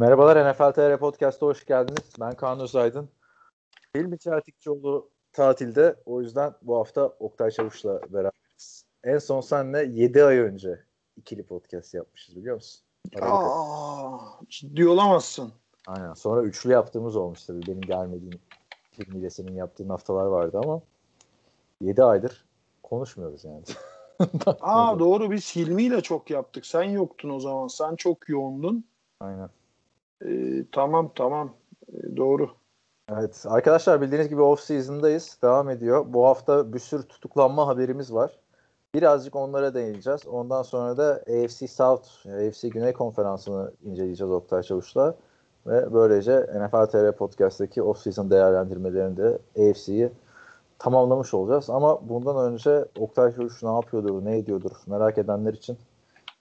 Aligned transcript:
Merhabalar 0.00 0.52
NFL 0.52 0.72
TR 0.72 0.98
Podcast'a 0.98 1.46
hoş 1.46 1.66
geldiniz. 1.66 2.12
Ben 2.20 2.32
Kaan 2.32 2.60
Özaydın. 2.60 3.08
Hilmi 3.96 4.18
Çeltikçioğlu 4.18 5.10
tatilde. 5.32 5.96
O 6.06 6.22
yüzden 6.22 6.54
bu 6.62 6.76
hafta 6.76 7.06
Oktay 7.06 7.50
Çavuş'la 7.50 8.00
beraberiz. 8.02 8.84
En 9.04 9.18
son 9.18 9.40
senle 9.40 9.84
7 9.84 10.24
ay 10.24 10.38
önce 10.38 10.80
ikili 11.16 11.42
podcast 11.42 11.94
yapmışız 11.94 12.36
biliyor 12.36 12.54
musun? 12.54 12.80
Aa, 13.20 14.18
ciddi 14.48 14.88
olamazsın. 14.88 15.52
Aynen. 15.86 16.14
Sonra 16.14 16.42
üçlü 16.42 16.70
yaptığımız 16.70 17.16
olmuş 17.16 17.44
tabii. 17.44 17.66
Benim 17.66 17.80
gelmediğim 17.80 18.40
Hilmi 18.98 19.30
senin 19.30 19.54
yaptığın 19.54 19.88
haftalar 19.88 20.26
vardı 20.26 20.60
ama 20.64 20.80
7 21.80 22.04
aydır 22.04 22.44
konuşmuyoruz 22.82 23.44
yani. 23.44 23.64
Aa 24.60 24.98
doğru 24.98 25.30
biz 25.30 25.56
Hilmi 25.56 25.82
ile 25.82 26.00
çok 26.00 26.30
yaptık. 26.30 26.66
Sen 26.66 26.82
yoktun 26.82 27.30
o 27.30 27.40
zaman. 27.40 27.68
Sen 27.68 27.96
çok 27.96 28.28
yoğundun. 28.28 28.84
Aynen. 29.20 29.50
Ee, 30.26 30.64
tamam 30.72 31.12
tamam. 31.14 31.50
Ee, 31.92 32.16
doğru. 32.16 32.50
Evet 33.12 33.44
arkadaşlar 33.48 34.00
bildiğiniz 34.00 34.28
gibi 34.28 34.42
off 34.42 34.60
season'dayız. 34.60 35.38
Devam 35.42 35.70
ediyor. 35.70 36.04
Bu 36.08 36.26
hafta 36.26 36.72
bir 36.72 36.78
sürü 36.78 37.02
tutuklanma 37.02 37.66
haberimiz 37.66 38.14
var. 38.14 38.38
Birazcık 38.94 39.36
onlara 39.36 39.74
değineceğiz. 39.74 40.26
Ondan 40.26 40.62
sonra 40.62 40.96
da 40.96 41.12
AFC 41.12 41.68
South, 41.68 42.26
AFC 42.26 42.68
Güney 42.68 42.92
Konferansı'nı 42.92 43.72
inceleyeceğiz 43.84 44.32
Oktay 44.32 44.62
Çavuş'la. 44.62 45.14
Ve 45.66 45.92
böylece 45.92 46.40
NFL 46.40 46.86
TR 46.86 47.12
Podcast'taki 47.12 47.80
off-season 47.80 48.30
değerlendirmelerini 48.30 49.16
de 49.16 49.38
AFC'yi 49.58 50.10
tamamlamış 50.78 51.34
olacağız. 51.34 51.70
Ama 51.70 52.08
bundan 52.08 52.52
önce 52.52 52.84
Oktay 52.98 53.34
Çavuş 53.34 53.62
ne 53.62 53.68
yapıyordur, 53.68 54.24
ne 54.24 54.38
ediyordur 54.38 54.72
merak 54.86 55.18
edenler 55.18 55.52
için 55.54 55.78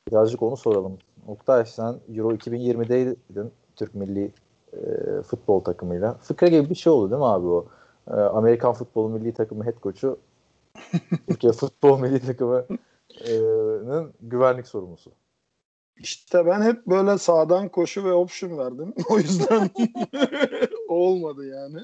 birazcık 0.07 0.41
onu 0.41 0.57
soralım. 0.57 0.97
Oktay 1.27 1.66
sen 1.66 1.95
Euro 2.16 2.33
2020'deydin 2.33 3.52
Türk 3.80 3.95
milli 3.95 4.31
e, 4.73 4.77
futbol 5.22 5.59
takımıyla. 5.59 6.13
Fıkra 6.13 6.47
gibi 6.47 6.69
bir 6.69 6.75
şey 6.75 6.94
oldu 6.94 7.11
değil 7.11 7.19
mi 7.19 7.25
abi 7.25 7.47
o? 7.47 7.67
E, 8.08 8.11
Amerikan 8.11 8.73
futbol 8.73 9.09
milli 9.09 9.33
takımı 9.33 9.66
head 9.66 9.81
coach'u 9.83 10.19
Türkiye 11.27 11.53
futbol 11.53 11.99
milli 11.99 12.25
takımının 12.25 14.13
güvenlik 14.21 14.67
sorumlusu. 14.67 15.11
İşte 15.97 16.45
ben 16.45 16.61
hep 16.61 16.88
böyle 16.88 17.17
sağdan 17.17 17.69
koşu 17.69 18.03
ve 18.05 18.13
option 18.13 18.58
verdim. 18.58 18.94
O 19.09 19.17
yüzden 19.17 19.69
olmadı 20.89 21.45
yani. 21.45 21.80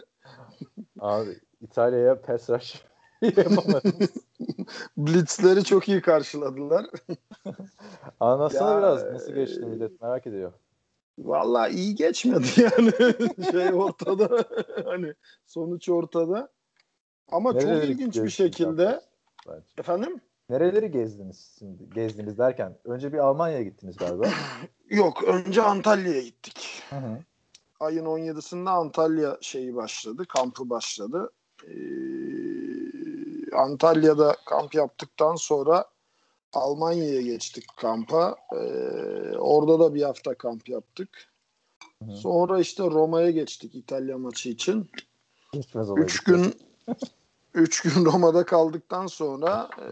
Abi 0.99 1.39
İtalya'ya 1.61 2.21
pass 2.21 2.49
rush 2.49 2.83
yapamadınız. 3.21 4.09
Blitzleri 4.97 5.63
çok 5.63 5.89
iyi 5.89 6.01
karşıladılar. 6.01 6.85
Anlatsana 8.19 8.71
Ya, 8.71 8.77
biraz 8.77 9.03
nasıl 9.03 9.33
geçti 9.33 9.65
millet 9.65 10.01
merak 10.01 10.27
ediyor. 10.27 10.51
Vallahi 11.17 11.73
iyi 11.73 11.95
geçmedi 11.95 12.47
yani. 12.61 12.91
şey 13.51 13.73
ortada. 13.73 14.45
hani 14.85 15.13
sonuç 15.45 15.89
ortada. 15.89 16.49
Ama 17.31 17.53
çok 17.53 17.63
Nereleri 17.63 17.91
ilginç 17.91 18.15
bir 18.15 18.29
şekilde. 18.29 19.01
Bence. 19.47 19.65
Efendim? 19.77 20.21
Nereleri 20.49 20.91
gezdiniz 20.91 21.55
şimdi? 21.59 21.89
Gezdiniz 21.89 22.37
derken 22.37 22.77
önce 22.85 23.13
bir 23.13 23.17
Almanya'ya 23.17 23.63
gittiniz 23.63 23.97
galiba. 23.97 24.27
Yok 24.89 25.23
önce 25.23 25.61
Antalya'ya 25.61 26.21
gittik. 26.21 26.83
Hı 26.89 26.95
hı. 26.95 27.19
Ayın 27.79 28.05
17'sinde 28.05 28.69
Antalya 28.69 29.37
şeyi 29.41 29.75
başladı, 29.75 30.25
kampı 30.25 30.69
başladı. 30.69 31.31
Ee, 31.63 31.75
Antalya'da 33.55 34.35
kamp 34.45 34.75
yaptıktan 34.75 35.35
sonra 35.35 35.85
Almanya'ya 36.55 37.21
geçtik 37.21 37.63
kampa. 37.77 38.35
Ee, 38.53 38.57
orada 39.37 39.79
da 39.79 39.93
bir 39.93 40.01
hafta 40.01 40.33
kamp 40.35 40.69
yaptık. 40.69 41.09
Hı. 42.05 42.11
Sonra 42.11 42.59
işte 42.59 42.83
Roma'ya 42.83 43.31
geçtik 43.31 43.75
İtalya 43.75 44.17
maçı 44.17 44.49
için. 44.49 44.89
Geçmez. 45.53 45.87
Üç 45.97 46.23
gün 46.23 46.53
üç 47.53 47.81
gün 47.81 48.05
Roma'da 48.05 48.45
kaldıktan 48.45 49.07
sonra 49.07 49.69
e, 49.79 49.87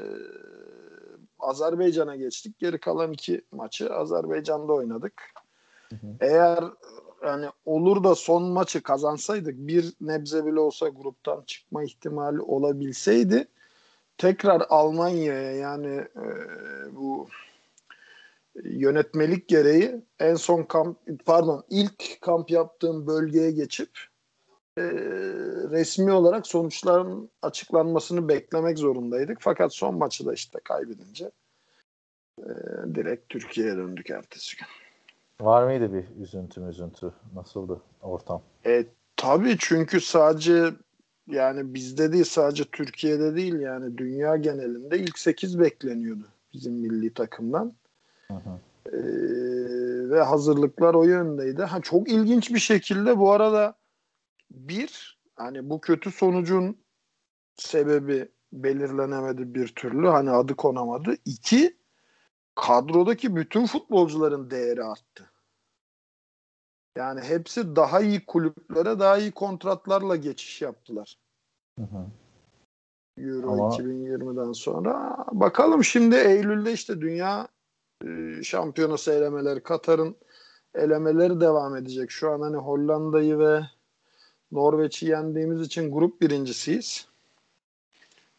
Azerbaycan'a 1.40 2.16
geçtik. 2.16 2.59
Geri 2.59 2.79
kalan 2.79 3.13
iki 3.13 3.41
maçı 3.52 3.94
Azerbaycan'da 3.94 4.73
oynadık. 4.73 5.13
Hı 5.90 5.96
hı. 5.96 6.07
Eğer 6.19 6.63
yani 7.25 7.46
olur 7.66 8.03
da 8.03 8.16
son 8.16 8.44
maçı 8.44 8.84
kazansaydık 8.84 9.56
bir 9.57 9.94
nebze 10.02 10.46
bile 10.46 10.59
olsa 10.59 10.90
gruptan 10.90 11.44
çıkma 11.47 11.84
ihtimali 11.84 12.41
olabilseydi 12.41 13.47
tekrar 14.18 14.63
Almanya'ya 14.69 15.51
yani 15.51 15.96
e, 15.97 16.25
bu 16.96 17.29
yönetmelik 18.63 19.47
gereği 19.47 20.01
en 20.19 20.35
son 20.35 20.63
kamp 20.63 20.97
pardon 21.25 21.63
ilk 21.69 22.22
kamp 22.22 22.52
yaptığım 22.52 23.07
bölgeye 23.07 23.52
geçip 23.52 23.90
e, 24.78 24.84
resmi 25.72 26.12
olarak 26.12 26.47
sonuçların 26.47 27.29
açıklanmasını 27.41 28.28
beklemek 28.28 28.78
zorundaydık. 28.78 29.38
Fakat 29.41 29.73
son 29.73 29.97
maçı 29.97 30.25
da 30.25 30.34
işte 30.34 30.59
kaybedince 30.63 31.31
e, 32.40 32.50
direkt 32.96 33.29
Türkiye'ye 33.29 33.75
döndük 33.75 34.09
ertesi 34.09 34.57
gün. 34.57 34.68
Var 35.46 35.63
mıydı 35.63 35.94
bir 35.94 36.22
üzüntü 36.22 36.62
üzüntü? 36.62 37.13
Nasıldı 37.35 37.81
ortam? 38.02 38.41
E, 38.66 38.85
tabii 39.16 39.57
çünkü 39.59 40.02
sadece 40.02 40.73
yani 41.28 41.73
bizde 41.73 42.13
değil 42.13 42.23
sadece 42.23 42.63
Türkiye'de 42.63 43.35
değil 43.35 43.59
yani 43.59 43.97
dünya 43.97 44.35
genelinde 44.35 45.00
ilk 45.00 45.19
8 45.19 45.59
bekleniyordu 45.59 46.28
bizim 46.53 46.73
milli 46.73 47.13
takımdan. 47.13 47.73
Hı 48.28 48.34
hı. 48.34 48.59
E, 48.95 49.00
ve 50.09 50.22
hazırlıklar 50.22 50.94
o 50.94 51.03
yöndeydi. 51.03 51.63
Ha, 51.63 51.81
çok 51.81 52.09
ilginç 52.09 52.53
bir 52.53 52.59
şekilde 52.59 53.17
bu 53.17 53.31
arada 53.31 53.75
bir 54.51 55.19
hani 55.35 55.69
bu 55.69 55.81
kötü 55.81 56.11
sonucun 56.11 56.78
sebebi 57.55 58.29
belirlenemedi 58.53 59.55
bir 59.55 59.67
türlü. 59.67 60.07
Hani 60.07 60.31
adı 60.31 60.55
konamadı. 60.55 61.16
İki 61.25 61.78
kadrodaki 62.55 63.35
bütün 63.35 63.66
futbolcuların 63.66 64.50
değeri 64.50 64.84
arttı. 64.84 65.31
Yani 66.95 67.21
hepsi 67.21 67.75
daha 67.75 68.01
iyi 68.01 68.25
kulüplere 68.25 68.99
daha 68.99 69.17
iyi 69.17 69.31
kontratlarla 69.31 70.15
geçiş 70.15 70.61
yaptılar. 70.61 71.17
Hı 71.79 71.83
hı. 71.83 72.05
Euro 73.17 73.51
Ama- 73.51 73.75
2020'den 73.75 74.53
sonra. 74.53 75.17
Bakalım 75.31 75.83
şimdi 75.83 76.15
Eylül'de 76.15 76.73
işte 76.73 77.01
dünya 77.01 77.47
e, 78.05 78.43
şampiyonası 78.43 79.11
elemeleri 79.11 79.63
Katar'ın 79.63 80.15
elemeleri 80.75 81.41
devam 81.41 81.75
edecek. 81.75 82.11
Şu 82.11 82.31
an 82.31 82.41
hani 82.41 82.57
Hollanda'yı 82.57 83.39
ve 83.39 83.61
Norveç'i 84.51 85.05
yendiğimiz 85.05 85.61
için 85.61 85.91
grup 85.91 86.21
birincisiyiz. 86.21 87.07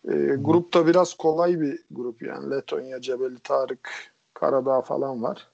E, 0.09 0.13
grupta 0.41 0.87
biraz 0.87 1.15
kolay 1.15 1.61
bir 1.61 1.83
grup 1.91 2.23
yani 2.23 2.51
Letonya, 2.51 3.01
Cebeli 3.01 3.39
Tarık, 3.39 3.91
Karadağ 4.35 4.81
falan 4.81 5.23
var. 5.23 5.49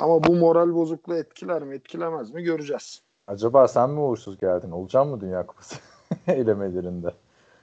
Ama 0.00 0.22
bu 0.24 0.36
moral 0.36 0.74
bozukluğu 0.74 1.16
etkiler 1.16 1.62
mi 1.62 1.74
etkilemez 1.74 2.30
mi 2.30 2.42
göreceğiz. 2.42 3.02
Acaba 3.26 3.68
sen 3.68 3.90
mi 3.90 4.00
uğursuz 4.00 4.38
geldin? 4.38 4.70
Olacak 4.70 5.06
mı 5.06 5.20
Dünya 5.20 5.46
Kupası 5.46 5.76
elemelerinde? 6.26 7.14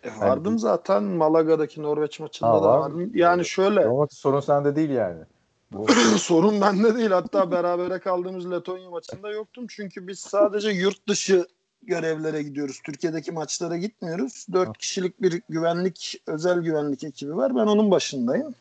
E, 0.04 0.20
vardım 0.20 0.60
zaten 0.60 1.04
Malaga'daki 1.04 1.82
Norveç 1.82 2.20
maçında 2.20 2.50
Ha, 2.50 2.64
da 2.64 2.68
var 2.68 2.80
vardım. 2.80 3.12
Yani 3.14 3.46
şöyle 3.46 3.86
Ama 3.86 4.08
sorun 4.12 4.40
sende 4.40 4.76
değil 4.76 4.90
yani. 4.90 5.24
Bu 5.72 5.88
sorun 6.18 6.62
bende 6.62 6.96
değil. 6.96 7.10
Hatta 7.12 7.52
berabere 7.52 8.00
kaldığımız 8.00 8.52
Letonya 8.52 8.90
maçında 8.90 9.30
yoktum. 9.30 9.66
Çünkü 9.70 10.08
biz 10.08 10.20
sadece 10.20 10.70
yurt 10.70 11.08
dışı 11.08 11.48
görevlere 11.84 12.44
gidiyoruz. 12.44 12.82
Türkiye'deki 12.86 13.32
maçlara 13.32 13.78
gitmiyoruz. 13.78 14.46
Dört 14.54 14.78
kişilik 14.78 15.22
bir 15.22 15.42
güvenlik, 15.50 16.22
özel 16.28 16.60
güvenlik 16.60 17.04
ekibi 17.04 17.36
var. 17.36 17.56
Ben 17.56 17.68
onun 17.68 17.92
başındayım. 17.92 18.56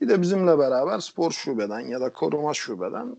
Bir 0.00 0.08
de 0.08 0.22
bizimle 0.22 0.58
beraber 0.58 0.98
spor 0.98 1.30
şubeden 1.30 1.80
ya 1.80 2.00
da 2.00 2.12
koruma 2.12 2.54
şubeden 2.54 3.16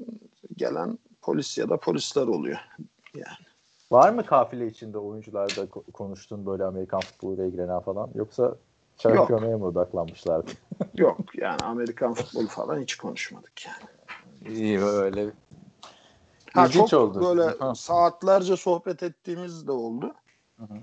gelen 0.58 0.98
polis 1.22 1.58
ya 1.58 1.70
da 1.70 1.78
polisler 1.78 2.28
oluyor. 2.28 2.58
var 3.92 4.10
mı 4.10 4.26
kafile 4.26 4.68
içinde 4.68 4.98
oyuncularda 4.98 5.62
ko- 5.62 5.92
konuştuğun 5.92 6.46
böyle 6.46 6.64
Amerikan 6.64 7.02
futboluyla 7.02 7.46
ilgilenen 7.46 7.80
falan? 7.80 8.10
Yoksa 8.16 8.56
şampiyonaya 8.98 9.58
mı 9.58 9.66
odaklanmışlardı? 9.66 10.52
Yok 10.98 11.36
yani 11.36 11.62
Amerikan 11.64 12.14
futbolu 12.14 12.48
falan 12.48 12.82
hiç 12.82 12.98
konuşmadık 12.98 13.66
yani. 13.66 14.56
İyi 14.58 14.82
böyle. 14.82 15.32
Ha, 16.54 16.66
İlginç 16.66 16.90
çok 16.90 17.02
oldu. 17.02 17.22
böyle 17.22 17.58
Ha. 17.60 17.76
saatlerce 17.76 18.58
sohbet 18.58 19.04
ettiğimiz 19.04 19.68
de 19.68 19.72
oldu. 19.72 20.14
Hı 20.60 20.64
hı. 20.64 20.78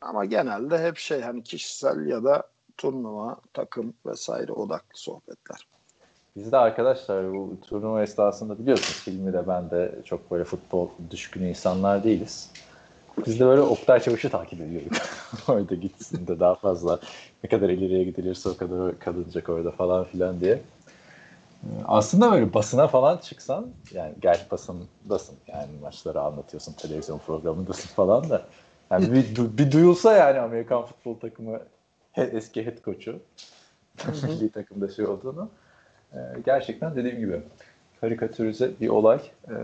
Ama 0.00 0.24
genelde 0.24 0.78
hep 0.78 0.96
şey 0.96 1.20
hani 1.20 1.42
kişisel 1.42 2.06
ya 2.06 2.24
da 2.24 2.50
turnuva, 2.78 3.36
takım 3.52 3.94
vesaire 4.06 4.52
odaklı 4.52 4.98
sohbetler. 4.98 5.66
Biz 6.36 6.52
de 6.52 6.56
arkadaşlar 6.56 7.32
bu 7.32 7.56
turnuva 7.68 8.02
esnasında 8.02 8.58
biliyorsunuz 8.58 9.06
Hilmi 9.06 9.32
de 9.32 9.48
ben 9.48 9.70
de 9.70 9.94
çok 10.04 10.30
böyle 10.30 10.44
futbol 10.44 10.88
düşkün 11.10 11.42
insanlar 11.42 12.04
değiliz. 12.04 12.50
Biz 13.26 13.40
de 13.40 13.46
böyle 13.46 13.60
Oktay 13.60 14.00
Çavuş'u 14.00 14.30
takip 14.30 14.60
ediyorduk. 14.60 14.92
orada 15.48 15.74
gitsin 15.74 16.26
de 16.26 16.40
daha 16.40 16.54
fazla 16.54 17.00
ne 17.44 17.50
kadar 17.50 17.68
ileriye 17.68 18.04
gidilirse 18.04 18.48
o 18.48 18.56
kadar 18.56 18.98
kazanacak 18.98 19.48
orada 19.48 19.70
falan 19.70 20.04
filan 20.04 20.40
diye. 20.40 20.62
Aslında 21.84 22.32
böyle 22.32 22.54
basına 22.54 22.88
falan 22.88 23.16
çıksan 23.16 23.66
yani 23.92 24.12
gerçi 24.22 24.50
basındasın 24.50 25.36
yani 25.46 25.70
maçları 25.82 26.20
anlatıyorsun 26.20 26.72
televizyon 26.72 27.18
programındasın 27.18 27.88
falan 27.88 28.30
da 28.30 28.42
yani 28.90 29.12
bir, 29.12 29.58
bir 29.58 29.72
duyulsa 29.72 30.12
yani 30.12 30.40
Amerikan 30.40 30.82
futbol 30.86 31.14
takımı 31.18 31.60
eski 32.32 32.66
head 32.66 32.84
coach'u 32.84 33.20
milli 34.22 34.50
takımda 34.52 34.88
şey 34.88 35.06
olduğunu 35.06 35.48
e, 36.12 36.18
gerçekten 36.46 36.96
dediğim 36.96 37.18
gibi 37.18 37.40
karikatürize 38.00 38.70
bir 38.80 38.88
olay 38.88 39.20
e, 39.48 39.54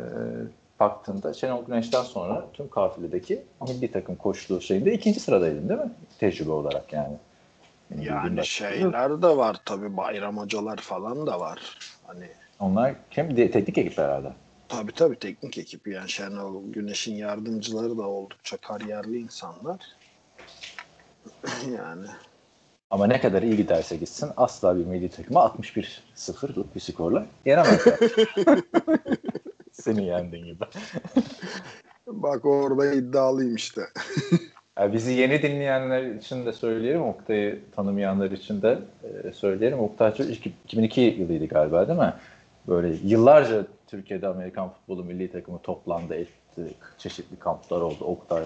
baktığında 0.81 1.35
Şenol 1.35 1.65
Güneş'ten 1.67 2.03
sonra 2.03 2.47
tüm 2.53 2.69
kafiledeki 2.69 3.43
milli 3.61 3.93
takım 3.93 4.17
koştuğu 4.17 4.61
şeyinde 4.61 4.93
ikinci 4.93 5.21
sıradaydın 5.21 5.69
değil 5.69 5.81
mi? 5.81 5.91
Tecrübe 6.19 6.51
olarak 6.51 6.93
yani. 6.93 7.17
Yani 8.01 8.47
şeyler 8.47 9.23
de 9.23 9.37
var 9.37 9.57
tabi 9.65 9.97
bayram 9.97 10.39
hocalar 10.39 10.77
falan 10.77 11.27
da 11.27 11.41
var. 11.41 11.79
Hani 12.07 12.29
onlar 12.61 12.95
kim? 13.11 13.37
Teknik 13.37 13.79
ekip 13.79 13.99
herhalde. 13.99 14.33
Tabii 14.69 14.93
tabii 14.93 15.19
teknik 15.19 15.59
ekip 15.59 15.87
yani 15.87 16.09
Şenol 16.11 16.63
Güneş'in 16.73 17.15
yardımcıları 17.15 17.99
da 17.99 18.03
oldukça 18.03 18.57
kariyerli 18.57 19.19
insanlar. 19.19 19.81
yani 21.77 22.07
ama 22.93 23.07
ne 23.07 23.21
kadar 23.21 23.43
iyi 23.43 23.57
giderse 23.57 23.97
gitsin 23.97 24.31
asla 24.37 24.77
bir 24.77 24.85
milli 24.85 25.09
takımı 25.09 25.39
61-0'lık 25.39 26.75
bir 26.75 26.81
skorla 26.81 27.27
yenemezler. 27.45 27.99
Seni 29.73 30.05
yendin 30.05 30.45
gibi. 30.45 30.65
Bak 32.07 32.45
orada 32.45 32.93
iddialıyım 32.93 33.55
işte. 33.55 33.81
yani 34.79 34.93
bizi 34.93 35.13
yeni 35.13 35.43
dinleyenler 35.43 36.03
için 36.03 36.47
de 36.47 36.53
söyleyelim, 36.53 37.03
Oktay'ı 37.03 37.61
tanımayanlar 37.77 38.31
için 38.31 38.63
de 38.63 38.79
e, 39.25 39.33
söyleyelim. 39.33 39.79
Oktay 39.79 40.13
2002 40.65 41.01
yılıydı 41.01 41.47
galiba 41.47 41.89
değil 41.89 41.99
mi? 41.99 42.15
Böyle 42.69 42.97
yıllarca 43.05 43.67
Türkiye'de 43.87 44.29
Amerikan 44.29 44.69
futbolu 44.69 45.05
milli 45.05 45.33
takımı 45.33 45.59
toplandı, 45.59 46.15
etti. 46.15 46.63
Çeşitli 46.99 47.37
kamplar 47.37 47.81
oldu. 47.81 48.05
Oktay 48.05 48.45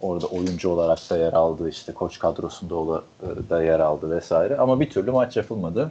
orada 0.00 0.26
oyuncu 0.26 0.70
olarak 0.70 1.10
da 1.10 1.16
yer 1.16 1.32
aldı. 1.32 1.68
işte 1.68 1.94
koç 1.94 2.18
kadrosunda 2.18 3.02
e, 3.22 3.50
da 3.50 3.62
yer 3.62 3.80
aldı 3.80 4.10
vesaire. 4.10 4.56
Ama 4.56 4.80
bir 4.80 4.90
türlü 4.90 5.10
maç 5.10 5.36
yapılmadı. 5.36 5.90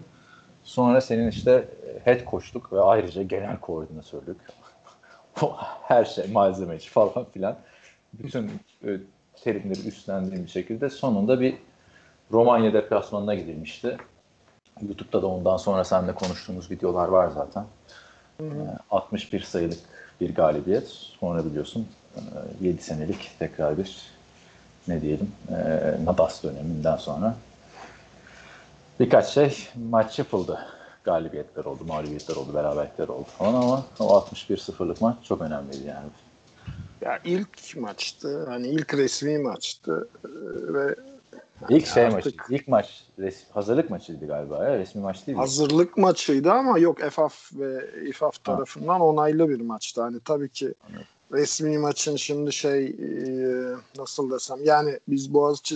Sonra 0.63 1.01
senin 1.01 1.29
işte 1.29 1.67
head 2.03 2.25
coachluk 2.31 2.73
ve 2.73 2.81
ayrıca 2.81 3.23
genel 3.23 3.59
koordinatörlük 3.59 4.37
her 5.81 6.05
şey 6.05 6.27
malzemeci 6.27 6.89
falan 6.89 7.25
filan 7.33 7.55
bütün 8.13 8.51
e, 8.85 8.97
terimleri 9.43 9.87
üstlendiğim 9.87 10.43
bir 10.43 10.49
şekilde 10.49 10.89
sonunda 10.89 11.39
bir 11.39 11.55
Romanya 12.31 12.73
deplasmanına 12.73 13.35
gidilmişti. 13.35 13.97
YouTube'da 14.81 15.21
da 15.21 15.27
ondan 15.27 15.57
sonra 15.57 15.83
seninle 15.83 16.15
konuştuğumuz 16.15 16.71
videolar 16.71 17.07
var 17.07 17.29
zaten. 17.29 17.65
Hı 18.37 18.47
hı. 18.47 18.77
61 18.91 19.41
e, 19.41 19.45
sayılık 19.45 19.79
bir 20.21 20.35
galibiyet. 20.35 20.87
Sonra 20.87 21.45
biliyorsun 21.45 21.87
7 22.61 22.83
senelik 22.83 23.31
tekrar 23.39 23.77
bir 23.77 23.97
ne 24.87 25.01
diyelim 25.01 25.31
e, 25.49 25.55
Nadas 26.05 26.43
döneminden 26.43 26.97
sonra 26.97 27.35
birkaç 28.99 29.27
şey 29.27 29.67
maç 29.89 30.19
yapıldı. 30.19 30.59
Galibiyetler 31.03 31.65
oldu, 31.65 31.83
mağlubiyetler 31.87 32.35
oldu, 32.35 32.53
beraberlikler 32.53 33.07
oldu 33.07 33.27
falan 33.37 33.53
ama 33.53 33.85
o 33.99 34.03
61-0'lık 34.03 35.01
maç 35.01 35.15
çok 35.23 35.41
önemliydi 35.41 35.87
yani. 35.87 36.07
Ya 37.01 37.19
ilk 37.23 37.77
maçtı. 37.77 38.45
Hani 38.45 38.67
ilk 38.67 38.93
resmi 38.93 39.37
maçtı 39.37 40.07
e, 40.25 40.27
ve 40.73 40.95
İlk 41.69 41.87
şey 41.87 42.05
artık... 42.05 42.39
maçı, 42.39 42.53
ilk 42.55 42.67
maç 42.67 43.03
res, 43.19 43.43
hazırlık 43.53 43.89
maçıydı 43.89 44.27
galiba 44.27 44.63
ya, 44.63 44.77
resmi 44.77 45.01
maç 45.01 45.27
değil. 45.27 45.37
Hazırlık 45.37 45.97
maçıydı 45.97 46.51
ama 46.51 46.79
yok 46.79 47.03
EFAF 47.03 47.53
ve 47.53 47.89
İFAF 48.09 48.43
tarafından 48.43 48.99
ha. 48.99 49.05
onaylı 49.05 49.49
bir 49.49 49.61
maçtı. 49.61 50.01
Hani 50.01 50.19
tabii 50.19 50.49
ki 50.49 50.73
evet. 50.93 51.05
Resmi 51.33 51.77
maçın 51.77 52.15
şimdi 52.15 52.53
şey 52.53 52.85
e, 52.85 53.07
nasıl 53.97 54.31
desem 54.31 54.63
yani 54.63 54.99
biz 55.07 55.33
Boğaziçi 55.33 55.75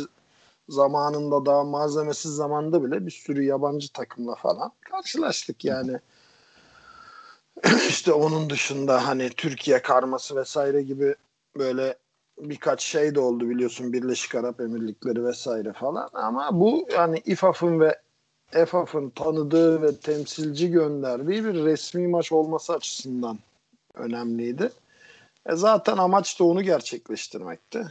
zamanında 0.69 1.45
daha 1.45 1.63
malzemesiz 1.63 2.31
zamanda 2.31 2.83
bile 2.83 3.06
bir 3.06 3.12
sürü 3.12 3.44
yabancı 3.44 3.94
takımla 3.94 4.36
falan 4.36 4.71
karşılaştık 4.80 5.65
yani. 5.65 6.00
işte 7.89 8.13
onun 8.13 8.50
dışında 8.50 9.07
hani 9.07 9.30
Türkiye 9.30 9.81
karması 9.81 10.36
vesaire 10.36 10.81
gibi 10.81 11.15
böyle 11.57 11.98
birkaç 12.39 12.81
şey 12.81 13.15
de 13.15 13.19
oldu 13.19 13.50
biliyorsun 13.50 13.94
Birleşik 13.94 14.36
Arap 14.36 14.62
Emirlikleri 14.62 15.25
vesaire 15.25 15.74
falan 15.74 16.09
ama 16.13 16.59
bu 16.59 16.88
yani 16.94 17.21
İFAF'ın 17.25 17.80
ve 17.80 18.00
EFAF'ın 18.54 19.09
tanıdığı 19.09 19.81
ve 19.81 19.95
temsilci 19.95 20.71
gönderdiği 20.71 21.45
bir 21.45 21.54
resmi 21.54 22.07
maç 22.07 22.31
olması 22.31 22.74
açısından 22.74 23.39
önemliydi. 23.94 24.71
E 25.47 25.55
zaten 25.55 25.97
amaç 25.97 26.39
da 26.39 26.44
onu 26.44 26.61
gerçekleştirmekti. 26.61 27.88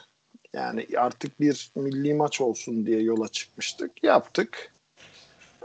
Yani 0.53 0.87
artık 0.99 1.41
bir 1.41 1.71
milli 1.75 2.15
maç 2.15 2.41
olsun 2.41 2.87
diye 2.87 3.03
yola 3.03 3.29
çıkmıştık. 3.29 4.05
Yaptık. 4.05 4.73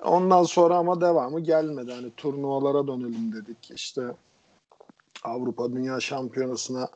Ondan 0.03 0.43
sonra 0.43 0.75
ama 0.75 1.01
devamı 1.01 1.39
gelmedi. 1.39 1.91
Hani 1.91 2.11
turnuvalara 2.17 2.88
dönelim 2.88 3.33
dedik. 3.33 3.71
İşte 3.71 4.01
Avrupa 5.23 5.71
Dünya 5.71 5.99
Şampiyonası'na 5.99 6.89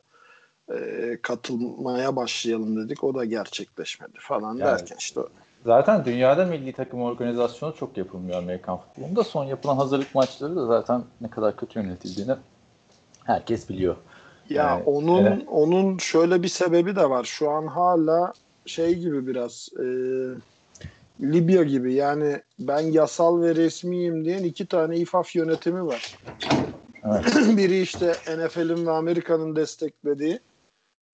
e, 0.74 1.18
katılmaya 1.22 2.16
başlayalım 2.16 2.84
dedik. 2.84 3.04
O 3.04 3.14
da 3.14 3.24
gerçekleşmedi 3.24 4.18
falan 4.20 4.56
yani, 4.56 4.60
derken 4.60 4.96
işte 4.98 5.20
Zaten 5.64 6.04
dünyada 6.04 6.44
milli 6.44 6.72
takım 6.72 7.02
organizasyonu 7.02 7.74
çok 7.76 7.96
yapılmıyor 7.96 8.38
Amerikan 8.38 8.78
futbolunda. 8.78 9.24
Son 9.24 9.44
yapılan 9.44 9.76
hazırlık 9.76 10.14
maçları 10.14 10.56
da 10.56 10.66
zaten 10.66 11.02
ne 11.20 11.30
kadar 11.30 11.56
kötü 11.56 11.78
yönetildiğini 11.78 12.34
herkes 13.24 13.68
biliyor. 13.68 13.96
Ya 14.50 14.62
yani, 14.62 14.82
onun 14.86 15.24
evet. 15.24 15.42
onun 15.46 15.98
şöyle 15.98 16.42
bir 16.42 16.48
sebebi 16.48 16.96
de 16.96 17.10
var. 17.10 17.24
Şu 17.24 17.50
an 17.50 17.66
hala 17.66 18.32
şey 18.66 18.94
gibi 18.94 19.26
biraz 19.26 19.68
e, 19.78 19.86
Libya 21.20 21.62
gibi 21.62 21.94
yani 21.94 22.42
ben 22.58 22.80
yasal 22.80 23.42
ve 23.42 23.54
resmiyim 23.54 24.24
diyen 24.24 24.44
iki 24.44 24.66
tane 24.66 24.96
İFAF 24.96 25.36
yönetimi 25.36 25.86
var. 25.86 26.16
Evet. 27.04 27.24
Biri 27.56 27.80
işte 27.80 28.12
NFL'in 28.36 28.86
ve 28.86 28.90
Amerika'nın 28.90 29.56
desteklediği 29.56 30.40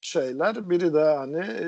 şeyler. 0.04 0.70
Biri 0.70 0.94
de 0.94 1.04
hani 1.04 1.38
e, 1.38 1.66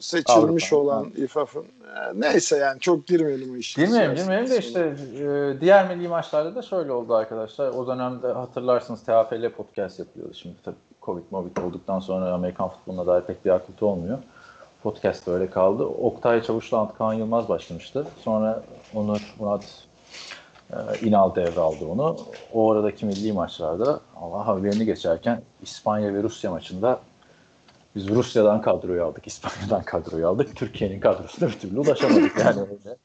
seçilmiş 0.00 0.72
Avrupa. 0.72 0.76
olan 0.76 1.10
İFAF'ın. 1.16 1.62
E, 1.64 2.00
neyse 2.14 2.56
yani 2.56 2.80
çok 2.80 3.06
girmeyelim 3.06 3.54
o 3.54 3.56
işe. 3.56 3.84
Girmeyelim 3.84 4.16
girmeyelim 4.16 4.50
de 4.50 4.58
işte 4.58 4.94
e, 5.18 5.60
diğer 5.60 5.96
milli 5.96 6.08
maçlarda 6.08 6.54
da 6.54 6.62
şöyle 6.62 6.92
oldu 6.92 7.14
arkadaşlar. 7.14 7.68
O 7.68 7.86
dönemde 7.86 8.26
hatırlarsınız 8.26 9.02
TFL 9.02 9.50
podcast 9.56 9.98
yapıyordu. 9.98 10.34
Şimdi 10.34 10.54
tabii 10.64 10.76
Covid 11.02 11.22
Covid 11.30 11.56
olduktan 11.56 12.00
sonra 12.00 12.32
Amerikan 12.32 12.68
futboluna 12.68 13.06
dair 13.06 13.22
pek 13.22 13.44
bir 13.44 13.50
aktivite 13.50 13.84
olmuyor. 13.84 14.18
Podcast 14.82 15.26
böyle 15.26 15.50
kaldı. 15.50 15.84
Oktay 15.84 16.42
Çavuş'la 16.42 16.78
Antkan 16.78 17.12
Yılmaz 17.12 17.48
başlamıştı. 17.48 18.06
Sonra 18.24 18.62
Onur 18.94 19.34
Murat 19.40 19.86
İnal 21.02 21.34
devraldı 21.34 21.84
onu. 21.84 22.16
O 22.52 22.72
aradaki 22.72 23.06
milli 23.06 23.32
maçlarda 23.32 24.00
Allah 24.16 24.46
haberini 24.46 24.84
geçerken 24.84 25.42
İspanya 25.62 26.14
ve 26.14 26.22
Rusya 26.22 26.50
maçında 26.50 27.00
biz 27.96 28.08
Rusya'dan 28.08 28.62
kadroyu 28.62 29.04
aldık, 29.04 29.26
İspanya'dan 29.26 29.82
kadroyu 29.82 30.28
aldık. 30.28 30.56
Türkiye'nin 30.56 31.00
kadrosuna 31.00 31.48
bir 31.48 31.58
türlü 31.58 31.80
ulaşamadık. 31.80 32.38
Yani 32.38 32.60
öyle 32.60 32.96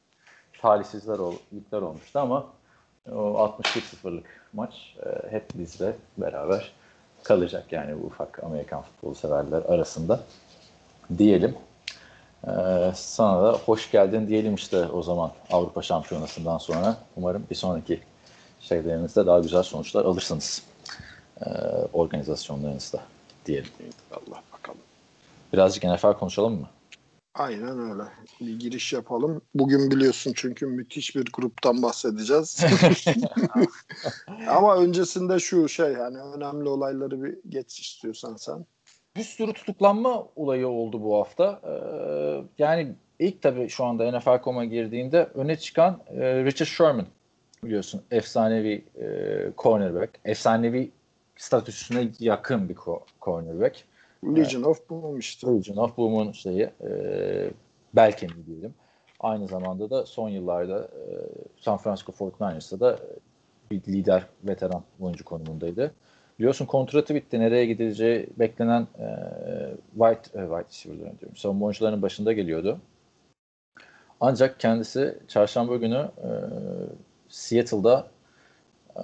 talihsizler 0.62 1.18
ol, 1.18 1.34
olmuştu 1.72 2.18
ama 2.18 2.46
o 3.12 3.52
61-0'lık 3.62 4.26
maç 4.52 4.96
e, 5.06 5.32
hep 5.32 5.44
bizle 5.54 5.96
beraber 6.18 6.72
kalacak 7.22 7.72
yani 7.72 8.02
bu 8.02 8.06
ufak 8.06 8.44
Amerikan 8.44 8.82
futbolu 8.82 9.14
severler 9.14 9.62
arasında 9.62 10.20
diyelim. 11.18 11.56
Ee, 12.46 12.92
sana 12.94 13.42
da 13.42 13.52
hoş 13.52 13.90
geldin 13.90 14.28
diyelim 14.28 14.54
işte 14.54 14.86
o 14.86 15.02
zaman 15.02 15.30
Avrupa 15.50 15.82
Şampiyonası'ndan 15.82 16.58
sonra. 16.58 16.96
Umarım 17.16 17.44
bir 17.50 17.54
sonraki 17.54 18.00
şeylerinizde 18.60 19.26
daha 19.26 19.38
güzel 19.38 19.62
sonuçlar 19.62 20.04
alırsınız. 20.04 20.62
Ee, 21.40 21.50
organizasyonlarınızda 21.92 23.00
diyelim. 23.46 23.70
Allah. 24.12 24.42
Birazcık 25.52 25.84
NFL 25.84 26.12
konuşalım 26.12 26.60
mı? 26.60 26.68
Aynen 27.34 27.90
öyle. 27.90 28.02
Bir 28.40 28.58
giriş 28.58 28.92
yapalım. 28.92 29.42
Bugün 29.54 29.90
biliyorsun 29.90 30.32
çünkü 30.36 30.66
müthiş 30.66 31.16
bir 31.16 31.24
gruptan 31.32 31.82
bahsedeceğiz. 31.82 32.64
Ama 34.48 34.76
öncesinde 34.76 35.38
şu 35.38 35.68
şey 35.68 35.94
hani 35.94 36.18
önemli 36.18 36.68
olayları 36.68 37.22
bir 37.22 37.38
geç 37.48 37.80
istiyorsan 37.80 38.36
sen. 38.36 38.66
Bir 39.16 39.22
sürü 39.22 39.52
tutuklanma 39.52 40.26
olayı 40.36 40.68
oldu 40.68 41.02
bu 41.02 41.18
hafta. 41.18 41.60
Ee, 41.64 42.44
yani 42.58 42.94
ilk 43.18 43.42
tabii 43.42 43.68
şu 43.68 43.84
anda 43.84 44.18
NFL.com'a 44.18 44.64
girdiğinde 44.64 45.28
öne 45.34 45.56
çıkan 45.56 46.00
e, 46.08 46.44
Richard 46.44 46.68
Sherman 46.68 47.06
biliyorsun 47.64 48.02
efsanevi 48.10 48.84
e, 49.00 49.06
cornerback. 49.58 50.10
Efsanevi 50.24 50.90
statüsüne 51.36 52.08
yakın 52.18 52.68
bir 52.68 52.76
cornerback. 53.22 53.84
Legion 54.26 54.62
of 54.62 54.90
Boom 54.90 55.18
işte. 55.18 55.46
Legion 55.46 55.76
of 55.76 55.96
Boom'un 55.96 56.32
şeyi 56.32 56.62
e, 56.62 56.90
Belkeni 57.94 58.46
diyelim. 58.46 58.74
Aynı 59.20 59.48
zamanda 59.48 59.90
da 59.90 60.06
son 60.06 60.28
yıllarda 60.28 60.84
e, 60.84 61.04
San 61.60 61.76
Francisco 61.76 62.12
49ers'ta 62.12 62.80
da 62.80 62.98
bir 63.70 63.82
lider 63.82 64.26
veteran 64.44 64.82
oyuncu 65.00 65.24
konumundaydı. 65.24 65.94
Biliyorsun 66.38 66.66
kontratı 66.66 67.14
bitti. 67.14 67.40
Nereye 67.40 67.66
gidileceği 67.66 68.26
beklenen 68.38 68.82
e, 68.98 69.06
White, 69.94 70.40
e, 70.40 70.42
White 70.42 70.68
receiver'ların 70.68 71.18
diyorum. 71.18 71.36
Savunma 71.36 71.66
oyuncularının 71.66 72.02
başında 72.02 72.32
geliyordu. 72.32 72.78
Ancak 74.20 74.60
kendisi 74.60 75.18
çarşamba 75.28 75.76
günü 75.76 76.08
e, 76.18 76.28
Seattle'da 77.28 78.06
e, 78.96 79.02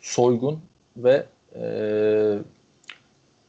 soygun 0.00 0.60
ve 0.96 1.26
e, 1.54 2.38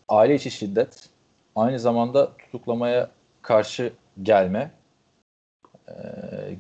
aile 0.10 0.36
içi 0.36 0.52
şiddet 0.52 1.10
aynı 1.56 1.80
zamanda 1.80 2.38
tutuklamaya 2.38 3.10
karşı 3.42 3.94
gelme 4.22 4.72
e, 5.88 5.94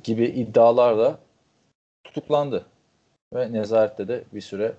gibi 0.04 0.26
iddialarla 0.26 1.20
tutuklandı. 2.04 2.66
Ve 3.34 3.54
nezarette 3.54 4.08
de 4.08 4.24
bir 4.34 4.42
süre 4.42 4.74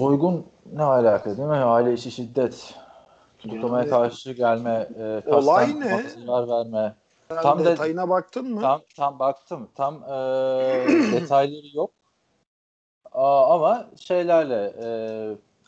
Soygun 0.00 0.46
ne 0.72 0.82
alaka 0.82 1.36
değil 1.36 1.48
mi? 1.48 1.54
Aile 1.54 1.92
içi 1.92 2.10
şiddet, 2.10 2.74
tutuklamaya 3.38 3.80
Yani- 3.84 3.90
karşı 3.90 4.32
gelme, 4.32 4.88
e, 4.98 5.22
Olay 5.30 5.80
ne? 5.80 6.04
verme. 6.48 6.94
Sen 7.30 7.42
Tam 7.42 7.64
detayına 7.64 8.08
baktın 8.08 8.54
mı? 8.54 8.60
Tam 8.60 8.80
tam 8.96 9.18
baktım. 9.18 9.68
Tam 9.74 9.94
e, 9.94 10.08
detayları 11.12 11.66
yok. 11.76 11.90
Aa, 13.12 13.54
ama 13.54 13.86
şeylerle 14.00 14.74
e, 14.82 14.88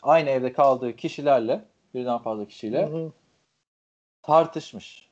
aynı 0.03 0.29
evde 0.29 0.53
kaldığı 0.53 0.95
kişilerle 0.95 1.65
birden 1.93 2.17
fazla 2.17 2.45
kişiyle 2.47 2.85
Hı 2.85 2.97
hı. 2.97 3.11
tartışmış. 4.21 5.09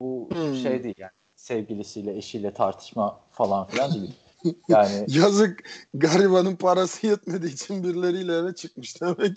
Bu 0.00 0.28
Hmm. 0.32 0.54
şey 0.54 0.84
değil 0.84 0.94
yani 0.98 1.12
sevgilisiyle 1.36 2.16
eşiyle 2.16 2.54
tartışma 2.54 3.20
falan 3.30 3.66
filan 3.66 3.94
değil. 3.94 4.14
Yani 4.68 5.06
Yazık 5.08 5.64
garibanın 5.94 6.56
parası 6.56 7.06
yetmediği 7.06 7.52
için 7.52 7.84
birileriyle 7.84 8.36
eve 8.36 8.54
çıkmış 8.54 9.00
demek. 9.00 9.36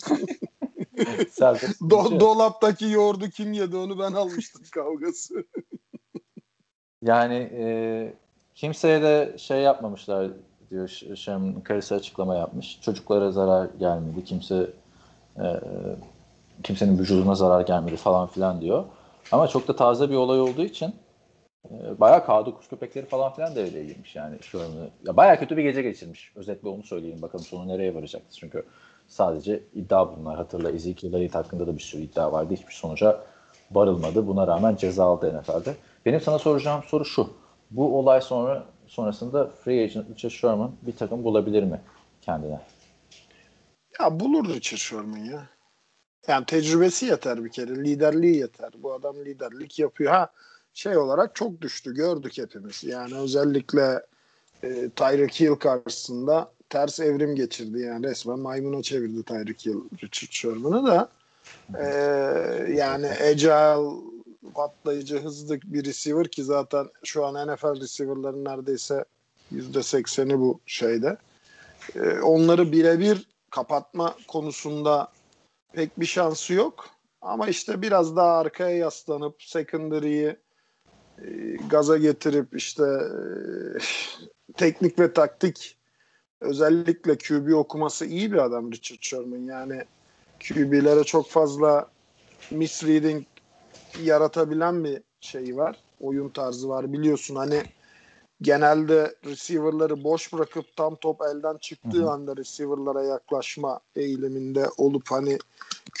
Do- 1.80 2.20
dolaptaki 2.20 2.84
yoğurdu 2.84 3.28
kim 3.28 3.52
yedi 3.52 3.76
onu 3.76 3.98
ben 3.98 4.12
almıştım 4.12 4.62
kavgası. 4.74 5.44
Yani 7.02 7.50
e, 7.52 8.14
kimseye 8.54 9.02
de 9.02 9.34
şey 9.38 9.60
yapmamışlar 9.60 10.30
diyor 10.70 10.88
Ş- 10.88 11.16
Sherman'ın 11.16 11.60
karısı 11.60 11.94
açıklama 11.94 12.34
yapmış. 12.34 12.78
Çocuklara 12.80 13.32
zarar 13.32 13.68
gelmedi. 13.78 14.24
Kimse 14.24 14.70
e, 15.36 15.46
kimsenin 16.62 16.98
vücuduna 16.98 17.34
zarar 17.34 17.60
gelmedi 17.60 17.96
falan 17.96 18.26
filan 18.28 18.60
diyor. 18.60 18.84
Ama 19.32 19.48
çok 19.48 19.68
da 19.68 19.76
taze 19.76 20.10
bir 20.10 20.14
olay 20.14 20.40
olduğu 20.40 20.64
için 20.64 20.94
e, 21.70 22.00
bayağı 22.00 22.26
kağıdı 22.26 22.54
kuş 22.54 22.68
köpekleri 22.68 23.06
falan 23.06 23.32
filan 23.34 23.54
devreye 23.54 23.84
girmiş 23.84 24.16
yani 24.16 24.36
Sherman'ı. 24.42 24.90
Ya 25.04 25.16
bayağı 25.16 25.38
kötü 25.38 25.56
bir 25.56 25.62
gece 25.62 25.82
geçirmiş. 25.82 26.32
Özetle 26.36 26.68
onu 26.68 26.82
söyleyeyim. 26.82 27.22
Bakalım 27.22 27.44
sonu 27.44 27.68
nereye 27.68 27.94
varacaktır. 27.94 28.36
Çünkü 28.40 28.64
sadece 29.08 29.62
iddia 29.74 30.16
bunlar. 30.16 30.36
Hatırla 30.36 30.70
Ezekiel 30.70 31.12
Elliott 31.12 31.34
hakkında 31.34 31.66
da 31.66 31.74
bir 31.74 31.82
sürü 31.82 32.02
iddia 32.02 32.32
vardı. 32.32 32.54
Hiçbir 32.54 32.72
sonuca 32.72 33.20
varılmadı. 33.72 34.26
Buna 34.26 34.46
rağmen 34.46 34.76
ceza 34.76 35.04
aldı 35.04 35.40
NFL'de. 35.40 35.74
Benim 36.06 36.20
sana 36.20 36.38
soracağım 36.38 36.82
soru 36.86 37.04
şu. 37.04 37.30
Bu 37.70 37.98
olay 37.98 38.20
sonra 38.20 38.64
sonrasında 38.86 39.50
free 39.50 39.84
agent 39.84 40.10
Richard 40.10 40.30
Sherman 40.30 40.72
bir 40.82 40.96
takım 40.96 41.24
bulabilir 41.24 41.62
mi 41.62 41.80
kendine? 42.22 42.60
Ya 44.00 44.20
bulur 44.20 44.48
Richard 44.48 44.78
Sherman 44.78 45.18
ya. 45.18 45.48
Yani 46.28 46.46
tecrübesi 46.46 47.06
yeter 47.06 47.44
bir 47.44 47.50
kere. 47.50 47.84
Liderliği 47.84 48.36
yeter. 48.36 48.70
Bu 48.78 48.92
adam 48.92 49.16
liderlik 49.16 49.78
yapıyor. 49.78 50.12
Ha 50.12 50.30
şey 50.76 50.96
olarak 50.96 51.34
çok 51.34 51.60
düştü. 51.60 51.94
Gördük 51.94 52.38
hepimiz. 52.38 52.84
Yani 52.84 53.14
özellikle 53.14 54.02
e, 54.62 54.90
Tyreek 54.96 55.40
Hill 55.40 55.54
karşısında 55.54 56.52
ters 56.70 57.00
evrim 57.00 57.34
geçirdi. 57.34 57.80
Yani 57.80 58.06
resmen 58.06 58.38
maymuna 58.38 58.82
çevirdi 58.82 59.22
Tyreek 59.22 59.66
Hill 59.66 59.80
Richard 60.02 60.32
Sherman'ı 60.32 60.86
da. 60.86 61.08
E, 61.78 61.84
yani 62.72 63.06
agile 63.06 64.00
patlayıcı 64.54 65.18
hızlı 65.22 65.60
bir 65.64 65.84
receiver 65.84 66.28
ki 66.28 66.44
zaten 66.44 66.86
şu 67.04 67.24
an 67.24 67.54
NFL 67.54 67.80
receiver'ların 67.80 68.44
neredeyse 68.44 69.04
%80'i 69.52 70.38
bu 70.38 70.60
şeyde. 70.66 71.16
E, 71.94 72.20
onları 72.20 72.72
birebir 72.72 73.26
kapatma 73.50 74.16
konusunda 74.28 75.08
pek 75.72 76.00
bir 76.00 76.06
şansı 76.06 76.52
yok. 76.52 76.88
Ama 77.22 77.48
işte 77.48 77.82
biraz 77.82 78.16
daha 78.16 78.38
arkaya 78.38 78.76
yaslanıp 78.76 79.42
secondary'yi 79.42 80.36
gaza 81.70 81.98
getirip 81.98 82.56
işte 82.56 82.82
e, 82.82 83.78
teknik 84.56 84.98
ve 84.98 85.12
taktik 85.12 85.76
özellikle 86.40 87.18
QB 87.18 87.54
okuması 87.54 88.06
iyi 88.06 88.32
bir 88.32 88.38
adam 88.38 88.72
Richard 88.72 88.98
Sherman. 89.00 89.38
Yani 89.38 89.84
QB'lere 90.48 91.04
çok 91.04 91.28
fazla 91.28 91.88
misreading 92.50 93.24
yaratabilen 94.02 94.84
bir 94.84 95.02
şey 95.20 95.56
var. 95.56 95.76
Oyun 96.00 96.28
tarzı 96.28 96.68
var. 96.68 96.92
Biliyorsun 96.92 97.36
hani 97.36 97.62
genelde 98.42 99.14
receiver'ları 99.24 100.04
boş 100.04 100.32
bırakıp 100.32 100.76
tam 100.76 100.96
top 100.96 101.22
elden 101.22 101.56
çıktığı 101.56 101.98
Hı 101.98 102.02
hı. 102.02 102.10
anda 102.10 102.36
receiver'lara 102.36 103.02
yaklaşma 103.02 103.80
eğiliminde 103.96 104.66
olup 104.76 105.10
hani 105.10 105.38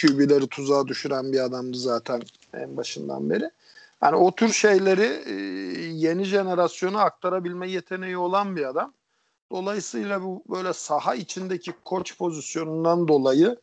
QB'leri 0.00 0.46
tuzağa 0.46 0.86
düşüren 0.86 1.32
bir 1.32 1.40
adamdı 1.40 1.78
zaten 1.78 2.22
en 2.54 2.76
başından 2.76 3.30
beri. 3.30 3.50
Yani 4.02 4.16
o 4.16 4.34
tür 4.34 4.52
şeyleri 4.52 5.22
e, 5.26 5.32
yeni 5.92 6.24
jenerasyona 6.24 7.02
aktarabilme 7.02 7.70
yeteneği 7.70 8.18
olan 8.18 8.56
bir 8.56 8.64
adam. 8.64 8.92
Dolayısıyla 9.52 10.22
bu 10.22 10.42
böyle 10.48 10.72
saha 10.72 11.14
içindeki 11.14 11.72
koç 11.84 12.18
pozisyonundan 12.18 13.08
dolayı 13.08 13.56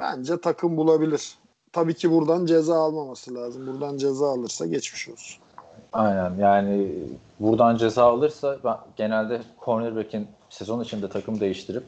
bence 0.00 0.40
takım 0.40 0.76
bulabilir. 0.76 1.34
Tabii 1.72 1.94
ki 1.94 2.10
buradan 2.10 2.46
ceza 2.46 2.74
almaması 2.74 3.34
lazım. 3.34 3.66
Buradan 3.66 3.96
ceza 3.96 4.26
alırsa 4.32 4.66
geçmiş 4.66 5.08
olsun. 5.08 5.42
Aynen 5.92 6.34
yani 6.38 6.92
buradan 7.40 7.76
ceza 7.76 8.04
alırsa 8.04 8.58
ben 8.64 8.76
genelde 8.96 9.42
cornerback'in 9.64 10.28
sezon 10.50 10.84
içinde 10.84 11.08
takım 11.08 11.40
değiştirip 11.40 11.84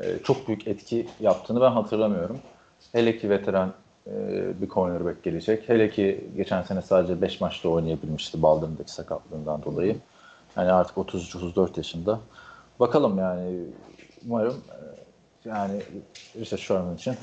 e, 0.00 0.18
çok 0.24 0.48
büyük 0.48 0.66
etki 0.66 1.08
yaptığını 1.20 1.60
ben 1.60 1.70
hatırlamıyorum. 1.70 2.38
Hele 2.92 3.18
ki 3.18 3.30
veteran 3.30 3.72
bir 4.60 4.68
cornerback 4.68 5.22
gelecek. 5.22 5.68
Hele 5.68 5.90
ki 5.90 6.24
geçen 6.36 6.62
sene 6.62 6.82
sadece 6.82 7.22
5 7.22 7.40
maçta 7.40 7.68
oynayabilmişti 7.68 8.42
baldırındaki 8.42 8.92
sakatlığından 8.92 9.62
dolayı. 9.62 9.96
Yani 10.56 10.72
artık 10.72 10.96
33-34 10.96 11.76
yaşında. 11.76 12.20
Bakalım 12.80 13.18
yani 13.18 13.56
umarım 14.28 14.54
e, 14.54 15.48
yani 15.48 15.82
Richard 16.36 16.58
Sherman 16.58 16.94
için 16.94 17.14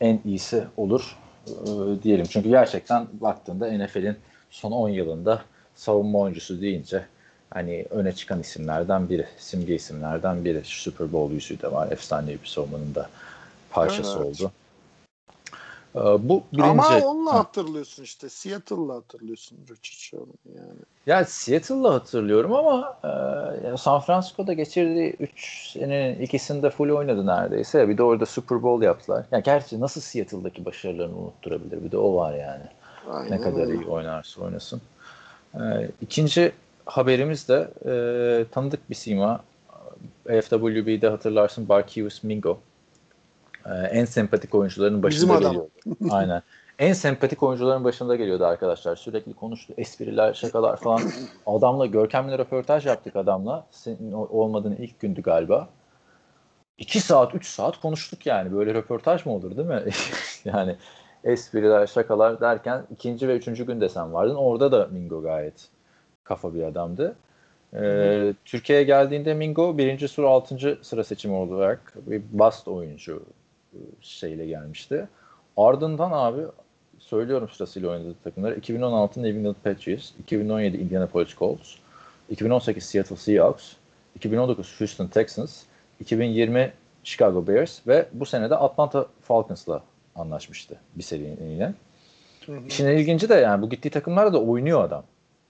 en 0.00 0.20
iyisi 0.24 0.64
olur 0.76 1.16
e, 1.46 2.02
diyelim. 2.02 2.26
Çünkü 2.30 2.48
gerçekten 2.48 3.06
baktığında 3.12 3.72
NFL'in 3.72 4.16
son 4.50 4.72
10 4.72 4.88
yılında 4.88 5.42
savunma 5.74 6.18
oyuncusu 6.18 6.60
deyince 6.60 7.04
hani 7.50 7.86
öne 7.90 8.12
çıkan 8.12 8.40
isimlerden 8.40 9.08
biri, 9.08 9.26
simge 9.38 9.74
isimlerden 9.74 10.44
biri. 10.44 10.60
Super 10.64 11.12
Bowl 11.12 11.34
yüzüğü 11.34 11.60
de 11.60 11.72
var. 11.72 11.92
Efsanevi 11.92 12.38
bir 12.42 12.48
savunmanın 12.48 12.94
da 12.94 13.08
parçası 13.70 14.18
Evet. 14.18 14.26
oldu. 14.26 14.52
Ee, 15.98 16.28
bu 16.28 16.42
birinci. 16.52 16.68
Ama 16.68 17.00
onunla 17.04 17.34
hatırlıyorsun 17.34 18.02
işte. 18.02 18.28
Seattle'la 18.28 18.94
hatırlıyorsun 18.94 19.58
Richard 19.62 19.78
Sherman 19.82 20.26
yani. 20.56 20.78
Ya 21.06 21.24
Seattle'la 21.24 21.94
hatırlıyorum 21.94 22.52
ama 22.54 22.98
e, 23.04 23.76
San 23.76 24.00
Francisco'da 24.00 24.52
geçirdiği 24.52 25.16
3 25.20 25.70
senenin 25.72 26.20
ikisinde 26.22 26.70
full 26.70 26.90
oynadı 26.90 27.26
neredeyse. 27.26 27.88
Bir 27.88 27.98
de 27.98 28.02
orada 28.02 28.26
Super 28.26 28.62
Bowl 28.62 28.84
yaptılar. 28.84 29.24
Ya 29.32 29.38
gerçi 29.38 29.80
nasıl 29.80 30.00
Seattle'daki 30.00 30.64
başarılarını 30.64 31.16
unutturabilir? 31.18 31.84
Bir 31.84 31.92
de 31.92 31.98
o 31.98 32.16
var 32.16 32.34
yani. 32.34 32.64
Aynen 33.10 33.30
Ne 33.30 33.40
kadar 33.40 33.60
öyle. 33.66 33.74
iyi 33.74 33.86
oynarsa 33.86 34.40
oynasın. 34.40 34.80
Ee, 35.54 35.58
ikinci 36.00 36.52
haberimiz 36.86 37.48
de 37.48 37.68
e, 37.86 37.92
tanıdık 38.50 38.90
bir 38.90 38.94
sima. 38.94 39.40
FWB'de 40.24 41.08
hatırlarsın 41.08 41.68
Barkevius 41.68 42.22
Mingo. 42.22 42.58
Ee, 43.68 43.72
en 43.72 44.04
sempatik 44.04 44.54
oyuncuların 44.54 45.02
başında 45.02 45.16
Bizim 45.16 45.30
adam. 45.30 45.52
geliyordu. 45.52 45.70
Aynen. 46.10 46.42
En 46.78 46.92
sempatik 46.92 47.42
oyuncuların 47.42 47.84
başında 47.84 48.16
geliyordu 48.16 48.44
arkadaşlar. 48.46 48.96
Sürekli 48.96 49.34
konuştu. 49.34 49.74
Espriler, 49.76 50.34
şakalar 50.34 50.76
falan. 50.76 51.02
Adamla 51.46 51.86
görkemli 51.86 52.38
röportaj 52.38 52.86
yaptık 52.86 53.16
adamla. 53.16 53.66
Senin 53.70 54.12
olmadığın 54.12 54.76
ilk 54.76 55.00
gündü 55.00 55.22
galiba. 55.22 55.68
2 56.78 57.00
saat, 57.00 57.34
3 57.34 57.46
saat 57.46 57.80
konuştuk 57.80 58.26
yani. 58.26 58.52
Böyle 58.52 58.74
röportaj 58.74 59.26
mı 59.26 59.32
olur 59.32 59.56
değil 59.56 59.68
mi? 59.68 59.82
yani 60.44 60.76
espriler, 61.24 61.86
şakalar 61.86 62.40
derken 62.40 62.82
ikinci 62.90 63.28
ve 63.28 63.36
üçüncü 63.36 63.66
günde 63.66 63.88
sen 63.88 64.12
vardın. 64.12 64.34
Orada 64.34 64.72
da 64.72 64.88
Mingo 64.92 65.22
gayet 65.22 65.68
kafa 66.24 66.54
bir 66.54 66.62
adamdı. 66.62 67.16
Ee, 67.74 68.34
Türkiye'ye 68.44 68.84
geldiğinde 68.84 69.34
Mingo 69.34 69.78
birinci 69.78 70.08
sıra 70.08 70.28
altıncı 70.28 70.78
sıra 70.82 71.04
seçimi 71.04 71.34
olarak 71.34 71.94
bir 71.96 72.22
bast 72.32 72.68
oyuncu 72.68 73.22
şeyle 74.00 74.46
gelmişti. 74.46 75.08
Ardından 75.56 76.10
abi 76.12 76.42
söylüyorum 76.98 77.48
sırasıyla 77.48 77.90
oynadığı 77.90 78.14
takımları 78.24 78.54
2016 78.54 79.22
New 79.22 79.38
England 79.38 79.56
Patriots, 79.64 80.10
2017 80.20 80.76
Indianapolis 80.76 81.36
Colts, 81.36 81.74
2018 82.30 82.84
Seattle 82.84 83.16
Seahawks, 83.16 83.72
2019 84.16 84.80
Houston 84.80 85.06
Texans, 85.06 85.62
2020 86.00 86.72
Chicago 87.04 87.46
Bears 87.46 87.86
ve 87.86 88.08
bu 88.12 88.26
sene 88.26 88.50
de 88.50 88.56
Atlanta 88.56 89.06
Falcons'la 89.20 89.82
anlaşmıştı 90.14 90.76
bir 90.94 91.02
seriliğine. 91.02 91.74
İşin 92.66 92.86
ilginci 92.86 93.28
de 93.28 93.34
yani 93.34 93.62
bu 93.62 93.70
gittiği 93.70 93.90
takımlarda 93.90 94.32
da 94.32 94.42
oynuyor 94.42 94.84
adam. 94.84 95.04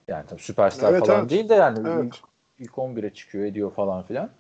Yani 0.09 0.25
tabii 0.29 0.41
süperstar 0.41 0.93
Evet, 0.93 1.07
falan 1.07 1.21
evet. 1.21 1.31
değil 1.31 1.49
de 1.49 1.55
yani 1.55 1.79
Evet. 1.89 2.05
ilk, 2.05 2.17
ilk 2.59 2.73
11'e 2.73 3.11
çıkıyor 3.11 3.45
ediyor 3.45 3.73
falan 3.73 4.03
filan. 4.03 4.31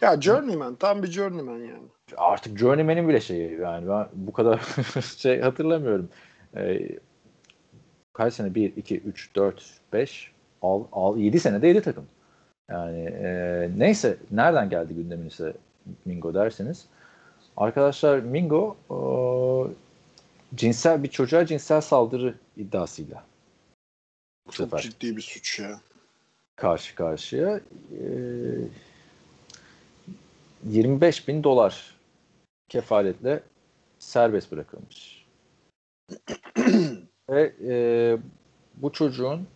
Ya 0.00 0.20
journeyman 0.20 0.74
tam 0.74 1.02
bir 1.02 1.08
journeyman 1.08 1.58
yani. 1.58 1.88
Artık 2.16 2.58
Journeyman'in 2.58 3.08
bile 3.08 3.20
şeyi 3.20 3.60
yani 3.60 3.88
ben 3.88 4.08
bu 4.12 4.32
kadar 4.32 4.58
şey 5.16 5.40
hatırlamıyorum. 5.40 6.08
Ee, 6.56 6.88
kaç 8.12 8.34
sene? 8.34 8.54
1, 8.54 8.76
2, 8.76 8.98
3, 9.00 9.34
4, 9.36 9.80
5, 9.92 10.32
6, 10.62 10.88
6 10.92 11.18
7 11.18 11.40
senede 11.40 11.68
7 11.68 11.82
takım. 11.82 12.06
Yani 12.70 13.00
e, 13.00 13.70
neyse 13.76 14.16
nereden 14.30 14.70
geldi 14.70 14.94
gündeminize 14.94 15.54
Mingo 16.04 16.34
derseniz. 16.34 16.86
Arkadaşlar 17.56 18.18
Mingo 18.18 18.76
e, 18.90 18.96
cinsel 20.56 21.02
bir 21.02 21.08
çocuğa 21.08 21.46
cinsel 21.46 21.80
saldırı 21.80 22.34
iddiasıyla 22.56 23.24
bu 24.46 24.52
Çok 24.52 24.66
sefer 24.66 24.78
ciddi 24.78 25.16
bir 25.16 25.22
suç 25.22 25.58
ya. 25.58 25.80
karşı 26.56 26.94
karşıya. 26.94 27.60
E, 27.92 28.02
25 30.64 31.28
bin 31.28 31.44
dolar 31.44 31.94
kefaletle 32.68 33.42
serbest 33.98 34.52
bırakılmış. 34.52 35.26
Ve 37.30 37.52
e, 37.64 37.74
bu 38.74 38.92
çocuğun 38.92 39.46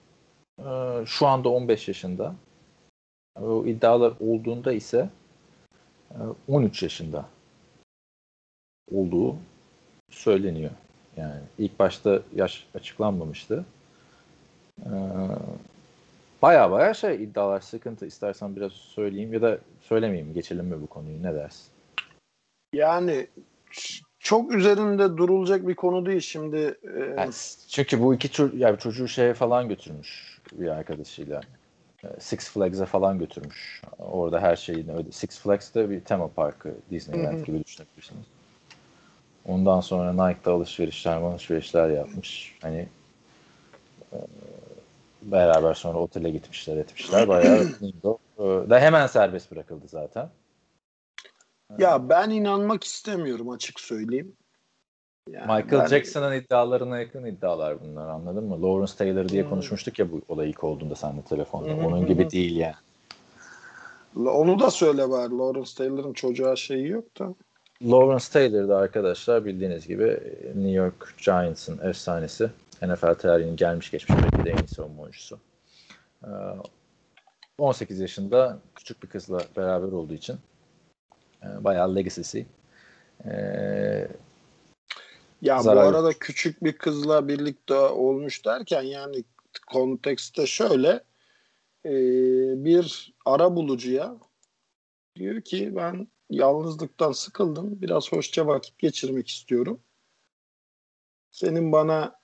e, 0.58 1.02
şu 1.06 1.26
anda 1.26 1.48
15 1.48 1.88
yaşında. 1.88 2.34
O 3.40 3.64
iddialar 3.66 4.12
olduğunda 4.20 4.72
ise 4.72 5.10
e, 6.10 6.18
13 6.48 6.82
yaşında 6.82 7.28
olduğu 8.92 9.36
söyleniyor. 10.10 10.70
Yani 11.16 11.40
ilk 11.58 11.78
başta 11.78 12.22
yaş 12.34 12.66
açıklanmamıştı. 12.74 13.64
E, 14.80 14.90
baya 16.42 16.70
baya 16.70 16.94
şey 16.94 17.24
iddialar 17.24 17.60
sıkıntı. 17.60 18.06
İstersen 18.06 18.56
biraz 18.56 18.72
söyleyeyim 18.72 19.32
ya 19.32 19.42
da 19.42 19.58
söylemeyeyim. 19.80 20.34
Geçelim 20.34 20.66
mi 20.66 20.82
bu 20.82 20.86
konuyu? 20.86 21.22
Ne 21.22 21.34
dersin? 21.34 21.66
Yani 22.72 23.26
çok 24.18 24.54
üzerinde 24.54 25.16
durulacak 25.16 25.68
bir 25.68 25.74
konu 25.74 26.06
değil 26.06 26.20
şimdi. 26.20 26.78
e, 26.96 27.00
Yani 27.16 27.32
çünkü 27.68 28.00
bu 28.00 28.14
iki 28.14 28.28
ço- 28.28 28.56
yani 28.56 28.78
çocuğu 28.78 29.08
şeye 29.08 29.34
falan 29.34 29.68
götürmüş 29.68 30.38
bir 30.52 30.68
arkadaşıyla. 30.68 31.40
E, 32.04 32.20
Six 32.20 32.50
Flags'a 32.50 32.86
falan 32.86 33.18
götürmüş. 33.18 33.82
Orada 33.98 34.40
her 34.40 34.56
şeyini 34.56 34.92
öde. 34.92 35.12
Six 35.12 35.40
Flags'da 35.40 35.90
bir 35.90 36.00
tema 36.00 36.28
parkı 36.28 36.74
Disneyland 36.90 37.44
gibi 37.44 37.64
düşünebilirsiniz. 37.64 38.24
Ondan 39.44 39.80
sonra 39.80 40.28
Nike'da 40.28 40.52
alışverişler, 40.52 41.16
alışverişler 41.16 41.90
yapmış. 41.90 42.58
Hani 42.62 42.88
e, 44.12 44.16
beraber 45.32 45.74
sonra 45.74 45.98
otele 45.98 46.30
gitmişler, 46.30 46.76
etmişler. 46.76 47.28
Bayağı 47.28 47.66
Mingo 47.80 48.18
e, 48.38 48.42
da 48.70 48.80
hemen 48.80 49.06
serbest 49.06 49.50
bırakıldı 49.50 49.84
zaten. 49.88 50.28
ya 51.78 52.08
ben 52.08 52.30
inanmak 52.30 52.84
istemiyorum 52.84 53.50
açık 53.50 53.80
söyleyeyim. 53.80 54.32
Yani 55.30 55.46
Michael 55.46 55.82
ben- 55.82 55.86
Jackson'ın 55.86 56.32
iddialarına 56.32 56.98
yakın 56.98 57.24
iddialar 57.24 57.80
bunlar 57.80 58.08
anladın 58.08 58.44
mı? 58.44 58.62
Lawrence 58.62 58.92
Taylor 58.98 59.28
diye 59.28 59.42
Hmm. 59.42 59.50
konuşmuştuk 59.50 59.98
ya 59.98 60.12
bu 60.12 60.20
olay 60.28 60.50
ilk 60.50 60.64
olduğunda 60.64 60.94
seninle 60.94 61.22
telefonda. 61.22 61.68
Hı 61.68 61.72
hı 61.72 61.86
Onun 61.86 62.06
gibi 62.06 62.30
değil 62.30 62.56
yani. 62.56 62.74
Onu 64.16 64.58
da 64.60 64.70
söyle 64.70 65.10
bari. 65.10 65.38
Lawrence 65.38 65.70
Taylor'ın 65.76 66.12
çocuğa 66.12 66.56
şeyi 66.56 66.88
yok 66.88 67.18
da. 67.20 67.34
Lawrence 67.82 68.24
Taylor 68.32 68.68
da 68.68 68.76
arkadaşlar 68.76 69.44
bildiğiniz 69.44 69.86
gibi 69.88 70.20
New 70.46 70.70
York 70.70 71.14
Giants'ın 71.24 71.88
efsanesi. 71.88 72.50
NFL 72.82 73.14
tarihinin 73.14 73.56
gelmiş 73.56 73.90
geçmiş 73.90 74.18
belki 74.22 74.44
de 74.44 74.50
en 74.50 74.56
iyi 74.56 74.68
savunma 74.68 75.02
oyuncusu. 75.02 75.38
Ee, 76.24 76.28
18 77.58 78.00
yaşında 78.00 78.58
küçük 78.74 79.02
bir 79.02 79.08
kızla 79.08 79.38
beraber 79.56 79.92
olduğu 79.92 80.14
için 80.14 80.38
e, 81.42 81.64
bayağı 81.64 81.96
legacy'si. 81.96 82.46
Ee, 83.24 84.08
Ya 85.42 85.58
Zarar 85.58 85.84
bu 85.84 85.88
arada 85.88 86.12
küçük 86.12 86.64
bir 86.64 86.72
kızla 86.72 87.28
birlikte 87.28 87.74
olmuş 87.74 88.44
derken 88.44 88.82
yani 88.82 89.24
kontekste 89.66 90.46
şöyle 90.46 91.04
e, 91.84 91.92
bir 92.64 93.14
ara 93.24 93.56
bulucuya 93.56 94.16
diyor 95.16 95.40
ki 95.40 95.76
ben 95.76 96.08
yalnızlıktan 96.30 97.12
sıkıldım 97.12 97.82
biraz 97.82 98.12
hoşça 98.12 98.46
vakit 98.46 98.78
geçirmek 98.78 99.28
istiyorum. 99.28 99.80
Senin 101.30 101.72
bana 101.72 102.18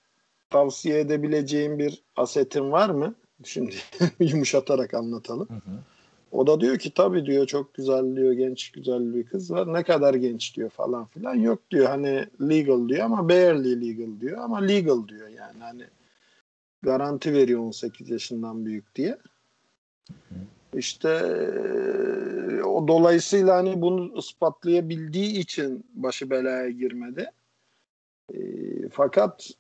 tavsiye 0.53 1.01
edebileceğin 1.01 1.79
bir 1.79 2.03
asetin 2.17 2.73
var 2.73 2.91
mı? 2.91 3.15
Şimdi 3.45 3.75
yumuşatarak 4.21 4.95
anlatalım. 4.95 5.49
hı 5.49 5.55
hı. 5.55 5.79
O 6.33 6.47
da 6.47 6.61
diyor 6.61 6.79
ki 6.79 6.95
tabii 6.95 7.27
diyor 7.27 7.47
çok 7.47 7.75
güzel 7.75 8.17
diyor 8.17 8.33
genç 8.33 8.71
güzel 8.73 9.15
bir 9.15 9.27
kız 9.27 9.51
var. 9.51 9.73
Ne 9.73 9.83
kadar 9.83 10.15
genç 10.15 10.57
diyor 10.57 10.71
falan 10.71 11.07
filan. 11.07 11.35
Yok 11.35 11.59
diyor 11.71 11.87
hani 11.87 12.27
legal 12.41 12.89
diyor 12.89 13.01
ama 13.05 13.29
barely 13.29 13.89
legal 13.89 14.21
diyor 14.21 14.39
ama 14.39 14.59
legal 14.59 15.09
diyor 15.09 15.29
yani 15.29 15.59
hani 15.61 15.83
garanti 16.83 17.33
veriyor 17.35 17.61
18 17.61 18.11
yaşından 18.11 18.65
büyük 18.67 18.95
diye. 18.95 19.19
İşte 20.77 21.09
eee, 21.09 22.63
o 22.63 22.89
dolayısıyla 22.89 23.57
hani 23.57 23.83
bunu 23.83 24.19
ispatlayabildiği 24.19 25.39
için 25.39 25.85
başı 25.95 26.31
belaya 26.31 26.71
girmedi. 26.71 27.31
Eee, 28.35 28.89
fakat 28.93 29.51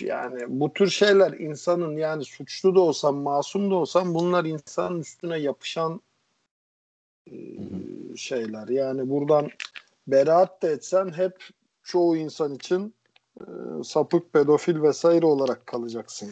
yani 0.00 0.40
bu 0.48 0.72
tür 0.72 0.88
şeyler 0.90 1.32
insanın 1.32 1.96
yani 1.96 2.24
suçlu 2.24 2.74
da 2.74 2.80
olsam 2.80 3.16
masum 3.16 3.70
da 3.70 3.74
olsam 3.74 4.14
bunlar 4.14 4.44
insanın 4.44 5.00
üstüne 5.00 5.38
yapışan 5.38 6.00
eee, 7.26 7.58
şeyler. 8.16 8.68
Yani 8.68 9.10
buradan 9.10 9.48
beraat 10.06 10.62
da 10.62 10.70
etsen 10.70 11.12
hep 11.12 11.38
çoğu 11.82 12.16
insan 12.16 12.54
için 12.54 12.94
eee, 13.40 13.46
sapık, 13.84 14.32
pedofil 14.32 14.82
vesaire 14.82 15.26
olarak 15.26 15.66
kalacaksın. 15.66 16.30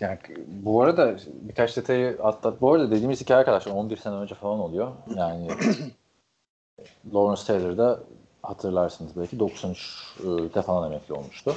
Yani 0.00 0.18
bu 0.46 0.82
arada 0.82 1.16
birkaç 1.26 1.76
detayı 1.76 2.18
atlat. 2.22 2.60
Bu 2.60 2.72
arada 2.72 2.90
dediğimiz 2.90 3.20
iki 3.20 3.34
arkadaşlar 3.34 3.72
11 3.72 3.96
sene 3.96 4.14
önce 4.14 4.34
falan 4.34 4.60
oluyor. 4.60 4.92
Yani 5.16 5.48
Lawrence 7.14 7.42
Taylor 7.46 7.78
da 7.78 8.00
hatırlarsınız 8.42 9.16
belki 9.16 9.36
93'te 9.36 10.62
falan 10.62 10.92
emekli 10.92 11.14
olmuştu. 11.14 11.54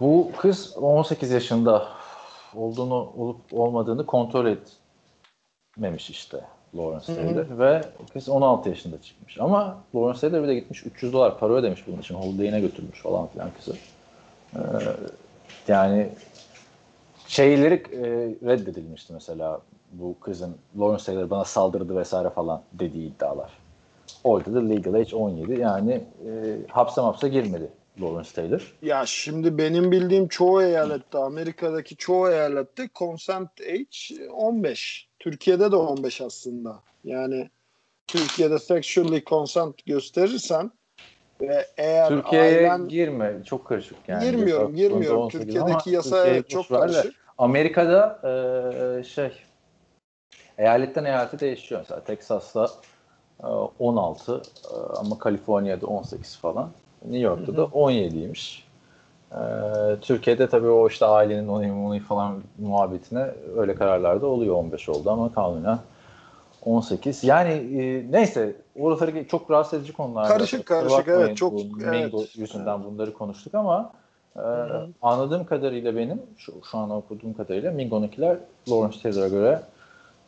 Bu 0.00 0.30
kız 0.36 0.76
18 0.76 1.30
yaşında 1.30 1.88
olduğunu 2.54 3.12
olup 3.16 3.40
olmadığını 3.52 4.06
kontrol 4.06 4.46
etmemiş 4.46 6.10
işte 6.10 6.40
Lawrence 6.76 7.12
Hı 7.12 7.12
hı. 7.12 7.34
Taylor 7.34 7.58
ve 7.58 7.82
kız 8.12 8.28
16 8.28 8.68
yaşında 8.68 9.02
çıkmış. 9.02 9.40
Ama 9.40 9.76
Lawrence 9.94 10.20
Taylor 10.20 10.42
bir 10.42 10.48
de 10.48 10.54
gitmiş 10.54 10.86
300 10.86 11.12
dolar 11.12 11.38
para 11.38 11.52
ödemiş 11.52 11.86
bunun 11.86 11.98
için. 11.98 12.14
Holiday'ine 12.14 12.60
götürmüş 12.60 13.02
falan 13.02 13.26
filan 13.26 13.50
kızı. 13.58 13.76
Ee, 14.56 14.58
yani 15.68 16.08
şeyleri 17.26 17.74
e, 17.74 18.00
reddedilmişti 18.48 19.12
mesela 19.12 19.60
bu 19.92 20.20
kızın 20.20 20.56
Lawrence 20.78 21.04
Taylor 21.04 21.30
bana 21.30 21.44
saldırdı 21.44 21.96
vesaire 21.96 22.30
falan 22.30 22.62
dediği 22.72 23.08
iddialar. 23.08 23.50
Orada 24.24 24.54
da 24.54 24.60
legal 24.60 24.94
age 24.94 25.16
17 25.16 25.60
yani 25.60 25.92
e, 25.92 26.56
hapse 26.68 27.00
mapse 27.00 27.28
girmedi 27.28 27.68
Lawrence 28.00 28.30
Taylor. 28.34 28.74
Ya 28.82 29.06
şimdi 29.06 29.58
benim 29.58 29.92
bildiğim 29.92 30.28
çoğu 30.28 30.62
eyalette, 30.62 31.18
Amerika'daki 31.18 31.96
çoğu 31.96 32.30
eyalette 32.30 32.88
consent 32.94 33.50
age 33.60 34.26
15. 34.30 35.08
Türkiye'de 35.18 35.72
de 35.72 35.76
15 35.76 36.20
aslında. 36.20 36.82
Yani 37.04 37.50
Türkiye'de 38.06 38.58
sexually 38.58 39.24
consent 39.24 39.86
gösterirsen 39.86 40.70
Ve 41.40 41.66
eğer 41.76 42.08
Türkiye'ye 42.08 42.58
ailen... 42.58 42.88
girme. 42.88 43.42
Çok 43.44 43.66
karışık 43.66 43.96
yani. 44.08 44.24
Girmiyorum, 44.24 44.74
girmiyorum. 44.74 45.28
Türkiye'deki 45.28 45.90
yasa 45.90 46.42
çok 46.42 46.68
karışık. 46.68 47.14
Amerika'da 47.38 48.20
e, 49.00 49.04
şey 49.04 49.32
eyaletten 50.58 51.04
eyalete 51.04 51.38
değişiyor. 51.40 51.80
Mesela 51.80 52.04
Texas'ta 52.04 52.70
16 53.78 54.32
e, 54.32 54.36
e, 54.36 54.40
ama 54.96 55.18
Kaliforniya'da 55.18 55.86
18 55.86 56.36
falan. 56.36 56.70
New 57.04 57.18
York'ta 57.18 57.56
da 57.56 57.62
17'ymiş. 57.62 58.62
Ee, 59.32 59.36
Türkiye'de 60.00 60.48
tabii 60.48 60.68
o 60.68 60.88
işte 60.88 61.06
ailenin 61.06 61.48
onayı 61.48 61.74
onayı 61.74 62.00
falan 62.00 62.42
muhabbetine 62.58 63.26
öyle 63.56 63.74
kararlarda 63.74 64.26
oluyor 64.26 64.54
15 64.54 64.88
oldu 64.88 65.10
ama 65.10 65.32
kanunen 65.32 65.78
18. 66.64 67.24
Yani 67.24 67.52
e, 67.52 68.12
neyse 68.12 68.56
oraları 68.80 69.26
çok 69.28 69.50
rahatsız 69.50 69.78
edici 69.78 69.92
konular. 69.92 70.28
Karışık 70.28 70.66
karışık 70.66 71.08
evet 71.08 71.36
çok 71.36 71.52
Mingo 71.54 72.18
evet. 72.20 72.36
yüzünden 72.36 72.84
bunları 72.84 73.12
konuştuk 73.12 73.54
ama 73.54 73.92
e, 74.36 74.42
anladığım 75.02 75.44
kadarıyla 75.44 75.96
benim 75.96 76.22
şu, 76.36 76.52
şu 76.70 76.78
an 76.78 76.90
okuduğum 76.90 77.34
kadarıyla 77.34 77.72
Mingo'nunkiler 77.72 78.36
Lawrence 78.68 79.02
Taylor'a 79.02 79.28
göre 79.28 79.62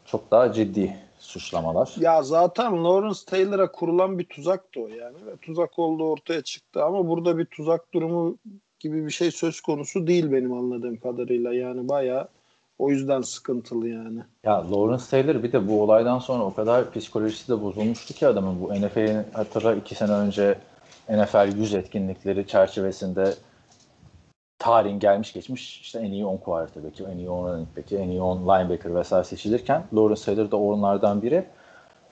çok 0.05 0.31
daha 0.31 0.53
ciddi 0.53 0.97
suçlamalar. 1.25 1.95
Ya 1.99 2.23
zaten 2.23 2.85
Lawrence 2.85 3.21
Taylor'a 3.27 3.73
kurulan 3.73 4.19
bir 4.19 4.25
tuzaktı 4.25 4.81
o 4.81 4.89
yani. 4.89 5.27
Ve 5.27 5.37
tuzak 5.37 5.79
olduğu 5.79 6.11
ortaya 6.11 6.43
çıktı 6.43 6.85
ama 6.85 7.09
burada 7.09 7.39
bir 7.39 7.45
tuzak 7.45 7.95
durumu 7.95 8.39
gibi 8.81 9.07
bir 9.07 9.11
şey 9.11 9.31
söz 9.31 9.61
konusu 9.61 10.07
değil 10.07 10.33
benim 10.33 10.53
anladığım 10.53 10.97
kadarıyla. 10.97 11.55
Yani 11.55 11.89
bayağı 11.89 12.29
o 12.79 12.91
yüzden 12.91 13.21
sıkıntılı 13.21 13.89
yani. 13.89 14.21
Ya 14.45 14.71
Lawrence 14.71 15.05
Taylor 15.11 15.43
bir 15.43 15.53
de 15.53 15.69
bu 15.69 15.83
olaydan 15.83 16.19
sonra 16.19 16.45
o 16.45 16.55
kadar 16.55 16.93
psikolojisi 16.93 17.49
de 17.49 17.63
bozulmuştu 17.63 18.15
ki 18.15 18.27
adamın 18.27 18.61
bu 18.61 18.75
NFL'in 18.75 19.25
hatırla 19.33 19.75
iki 19.75 19.95
sene 19.95 20.13
önce 20.13 20.59
NFL 21.09 21.57
100 21.57 21.75
etkinlikleri 21.75 22.47
çerçevesinde 22.47 23.35
tarihin 24.59 24.99
gelmiş 24.99 25.33
geçmiş 25.33 25.81
işte 25.81 25.99
en 25.99 26.13
iyi 26.13 26.27
10 26.27 26.37
quarterback'i, 26.37 27.05
en 27.05 27.19
iyi 27.19 27.31
10 27.31 27.49
running 27.49 27.77
back'i, 27.77 27.97
en 27.97 28.09
iyi 28.09 28.23
10 28.23 28.43
linebacker 28.43 28.95
vesaire 28.95 29.25
seçilirken 29.25 29.85
Lawrence 29.95 30.23
Taylor 30.23 30.51
da 30.51 30.57
onlardan 30.57 31.23
biri 31.23 31.45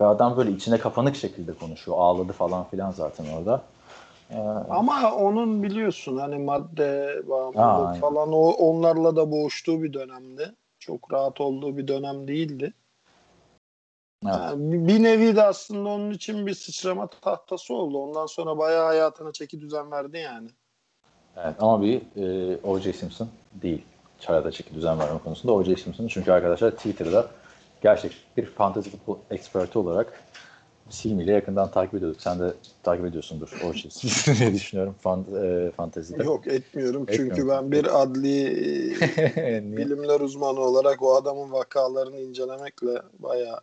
ve 0.00 0.06
adam 0.06 0.36
böyle 0.36 0.50
içine 0.50 0.78
kapanık 0.78 1.16
şekilde 1.16 1.52
konuşuyor. 1.52 1.96
Ağladı 2.00 2.32
falan 2.32 2.64
filan 2.64 2.90
zaten 2.90 3.24
orada. 3.38 3.62
Ee, 4.30 4.38
Ama 4.70 5.14
onun 5.14 5.62
biliyorsun 5.62 6.16
hani 6.16 6.38
madde 6.38 7.22
bağımlılık 7.28 8.00
falan 8.00 8.32
o 8.32 8.50
onlarla 8.50 9.16
da 9.16 9.30
boğuştuğu 9.30 9.82
bir 9.82 9.92
dönemdi. 9.92 10.54
Çok 10.78 11.12
rahat 11.12 11.40
olduğu 11.40 11.76
bir 11.76 11.88
dönem 11.88 12.28
değildi. 12.28 12.72
Evet. 14.24 14.34
Yani 14.34 14.88
bir 14.88 15.02
nevi 15.02 15.36
de 15.36 15.42
aslında 15.42 15.88
onun 15.88 16.10
için 16.10 16.46
bir 16.46 16.54
sıçrama 16.54 17.06
tahtası 17.06 17.74
oldu. 17.74 17.98
Ondan 17.98 18.26
sonra 18.26 18.58
bayağı 18.58 18.86
hayatına 18.86 19.32
çeki 19.32 19.60
düzen 19.60 19.90
verdi 19.90 20.18
yani. 20.18 20.48
Evet 21.36 21.54
ama 21.58 21.82
bir 21.82 22.00
e, 22.16 22.58
O.J. 22.62 22.92
Simpson 22.92 23.28
değil. 23.54 23.82
Çarada 24.20 24.50
çeki 24.50 24.74
düzen 24.74 24.98
verme 24.98 25.18
konusunda 25.24 25.52
O.J. 25.52 25.76
Simpson. 25.76 26.06
Çünkü 26.06 26.32
arkadaşlar 26.32 26.70
Twitter'da 26.70 27.26
gerçek 27.82 28.12
bir 28.36 28.46
fantasy 28.46 28.90
futbol 28.90 29.18
eksperti 29.30 29.78
olarak 29.78 30.22
Silmi 30.90 31.22
ile 31.22 31.32
yakından 31.32 31.70
takip 31.70 31.94
ediyorduk. 31.94 32.22
Sen 32.22 32.40
de 32.40 32.52
takip 32.82 33.06
ediyorsundur 33.06 33.60
o 33.68 33.72
şey. 33.72 33.90
diye 34.38 34.54
düşünüyorum 34.54 34.94
fan, 35.00 35.24
e, 35.44 35.70
fantezide. 35.70 36.24
Yok 36.24 36.46
etmiyorum. 36.46 37.02
Etmiyorum. 37.02 37.36
Çünkü 37.36 37.48
ben 37.48 37.72
bir 37.72 38.02
adli 38.02 38.46
bilimler 39.76 40.20
uzmanı 40.20 40.60
olarak 40.60 41.02
o 41.02 41.14
adamın 41.14 41.52
vakalarını 41.52 42.20
incelemekle 42.20 43.02
bayağı 43.18 43.60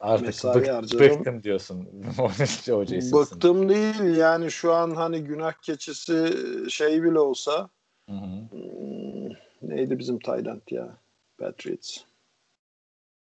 Artık 0.00 0.54
bık. 0.54 1.00
Bıktım 1.00 1.42
diyorsun. 1.42 1.88
Bıktım 3.12 3.68
değil 3.68 4.16
yani 4.16 4.50
şu 4.50 4.72
an 4.72 4.90
hani 4.90 5.24
günah 5.24 5.52
keçisi 5.52 6.34
şey 6.70 7.02
bile 7.02 7.18
olsa 7.18 7.68
hı 8.08 8.16
hı. 8.16 8.48
Hmm, 8.50 9.28
neydi 9.62 9.98
bizim 9.98 10.18
Tayland 10.18 10.62
ya 10.70 10.98
Patriots. 11.38 11.98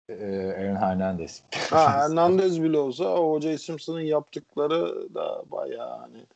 Ee, 0.09 0.55
Aaron 0.59 0.77
Hernandez. 0.77 1.43
ha, 1.71 1.93
Hernandez 2.01 2.63
bile 2.63 2.79
olsa 2.79 3.05
O.J. 3.05 3.59
Simpson'ın 3.59 4.01
yaptıkları 4.01 5.15
da 5.15 5.43
bayağı 5.51 5.99
hani 5.99 6.27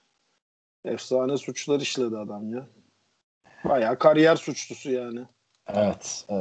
efsane 0.85 1.37
suçlar 1.37 1.81
işledi 1.81 2.17
adam 2.17 2.55
ya. 2.55 2.67
Bayağı 3.65 3.99
kariyer 3.99 4.37
suçlusu 4.37 4.91
yani. 4.91 5.27
Evet. 5.75 6.25
E, 6.31 6.35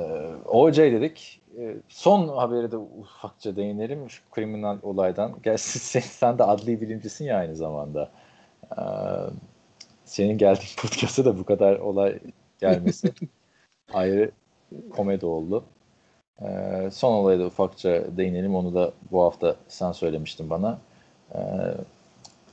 O.J. 0.45 0.91
dedik. 0.91 1.41
E, 1.59 1.75
son 1.87 2.27
haberi 2.37 2.71
de 2.71 2.77
ufakça 2.77 3.55
değinelim. 3.55 4.09
Şu 4.09 4.21
kriminal 4.31 4.77
olaydan. 4.83 5.35
Gerçi 5.43 5.63
sen, 5.63 5.99
sen 5.99 6.37
de 6.37 6.43
adli 6.43 6.81
bilimcisin 6.81 7.25
ya 7.25 7.37
aynı 7.37 7.55
zamanda. 7.55 8.11
E, 8.71 8.81
senin 10.05 10.37
geldiğin 10.37 10.75
podcast'a 10.81 11.25
da 11.25 11.37
bu 11.37 11.43
kadar 11.43 11.79
olay 11.79 12.19
gelmesi 12.59 13.11
ayrı 13.93 14.31
komedi 14.89 15.25
oldu. 15.25 15.63
Ee, 16.41 16.89
son 16.91 17.13
olaya 17.13 17.39
da 17.39 17.45
ufakça 17.45 18.17
değinelim. 18.17 18.55
Onu 18.55 18.75
da 18.75 18.91
bu 19.11 19.23
hafta 19.23 19.55
sen 19.67 19.91
söylemiştin 19.91 20.49
bana. 20.49 20.79
Ee, 21.35 21.39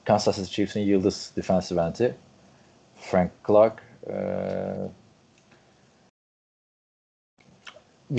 Kansas 0.05 0.37
City 0.37 0.51
Chiefs'in 0.51 0.81
yıldız 0.81 1.33
defensive 1.37 1.81
end'i 1.81 2.15
Frank 2.97 3.31
Clark 3.47 3.83
e, 4.07 4.15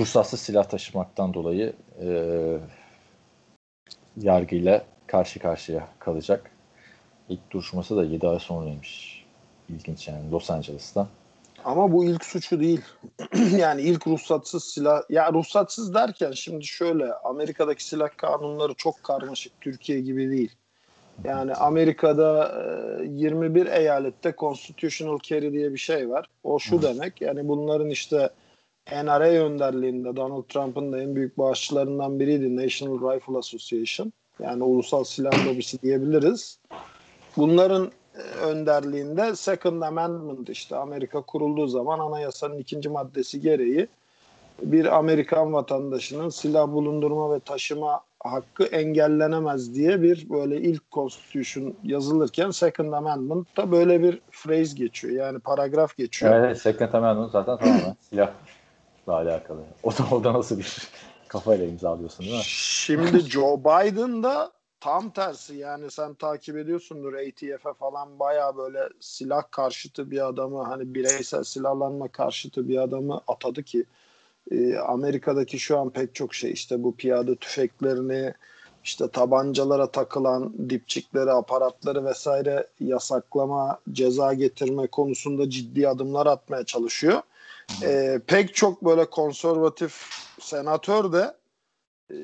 ruhsatsız 0.00 0.40
silah 0.40 0.64
taşımaktan 0.64 1.34
dolayı 1.34 1.72
e, 2.02 2.08
yargıyla 4.16 4.84
karşı 5.06 5.40
karşıya 5.40 5.88
kalacak. 5.98 6.50
İlk 7.28 7.50
duruşması 7.50 7.96
da 7.96 8.04
7 8.04 8.28
ay 8.28 8.38
sonraymış. 8.38 9.24
İlginç 9.68 10.08
yani 10.08 10.30
Los 10.30 10.50
Angeles'ta. 10.50 11.08
Ama 11.64 11.92
bu 11.92 12.04
ilk 12.04 12.24
suçu 12.24 12.60
değil. 12.60 12.80
yani 13.58 13.82
ilk 13.82 14.06
ruhsatsız 14.06 14.64
silah. 14.64 15.02
Ya 15.10 15.32
ruhsatsız 15.32 15.94
derken 15.94 16.32
şimdi 16.32 16.64
şöyle 16.66 17.14
Amerika'daki 17.14 17.84
silah 17.84 18.08
kanunları 18.16 18.74
çok 18.74 19.02
karmaşık. 19.02 19.60
Türkiye 19.60 20.00
gibi 20.00 20.30
değil. 20.30 20.52
Yani 21.24 21.54
Amerika'da 21.54 22.54
21 23.04 23.66
eyalette 23.66 24.34
constitutional 24.38 25.18
carry 25.22 25.52
diye 25.52 25.72
bir 25.72 25.78
şey 25.78 26.10
var. 26.10 26.26
O 26.44 26.58
şu 26.58 26.82
demek. 26.82 27.20
Yani 27.20 27.48
bunların 27.48 27.90
işte 27.90 28.30
NRA 28.92 29.44
önderliğinde 29.44 30.16
Donald 30.16 30.44
Trump'ın 30.48 30.92
da 30.92 31.02
en 31.02 31.16
büyük 31.16 31.38
bağışçılarından 31.38 32.20
biriydi 32.20 32.56
National 32.56 33.14
Rifle 33.14 33.38
Association. 33.38 34.12
Yani 34.40 34.62
ulusal 34.62 35.04
silah 35.04 35.46
lobisi 35.46 35.82
diyebiliriz. 35.82 36.58
Bunların 37.36 37.90
önderliğinde 38.42 39.36
Second 39.36 39.82
Amendment 39.82 40.48
işte 40.48 40.76
Amerika 40.76 41.20
kurulduğu 41.20 41.66
zaman 41.66 41.98
anayasanın 41.98 42.58
ikinci 42.58 42.88
maddesi 42.88 43.40
gereği 43.40 43.86
bir 44.62 44.96
Amerikan 44.96 45.52
vatandaşının 45.52 46.28
silah 46.28 46.72
bulundurma 46.72 47.34
ve 47.34 47.40
taşıma 47.40 48.00
hakkı 48.20 48.64
engellenemez 48.64 49.74
diye 49.74 50.02
bir 50.02 50.30
böyle 50.30 50.60
ilk 50.60 50.90
Constitution 50.92 51.74
yazılırken 51.84 52.50
Second 52.50 52.92
Amendment'ta 52.92 53.72
böyle 53.72 54.02
bir 54.02 54.20
phrase 54.32 54.76
geçiyor. 54.76 55.14
Yani 55.14 55.38
paragraf 55.38 55.96
geçiyor. 55.96 56.34
Evet, 56.34 56.58
Second 56.58 56.92
Amendment 56.92 57.32
zaten 57.32 57.58
tamamen 57.58 57.96
silahla 58.00 58.34
alakalı. 59.12 59.60
O 59.82 59.90
da, 59.90 60.06
o 60.12 60.24
da 60.24 60.32
nasıl 60.32 60.58
bir 60.58 60.88
kafayla 61.28 61.66
imzalıyorsun 61.66 62.26
değil 62.26 62.38
mi? 62.38 62.42
Şimdi 62.44 63.20
Joe 63.20 63.60
Biden 63.60 64.22
da 64.22 64.52
tam 64.80 65.10
tersi 65.10 65.56
yani 65.56 65.90
sen 65.90 66.14
takip 66.14 66.56
ediyorsundur 66.56 67.14
ATF'e 67.14 67.72
falan 67.78 68.18
baya 68.18 68.56
böyle 68.56 68.88
silah 69.00 69.42
karşıtı 69.50 70.10
bir 70.10 70.26
adamı 70.28 70.62
hani 70.62 70.94
bireysel 70.94 71.44
silahlanma 71.44 72.08
karşıtı 72.08 72.68
bir 72.68 72.78
adamı 72.78 73.20
atadı 73.28 73.62
ki 73.62 73.84
e, 74.50 74.76
Amerika'daki 74.76 75.58
şu 75.58 75.78
an 75.78 75.90
pek 75.90 76.14
çok 76.14 76.34
şey 76.34 76.52
işte 76.52 76.82
bu 76.82 76.96
piyade 76.96 77.36
tüfeklerini 77.36 78.34
işte 78.84 79.08
tabancalara 79.08 79.90
takılan 79.90 80.70
dipçikleri, 80.70 81.32
aparatları 81.32 82.04
vesaire 82.04 82.66
yasaklama, 82.80 83.78
ceza 83.92 84.34
getirme 84.34 84.86
konusunda 84.86 85.50
ciddi 85.50 85.88
adımlar 85.88 86.26
atmaya 86.26 86.64
çalışıyor. 86.64 87.22
E, 87.82 88.20
pek 88.26 88.54
çok 88.54 88.84
böyle 88.84 89.10
konservatif 89.10 90.06
senatör 90.40 91.12
de 91.12 91.36
e, 92.10 92.16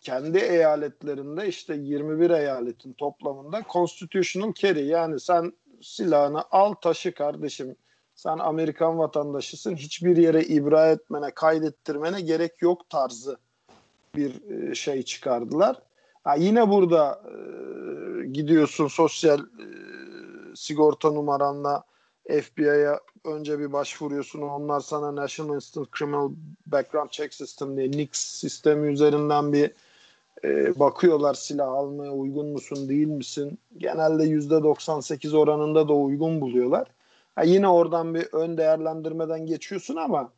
kendi 0.00 0.38
eyaletlerinde 0.38 1.48
işte 1.48 1.74
21 1.74 2.30
eyaletin 2.30 2.92
toplamında 2.92 3.62
constitutional 3.72 4.52
carry 4.54 4.86
yani 4.86 5.20
sen 5.20 5.52
silahını 5.82 6.44
al 6.50 6.74
taşı 6.74 7.14
kardeşim. 7.14 7.76
Sen 8.14 8.38
Amerikan 8.38 8.98
vatandaşısın. 8.98 9.76
Hiçbir 9.76 10.16
yere 10.16 10.44
ibra 10.44 10.90
etmene 10.90 11.30
kaydettirmene 11.30 12.20
gerek 12.20 12.62
yok 12.62 12.90
tarzı 12.90 13.38
bir 14.16 14.50
e, 14.50 14.74
şey 14.74 15.02
çıkardılar. 15.02 15.76
Ha, 16.24 16.34
yine 16.34 16.70
burada 16.70 17.22
e, 17.24 18.26
gidiyorsun 18.26 18.88
sosyal 18.88 19.38
e, 19.40 19.66
sigorta 20.54 21.10
numaranla 21.10 21.82
FBI'ya 22.30 23.00
önce 23.24 23.58
bir 23.58 23.72
başvuruyorsun. 23.72 24.42
Onlar 24.42 24.80
sana 24.80 25.16
National 25.16 25.54
Instant 25.54 25.92
Criminal 25.92 26.30
Background 26.66 27.10
Check 27.10 27.34
System 27.34 27.76
diye 27.76 27.90
NICS 27.90 28.18
sistemi 28.18 28.92
üzerinden 28.92 29.52
bir 29.52 29.70
e, 30.44 30.78
bakıyorlar 30.78 31.34
silah 31.34 31.68
almaya 31.68 32.12
uygun 32.12 32.46
musun 32.46 32.88
değil 32.88 33.06
misin? 33.06 33.58
Genelde 33.78 34.24
%98 34.24 35.36
oranında 35.36 35.88
da 35.88 35.92
uygun 35.92 36.40
buluyorlar. 36.40 36.88
Ha, 37.34 37.42
yine 37.42 37.68
oradan 37.68 38.14
bir 38.14 38.28
ön 38.32 38.58
değerlendirmeden 38.58 39.46
geçiyorsun 39.46 39.96
ama 39.96 40.32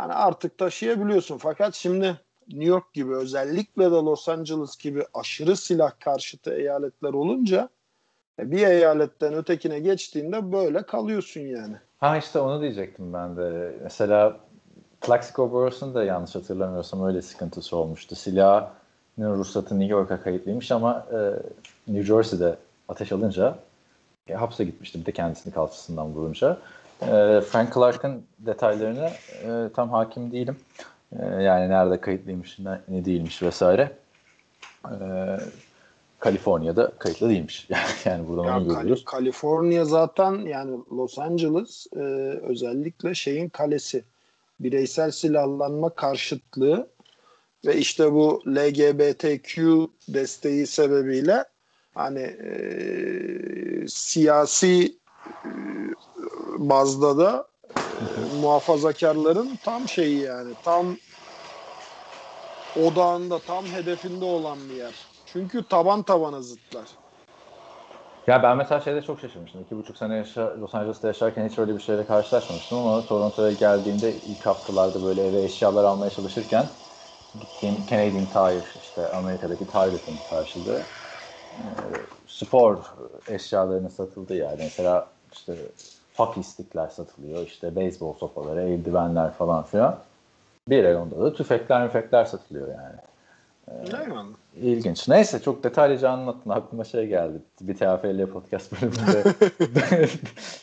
yani 0.00 0.12
artık 0.12 0.58
taşıyabiliyorsun. 0.58 1.38
Fakat 1.38 1.74
şimdi 1.74 2.20
New 2.48 2.64
York 2.64 2.94
gibi 2.94 3.14
özellikle 3.14 3.84
de 3.84 3.94
Los 3.94 4.28
Angeles 4.28 4.76
gibi 4.76 5.04
aşırı 5.14 5.56
silah 5.56 6.00
karşıtı 6.00 6.54
eyaletler 6.54 7.12
olunca 7.12 7.68
bir 8.38 8.66
eyaletten 8.66 9.34
ötekine 9.34 9.78
geçtiğinde 9.78 10.52
böyle 10.52 10.82
kalıyorsun 10.82 11.40
yani. 11.40 11.76
Ha 11.98 12.16
işte 12.16 12.38
onu 12.38 12.60
diyecektim 12.60 13.12
ben 13.12 13.36
de. 13.36 13.72
Mesela 13.82 14.36
Plaxico 15.00 15.52
Boros'un 15.52 15.94
da 15.94 16.04
yanlış 16.04 16.34
hatırlamıyorsam 16.34 17.06
öyle 17.06 17.22
sıkıntısı 17.22 17.76
olmuştu. 17.76 18.16
Silahın 18.16 18.68
ruhsatı 19.18 19.78
New 19.80 19.92
York'a 19.92 20.22
kayıtlıymış 20.22 20.72
ama 20.72 21.06
e, 21.12 21.18
New 21.92 22.06
Jersey'de 22.06 22.56
ateş 22.88 23.12
alınca 23.12 23.58
e, 24.28 24.34
hapse 24.34 24.64
gitmişti 24.64 25.00
bir 25.00 25.06
de 25.06 25.12
kendisini 25.12 25.54
kalçasından 25.54 26.06
vurunca. 26.14 26.58
E, 27.02 27.40
Frank 27.40 27.74
Clark'ın 27.74 28.22
detaylarına 28.38 29.08
e, 29.44 29.72
tam 29.74 29.90
hakim 29.90 30.32
değilim. 30.32 30.56
E, 31.20 31.26
yani 31.26 31.68
nerede 31.68 32.00
kayıtlıymış, 32.00 32.58
ne, 32.58 32.80
ne 32.88 33.04
değilmiş 33.04 33.42
vesaire. 33.42 33.92
E, 34.84 34.96
Kaliforniya'da 36.18 36.92
kayıtlı 36.98 37.28
değilmiş. 37.28 37.68
yani 38.04 38.28
buradan 38.28 38.44
ya, 38.44 38.56
onu 38.56 38.68
görüyoruz. 38.68 39.04
Kaliforniya 39.04 39.84
zaten 39.84 40.32
yani 40.32 40.78
Los 40.92 41.18
Angeles 41.18 41.86
e, 41.96 42.00
özellikle 42.42 43.14
şeyin 43.14 43.48
kalesi. 43.48 44.04
Bireysel 44.60 45.10
silahlanma 45.10 45.94
karşıtlığı 45.94 46.88
ve 47.66 47.76
işte 47.76 48.12
bu 48.12 48.42
LGBTQ 48.46 49.88
desteği 50.08 50.66
sebebiyle 50.66 51.44
hani 51.94 52.20
e, 52.20 52.54
siyasi 53.88 54.98
e, 55.44 55.50
bazda 56.58 57.18
da 57.18 57.48
e, 58.00 58.04
muhafazakarların 58.40 59.56
tam 59.56 59.88
şeyi 59.88 60.20
yani 60.20 60.54
tam 60.62 60.96
odağında 62.74 63.38
tam 63.38 63.64
hedefinde 63.64 64.24
olan 64.24 64.58
bir 64.70 64.74
yer. 64.74 65.07
Çünkü 65.32 65.68
taban 65.68 66.02
tabana 66.02 66.40
zıtlar. 66.40 66.88
Ya 68.26 68.42
ben 68.42 68.56
mesela 68.56 68.80
şeyde 68.80 69.02
çok 69.02 69.20
şaşırmıştım. 69.20 69.62
İki 69.62 69.76
buçuk 69.76 69.96
sene 69.96 70.16
yaşa, 70.16 70.60
Los 70.60 70.74
Angeles'ta 70.74 71.08
yaşarken 71.08 71.48
hiç 71.48 71.58
öyle 71.58 71.74
bir 71.74 71.80
şeyle 71.80 72.06
karşılaşmamıştım 72.06 72.78
ama 72.78 73.06
Toronto'ya 73.06 73.52
geldiğimde 73.52 74.14
ilk 74.14 74.46
haftalarda 74.46 75.04
böyle 75.04 75.26
eve 75.26 75.42
eşyalar 75.42 75.84
almaya 75.84 76.10
çalışırken 76.10 76.68
gittiğim 77.40 77.86
Canadian 77.86 78.26
Tire 78.26 78.64
işte 78.82 79.08
Amerika'daki 79.08 79.66
Tire'ın 79.66 80.18
karşılığı 80.30 80.82
e, 81.58 81.66
spor 82.26 82.78
eşyalarının 83.28 83.88
satıldığı 83.88 84.34
yani 84.34 84.58
mesela 84.58 85.08
işte 85.32 85.54
hockey 86.16 86.42
stickler 86.42 86.88
satılıyor 86.88 87.46
işte 87.46 87.76
beyzbol 87.76 88.14
sopaları, 88.14 88.62
eldivenler 88.62 89.32
falan 89.32 89.62
filan. 89.62 89.98
Bir 90.68 90.82
reyonda 90.82 91.20
da 91.20 91.34
tüfekler 91.34 91.82
müfekler 91.82 92.24
satılıyor 92.24 92.68
yani. 92.68 92.96
Eyvallah. 93.84 94.26
İlginç. 94.56 95.08
Neyse 95.08 95.42
çok 95.42 95.64
detaylıca 95.64 96.10
anlattın. 96.10 96.50
Aklıma 96.50 96.84
şey 96.84 97.06
geldi. 97.06 97.38
Bir 97.60 97.74
TFL 97.74 98.26
podcast 98.32 98.72
bölümünde 98.72 99.24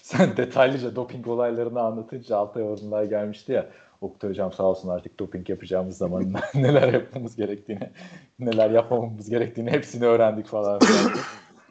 sen 0.02 0.38
detaylıca 0.38 0.96
doping 0.96 1.28
olaylarını 1.28 1.82
anlatınca 1.82 2.38
Altay 2.38 2.64
Ordu'nlar 2.64 3.04
gelmişti 3.04 3.52
ya. 3.52 3.66
Oktay 4.02 4.30
Hocam 4.30 4.54
sağ 4.54 4.64
olsun 4.64 4.90
artık 4.90 5.20
doping 5.20 5.50
yapacağımız 5.50 5.98
zaman 5.98 6.34
neler 6.56 6.94
yapmamız 6.94 7.36
gerektiğini, 7.36 7.90
neler 8.40 8.70
yapmamamız 8.70 9.30
gerektiğini 9.30 9.72
hepsini 9.72 10.06
öğrendik 10.06 10.48
falan. 10.48 10.80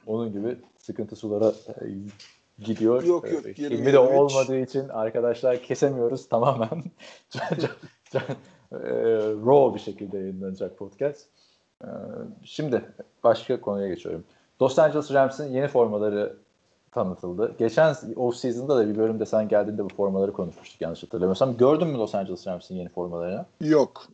Onun 0.07 0.33
gibi 0.33 0.57
sıkıntı 0.79 1.16
sulara 1.16 1.49
e, 1.49 1.85
gidiyor. 2.59 3.03
Yok 3.03 3.33
yok. 3.33 3.42
Filmi 3.42 3.92
de 3.92 3.99
olmadığı 3.99 4.59
için 4.59 4.88
arkadaşlar 4.88 5.62
kesemiyoruz 5.62 6.29
tamamen. 6.29 6.85
e, 8.84 8.92
raw 9.46 9.74
bir 9.74 9.80
şekilde 9.80 10.18
yayınlanacak 10.18 10.78
podcast. 10.78 11.26
E, 11.82 11.88
şimdi 12.44 12.84
başka 13.24 13.60
konuya 13.60 13.88
geçiyorum. 13.88 14.24
Los 14.62 14.78
Angeles 14.78 15.12
Rams'in 15.12 15.52
yeni 15.52 15.68
formaları 15.68 16.37
tanıtıldı. 16.90 17.54
Geçen 17.58 17.94
off-season'da 18.16 18.76
da 18.76 18.88
bir 18.88 18.96
bölümde 18.96 19.26
sen 19.26 19.48
geldiğinde 19.48 19.84
bu 19.84 19.88
formaları 19.88 20.32
konuşmuştuk 20.32 20.80
yanlış 20.80 21.02
hatırlamıyorsam. 21.02 21.56
Gördün 21.56 21.88
mü 21.88 21.98
Los 21.98 22.14
Angeles 22.14 22.46
Rams'in 22.46 22.74
yeni 22.74 22.88
formalarını? 22.88 23.44
Yok. 23.60 24.06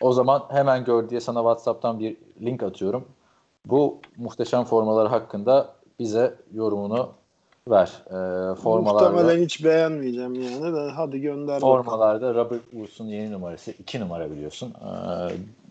O 0.00 0.12
zaman 0.12 0.42
hemen 0.50 0.84
gör 0.84 1.08
diye 1.08 1.20
sana 1.20 1.38
WhatsApp'tan 1.38 2.00
bir 2.00 2.16
link 2.40 2.62
atıyorum. 2.62 3.08
Bu 3.66 4.00
muhteşem 4.16 4.64
formalar 4.64 5.08
hakkında 5.08 5.74
bize 5.98 6.34
yorumunu 6.52 7.08
ver. 7.68 8.02
E, 8.06 8.54
formalarda, 8.54 9.10
Muhtemelen 9.10 9.44
hiç 9.44 9.64
beğenmeyeceğim 9.64 10.34
yani 10.34 10.74
de 10.74 10.90
hadi 10.90 11.20
gönder. 11.20 11.60
Formalarda 11.60 12.26
bakalım. 12.26 12.46
Robert 12.46 12.70
Woods'un 12.70 13.06
yeni 13.06 13.32
numarası 13.32 13.70
2 13.70 14.00
numara 14.00 14.30
biliyorsun. 14.30 14.74
E, 14.80 14.92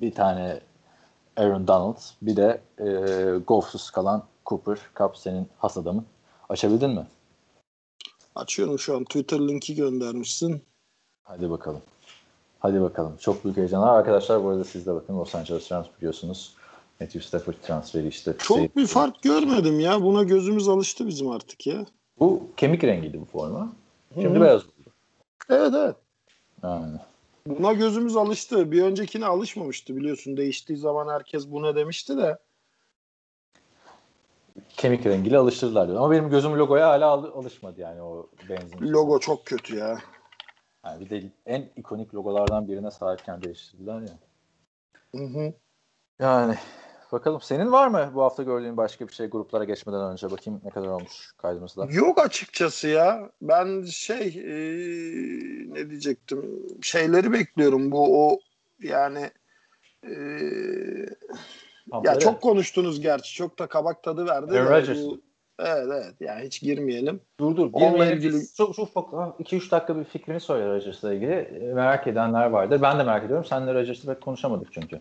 bir 0.01 0.11
tane 0.11 0.59
Aaron 1.37 1.67
Donald 1.67 1.97
bir 2.21 2.35
de 2.35 2.61
e, 2.79 2.87
golfsuz 3.47 3.91
kalan 3.91 4.23
Cooper 4.45 4.77
Cup 4.97 5.17
senin 5.17 5.47
has 5.57 5.77
adamın. 5.77 6.05
Açabildin 6.49 6.89
mi? 6.89 7.07
Açıyorum 8.35 8.79
şu 8.79 8.95
an. 8.95 9.03
Twitter 9.03 9.39
linki 9.39 9.75
göndermişsin. 9.75 10.63
Hadi 11.23 11.49
bakalım. 11.49 11.81
Hadi 12.59 12.81
bakalım. 12.81 13.17
Çok 13.19 13.43
büyük 13.43 13.57
heyecanlar. 13.57 13.97
Arkadaşlar 13.97 14.43
bu 14.43 14.49
arada 14.49 14.63
siz 14.63 14.85
de 14.85 14.95
bakın 14.95 15.17
Los 15.17 15.35
Angeles 15.35 15.71
Rams 15.71 15.87
biliyorsunuz. 15.97 16.55
Matthew 17.03 17.27
Stafford 17.27 17.53
transferi 17.53 18.07
işte. 18.07 18.33
Çok 18.37 18.57
şey, 18.57 18.69
bir 18.75 18.87
fark 18.87 19.21
görmedim 19.21 19.79
ya. 19.79 20.01
Buna 20.01 20.23
gözümüz 20.23 20.69
alıştı 20.69 21.07
bizim 21.07 21.29
artık 21.29 21.67
ya. 21.67 21.85
Bu 22.19 22.47
kemik 22.57 22.83
rengiydi 22.83 23.21
bu 23.21 23.25
forma. 23.25 23.73
Şimdi 24.13 24.29
Hı-hı. 24.29 24.41
beyaz 24.41 24.61
oldu. 24.61 24.91
Evet 25.49 25.73
evet. 25.75 25.95
Yani. 26.63 26.97
Buna 27.47 27.73
gözümüz 27.73 28.15
alıştı. 28.17 28.71
Bir 28.71 28.83
öncekine 28.83 29.25
alışmamıştı 29.25 29.95
biliyorsun. 29.95 30.37
Değiştiği 30.37 30.77
zaman 30.77 31.13
herkes 31.13 31.51
buna 31.51 31.75
demişti 31.75 32.17
de. 32.17 32.37
Kemik 34.69 35.05
rengiyle 35.05 35.37
alıştırdılar 35.37 35.87
diyor. 35.87 35.97
Ama 35.97 36.11
benim 36.11 36.29
gözüm 36.29 36.59
logoya 36.59 36.89
hala 36.89 37.07
alışmadı 37.11 37.81
yani 37.81 38.01
o 38.01 38.29
benzin. 38.49 38.81
Logo 38.81 39.19
çok 39.19 39.45
kötü 39.45 39.75
ya. 39.75 39.97
Yani 40.85 41.05
bir 41.05 41.09
de 41.09 41.23
en 41.45 41.69
ikonik 41.75 42.15
logolardan 42.15 42.67
birine 42.67 42.91
sahipken 42.91 43.41
değiştirdiler 43.41 44.01
ya. 44.01 44.17
Hı 45.15 45.23
hı. 45.23 45.53
Yani 46.19 46.55
Bakalım 47.13 47.41
senin 47.41 47.71
var 47.71 47.87
mı 47.87 48.11
bu 48.15 48.21
hafta 48.21 48.43
gördüğün 48.43 48.77
başka 48.77 49.07
bir 49.07 49.13
şey 49.13 49.27
gruplara 49.27 49.63
geçmeden 49.63 50.11
önce 50.11 50.31
bakayım 50.31 50.61
ne 50.63 50.69
kadar 50.69 50.87
olmuş 50.87 51.31
kaydımızda? 51.37 51.87
Yok 51.91 52.19
açıkçası 52.19 52.87
ya. 52.87 53.29
Ben 53.41 53.83
şey 53.83 54.27
e, 54.27 54.55
ne 55.73 55.89
diyecektim 55.89 56.65
şeyleri 56.81 57.33
bekliyorum 57.33 57.91
bu 57.91 58.27
o 58.27 58.39
yani 58.79 59.31
e, 60.03 60.13
ya 62.03 62.19
çok 62.19 62.41
konuştunuz 62.41 63.01
gerçi 63.01 63.35
çok 63.35 63.59
da 63.59 63.67
kabak 63.67 64.03
tadı 64.03 64.25
verdi. 64.27 64.59
Aaron 64.59 64.95
bu, 64.95 65.21
Evet 65.59 65.87
evet 65.87 66.15
yani 66.19 66.45
hiç 66.45 66.61
girmeyelim. 66.61 67.21
Dur 67.39 67.55
dur. 67.55 67.69
Onunla 67.73 68.11
ilgili 68.11 68.37
çok 68.57 68.75
çok 68.75 68.89
2-3 68.89 69.71
dakika 69.71 69.99
bir 69.99 70.03
fikrini 70.03 70.39
söyle 70.39 70.67
Rodgers'la 70.67 71.13
ilgili. 71.13 71.33
E, 71.33 71.73
merak 71.73 72.07
edenler 72.07 72.45
vardır. 72.45 72.81
Ben 72.81 72.99
de 72.99 73.03
merak 73.03 73.23
ediyorum. 73.23 73.45
Senle 73.45 73.73
Rodgers'ı 73.73 74.07
pek 74.07 74.21
konuşamadık 74.21 74.73
çünkü. 74.73 74.99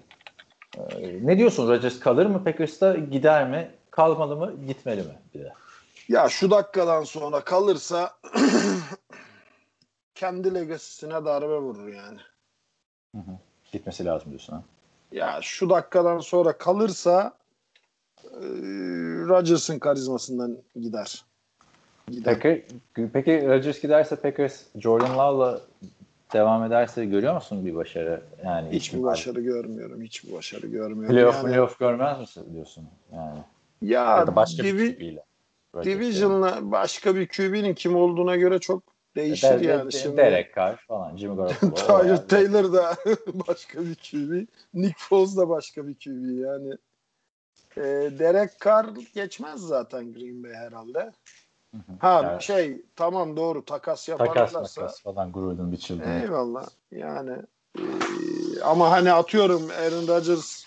Ee, 0.78 1.18
ne 1.26 1.38
diyorsun 1.38 1.68
Rodgers 1.68 2.00
kalır 2.00 2.26
mı 2.26 2.44
Packers'ta 2.44 2.94
gider 2.96 3.50
mi? 3.50 3.70
Kalmalı 3.90 4.36
mı? 4.36 4.52
Gitmeli 4.66 5.02
mi? 5.02 5.18
Bir 5.34 5.40
de. 5.40 5.52
Ya 6.08 6.28
şu 6.28 6.50
dakikadan 6.50 7.04
sonra 7.04 7.40
kalırsa 7.40 8.16
kendi 10.14 10.54
legasisine 10.54 11.24
darbe 11.24 11.58
vurur 11.58 11.88
yani. 11.88 12.18
Hı 13.14 13.18
hı. 13.18 13.38
Gitmesi 13.72 14.04
lazım 14.04 14.30
diyorsun 14.30 14.52
ha. 14.52 14.62
Ya 15.12 15.38
şu 15.42 15.70
dakikadan 15.70 16.18
sonra 16.18 16.58
kalırsa 16.58 17.32
e, 18.24 18.40
Rodgers'ın 19.28 19.78
karizmasından 19.78 20.58
gider. 20.76 21.24
gider. 22.08 22.38
Peki, 22.40 22.66
peki 23.12 23.48
Rodgers 23.48 23.80
giderse 23.82 24.16
Packers 24.16 24.62
Jordan 24.76 25.18
Love'la 25.18 25.60
devam 26.32 26.64
ederse 26.64 27.04
görüyor 27.04 27.34
musun 27.34 27.66
bir 27.66 27.74
başarı? 27.74 28.22
Yani 28.44 28.72
hiç 28.72 28.94
bir 28.94 29.02
başarı 29.02 29.40
görmüyorum. 29.40 30.02
Hiç 30.02 30.24
bir 30.24 30.32
başarı 30.32 30.66
görmüyorum. 30.66 31.16
Playoff, 31.16 31.34
yani, 31.34 31.46
playoff 31.46 31.78
görmez 31.78 32.20
misin 32.20 32.46
diyorsun 32.54 32.88
yani? 33.12 33.38
Ya, 33.82 34.16
ya 34.18 34.36
başka 34.36 34.64
divi, 34.64 34.78
bir 34.78 34.96
QB'yle. 34.96 35.24
Division'la 35.84 36.70
başka 36.72 37.16
bir 37.16 37.28
QB'nin 37.28 37.74
kim 37.74 37.96
olduğuna 37.96 38.36
göre 38.36 38.58
çok 38.58 38.82
değişir 39.16 39.60
de, 39.60 39.66
yani. 39.66 39.92
De, 39.92 39.98
Şimdi 39.98 40.16
Derek 40.16 40.56
Carr 40.56 40.76
falan, 40.76 41.16
Jimmy 41.16 41.36
Garoppolo. 41.36 41.74
Tyler 42.00 42.28
Taylor 42.28 42.72
da 42.72 42.96
başka 43.48 43.80
bir 43.80 43.94
QB. 43.94 44.46
Nick 44.74 44.94
Foles 44.98 45.36
da 45.36 45.48
başka 45.48 45.88
bir 45.88 45.94
QB 45.94 46.38
yani. 46.38 46.76
E, 47.76 47.82
Derek 48.18 48.50
Carr 48.64 48.86
geçmez 49.14 49.60
zaten 49.60 50.12
Green 50.12 50.44
Bay 50.44 50.52
herhalde. 50.52 51.12
Ha 51.98 52.20
yani, 52.22 52.42
şey 52.42 52.82
tamam 52.96 53.36
doğru 53.36 53.64
takas 53.64 54.08
yaparlarsa. 54.08 54.52
Takas 54.52 54.74
takas 54.74 55.02
falan 55.02 55.32
Gruden 55.32 55.72
biçildi. 55.72 56.20
Eyvallah 56.22 56.66
yani 56.90 57.36
e, 57.78 57.82
ama 58.64 58.90
hani 58.90 59.12
atıyorum 59.12 59.70
Aaron 59.70 60.08
Rodgers 60.08 60.64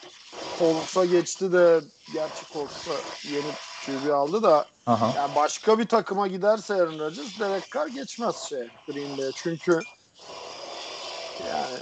Colts'a 0.60 1.06
geçti 1.06 1.52
de 1.52 1.82
gerçi 2.14 2.54
Colts'a 2.54 2.92
yeni 3.32 3.52
QB 3.86 4.14
aldı 4.14 4.44
da 4.44 4.66
Aha. 4.86 5.14
yani 5.16 5.36
başka 5.36 5.80
bir 5.80 5.88
takıma 5.88 6.28
giderse 6.28 6.74
Aaron 6.74 7.00
Rodgers 7.00 7.40
Derek 7.40 7.72
Carr 7.74 7.88
geçmez 7.88 8.36
şey 8.36 8.68
Green 8.88 9.18
Bay. 9.18 9.32
Çünkü 9.36 9.80
yani 11.48 11.78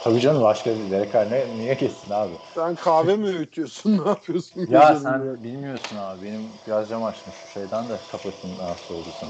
Tabii 0.00 0.20
canım 0.20 0.42
başka 0.42 0.78
bir 0.78 0.90
Derek 0.90 1.14
ne, 1.14 1.58
niye 1.58 1.76
kessin 1.76 2.10
abi? 2.10 2.34
sen 2.54 2.76
kahve 2.76 3.16
mi 3.16 3.26
öğütüyorsun 3.26 3.98
ne 4.04 4.08
yapıyorsun? 4.08 4.66
Ya 4.70 4.94
sen 4.94 5.24
ya? 5.24 5.42
bilmiyorsun 5.42 5.96
abi. 5.96 6.26
Benim 6.26 6.52
biraz 6.66 6.88
cam 6.88 7.04
açmış 7.04 7.36
şu 7.36 7.48
şeyden 7.48 7.88
de 7.88 8.00
kapatın 8.08 8.58
rahatsız 8.58 8.90
olduysan. 8.90 9.28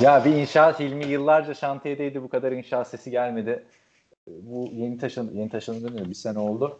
Ya 0.00 0.24
bir 0.24 0.34
inşaat 0.34 0.80
ilmi 0.80 1.04
yıllarca 1.04 1.54
şantiyedeydi 1.54 2.22
bu 2.22 2.28
kadar 2.28 2.52
inşaat 2.52 2.88
sesi 2.88 3.10
gelmedi. 3.10 3.64
Bu 4.26 4.70
yeni 4.74 4.98
taşın 4.98 5.30
yeni 5.34 5.50
taşındı 5.50 5.90
mı? 5.90 6.08
Bir 6.08 6.14
sene 6.14 6.38
oldu. 6.38 6.78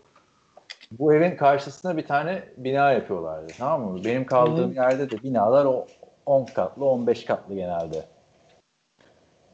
Bu 0.92 1.14
evin 1.14 1.36
karşısına 1.36 1.96
bir 1.96 2.06
tane 2.06 2.42
bina 2.56 2.92
yapıyorlardı. 2.92 3.54
Tamam 3.58 3.92
mı? 3.92 4.04
Benim 4.04 4.26
kaldığım 4.26 4.70
Hı. 4.70 4.74
yerde 4.74 5.10
de 5.10 5.22
binalar 5.22 5.64
o 5.64 5.86
10 6.26 6.44
katlı, 6.44 6.84
15 6.84 7.24
katlı 7.24 7.54
genelde. 7.54 8.04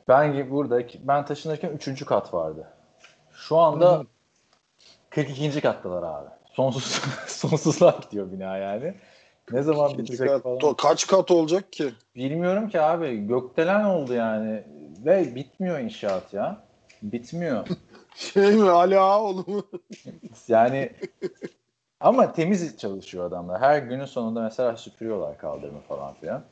Ben 0.09 0.51
burada 0.51 0.83
ben 1.03 1.25
taşınırken 1.27 1.71
3. 1.71 2.05
kat 2.05 2.35
vardı. 2.35 2.69
Şu 3.33 3.57
anda 3.57 3.99
Hı. 3.99 4.05
42. 5.11 5.61
kattalar 5.61 6.03
abi. 6.03 6.29
Sonsuz 6.53 7.03
sonsuzluğa 7.27 7.99
gidiyor 8.03 8.33
bina 8.33 8.57
yani. 8.59 8.95
Ne 9.53 9.63
zaman 9.63 9.99
bitecek 9.99 10.29
kat- 10.29 10.43
falan. 10.43 10.59
to- 10.59 10.77
kaç 10.77 11.07
kat 11.07 11.31
olacak 11.31 11.73
ki? 11.73 11.93
Bilmiyorum 12.17 12.69
ki 12.69 12.81
abi. 12.81 13.27
Gökdelen 13.27 13.85
oldu 13.85 14.13
yani. 14.15 14.65
Ve 15.05 15.35
bitmiyor 15.35 15.79
inşaat 15.79 16.35
ya. 16.35 16.61
Bitmiyor. 17.03 17.67
Şey 18.17 18.53
mi 18.53 18.71
Ali 18.71 18.99
Ağaoğlu 18.99 19.45
mu? 19.47 19.63
Yani 20.49 20.93
ama 22.01 22.33
temiz 22.33 22.79
çalışıyor 22.79 23.25
adamlar. 23.25 23.61
Her 23.61 23.79
günün 23.79 24.05
sonunda 24.05 24.41
mesela 24.43 24.77
süpürüyorlar 24.77 25.39
kaldırımı 25.39 25.81
falan 25.81 26.15
filan. 26.15 26.43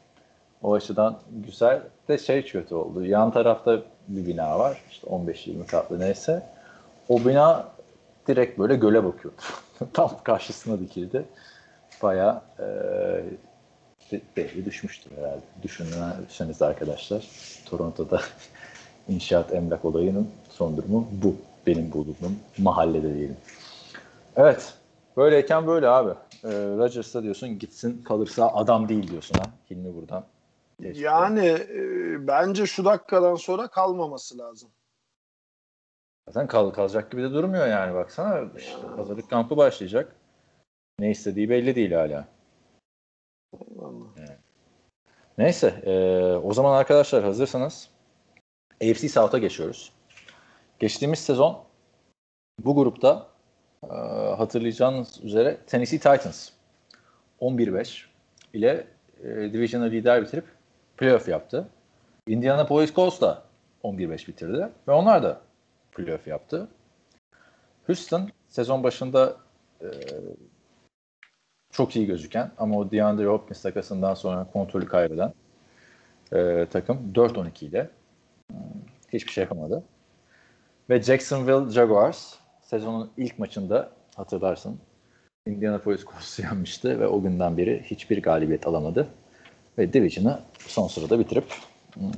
O 0.65 0.75
açıdan 0.75 1.19
güzel. 1.47 1.83
De 2.09 2.19
şey 2.19 2.45
kötü 2.45 2.75
oldu. 2.75 3.05
Yan 3.05 3.31
tarafta 3.33 3.83
bir 4.09 4.27
bina 4.27 4.59
var. 4.59 4.83
İşte 4.91 5.07
15-20 5.07 5.67
katlı 5.67 6.01
neyse. 6.01 6.47
O 7.09 7.25
bina 7.25 7.69
direkt 8.29 8.59
böyle 8.59 8.77
göle 8.77 9.05
bakıyor. 9.05 9.35
Tam 9.93 10.11
karşısına 10.25 10.81
dikildi. 10.81 11.25
Bayağı 12.03 12.43
e, 12.59 12.65
de- 14.13 14.21
değeri 14.37 14.65
düşmüştür 14.65 15.17
herhalde. 15.17 15.41
Düşünürseniz 15.63 16.63
arkadaşlar. 16.63 17.25
Toronto'da 17.67 18.21
inşaat 19.09 19.55
emlak 19.55 19.85
olayının 19.85 20.29
son 20.51 20.77
durumu 20.77 21.09
bu. 21.23 21.37
Benim 21.67 21.93
bulunduğum 21.93 22.39
mahallede 22.59 23.15
diyelim. 23.15 23.37
Evet. 24.37 24.75
Böyleyken 25.17 25.67
böyle 25.67 25.89
abi. 25.89 26.11
Ee, 26.45 26.49
Rodgers'a 26.51 27.23
diyorsun 27.23 27.59
gitsin 27.59 28.03
kalırsa 28.03 28.49
adam 28.49 28.89
değil 28.89 29.11
diyorsun 29.11 29.39
ha. 29.39 29.47
Hilmi 29.71 29.95
buradan. 29.97 30.25
Geçti. 30.85 31.03
Yani 31.03 31.47
e, 31.49 31.81
bence 32.27 32.67
şu 32.67 32.85
dakikadan 32.85 33.35
sonra 33.35 33.69
kalmaması 33.69 34.39
lazım. 34.39 34.71
Zaten 36.29 36.47
kal 36.47 36.71
kalacak 36.71 37.11
gibi 37.11 37.23
de 37.23 37.31
durmuyor 37.31 37.67
yani 37.67 37.95
baksana. 37.95 38.51
İşte 38.59 38.87
hazırlık 38.97 39.31
kampı 39.31 39.57
başlayacak. 39.57 40.17
Ne 40.99 41.11
istediği 41.11 41.51
belli 41.51 41.75
değil 41.75 41.93
hala. 41.93 42.29
Eyvallah. 43.71 44.07
Neyse. 45.39 45.67
e, 45.67 45.93
o 46.37 46.55
zaman 46.55 46.79
arkadaşlar 46.79 47.25
hazırsanız 47.25 47.91
AFC 48.83 49.09
South'a 49.09 49.39
geçiyoruz. 49.39 49.93
Geçtiğimiz 50.79 51.19
sezon 51.19 51.65
bu 52.59 52.75
grupta 52.75 53.27
e, 53.85 53.95
hatırlayacağınız 54.37 55.25
üzere 55.25 55.61
Tennessee 55.67 55.99
Titans 55.99 56.51
11-5 57.41 58.05
ile 58.53 58.87
e, 59.23 59.53
Division'ı 59.53 59.91
lider 59.91 60.23
bitirip 60.23 60.45
playoff 60.97 61.29
yaptı. 61.29 61.69
Indianapolis 62.27 62.95
Colts 62.95 63.21
da 63.21 63.43
11-5 63.85 64.29
bitirdi 64.29 64.69
ve 64.89 64.93
onlar 64.93 65.23
da 65.23 65.41
playoff 65.93 66.27
yaptı. 66.27 66.69
Houston 67.87 68.31
sezon 68.49 68.83
başında 68.83 69.37
e, 69.81 69.87
çok 71.71 71.97
iyi 71.97 72.07
gözüken 72.07 72.51
ama 72.59 72.79
o 72.79 72.91
DeAndre 72.91 73.27
Hopkins 73.27 73.63
takasından 73.63 74.15
sonra 74.15 74.47
kontrolü 74.53 74.87
kaybeden 74.87 75.33
e, 76.33 76.67
takım 76.71 77.13
4-12 77.15 77.65
ile 77.65 77.91
hmm, 78.51 78.59
hiçbir 79.13 79.33
şey 79.33 79.43
yapamadı. 79.43 79.83
Ve 80.91 81.03
Jacksonville 81.03 81.71
Jaguars 81.71 82.35
sezonun 82.63 83.11
ilk 83.17 83.39
maçında 83.39 83.91
hatırlarsın 84.17 84.79
Indianapolis 85.47 86.05
Colts'u 86.05 86.43
yenmişti 86.43 87.01
ve 87.01 87.07
o 87.07 87.23
günden 87.23 87.57
beri 87.57 87.83
hiçbir 87.83 88.23
galibiyet 88.23 88.67
alamadı. 88.67 89.09
Ve 89.79 89.93
Division'ı 89.93 90.41
son 90.59 90.89
sırada 90.89 91.19
bitirip 91.19 91.45
hmm, 91.95 92.13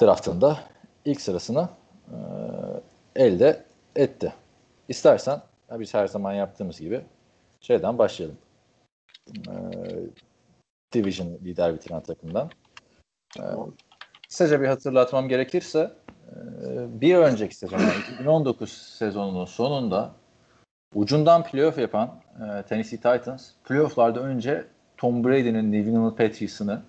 draftında 0.00 0.60
ilk 1.04 1.20
sırasını 1.20 1.68
e, 2.08 2.16
elde 3.16 3.64
etti. 3.96 4.32
İstersen 4.88 5.40
biz 5.70 5.94
her 5.94 6.06
zaman 6.06 6.32
yaptığımız 6.32 6.80
gibi 6.80 7.00
şeyden 7.60 7.98
başlayalım. 7.98 8.38
Ee, 9.48 9.52
Division 10.92 11.28
lider 11.28 11.74
bitiren 11.74 12.00
takımdan. 12.00 12.50
Ee, 13.38 13.42
kısaca 14.28 14.60
bir 14.60 14.66
hatırlatmam 14.66 15.28
gerekirse 15.28 15.92
e, 16.28 17.00
bir 17.00 17.16
önceki 17.16 17.56
sezon 17.56 17.78
yani 17.78 17.92
2019 18.14 18.72
sezonunun 18.72 19.44
sonunda 19.44 20.12
ucundan 20.94 21.44
playoff 21.44 21.78
yapan 21.78 22.22
e, 22.36 22.62
Tennessee 22.62 22.96
Titans 22.96 23.50
playofflarda 23.64 24.20
önce 24.20 24.64
Tom 25.00 25.24
Brady'nin 25.24 25.72
New 25.72 25.90
England 25.90 26.16
Patriots'ını 26.16 26.82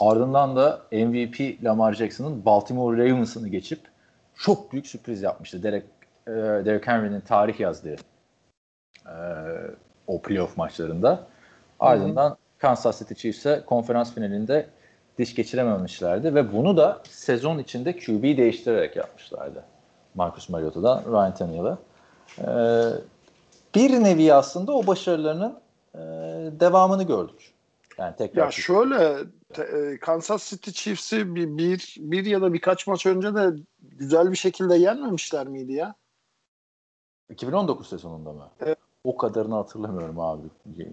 ardından 0.00 0.56
da 0.56 0.80
MVP 0.92 1.64
Lamar 1.64 1.92
Jackson'ın 1.92 2.44
Baltimore 2.44 2.98
Ravens'ını 2.98 3.48
geçip 3.48 3.80
çok 4.34 4.72
büyük 4.72 4.86
sürpriz 4.86 5.22
yapmıştı. 5.22 5.62
Derek, 5.62 5.84
e, 6.26 6.30
Derek 6.32 6.86
Henry'nin 6.86 7.20
tarih 7.20 7.60
yazdığı 7.60 7.96
e, 9.06 9.16
o 10.06 10.22
playoff 10.22 10.56
maçlarında. 10.56 11.26
Ardından 11.80 12.36
Kansas 12.58 12.98
City 12.98 13.14
Chiefs'e 13.14 13.62
konferans 13.66 14.14
finalinde 14.14 14.66
diş 15.18 15.34
geçirememişlerdi 15.34 16.34
ve 16.34 16.52
bunu 16.52 16.76
da 16.76 17.02
sezon 17.10 17.58
içinde 17.58 17.96
QB 17.96 18.22
değiştirerek 18.22 18.96
yapmışlardı. 18.96 19.64
Marcus 20.14 20.48
Mariota'dan 20.48 21.02
Ryan 21.12 21.34
Tannehill'a. 21.34 21.78
Ee, 22.38 22.44
bir 23.74 24.04
nevi 24.04 24.34
aslında 24.34 24.72
o 24.72 24.86
başarılarının 24.86 25.63
e, 25.94 25.98
devamını 26.60 27.02
gördük. 27.02 27.54
Yani 27.98 28.16
tekrar 28.16 28.44
Ya 28.44 28.50
şöyle 28.50 29.18
te- 29.52 29.62
e, 29.62 29.98
Kansas 29.98 30.50
City 30.50 30.70
Chiefs'i 30.70 31.34
bir, 31.34 31.58
bir, 31.58 31.96
bir 31.98 32.24
ya 32.24 32.42
da 32.42 32.52
birkaç 32.52 32.86
maç 32.86 33.06
önce 33.06 33.34
de 33.34 33.50
güzel 33.82 34.30
bir 34.30 34.36
şekilde 34.36 34.76
yenmemişler 34.76 35.46
miydi 35.46 35.72
ya? 35.72 35.94
2019 37.30 37.88
sezonunda 37.88 38.32
mı? 38.32 38.48
Evet. 38.60 38.78
O 39.04 39.16
kadarını 39.16 39.54
hatırlamıyorum 39.54 40.20
abi. 40.20 40.42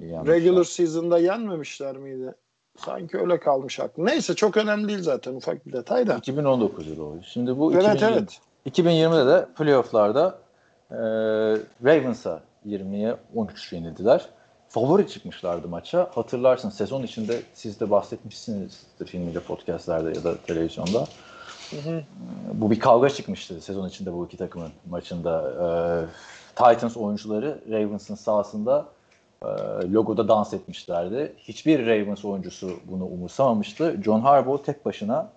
Yanlış 0.02 0.30
Regular 0.30 0.64
season'da 0.64 1.20
yenmemişler 1.20 1.98
miydi? 1.98 2.36
Sanki 2.78 3.18
öyle 3.18 3.40
kalmış 3.40 3.80
aklım. 3.80 4.06
Neyse 4.06 4.36
çok 4.36 4.58
önemli 4.58 4.88
değil 4.88 5.02
zaten 5.02 5.34
ufak 5.36 5.66
bir 5.66 5.74
detay 5.74 6.08
da. 6.08 6.16
2019 6.16 6.88
yılı 6.88 7.06
o. 7.06 7.16
Şimdi 7.24 7.60
bu 7.60 7.74
Evet 7.74 7.84
2020, 7.86 8.14
evet. 8.14 8.42
2020'de 8.66 9.28
de 9.28 9.48
playofflarda 9.58 10.40
e, 10.92 10.96
Ravens'a 11.86 12.42
20'ye 12.68 13.16
13 13.36 13.74
yenildiler. 13.74 14.30
Favori 14.72 15.08
çıkmışlardı 15.08 15.68
maça. 15.68 16.10
Hatırlarsın 16.16 16.70
sezon 16.70 17.04
içinde 17.04 17.42
siz 17.54 17.80
de 17.80 17.90
bahsetmişsinizdir 17.92 19.06
filmde, 19.06 19.40
podcastlerde 19.40 20.10
ya 20.18 20.24
da 20.24 20.38
televizyonda. 20.38 21.06
Bu 22.54 22.72
bir 22.72 22.80
kavga 22.80 23.10
çıkmıştı 23.10 23.62
sezon 23.62 23.90
içinde 23.90 24.14
bu 24.14 24.26
iki 24.26 24.38
takımın 24.38 24.72
maçında. 24.90 25.52
E, 25.52 25.66
Titans 26.56 26.98
oyuncuları 26.98 27.60
Ravens'ın 27.72 28.16
sahasında 28.16 28.86
e, 29.44 29.48
logoda 29.92 30.28
dans 30.28 30.54
etmişlerdi. 30.54 31.34
Hiçbir 31.38 31.86
Ravens 31.88 32.26
oyuncusu 32.26 32.72
bunu 32.86 33.06
umursamamıştı. 33.06 33.98
John 34.04 34.20
Harbaugh 34.20 34.64
tek 34.64 34.86
başına 34.86 35.30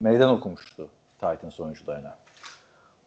meydan 0.00 0.30
okumuştu 0.30 0.88
Titans 1.20 1.60
oyuncularına. 1.60 2.16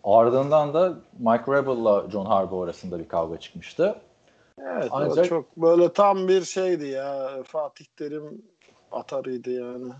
Ardından 0.03 0.73
da 0.73 0.93
Mike 1.19 1.51
Rebel'la 1.51 2.09
John 2.11 2.25
Harbaugh 2.25 2.63
arasında 2.63 2.99
bir 2.99 3.07
kavga 3.07 3.39
çıkmıştı. 3.39 3.95
Evet 4.61 4.87
Ancak- 4.91 5.25
çok 5.25 5.57
böyle 5.57 5.93
tam 5.93 6.27
bir 6.27 6.43
şeydi 6.43 6.87
ya. 6.87 7.29
Fatih 7.43 7.85
Terim 7.85 8.41
atarıydı 8.91 9.51
yani. 9.51 9.93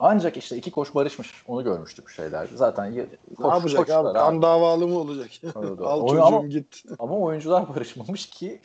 Ancak 0.00 0.36
işte 0.36 0.56
iki 0.56 0.70
koç 0.70 0.94
barışmış. 0.94 1.44
Onu 1.48 1.64
görmüştük 1.64 2.10
şeyler. 2.10 2.48
Zaten 2.54 2.84
y- 2.84 3.08
Ne 3.30 3.34
koç- 3.36 3.54
yapacak 3.54 3.78
koçlar 3.80 4.04
abi? 4.04 4.12
Kan 4.18 4.42
davalı 4.42 4.88
mı 4.88 4.98
olacak? 4.98 5.28
Al 5.84 6.00
oyun- 6.00 6.06
çocuğum 6.06 6.22
ama- 6.22 6.46
git. 6.46 6.82
Ama 6.98 7.18
oyuncular 7.18 7.68
barışmamış 7.74 8.26
ki 8.30 8.60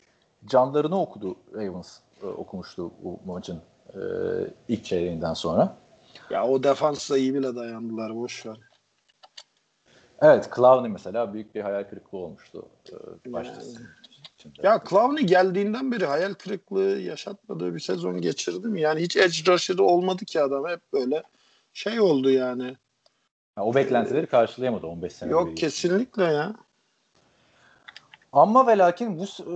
canlarını 0.46 1.02
okudu 1.02 1.36
Ravens 1.54 2.00
e, 2.24 2.26
okumuştu 2.26 2.92
bu 3.04 3.20
maçın 3.26 3.62
e, 3.94 4.00
ilk 4.68 4.86
çeyreğinden 4.86 5.34
sonra. 5.34 5.76
Ya 6.30 6.48
o 6.48 6.64
defansla 6.64 7.18
iyi 7.18 7.34
bile 7.34 7.56
dayandılar 7.56 8.16
boş 8.16 8.46
ver. 8.46 8.58
Evet 10.22 10.50
Clowney 10.56 10.92
mesela 10.92 11.34
büyük 11.34 11.56
bir 11.56 11.62
hayal 11.62 11.84
kırıklığı 11.84 12.18
olmuştu. 12.18 12.66
E, 12.92 12.96
başlasın. 14.46 14.68
Ya 14.68 14.84
Clowney 14.90 15.26
geldiğinden 15.26 15.92
beri 15.92 16.06
hayal 16.06 16.34
kırıklığı 16.34 17.00
yaşatmadığı 17.00 17.76
bir 17.76 17.80
sezon 17.80 18.22
geçirdi 18.22 18.68
mi? 18.68 18.82
Yani 18.82 19.02
hiç 19.02 19.18
edge 19.18 19.52
rusher'ı 19.52 19.84
olmadı 19.84 20.26
ki 20.26 20.42
adam. 20.42 20.68
Hep 20.68 20.82
böyle 20.94 21.24
şey 21.74 22.00
oldu 22.00 22.30
yani. 22.30 22.78
Ha, 23.56 23.64
o 23.64 23.76
beklentileri 23.76 24.28
karşılayamadı 24.28 24.88
15 24.88 25.14
sene. 25.14 25.32
Yok 25.32 25.58
kesinlikle 25.58 26.24
ya. 26.24 26.56
Ama 28.34 28.68
ve 28.68 28.78
lakin 28.78 29.20
bu 29.20 29.24
e, 29.24 29.56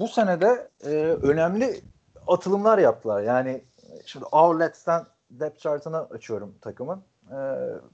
bu 0.00 0.08
senede 0.08 0.68
e, 0.84 0.90
önemli 1.22 1.80
atılımlar 2.26 2.78
yaptılar. 2.78 3.22
Yani 3.22 3.64
şimdi 4.06 4.24
Outlets'ten 4.24 5.06
depth 5.30 5.58
chart'ını 5.58 6.00
açıyorum 6.00 6.54
takımın. 6.60 7.02
E, 7.30 7.38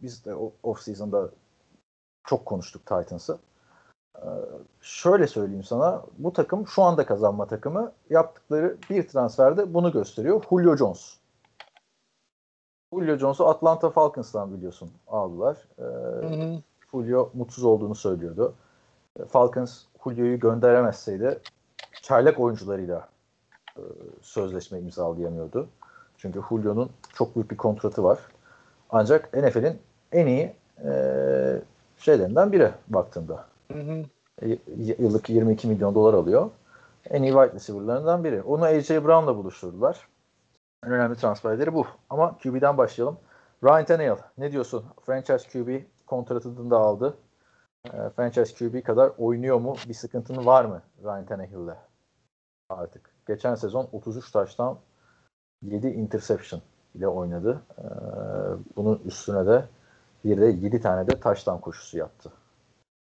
biz 0.03 0.25
de 0.25 0.35
off 0.63 0.81
season'da 0.81 1.31
çok 2.25 2.47
konuştuk 2.47 2.87
Titans'ı. 2.87 3.39
Şöyle 4.81 5.27
söyleyeyim 5.27 5.65
sana. 5.65 6.03
Bu 6.19 6.33
takım 6.33 6.67
şu 6.67 6.83
anda 6.83 7.07
kazanma 7.07 7.47
takımı 7.47 7.93
yaptıkları 8.11 8.77
bir 8.91 9.09
transferde 9.09 9.75
bunu 9.75 9.93
gösteriyor. 9.93 10.45
Julio 10.51 10.77
Jones. 10.77 11.17
Julio 12.95 13.17
Jones'u 13.17 13.47
Atlanta 13.47 13.91
Falcons'tan 13.91 14.55
biliyorsun 14.55 14.91
aldılar. 15.09 15.57
E, 15.79 15.83
hı 15.83 16.27
hı. 16.27 16.63
Julio 16.93 17.31
mutsuz 17.35 17.65
olduğunu 17.65 17.95
söylüyordu. 17.95 18.55
Falcons 19.29 19.85
Julio'yu 20.05 20.41
gönderemezseydi 20.41 21.41
çaylak 22.03 22.41
oyuncularıyla 22.41 23.09
e, 23.77 23.83
sözleşme 24.23 24.79
imzalayamıyordu. 24.79 25.69
Çünkü 26.19 26.41
Julio'nun 26.49 26.91
çok 27.15 27.37
büyük 27.37 27.51
bir 27.51 27.57
kontratı 27.57 28.05
var. 28.05 28.19
Ancak 28.91 29.35
NFL'in 29.35 29.79
en 30.13 30.27
iyi 30.27 30.53
e, 30.85 30.93
şeylerinden 31.99 32.53
biri 32.53 32.71
baktığında. 32.89 33.50
Hı 33.73 33.79
hı. 33.79 34.05
E, 34.43 34.59
yıllık 34.99 35.31
22 35.31 35.69
milyon 35.69 35.95
dolar 35.95 36.15
alıyor. 36.15 36.51
En 37.11 37.23
iyi 37.23 37.33
wide 37.33 37.53
receiver'larından 37.53 38.25
biri. 38.25 38.43
Onu 38.43 38.65
AJ 38.65 38.91
Brown'la 38.91 39.37
buluşturdular. 39.37 40.09
En 40.87 40.93
önemli 40.93 41.17
transferleri 41.17 41.75
bu. 41.75 41.87
Ama 42.11 42.39
QB'den 42.39 42.79
başlayalım. 42.79 43.19
Ryan 43.65 43.85
Tannehill 43.85 44.17
ne 44.39 44.53
diyorsun? 44.53 44.85
Franchise 45.07 45.49
QB 45.49 45.83
kontratını 46.07 46.71
da 46.71 46.79
aldı. 46.79 47.17
E, 47.87 48.11
franchise 48.17 48.55
QB 48.55 48.85
kadar 48.85 49.13
oynuyor 49.19 49.61
mu? 49.61 49.77
Bir 49.89 49.95
sıkıntın 49.95 50.47
var 50.47 50.65
mı 50.65 50.83
Ryan 51.05 51.27
Tannehill'le 51.27 51.77
artık? 52.69 53.15
Geçen 53.29 53.55
sezon 53.55 53.89
33 53.93 54.31
taştan 54.31 54.79
7 55.63 55.89
interception 55.89 56.63
ile 56.95 57.09
oynadı. 57.09 57.63
E, 57.79 57.85
bunun 58.77 59.03
üstüne 59.05 59.47
de 59.47 59.65
bir 60.25 60.41
de 60.41 60.47
7 60.47 60.81
tane 60.81 61.07
de 61.07 61.21
taştan 61.21 61.61
koşusu 61.61 61.99
yaptı. 61.99 62.33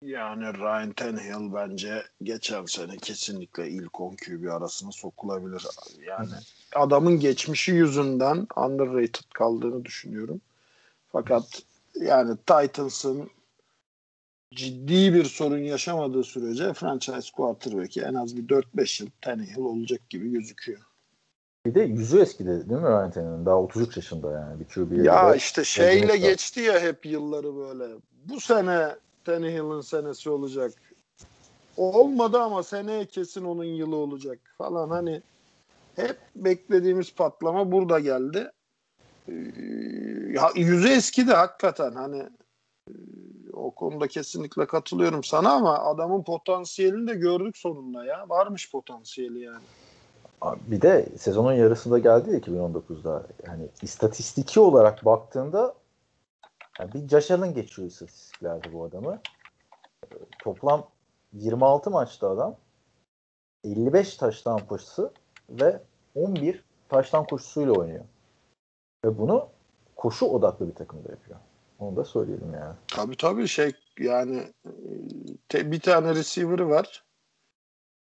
Yani 0.02 0.44
Ryan 0.44 0.92
Tannehill 0.92 1.54
bence 1.54 2.04
geçen 2.24 2.66
sene 2.66 2.98
kesinlikle 2.98 3.70
ilk 3.70 4.02
10 4.02 4.16
QB 4.16 4.52
arasına 4.52 4.92
sokulabilir. 4.92 5.66
Yani 6.08 6.30
adamın 6.76 7.20
geçmişi 7.20 7.72
yüzünden 7.72 8.48
underrated 8.56 9.32
kaldığını 9.34 9.86
düşünüyorum. 9.86 10.42
Fakat 11.12 11.62
yani 11.96 12.38
Titans'ın 12.38 13.30
ciddi 14.56 15.14
bir 15.14 15.26
sorun 15.26 15.58
yaşamadığı 15.58 16.24
sürece 16.24 16.74
franchise 16.74 17.32
quarterback'i 17.36 18.02
en 18.02 18.14
az 18.14 18.38
bir 18.38 18.48
4-5 18.48 19.04
yıl 19.04 19.10
Tannehill 19.22 19.62
olacak 19.62 20.10
gibi 20.10 20.32
gözüküyor. 20.32 20.80
Bir 21.66 21.76
de 21.76 21.82
yüzü 21.82 22.20
eskidi 22.20 22.70
değil 22.70 22.82
mi 22.82 22.88
Ryan 22.88 23.12
Tannehill'in? 23.12 23.46
Daha 23.46 23.62
33 23.62 23.98
yaşında 23.98 24.32
yani 24.32 24.60
bir 24.60 24.66
QB'ye 24.66 25.04
Ya 25.04 25.36
işte 25.36 25.64
şeyle 25.64 26.18
geçti 26.18 26.60
ya 26.60 26.80
hep 26.80 27.06
yılları 27.06 27.56
böyle. 27.56 27.94
Bu 28.26 28.40
sene 28.40 28.96
Tannehill'in 29.28 29.82
senesi 29.82 30.30
olacak. 30.30 30.74
Olmadı 31.78 32.40
ama 32.40 32.64
seneye 32.64 33.06
kesin 33.06 33.46
onun 33.46 33.64
yılı 33.64 33.96
olacak 33.96 34.40
falan 34.58 34.90
hani 34.90 35.22
hep 35.96 36.18
beklediğimiz 36.36 37.16
patlama 37.16 37.72
burada 37.72 38.00
geldi. 38.00 38.52
Ee, 39.28 39.34
yüzü 40.56 40.88
eskidi 40.90 41.32
hakikaten 41.32 41.92
hani 41.92 42.24
o 43.54 43.72
konuda 43.72 44.08
kesinlikle 44.08 44.66
katılıyorum 44.66 45.24
sana 45.24 45.52
ama 45.52 45.80
adamın 45.80 46.24
potansiyelini 46.24 47.08
de 47.08 47.14
gördük 47.14 47.58
sonunda 47.58 48.06
ya. 48.06 48.26
Varmış 48.30 48.72
potansiyeli 48.72 49.40
yani. 49.40 49.64
Bir 50.68 50.82
de 50.82 51.10
sezonun 51.18 51.54
yarısında 51.54 52.00
geldi 52.00 52.32
ya 52.32 52.40
2019'da. 52.40 53.24
Yani 53.48 53.68
istatistiki 53.82 54.60
olarak 54.60 55.06
baktığında 55.06 55.74
yani 56.80 56.94
bir 56.94 57.08
Josh 57.08 57.32
Allen 57.32 57.54
geçiyor 57.54 57.88
istatistiklerde 57.88 58.74
bu 58.74 58.84
adamı. 58.84 59.20
Toplam 60.40 60.88
26 61.34 61.92
maçta 61.92 62.30
adam 62.30 62.56
55 63.64 64.18
taştan 64.18 64.68
koşusu 64.68 65.12
ve 65.50 65.82
11 66.16 66.64
taştan 66.90 67.26
koşusuyla 67.26 67.74
oynuyor. 67.74 68.06
Ve 69.06 69.18
bunu 69.18 69.50
koşu 69.96 70.26
odaklı 70.26 70.68
bir 70.68 70.76
takımda 70.76 71.12
yapıyor. 71.12 71.40
Onu 71.80 71.96
da 71.96 72.04
söyleyelim 72.04 72.54
yani. 72.54 72.76
Tabii 72.88 73.18
tabii 73.18 73.48
şey 73.48 73.72
yani 74.00 74.44
te, 75.50 75.72
bir 75.72 75.80
tane 75.80 76.16
receiver'ı 76.16 76.70
var. 76.70 77.04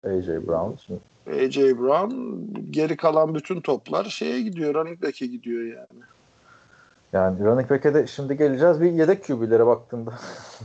AJ 0.03 0.27
Brown. 0.27 0.93
AJ 1.29 1.57
Brown 1.57 2.15
geri 2.71 2.97
kalan 2.97 3.35
bütün 3.35 3.61
toplar 3.61 4.05
şeye 4.05 4.41
gidiyor. 4.41 4.75
Running 4.75 5.01
back'e 5.01 5.25
gidiyor 5.25 5.63
yani. 5.63 6.03
Yani 7.15 7.45
running 7.45 7.69
back'e 7.69 7.93
de 7.93 8.07
şimdi 8.07 8.37
geleceğiz. 8.37 8.81
Bir 8.81 8.91
yedek 8.91 9.25
QB'lere 9.25 9.65
baktığında 9.65 10.13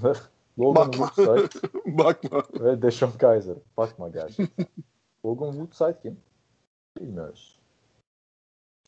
Logan 0.59 0.88
Bakma. 0.88 1.07
Woodside 1.07 1.72
Bakma. 1.98 2.42
ve 2.61 2.82
Deshaun 2.82 3.11
Kaiser. 3.11 3.57
Bakma 3.76 4.09
gerçekten. 4.09 4.66
Logan 5.26 5.53
Woodside 5.53 6.01
kim? 6.03 6.16
Bilmiyoruz. 6.98 7.59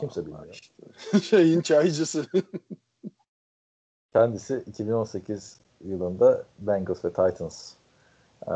Kimse 0.00 0.26
bilmiyor. 0.26 0.48
İşte. 0.52 1.20
Şeyin 1.20 1.60
çaycısı. 1.60 2.26
Kendisi 4.12 4.64
2018 4.66 5.60
yılında 5.84 6.44
Bengals 6.58 7.04
ve 7.04 7.08
Titans 7.08 7.74
e, 8.46 8.54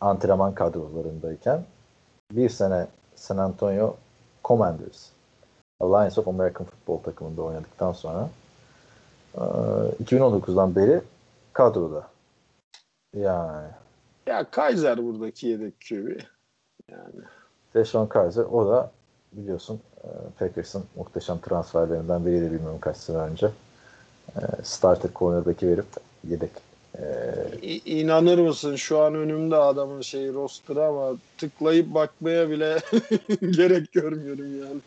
antrenman 0.00 0.54
kadrolarındayken 0.54 1.64
bir 2.32 2.48
sene 2.48 2.86
San 3.14 3.38
Antonio 3.38 3.96
Commanders 4.44 5.11
Alliance 5.82 6.20
of 6.20 6.28
American 6.28 6.66
Football 6.66 6.98
takımında 7.02 7.42
oynadıktan 7.42 7.92
sonra 7.92 8.30
e, 9.34 9.40
2019'dan 10.04 10.76
beri 10.76 11.00
kadroda. 11.52 12.08
Yani. 13.16 13.68
Ya 14.26 14.50
Kaiser 14.50 15.04
buradaki 15.04 15.46
yedek 15.46 15.74
QB. 15.88 16.20
Yani. 16.90 17.24
Deshaun 17.74 18.06
Kaiser 18.06 18.44
o 18.44 18.68
da 18.68 18.90
biliyorsun 19.32 19.80
e, 20.04 20.08
Packers'ın 20.38 20.84
muhteşem 20.96 21.38
transferlerinden 21.38 22.26
biriydi 22.26 22.52
bilmiyorum 22.52 22.78
kaç 22.80 22.96
sene 22.96 23.16
önce. 23.16 23.50
E, 24.36 24.40
starter 24.62 25.10
cornerback'i 25.14 25.68
verip 25.68 25.86
yedek. 26.28 26.50
Ee, 26.98 27.80
İnanır 27.84 28.38
mısın 28.38 28.76
şu 28.76 28.98
an 28.98 29.14
önümde 29.14 29.56
adamın 29.56 30.00
şeyi 30.00 30.32
roster'ı 30.32 30.84
ama 30.84 31.16
tıklayıp 31.38 31.94
bakmaya 31.94 32.50
bile 32.50 32.78
gerek 33.50 33.92
görmüyorum 33.92 34.60
yani. 34.60 34.80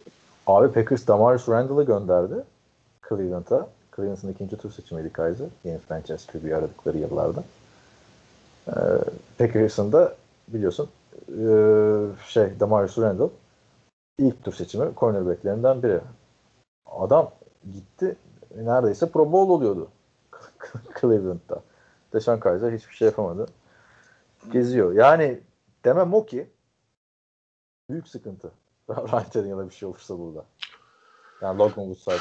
Abi 0.48 0.74
Packers 0.74 1.08
Damarius 1.08 1.50
Randall'ı 1.50 1.84
gönderdi 1.84 2.44
Cleveland'a. 3.10 3.68
Cleveland'ın 3.96 4.32
ikinci 4.32 4.58
tur 4.58 4.72
seçimiydi 4.72 5.14
Kaiser. 5.14 5.48
Yeni 5.64 5.78
franchise 5.78 6.32
QB 6.32 6.52
aradıkları 6.52 6.98
yıllarda. 6.98 7.44
Ee, 8.68 8.72
Packers'ın 9.38 9.92
da 9.92 10.16
biliyorsun 10.48 10.90
e, 11.30 11.48
şey 12.28 12.60
Damarius 12.60 12.98
Randall 12.98 13.30
ilk 14.20 14.44
tur 14.44 14.54
seçimi 14.54 14.96
cornerbacklerinden 14.98 15.84
biri. 15.84 16.00
Adam 16.86 17.32
gitti 17.74 18.16
neredeyse 18.56 19.10
Pro 19.10 19.32
Bowl 19.32 19.52
oluyordu 19.52 19.88
Cleveland'da. 21.02 21.62
Deshaun 22.14 22.40
Kaiser 22.40 22.72
hiçbir 22.72 22.94
şey 22.94 23.06
yapamadı. 23.06 23.46
Geziyor. 24.52 24.94
Yani 24.94 25.40
demem 25.86 26.14
o 26.14 26.26
ki 26.26 26.48
büyük 27.90 28.08
sıkıntı. 28.08 28.52
Ryan 28.90 29.30
Tannehill'a 29.30 29.70
bir 29.70 29.76
şey 29.76 29.90
olursa 29.90 30.20
burada. 30.20 30.46
Yani 31.42 31.60
Logan 31.60 31.94
Woodside 31.94 32.16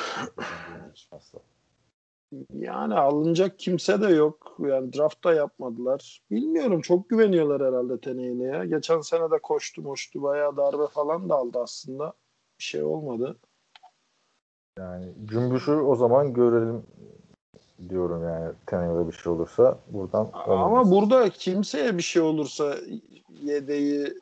yani 2.54 2.94
alınacak 2.94 3.58
kimse 3.58 4.00
de 4.00 4.06
yok. 4.06 4.56
Yani 4.58 4.92
draft 4.92 5.24
da 5.24 5.34
yapmadılar. 5.34 6.22
Bilmiyorum 6.30 6.80
çok 6.80 7.08
güveniyorlar 7.08 7.68
herhalde 7.68 8.00
Tannehill'e 8.00 8.44
ya. 8.44 8.64
Geçen 8.64 9.00
sene 9.00 9.30
de 9.30 9.38
koştu 9.38 9.82
moştu 9.82 10.22
bayağı 10.22 10.56
darbe 10.56 10.86
falan 10.86 11.28
da 11.28 11.34
aldı 11.34 11.58
aslında. 11.62 12.12
Bir 12.58 12.64
şey 12.64 12.82
olmadı. 12.82 13.36
Yani 14.78 15.12
cümbüşü 15.24 15.72
o 15.72 15.96
zaman 15.96 16.34
görelim 16.34 16.82
diyorum 17.88 18.24
yani 18.24 18.52
Tannehill'e 18.66 19.06
bir 19.06 19.12
şey 19.12 19.32
olursa 19.32 19.78
buradan 19.88 20.26
olmaz. 20.32 20.46
Ama 20.46 20.90
burada 20.90 21.30
kimseye 21.30 21.96
bir 21.96 22.02
şey 22.02 22.22
olursa 22.22 22.76
yedeği 23.28 24.14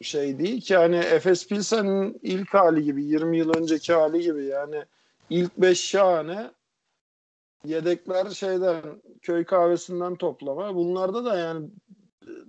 şey 0.00 0.38
değil 0.38 0.60
ki 0.60 0.76
hani 0.76 0.96
Efes 0.96 1.48
Pilsen'in 1.48 2.20
ilk 2.22 2.54
hali 2.54 2.84
gibi 2.84 3.04
20 3.04 3.38
yıl 3.38 3.56
önceki 3.56 3.92
hali 3.92 4.20
gibi 4.22 4.44
yani 4.44 4.84
ilk 5.30 5.56
5 5.58 5.80
şahane 5.84 6.50
Yedekler 7.66 8.30
şeyden 8.30 8.82
köy 9.22 9.44
kahvesinden 9.44 10.16
toplama. 10.16 10.74
Bunlarda 10.74 11.24
da 11.24 11.38
yani 11.38 11.66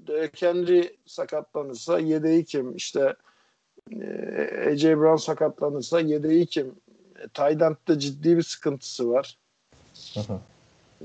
Derek 0.07 0.41
Henry 0.41 0.95
sakatlanırsa 1.05 1.99
yedeği 1.99 2.45
kim? 2.45 2.75
İşte 2.75 3.15
e, 3.91 4.69
AJ 4.71 4.85
Brown 4.85 5.15
sakatlanırsa 5.15 5.99
yedeği 5.99 6.45
kim? 6.45 6.75
E, 7.19 7.27
Tydent'te 7.27 7.99
ciddi 7.99 8.37
bir 8.37 8.43
sıkıntısı 8.43 9.09
var. 9.09 9.37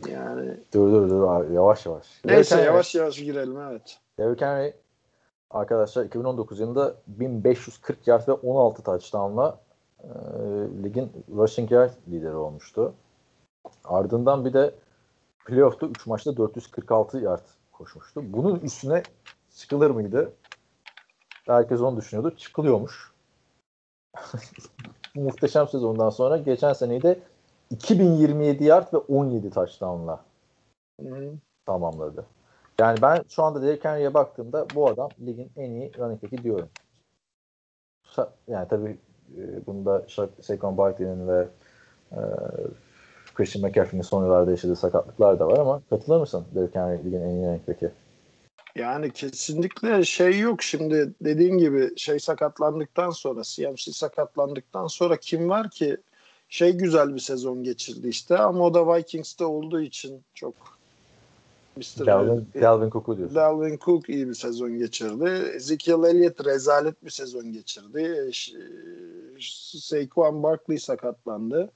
yani 0.08 0.56
Dur 0.74 0.92
dur 0.92 1.10
dur 1.10 1.22
abi, 1.22 1.54
yavaş 1.54 1.86
yavaş. 1.86 2.06
neyse 2.24 2.60
yavaş 2.62 2.94
yavaş 2.94 3.16
girelim 3.16 3.60
evet. 3.60 3.98
Derrick 4.18 4.46
Henry 4.46 4.74
arkadaşlar 5.52 6.04
2019 6.04 6.60
yılında 6.60 6.94
1540 7.06 8.06
yard 8.06 8.28
ve 8.28 8.32
16 8.32 8.82
touchdown'la 8.82 9.58
e, 10.04 10.08
ligin 10.84 11.12
rushing 11.36 11.72
yard 11.72 11.90
lideri 12.08 12.34
olmuştu. 12.34 12.94
Ardından 13.84 14.44
bir 14.44 14.52
de 14.52 14.74
playoff'ta 15.44 15.86
3 15.86 16.06
maçta 16.06 16.36
446 16.36 17.18
yard 17.18 17.44
koşmuştu. 17.72 18.32
Bunun 18.32 18.60
üstüne 18.60 19.02
çıkılır 19.56 19.90
mıydı? 19.90 20.32
Herkes 21.46 21.80
onu 21.80 21.96
düşünüyordu. 21.96 22.36
Çıkılıyormuş. 22.36 23.12
Muhteşem 25.14 25.68
sezondan 25.68 26.10
sonra 26.10 26.36
geçen 26.36 26.72
seneyi 26.72 27.02
de 27.02 27.20
2027 27.70 28.64
yard 28.64 28.92
ve 28.92 28.96
17 28.96 29.50
touchdown'la 29.50 30.24
Hı. 31.00 31.32
tamamladı. 31.66 32.26
Yani 32.78 33.02
ben 33.02 33.24
şu 33.28 33.42
anda 33.42 33.62
Derrick 33.62 33.88
Henry'e 33.88 34.14
baktığımda 34.14 34.66
bu 34.74 34.88
adam 34.88 35.10
ligin 35.26 35.50
en 35.56 35.70
iyi 35.70 35.92
running 35.98 36.22
back'i 36.22 36.42
diyorum. 36.42 36.68
Yani 38.48 38.68
tabii 38.68 38.96
e, 39.38 39.66
bunda 39.66 40.06
Saquon 40.40 40.76
Barkley'nin 40.78 41.28
ve 41.28 41.48
e, 42.12 42.20
Christian 43.34 43.64
McCaffrey'nin 43.64 44.02
son 44.02 44.24
yıllarda 44.24 44.50
yaşadığı 44.50 44.76
sakatlıklar 44.76 45.38
da 45.38 45.46
var 45.46 45.58
ama 45.58 45.82
katılır 45.90 46.20
mısın 46.20 46.44
Derrick 46.54 46.80
Henry 46.80 47.04
ligin 47.04 47.20
en 47.20 47.28
iyi 47.28 47.46
running 47.46 47.68
back'i? 47.68 47.90
Yani 48.76 49.10
kesinlikle 49.10 50.04
şey 50.04 50.38
yok 50.38 50.62
şimdi 50.62 51.14
dediğin 51.20 51.58
gibi 51.58 51.98
şey 51.98 52.18
sakatlandıktan 52.18 53.10
sonra 53.10 53.42
CMC 53.42 53.92
sakatlandıktan 53.92 54.86
sonra 54.86 55.16
kim 55.16 55.48
var 55.48 55.70
ki 55.70 55.96
şey 56.48 56.72
güzel 56.72 57.14
bir 57.14 57.20
sezon 57.20 57.62
geçirdi 57.62 58.08
işte 58.08 58.38
ama 58.38 58.64
o 58.64 58.74
da 58.74 58.96
Vikings'te 58.96 59.44
olduğu 59.44 59.80
için 59.80 60.24
çok 60.34 60.71
Mr. 61.76 62.06
Dalvin, 62.06 62.48
Dalvin 62.60 62.90
Cook'u 62.90 63.16
diyorsun. 63.16 63.36
Dalvin 63.36 63.78
Cook 63.78 64.08
iyi 64.08 64.28
bir 64.28 64.34
sezon 64.34 64.78
geçirdi. 64.78 65.50
Ezekiel 65.54 66.04
Elliott 66.04 66.44
rezalet 66.46 67.04
bir 67.04 67.10
sezon 67.10 67.52
geçirdi. 67.52 68.30
Ş- 68.32 68.56
Saquon 69.80 70.42
Barkley 70.42 70.78
sakatlandı. 70.78 71.70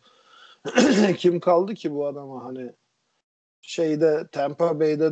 Kim 1.17 1.41
kaldı 1.41 1.75
ki 1.75 1.95
bu 1.95 2.07
adama 2.07 2.45
hani 2.45 2.73
şeyde 3.63 4.27
Tampa 4.33 4.81
Bay'de 4.81 5.11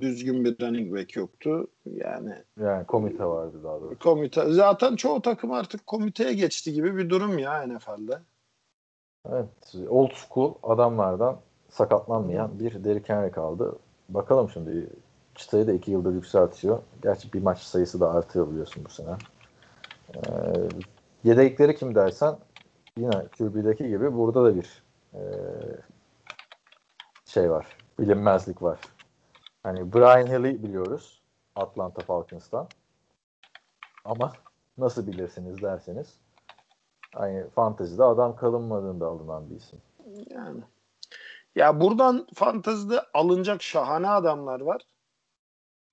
düzgün 0.00 0.44
bir 0.44 0.56
running 0.60 0.94
back 0.96 1.16
yoktu. 1.16 1.66
Yani 1.86 2.34
Yani 2.60 2.86
komite 2.86 3.24
vardı 3.24 3.60
daha 3.64 3.80
doğrusu. 3.80 3.98
komite 3.98 4.52
zaten 4.52 4.96
çoğu 4.96 5.22
takım 5.22 5.52
artık 5.52 5.86
komiteye 5.86 6.32
geçti 6.32 6.72
gibi 6.72 6.96
bir 6.96 7.10
durum 7.10 7.38
ya 7.38 7.62
NFL'de. 7.66 8.18
Evet. 9.32 9.74
Old 9.88 10.10
school 10.12 10.54
adamlardan 10.62 11.40
sakatlanmayan 11.70 12.58
bir 12.60 12.84
Derrick 12.84 13.14
Henry 13.14 13.30
kaldı. 13.30 13.76
Bakalım 14.14 14.50
şimdi 14.50 14.90
çıtayı 15.34 15.66
da 15.66 15.72
iki 15.72 15.90
yıldır 15.90 16.12
yükseltiyor. 16.12 16.82
Gerçi 17.02 17.32
bir 17.32 17.42
maç 17.42 17.58
sayısı 17.58 18.00
da 18.00 18.10
artıyor 18.10 18.50
biliyorsun 18.50 18.84
bu 18.84 18.88
sene. 18.88 19.16
Ee, 20.14 20.20
yedekleri 21.24 21.76
kim 21.76 21.94
dersen 21.94 22.36
yine 22.96 23.26
QB'deki 23.38 23.88
gibi 23.88 24.16
burada 24.16 24.44
da 24.44 24.56
bir 24.56 24.82
e, 25.14 25.22
şey 27.24 27.50
var. 27.50 27.66
Bilinmezlik 27.98 28.62
var. 28.62 28.80
Hani 29.62 29.92
Brian 29.92 30.26
Hill'i 30.26 30.62
biliyoruz 30.62 31.22
Atlanta 31.56 32.02
Falcons'tan. 32.02 32.68
Ama 34.04 34.32
nasıl 34.78 35.06
bilirsiniz 35.06 35.62
derseniz 35.62 36.18
hani 37.14 37.48
fantezide 37.48 38.04
adam 38.04 38.36
kalınmadığında 38.36 39.06
alınan 39.06 39.50
bir 39.50 39.56
isim. 39.56 39.78
Yani. 40.30 40.60
Ya 41.54 41.80
buradan 41.80 42.26
fantezide 42.34 43.02
alınacak 43.14 43.62
şahane 43.62 44.08
adamlar 44.08 44.60
var. 44.60 44.82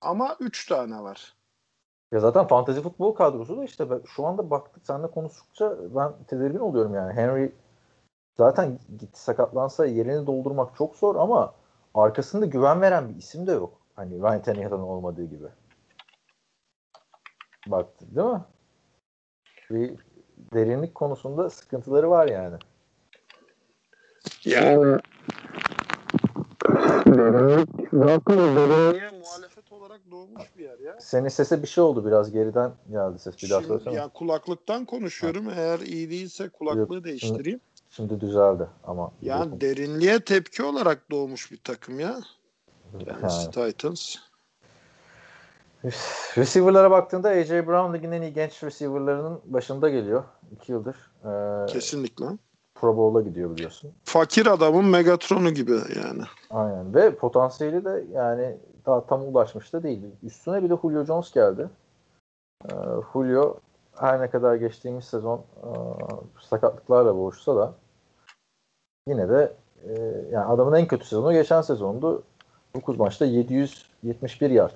Ama 0.00 0.36
3 0.40 0.66
tane 0.66 1.02
var. 1.02 1.34
Ya 2.12 2.20
zaten 2.20 2.46
fantezi 2.46 2.82
futbol 2.82 3.14
kadrosu 3.14 3.56
da 3.56 3.64
işte 3.64 3.90
ben- 3.90 4.02
şu 4.06 4.26
anda 4.26 4.50
baktık 4.50 4.86
seninle 4.86 5.10
konuştukça 5.10 5.76
ben 5.94 6.12
tedirgin 6.26 6.58
oluyorum 6.58 6.94
yani. 6.94 7.12
Henry 7.12 7.52
zaten 8.36 8.78
gitti 8.98 9.20
sakatlansa 9.22 9.86
yerini 9.86 10.26
doldurmak 10.26 10.76
çok 10.76 10.96
zor 10.96 11.16
ama 11.16 11.54
arkasında 11.94 12.46
güven 12.46 12.80
veren 12.80 13.08
bir 13.08 13.16
isim 13.16 13.46
de 13.46 13.52
yok. 13.52 13.80
Hani 13.96 14.18
Ryan 14.18 14.42
Tannehill'ın 14.42 14.80
olmadığı 14.80 15.24
gibi. 15.24 15.46
Baktı 17.66 18.06
değil 18.16 18.26
mi? 18.28 18.44
Bir 19.70 19.98
derinlik 20.52 20.94
konusunda 20.94 21.50
sıkıntıları 21.50 22.10
var 22.10 22.28
yani. 22.28 22.56
Yani 27.18 27.66
zaten 27.92 28.38
derinliğe 28.38 29.10
muhalefet 29.20 29.72
olarak 29.72 30.00
doğmuş 30.10 30.42
bir 30.58 30.64
yer 30.64 30.78
ya. 30.78 30.96
Senin 31.00 31.28
sese 31.28 31.62
bir 31.62 31.68
şey 31.68 31.84
oldu 31.84 32.06
biraz 32.06 32.32
geriden 32.32 32.72
geldi 32.90 33.18
ses 33.18 33.42
bir 33.42 33.50
daha 33.50 33.60
Şimdi, 33.60 33.68
söylesene. 33.68 33.94
yani 33.94 34.10
kulaklıktan 34.12 34.84
konuşuyorum. 34.84 35.48
Eğer 35.56 35.78
iyi 35.80 36.10
değilse 36.10 36.48
kulaklığı 36.48 36.94
Yok, 36.94 37.04
değiştireyim. 37.04 37.60
Şimdi 37.90 38.20
düzeldi 38.20 38.66
ama. 38.84 39.12
Yani 39.22 39.60
derinliğe 39.60 40.20
tepki 40.20 40.62
olarak 40.62 41.10
doğmuş 41.10 41.52
bir 41.52 41.56
takım 41.64 42.00
ya. 42.00 42.20
Yani 43.06 43.18
Yani. 43.22 43.50
Titans. 43.72 44.16
Receiver'lara 46.38 46.90
baktığında 46.90 47.28
AJ 47.28 47.50
Brown 47.50 47.94
ligin 47.94 48.12
en 48.12 48.22
iyi 48.22 48.32
genç 48.32 48.62
receiver'larının 48.64 49.40
başında 49.44 49.88
geliyor. 49.88 50.24
2 50.52 50.72
yıldır. 50.72 50.96
Ee, 51.24 51.66
Kesinlikle. 51.72 52.26
Pro 52.80 52.96
Bowl'a 52.96 53.22
gidiyor 53.22 53.50
biliyorsun. 53.50 53.92
Fakir 54.04 54.46
adamın 54.46 54.84
Megatron'u 54.84 55.50
gibi 55.50 55.72
yani. 55.72 56.22
Aynen 56.50 56.94
ve 56.94 57.14
potansiyeli 57.14 57.84
de 57.84 58.04
yani 58.12 58.56
daha 58.86 59.06
tam 59.06 59.22
ulaşmış 59.22 59.72
da 59.72 59.82
değil. 59.82 60.02
Üstüne 60.22 60.62
bir 60.62 60.70
de 60.70 60.76
Julio 60.82 61.04
Jones 61.04 61.32
geldi. 61.32 61.68
Ee, 62.64 62.74
Julio 63.12 63.56
her 63.96 64.20
ne 64.20 64.30
kadar 64.30 64.54
geçtiğimiz 64.54 65.04
sezon 65.04 65.38
e, 65.38 65.70
sakatlıklarla 66.40 67.16
boğuşsa 67.16 67.56
da 67.56 67.74
yine 69.08 69.28
de 69.28 69.52
e, 69.84 69.92
yani 70.30 70.44
adamın 70.44 70.72
en 70.72 70.86
kötü 70.86 71.04
sezonu 71.04 71.32
geçen 71.32 71.60
sezondu. 71.60 72.22
9 72.74 72.98
maçta 72.98 73.24
771 73.24 74.50
yard 74.50 74.72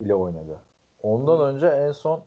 ile 0.00 0.14
oynadı. 0.14 0.60
Ondan 1.02 1.54
önce 1.54 1.66
en 1.66 1.92
son 1.92 2.24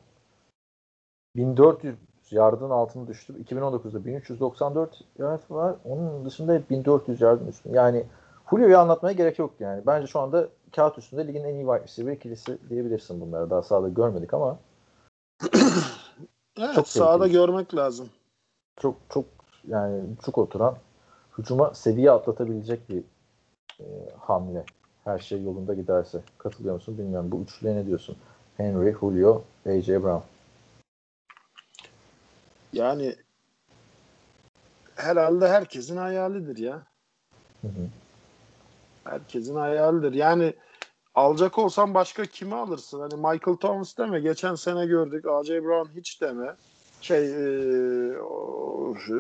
1400 1.36 1.96
yardın 2.34 2.70
altına 2.70 3.08
düştü. 3.08 3.34
2019'da 3.44 4.06
1394 4.06 5.02
yard 5.20 5.42
var. 5.50 5.76
Onun 5.86 6.26
dışında 6.26 6.54
hep 6.54 6.70
1400 6.70 7.22
yardın 7.22 7.48
üstünde. 7.48 7.78
Yani 7.78 8.04
Julio'yu 8.50 8.78
anlatmaya 8.78 9.14
gerek 9.14 9.40
yok 9.40 9.52
yani. 9.60 9.82
Bence 9.88 10.08
şu 10.08 10.20
anda 10.20 10.48
kağıt 10.76 10.98
üstünde 10.98 11.28
ligin 11.28 11.44
en 11.44 11.56
iyi 11.56 11.66
wide 11.66 11.84
receiver 11.84 12.12
ikilisi 12.12 12.58
diyebilirsin 12.70 13.22
bunları. 13.22 13.50
Daha 13.50 13.62
sahada 13.62 13.90
görmedik 13.90 14.34
ama 14.34 14.58
Evet, 16.60 16.76
Çok 16.76 16.88
sahada 16.88 17.28
görmek 17.28 17.76
lazım. 17.76 18.10
çok 18.82 18.96
çok 19.10 19.26
yani 19.68 20.02
çok 20.26 20.38
oturan 20.38 20.76
hücuma 21.38 21.74
seviye 21.74 22.12
atlatabilecek 22.12 22.90
bir 22.90 23.04
e, 23.80 23.86
hamle. 24.20 24.64
Her 25.04 25.20
şey 25.20 25.44
yolunda 25.44 25.74
giderse. 25.74 26.22
Katılıyor 26.38 26.76
musun 26.76 26.98
bilmiyorum. 26.98 27.32
Bu 27.32 27.42
üçlüye 27.42 27.76
ne 27.76 27.86
diyorsun? 27.86 28.18
Henry, 28.58 28.96
Julio, 29.00 29.42
AJ 29.66 29.88
Brown. 29.88 30.24
Yani 32.74 33.16
herhalde 34.96 35.48
herkesin 35.48 35.98
hayalidir 35.98 36.58
ya. 36.58 36.84
Hı 37.62 37.68
hı. 37.68 37.90
Herkesin 39.04 39.56
hayalidir. 39.56 40.14
Yani 40.14 40.54
alacak 41.16 41.58
olsan 41.58 41.94
başka 41.94 42.26
kimi 42.26 42.56
alırsın? 42.56 43.00
Hani 43.00 43.16
Michael 43.16 43.58
Thomas 43.58 43.98
deme. 43.98 44.20
Geçen 44.20 44.56
sene 44.56 44.86
gördük. 44.86 45.26
A.J. 45.26 45.64
Brown 45.64 46.00
hiç 46.00 46.22
deme. 46.22 46.56
Şey 47.02 47.26
e, 47.26 48.20
o, 48.20 48.96
e, 49.10 49.14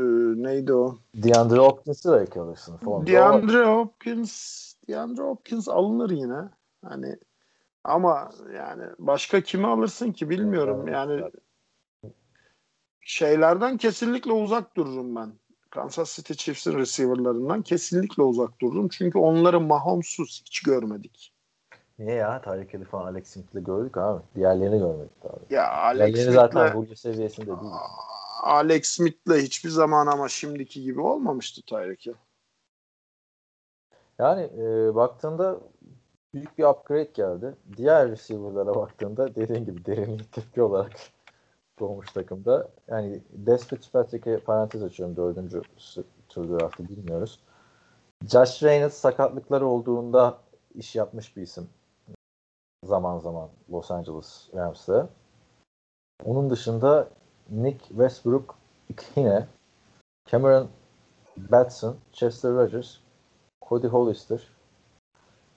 neydi 0.43 0.74
o? 0.74 0.97
DeAndre 1.16 1.58
Hopkins'i 1.58 2.12
belki 2.12 2.39
alırsın. 2.39 2.80
DeAndre 2.86 3.66
Hopkins 3.66 4.60
DeAndre 4.89 5.22
Hopkins 5.24 5.70
alınır 5.70 6.10
yine. 6.10 6.50
Hani 6.86 7.18
ama 7.84 8.32
yani 8.56 8.84
başka 9.00 9.41
kimi 9.41 9.68
alırsın 9.68 10.12
ki 10.12 10.30
bilmiyorum. 10.30 10.80
Evet, 10.84 10.93
Yani. 10.93 11.24
Şeylerden 13.10 13.78
kesinlikle 13.78 14.32
uzak 14.32 14.76
dururum 14.76 15.16
ben. 15.16 15.32
Kansas 15.70 16.16
City 16.16 16.34
Chiefs'in 16.34 16.78
receiver'larından 16.78 17.62
kesinlikle 17.62 18.24
uzak 18.24 18.62
dururum. 18.62 18.89
Çünkü 18.89 19.18
onları 19.18 19.60
Mahomes'uz 19.60 20.41
hiç 20.45 20.62
görmedik. 20.62 21.34
Niye 21.99 22.16
ya? 22.16 22.41
Tyreek 22.41 22.74
Hill 22.74 22.84
falan 22.84 23.05
Alex 23.05 23.28
Smith'le 23.28 23.66
gördük 23.66 23.97
abi. 23.97 24.24
Diğerlerini 24.36 24.80
görmedik 24.80 25.26
abi. 25.26 25.55
Ya 25.55 25.72
Alex 25.72 26.16
Diğerlerini 26.16 26.34
zaten 26.34 26.72
Smith'le 26.72 26.84
Julio 26.84 26.95
seviyesinde 26.95 27.47
değil. 27.47 27.74
Alex 28.43 28.86
Smith'le 28.86 29.36
hiçbir 29.38 29.70
zaman 29.70 30.07
ama 30.07 30.30
şimdiki 30.30 30.82
gibi 30.82 31.01
olmamıştı 31.01 31.62
Tyreek 31.62 32.05
Hill. 32.05 32.14
Yani 34.20 34.41
e, 34.41 34.95
baktığında 34.95 35.60
büyük 36.34 36.57
bir 36.57 36.64
upgrade 36.64 37.12
geldi. 37.14 37.55
Diğer 37.78 38.12
receiver'lara 38.12 38.76
baktığında 38.76 39.36
dediğin 39.36 39.66
gibi 39.66 39.86
derinlik 39.86 40.32
tepki 40.32 40.62
olarak 40.62 40.91
doğmuş 41.80 42.11
takımda. 42.11 42.67
Yani 42.88 43.21
Des 43.32 43.67
Fitzpatrick'e 43.67 44.39
parantez 44.39 44.84
açıyorum 44.84 45.15
dördüncü 45.15 45.61
tur 46.30 46.49
draftı 46.49 46.89
bilmiyoruz. 46.89 47.39
Josh 48.27 48.63
Reynolds 48.63 48.93
sakatlıkları 48.93 49.67
olduğunda 49.67 50.38
iş 50.75 50.95
yapmış 50.95 51.38
bir 51.38 51.41
isim. 51.41 51.69
Zaman 52.86 53.19
zaman 53.19 53.49
Los 53.71 53.91
Angeles 53.91 54.49
Rams'te. 54.55 55.05
Onun 56.25 56.49
dışında 56.49 57.09
Nick 57.49 57.88
Westbrook 57.88 58.55
yine 59.15 59.47
Cameron 60.32 60.69
Batson, 61.38 61.95
Chester 62.11 62.51
Rogers, 62.51 62.97
Cody 63.69 63.88
Hollister 63.88 64.47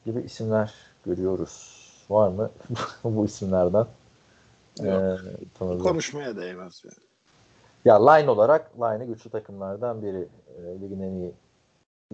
gibi 0.04 0.20
isimler 0.20 0.74
görüyoruz. 1.04 1.82
Var 2.10 2.28
mı 2.28 2.50
bu 3.04 3.24
isimlerden? 3.24 3.86
Yok. 4.80 5.20
Ee, 5.60 5.78
Konuşmaya 5.78 6.36
değmez 6.36 6.82
yani. 6.84 7.06
Ya 7.84 8.10
line 8.10 8.30
olarak 8.30 8.70
line'ı 8.76 9.06
güçlü 9.06 9.30
takımlardan 9.30 10.02
biri. 10.02 10.28
E, 10.58 10.80
ligin 10.80 11.00
en 11.00 11.12
iyi 11.12 11.32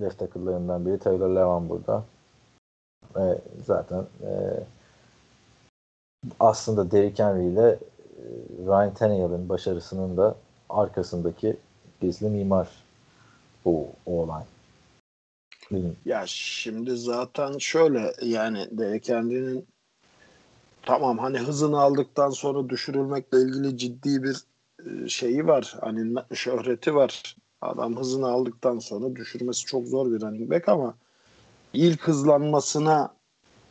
left 0.00 0.18
tackle'larından 0.18 0.86
biri 0.86 0.98
Taylor 0.98 1.36
Levan 1.36 1.68
burada. 1.68 2.04
E, 3.16 3.38
zaten 3.66 4.04
e, 4.22 4.30
aslında 6.40 6.90
Derrick 6.90 7.24
Henry 7.24 7.46
ile 7.52 7.68
e, 7.68 8.24
Ryan 8.66 8.94
Tannehill'in 8.94 9.48
başarısının 9.48 10.16
da 10.16 10.34
arkasındaki 10.68 11.56
gizli 12.00 12.28
mimar 12.28 12.68
bu 13.64 13.88
olay. 14.06 14.42
Ya 16.04 16.22
şimdi 16.26 16.96
zaten 16.96 17.58
şöyle 17.58 18.12
yani 18.22 18.68
Derek 18.70 19.08
Henry'nin 19.08 19.66
tamam 20.88 21.18
hani 21.18 21.38
hızını 21.38 21.80
aldıktan 21.80 22.30
sonra 22.30 22.68
düşürülmekle 22.68 23.38
ilgili 23.38 23.78
ciddi 23.78 24.22
bir 24.22 24.36
e, 24.86 25.08
şeyi 25.08 25.46
var. 25.46 25.76
Hani 25.80 26.14
şöhreti 26.34 26.94
var. 26.94 27.36
Adam 27.60 27.96
hızını 27.96 28.28
aldıktan 28.28 28.78
sonra 28.78 29.16
düşürmesi 29.16 29.64
çok 29.66 29.86
zor 29.86 30.12
bir 30.12 30.20
running 30.20 30.50
back 30.50 30.68
ama 30.68 30.94
ilk 31.72 32.00
hızlanmasına 32.02 33.14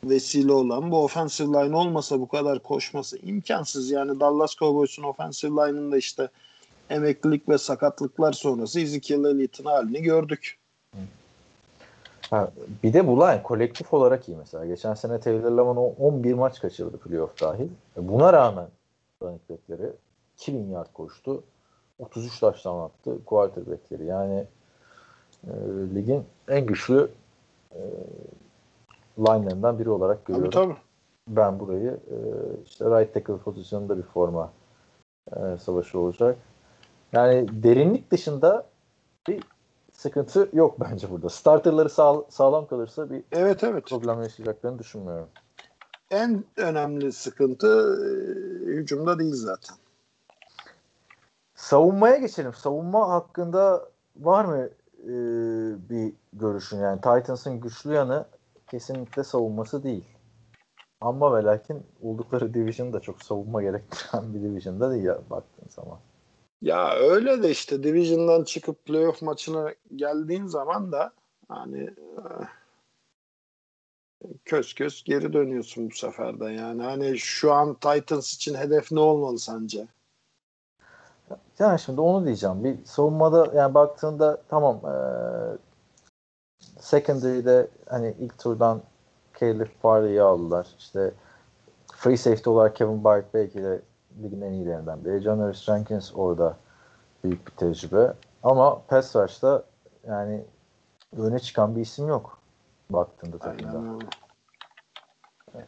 vesile 0.04 0.52
olan 0.52 0.92
bu 0.92 1.04
offensive 1.04 1.48
line 1.48 1.76
olmasa 1.76 2.20
bu 2.20 2.28
kadar 2.28 2.64
koşması 2.64 3.18
imkansız. 3.18 3.92
Yani 3.92 4.20
Dallas 4.20 4.56
Cowboys'un 4.56 5.04
offensive 5.04 5.52
line'ında 5.52 5.98
işte 5.98 6.30
emeklilik 6.90 7.50
ve 7.50 7.58
sakatlıklar 7.58 8.34
sonrası 8.34 8.80
Ezekiel 8.80 9.24
Elliott'ın 9.24 9.66
halini 9.66 10.02
gördük. 10.02 10.58
Ha, 12.30 12.52
bir 12.84 12.94
de 12.94 13.08
bu 13.08 13.22
line 13.22 13.44
kolektif 13.44 13.94
olarak 13.94 14.30
iyi 14.30 14.38
mesela. 14.38 14.66
Geçen 14.66 14.94
sene 14.94 15.20
Taylor 15.20 15.52
Lamon 15.52 15.94
11 16.00 16.34
maç 16.34 16.60
kaçırdı 16.62 16.98
playoff 16.98 17.42
dahil. 17.42 17.70
E, 17.98 18.08
buna 18.08 18.34
rağmen 18.34 18.68
running 19.24 19.42
backleri 19.50 19.92
2000 20.38 20.70
yard 20.70 20.94
koştu. 20.94 21.44
33 22.00 22.40
taştan 22.40 22.80
attı 22.80 23.26
quarterbackleri. 23.26 24.06
Yani 24.06 24.46
e, 25.44 25.52
ligin 25.96 26.24
en 26.48 26.66
güçlü 26.66 27.10
e, 27.72 27.82
line'lerinden 29.20 29.80
biri 29.80 29.90
olarak 29.90 30.26
görüyorum. 30.26 30.52
Tabii, 30.52 30.68
tabii. 30.68 30.78
Ben 31.28 31.60
burayı 31.60 32.00
e, 32.12 32.18
işte 32.66 32.86
right 32.86 33.14
tackle 33.14 33.38
pozisyonunda 33.38 33.98
bir 33.98 34.04
forma 34.04 34.52
e, 35.36 35.58
savaşı 35.58 36.00
olacak. 36.00 36.38
Yani 37.14 37.64
derinlik 37.64 38.12
dışında 38.12 38.66
bir 39.28 39.44
sıkıntı 39.98 40.50
yok 40.54 40.80
bence 40.80 41.12
burada. 41.12 41.30
Starterları 41.30 41.90
sağ, 41.90 42.24
sağlam 42.30 42.68
kalırsa 42.68 43.10
bir 43.10 43.24
evet, 43.32 43.64
evet. 43.64 43.86
problem 43.86 44.22
yaşayacaklarını 44.24 44.80
düşünmüyorum. 44.80 45.30
En 46.12 46.46
önemli 46.58 47.12
sıkıntı 47.12 47.98
e, 48.06 48.72
hücumda 48.72 49.20
değil 49.20 49.36
zaten. 49.36 49.76
Savunmaya 51.56 52.18
geçelim. 52.18 52.54
Savunma 52.54 53.10
hakkında 53.10 53.90
var 54.16 54.46
mı 54.46 54.70
e, 55.04 55.14
bir 55.90 56.14
görüşün? 56.34 56.78
Yani 56.78 57.02
Titans'ın 57.02 57.60
güçlü 57.60 57.94
yanı 57.94 58.26
kesinlikle 58.68 59.24
savunması 59.24 59.84
değil. 59.84 60.06
Ama 61.02 61.36
ve 61.38 61.44
lakin 61.44 61.86
oldukları 62.02 62.54
division 62.54 62.94
da 62.94 63.00
çok 63.00 63.24
savunma 63.24 63.62
gerektiren 63.62 64.34
bir 64.34 64.42
division'da 64.42 64.92
değil 64.92 65.10
baktığın 65.30 65.70
zaman. 65.70 66.00
Ya 66.62 66.96
öyle 66.96 67.44
de 67.44 67.50
işte 67.50 67.84
Division'dan 67.84 68.44
çıkıp 68.44 68.86
playoff 68.86 69.22
maçına 69.22 69.74
geldiğin 69.96 70.46
zaman 70.46 70.92
da 70.92 71.12
hani 71.48 71.84
e, 71.84 72.24
köz 74.46 74.76
köz 74.76 75.04
geri 75.04 75.34
dönüyorsun 75.34 75.90
bu 75.90 75.96
sefer 75.96 76.40
de. 76.40 76.46
Yani 76.46 76.82
hani 76.84 77.18
şu 77.18 77.54
an 77.54 77.74
Titans 77.74 78.36
için 78.36 78.56
hedef 78.56 78.92
ne 78.92 79.00
olmalı 79.00 79.40
sence? 79.40 79.88
Yani 81.60 81.80
şimdi 81.80 82.02
onu 82.02 82.26
diyeceğim. 82.26 82.64
Bir 82.64 82.86
savunmada 82.86 83.52
yani 83.56 83.74
baktığında 83.74 84.42
tamam 84.50 84.82
e, 84.86 84.96
secondary'de 86.80 87.68
hani 87.90 88.16
ilk 88.20 88.40
turdan 88.40 88.82
Caleb 89.40 89.68
Farley'i 89.82 90.22
aldılar. 90.22 90.68
İşte 90.80 91.14
free 91.94 92.18
safety 92.18 92.50
olarak 92.50 92.76
Kevin 92.76 93.04
Byard 93.04 93.26
belki 93.34 93.64
de 93.64 93.82
ligin 94.24 94.42
en 94.42 94.52
iyilerinden 94.52 95.06
biri. 95.06 95.22
John 95.22 95.52
Jenkins 95.52 96.12
orada 96.16 96.58
büyük 97.24 97.48
bir 97.48 97.52
tecrübe. 97.52 98.14
Ama 98.44 98.82
pass 98.88 99.16
rush'ta 99.16 99.64
yani 100.08 100.44
öne 101.18 101.40
çıkan 101.40 101.76
bir 101.76 101.82
isim 101.82 102.08
yok 102.08 102.40
baktığında 102.90 103.38
takımda. 103.38 104.06
Ee, 105.56 105.60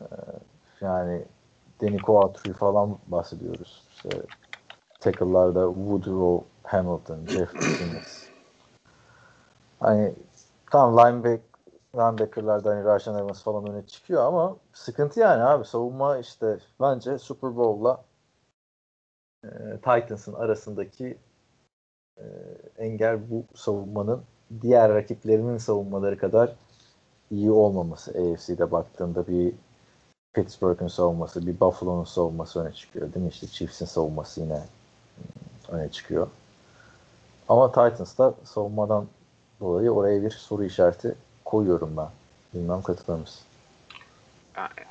yani 0.81 1.25
Denico 1.81 2.19
Autry 2.19 2.53
falan 2.53 2.97
bahsediyoruz. 3.07 3.83
İşte 3.89 4.09
tackle'larda 4.99 5.73
Woodrow 5.73 6.47
Hamilton, 6.63 7.25
Jeff 7.25 7.51
Simmons. 7.51 8.29
Hani 9.79 10.13
tam 10.71 10.97
lineback, 10.97 11.43
linebacker'larda 11.95 12.69
hani 12.69 12.83
Rajan 12.83 13.15
Evans 13.15 13.43
falan 13.43 13.69
öne 13.69 13.85
çıkıyor 13.85 14.23
ama 14.23 14.55
sıkıntı 14.73 15.19
yani 15.19 15.43
abi. 15.43 15.65
Savunma 15.65 16.17
işte 16.17 16.59
bence 16.81 17.17
Super 17.17 17.57
Bowl'la 17.57 18.01
e, 19.43 19.49
Titans'ın 19.77 20.33
arasındaki 20.33 21.17
e, 22.17 22.25
engel 22.77 23.31
bu 23.31 23.43
savunmanın 23.55 24.23
diğer 24.61 24.93
rakiplerinin 24.93 25.57
savunmaları 25.57 26.17
kadar 26.17 26.55
iyi 27.31 27.51
olmaması 27.51 28.11
AFC'de 28.11 28.71
baktığında 28.71 29.27
bir 29.27 29.53
Pittsburgh'ın 30.33 30.87
savunması, 30.87 31.47
bir 31.47 31.59
Buffalo'nun 31.59 32.03
savunması 32.03 32.59
öne 32.59 32.73
çıkıyor. 32.73 33.13
Değil 33.13 33.25
mi? 33.25 33.29
İşte 33.29 33.47
Chiefs'in 33.47 33.85
savunması 33.85 34.41
yine 34.41 34.57
hmm, 34.57 35.75
öne 35.75 35.91
çıkıyor. 35.91 36.27
Ama 37.49 37.67
Titans'ta 37.67 38.33
savunmadan 38.43 39.07
dolayı 39.59 39.91
oraya 39.91 40.21
bir 40.23 40.31
soru 40.31 40.63
işareti 40.63 41.15
koyuyorum 41.45 41.97
ben. 41.97 42.09
Bilmem 42.53 42.81
katılır 42.81 43.19
mısın? 43.19 43.41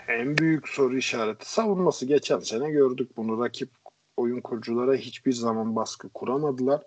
en 0.09 0.39
büyük 0.39 0.69
soru 0.69 0.97
işareti 0.97 1.53
savunması. 1.53 2.07
Geçen 2.07 2.39
sene 2.39 2.71
gördük 2.71 3.17
bunu. 3.17 3.45
Rakip 3.45 3.78
oyun 4.19 4.41
kuruculara 4.41 4.95
hiçbir 4.95 5.33
zaman 5.33 5.77
baskı 5.77 6.09
kuramadılar. 6.09 6.83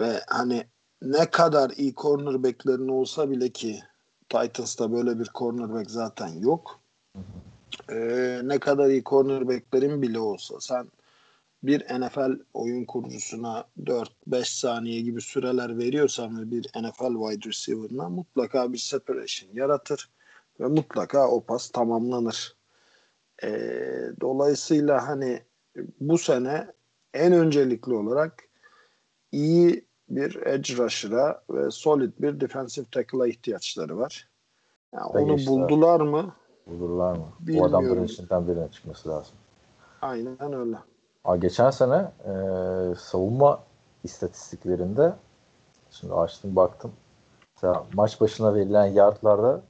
Ve 0.00 0.20
hani 0.28 0.64
ne 1.02 1.30
kadar 1.30 1.70
iyi 1.70 1.94
cornerback'lerin 1.94 2.88
olsa 2.88 3.30
bile 3.30 3.48
ki 3.48 3.80
Titans'ta 4.28 4.92
böyle 4.92 5.18
bir 5.18 5.30
cornerback 5.34 5.90
zaten 5.90 6.28
yok. 6.28 6.80
Ee, 7.90 8.40
ne 8.44 8.58
kadar 8.58 8.88
iyi 8.88 9.04
cornerback'lerin 9.04 10.02
bile 10.02 10.18
olsa 10.18 10.60
sen 10.60 10.88
bir 11.62 12.00
NFL 12.00 12.40
oyun 12.54 12.84
kurucusuna 12.84 13.64
4-5 13.78 14.60
saniye 14.60 15.00
gibi 15.00 15.20
süreler 15.20 15.78
veriyorsan 15.78 16.40
ve 16.40 16.50
bir 16.50 16.64
NFL 16.76 17.30
wide 17.30 17.48
receiver'ına 17.48 18.08
mutlaka 18.08 18.72
bir 18.72 18.78
separation 18.78 19.50
yaratır 19.54 20.10
ve 20.60 20.66
mutlaka 20.66 21.28
o 21.28 21.44
pas 21.44 21.70
tamamlanır. 21.70 22.56
Ee, 23.42 24.10
dolayısıyla 24.20 25.08
hani 25.08 25.42
bu 26.00 26.18
sene 26.18 26.66
en 27.14 27.32
öncelikli 27.32 27.94
olarak 27.94 28.44
iyi 29.32 29.86
bir 30.08 30.46
edge 30.46 30.76
rusher'a 30.76 31.42
ve 31.50 31.70
solid 31.70 32.12
bir 32.18 32.40
defensive 32.40 32.86
tackle'a 32.90 33.26
ihtiyaçları 33.26 33.98
var. 33.98 34.28
Yani 34.94 35.06
onu 35.06 35.36
buldular 35.46 36.00
mı? 36.00 36.34
Bulurlar 36.66 37.16
mı? 37.16 37.26
Bilmiyorum. 37.40 37.72
Bu 37.72 37.76
adamların 37.76 38.04
içinden 38.04 38.48
birine 38.48 38.68
çıkması 38.70 39.08
lazım. 39.08 39.34
Aynen 40.02 40.52
öyle. 40.52 40.76
Aa, 41.24 41.36
geçen 41.36 41.70
sene 41.70 42.12
e, 42.24 42.32
savunma 42.98 43.62
istatistiklerinde 44.04 45.12
şimdi 45.90 46.14
açtım 46.14 46.56
baktım. 46.56 46.92
Mesela 47.56 47.84
maç 47.94 48.20
başına 48.20 48.54
verilen 48.54 48.86
yardlarda 48.86 49.62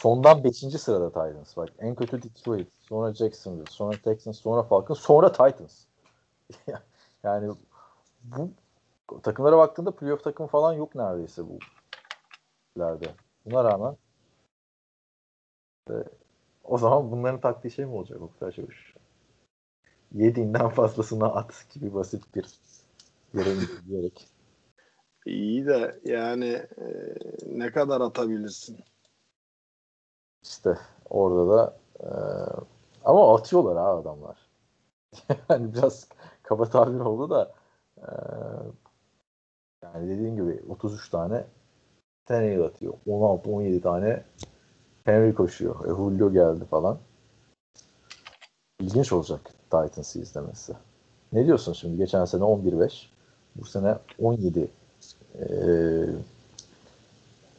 sondan 0.00 0.44
5. 0.44 0.56
sırada 0.56 1.08
Titans. 1.08 1.56
Bak 1.56 1.68
en 1.78 1.94
kötü 1.94 2.22
Detroit, 2.22 2.72
sonra 2.88 3.14
Jacksonville, 3.14 3.70
sonra 3.70 3.96
Texans, 4.04 4.38
sonra 4.38 4.62
Falcons, 4.62 5.00
sonra 5.00 5.32
Titans. 5.32 5.84
yani 7.24 7.52
bu 8.24 8.50
takımlara 9.22 9.58
baktığında 9.58 9.96
playoff 9.96 10.24
takım 10.24 10.46
falan 10.46 10.72
yok 10.72 10.94
neredeyse 10.94 11.48
bu 11.48 11.58
ileride. 12.76 13.14
Buna 13.44 13.64
rağmen 13.64 13.96
e, 15.90 15.94
o 16.64 16.78
zaman 16.78 17.10
bunların 17.10 17.40
taktiği 17.40 17.70
şey 17.70 17.84
mi 17.84 17.92
olacak 17.92 18.20
Oktay 18.22 18.52
Çavuş? 18.52 18.94
Yediğinden 20.12 20.68
fazlasına 20.68 21.26
at 21.26 21.66
gibi 21.74 21.94
basit 21.94 22.34
bir 22.34 22.46
yere 23.34 23.56
diyerek. 23.88 24.28
İyi 25.26 25.66
de 25.66 26.00
yani 26.04 26.48
e, 26.78 27.14
ne 27.46 27.72
kadar 27.72 28.00
atabilirsin? 28.00 28.78
İşte 30.42 30.78
orada 31.10 31.48
da 31.56 31.76
e, 32.00 32.08
ama 33.04 33.34
atıyorlar 33.34 33.76
ha 33.76 33.98
adamlar. 33.98 34.36
yani 35.48 35.74
biraz 35.74 36.08
kaba 36.42 36.70
tabir 36.70 37.00
oldu 37.00 37.30
da 37.30 37.52
e, 37.98 38.08
yani 39.82 40.08
dediğin 40.08 40.36
gibi 40.36 40.62
33 40.68 41.10
tane 41.10 41.44
Tannehill 42.26 42.64
atıyor. 42.64 42.94
16-17 43.06 43.80
tane 43.80 44.22
Henry 45.04 45.34
koşuyor. 45.34 45.84
E, 45.84 45.88
Julio 45.88 46.32
geldi 46.32 46.64
falan. 46.64 46.98
İlginç 48.80 49.12
olacak 49.12 49.40
Titans'ı 49.70 50.18
izlemesi. 50.18 50.72
Ne 51.32 51.46
diyorsun 51.46 51.72
şimdi? 51.72 51.96
Geçen 51.96 52.24
sene 52.24 52.42
11-5. 52.42 53.06
Bu 53.56 53.64
sene 53.64 53.96
17 54.18 54.70
e, 55.38 55.46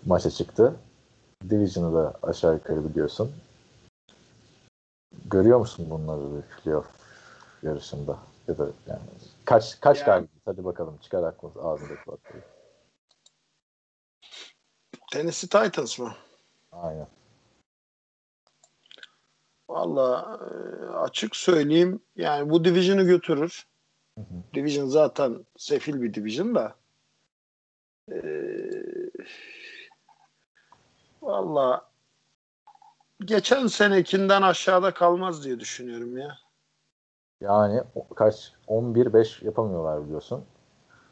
maça 0.06 0.30
çıktı. 0.30 0.76
Division'ı 1.50 1.96
da 1.96 2.14
aşağı 2.24 2.54
yukarı 2.54 2.89
biliyorsun. 2.89 3.32
Görüyor 5.26 5.60
musun 5.60 5.88
bunları 5.89 6.22
bir 6.36 6.42
playoff 6.42 6.88
yarışında? 7.64 8.18
Ya 8.48 8.58
da 8.58 8.70
yani 8.88 9.02
kaç 9.46 9.80
kaç 9.80 9.98
yani, 9.98 10.06
galibiyet? 10.06 10.42
Hadi 10.46 10.66
bakalım 10.66 10.98
çıkar 11.02 11.24
aklınız 11.24 11.58
ağzındaki 11.58 12.08
baklayı. 12.08 12.44
Tennessee 15.12 15.50
Titans 15.50 16.00
mı? 16.00 16.14
Aynen. 16.72 17.08
Valla 19.70 20.39
e, 20.42 20.52
açık 20.86 21.36
söyleyeyim 21.36 22.00
yani 22.16 22.50
bu 22.50 22.66
division'ı 22.66 23.04
götürür. 23.04 23.68
Hı 24.18 24.22
hı. 24.22 24.44
Division 24.54 24.88
zaten 24.88 25.46
sefil 25.58 26.02
bir 26.02 26.14
division 26.14 26.56
da. 26.56 26.76
Ee, 28.12 28.91
Valla 31.22 31.86
geçen 33.26 33.67
senekinden 33.67 34.41
aşağıda 34.41 34.93
kalmaz 34.93 35.43
diye 35.43 35.59
düşünüyorum 35.59 36.17
ya. 36.17 36.38
Yani 37.41 37.82
kaç 38.15 38.53
11-5 38.67 39.45
yapamıyorlar 39.45 40.05
biliyorsun. 40.05 40.45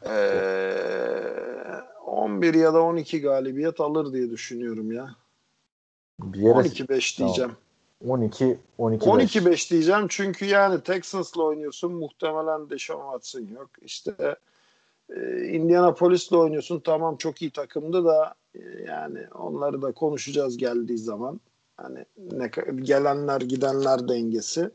Ee, 0.06 1.10
11 2.06 2.54
ya 2.54 2.74
da 2.74 2.82
12 2.82 3.20
galibiyet 3.20 3.80
alır 3.80 4.12
diye 4.12 4.30
düşünüyorum 4.30 4.92
ya. 4.92 5.10
Bir 6.20 6.40
yere 6.40 6.58
12-5 6.58 7.18
diyeceğim. 7.18 7.56
12 8.08 8.58
12 8.78 9.06
12-5 9.06 9.70
diyeceğim 9.70 10.06
çünkü 10.08 10.44
yani 10.44 10.80
Texans'la 10.80 11.42
oynuyorsun 11.42 11.92
muhtemelen 11.92 12.70
Deshaun 12.70 13.12
Watson 13.12 13.54
yok. 13.54 13.70
İşte 13.82 14.36
e, 15.08 15.42
Indianapolis'le 15.44 16.32
oynuyorsun 16.32 16.80
tamam 16.80 17.16
çok 17.16 17.42
iyi 17.42 17.50
takımdı 17.50 18.04
da 18.04 18.34
yani 18.86 19.26
onları 19.34 19.82
da 19.82 19.92
konuşacağız 19.92 20.56
geldiği 20.56 20.98
zaman. 20.98 21.40
Hani 21.76 22.04
ne 22.32 22.50
gelenler 22.76 23.40
gidenler 23.40 24.08
dengesi. 24.08 24.70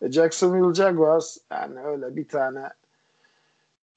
E, 0.00 0.12
Jacksonville 0.12 0.74
Jaguars 0.74 1.38
yani 1.50 1.80
öyle 1.80 2.16
bir 2.16 2.28
tane 2.28 2.68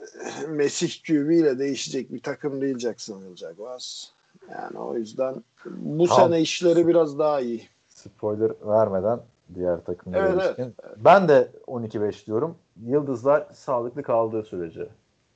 e, 0.01 0.47
Mesih 0.47 1.03
QB 1.03 1.31
ile 1.31 1.59
değişecek 1.59 2.13
bir 2.13 2.21
takım 2.21 2.61
değil 2.61 2.79
Jacksonville 2.79 3.35
Jaguars. 3.35 4.07
Yani 4.51 4.79
o 4.79 4.97
yüzden 4.97 5.43
bu 5.65 6.07
tamam. 6.07 6.29
sene 6.29 6.41
işleri 6.41 6.87
biraz 6.87 7.19
daha 7.19 7.41
iyi. 7.41 7.67
Spoiler 7.87 8.51
vermeden 8.61 9.19
diğer 9.55 9.83
takımlara 9.83 10.27
evet, 10.27 10.55
evet. 10.57 10.73
Ben 10.97 11.27
de 11.27 11.51
12-5 11.67 12.25
diyorum. 12.25 12.55
Yıldızlar 12.85 13.47
sağlıklı 13.53 14.03
kaldığı 14.03 14.43
sürece. 14.43 14.87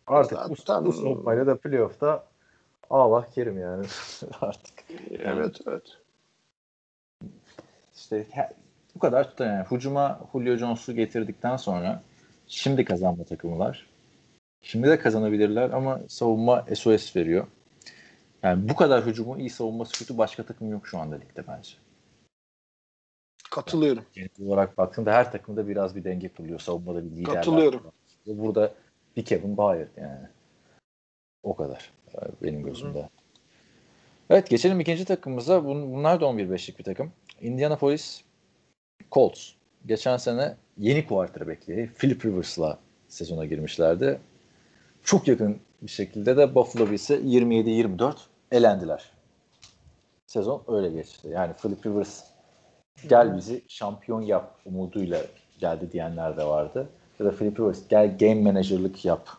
Artık 0.08 0.38
Zaten... 0.38 0.86
bu, 0.86 0.90
bu 0.90 0.94
savunmayla 0.94 1.48
da 1.48 1.58
playoff'ta 1.58 2.24
Allah 2.92 3.30
kerim 3.30 3.60
yani 3.60 3.86
artık. 4.42 4.74
Evet 5.10 5.60
evet. 5.68 5.98
İşte 7.96 8.26
bu 8.96 9.00
kadar 9.00 9.30
tutar 9.30 9.48
yani. 9.48 9.66
Hucuma 9.66 10.20
Julio 10.34 10.56
Jones'u 10.56 10.94
getirdikten 10.94 11.58
sonra 11.58 12.04
şimdi 12.48 12.86
kazanma 12.86 13.24
takımılar. 13.24 13.88
Şimdi 14.62 14.88
de 14.88 15.00
kazanabilirler 15.00 15.70
ama 15.70 16.00
savunma 16.08 16.66
SOS 16.76 17.16
veriyor. 17.16 17.48
Yani 18.44 18.70
bu 18.70 18.76
kadar 18.76 19.06
hücumu 19.06 19.40
iyi 19.40 19.50
savunması 19.50 19.94
kötü 19.94 20.18
başka 20.18 20.44
takım 20.44 20.72
yok 20.72 20.88
şu 20.88 20.98
anda 20.98 21.16
ligde 21.16 21.48
bence. 21.48 21.72
Katılıyorum. 23.52 24.04
Yani 24.16 24.30
genel 24.38 24.52
olarak 24.52 24.78
baktığında 24.78 25.14
her 25.14 25.32
takımda 25.32 25.68
biraz 25.68 25.96
bir 25.96 26.04
denge 26.04 26.30
kuruluyor. 26.30 26.60
Savunmada 26.60 27.06
bir 27.06 27.12
lider 27.12 27.34
Katılıyorum. 27.34 27.86
Var. 27.86 27.94
Burada 28.26 28.74
bir 29.18 29.26
Kevin 29.26 29.58
Byard 29.58 29.98
yani. 29.98 30.28
O 31.44 31.56
kadar 31.56 31.92
benim 32.44 32.64
gözümde. 32.64 33.00
Hı. 33.00 33.10
Evet 34.30 34.50
geçelim 34.50 34.80
ikinci 34.80 35.06
takımımıza. 35.06 35.66
Bunlar 35.66 36.22
da 36.22 36.26
11-5'lik 36.26 36.80
bir 36.80 36.84
takım. 36.84 37.12
Indianapolis 37.42 38.22
Colts. 39.12 39.52
Geçen 39.86 40.18
sene 40.18 40.56
yeni 40.78 41.08
quarterback'li 41.08 41.90
Philip 41.98 42.26
Rivers'la 42.26 42.80
sezona 43.08 43.46
girmişlerdi. 43.46 44.20
Çok 45.04 45.28
yakın 45.28 45.60
bir 45.82 45.92
şekilde 45.92 46.38
de 46.38 46.56
Buffalo 46.56 46.92
Bills'e 46.92 47.16
27-24 47.16 48.16
elendiler. 48.52 49.12
Sezon 50.28 50.64
öyle 50.68 50.90
geçti. 50.90 51.28
Yani 51.32 51.54
Philip 51.54 51.86
Rivers 51.86 52.24
gel 53.10 53.38
bizi 53.38 53.62
şampiyon 53.68 54.22
yap 54.22 54.56
umuduyla 54.66 55.22
geldi 55.60 55.92
diyenler 55.92 56.38
de 56.38 56.44
vardı. 56.44 56.90
Ya 57.20 57.26
da 57.26 57.32
Philip 57.32 57.60
Rivers 57.60 57.88
gel 57.90 58.18
game 58.18 58.42
manager'lık 58.42 59.06
yap. 59.06 59.30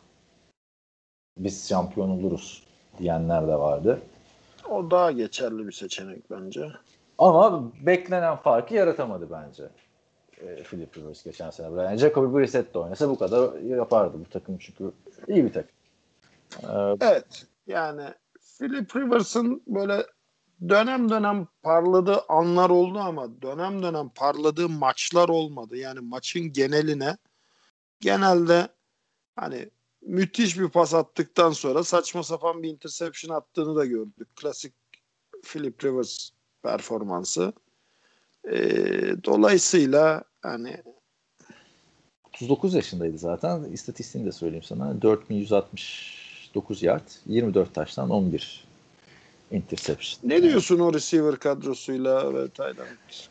Biz 1.37 1.69
şampiyon 1.69 2.11
oluruz 2.11 2.63
diyenler 2.99 3.49
de 3.49 3.55
vardı. 3.55 4.03
O 4.71 4.91
daha 4.91 5.13
geçerli 5.13 5.67
bir 5.67 5.73
seçenek 5.73 6.31
bence. 6.31 6.73
Ama 7.19 7.73
beklenen 7.81 8.37
farkı 8.37 8.75
yaratamadı 8.75 9.31
bence. 9.31 9.69
E, 10.41 10.63
Philip 10.63 10.97
Rivers 10.97 11.25
geçen 11.25 11.51
sene. 11.51 11.83
Yani 11.83 11.99
Jacoby 11.99 12.39
Brissett 12.39 12.75
de 12.75 12.79
oynasa 12.79 13.09
bu 13.11 13.19
kadar 13.19 13.61
yapardı 13.61 14.19
bu 14.21 14.31
takım 14.31 14.59
çünkü 14.59 14.93
iyi 15.29 15.45
bir 15.45 15.53
takım. 15.53 15.71
Ee, 16.63 16.97
evet. 17.01 17.47
Yani 17.67 18.05
Philip 18.59 18.97
Rivers'ın 18.97 19.63
böyle 19.67 20.07
dönem 20.69 21.09
dönem 21.09 21.47
parladığı 21.63 22.21
anlar 22.29 22.71
oldu 22.71 22.99
ama 22.99 23.43
dönem 23.43 23.83
dönem 23.83 24.09
parladığı 24.09 24.69
maçlar 24.69 25.29
olmadı. 25.29 25.77
Yani 25.77 26.01
maçın 26.01 26.53
geneline 26.53 27.17
genelde 28.01 28.69
hani 29.37 29.71
müthiş 30.03 30.59
bir 30.59 30.69
pas 30.69 30.95
attıktan 30.95 31.51
sonra 31.51 31.85
saçma 31.85 32.23
sapan 32.23 32.63
bir 32.63 32.69
interception 32.69 33.37
attığını 33.37 33.77
da 33.77 33.85
gördük. 33.85 34.29
Klasik 34.37 34.73
Philip 35.43 35.85
Rivers 35.85 36.31
performansı. 36.63 37.53
E, 38.45 38.57
dolayısıyla 39.25 40.25
hani 40.43 40.77
39 42.35 42.75
yaşındaydı 42.75 43.19
zaten. 43.19 43.65
İstatistiğini 43.65 44.27
de 44.27 44.33
söyleyeyim 44.33 44.65
sana. 44.65 45.03
4169 45.03 46.83
yard, 46.83 47.09
24 47.27 47.75
taştan 47.75 48.11
11 48.11 48.65
interception. 49.51 50.31
Ne 50.31 50.43
diyorsun 50.43 50.79
o 50.79 50.95
receiver 50.95 51.37
kadrosuyla 51.37 52.35
ve 52.35 52.49
Tayland 52.49 52.77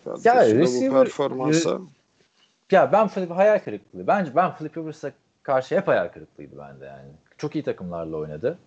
kadrosuyla 0.04 0.44
ya, 0.44 0.56
receiver, 0.56 0.92
bu 0.92 1.04
performansa? 1.04 1.80
Ya 2.72 2.92
ben 2.92 3.08
Flip 3.08 3.32
hayal 3.32 3.60
kırıklığı. 3.60 4.08
Bence 4.08 4.36
ben 4.36 4.56
Flip 4.56 4.78
Rivers'a 4.78 5.12
karşı 5.44 5.78
hep 5.78 5.88
hayal 5.88 6.08
kırıklığıydı 6.08 6.58
bende 6.58 6.86
yani. 6.86 7.10
Çok 7.38 7.56
iyi 7.56 7.64
takımlarla 7.64 8.18
oynadı. 8.18 8.58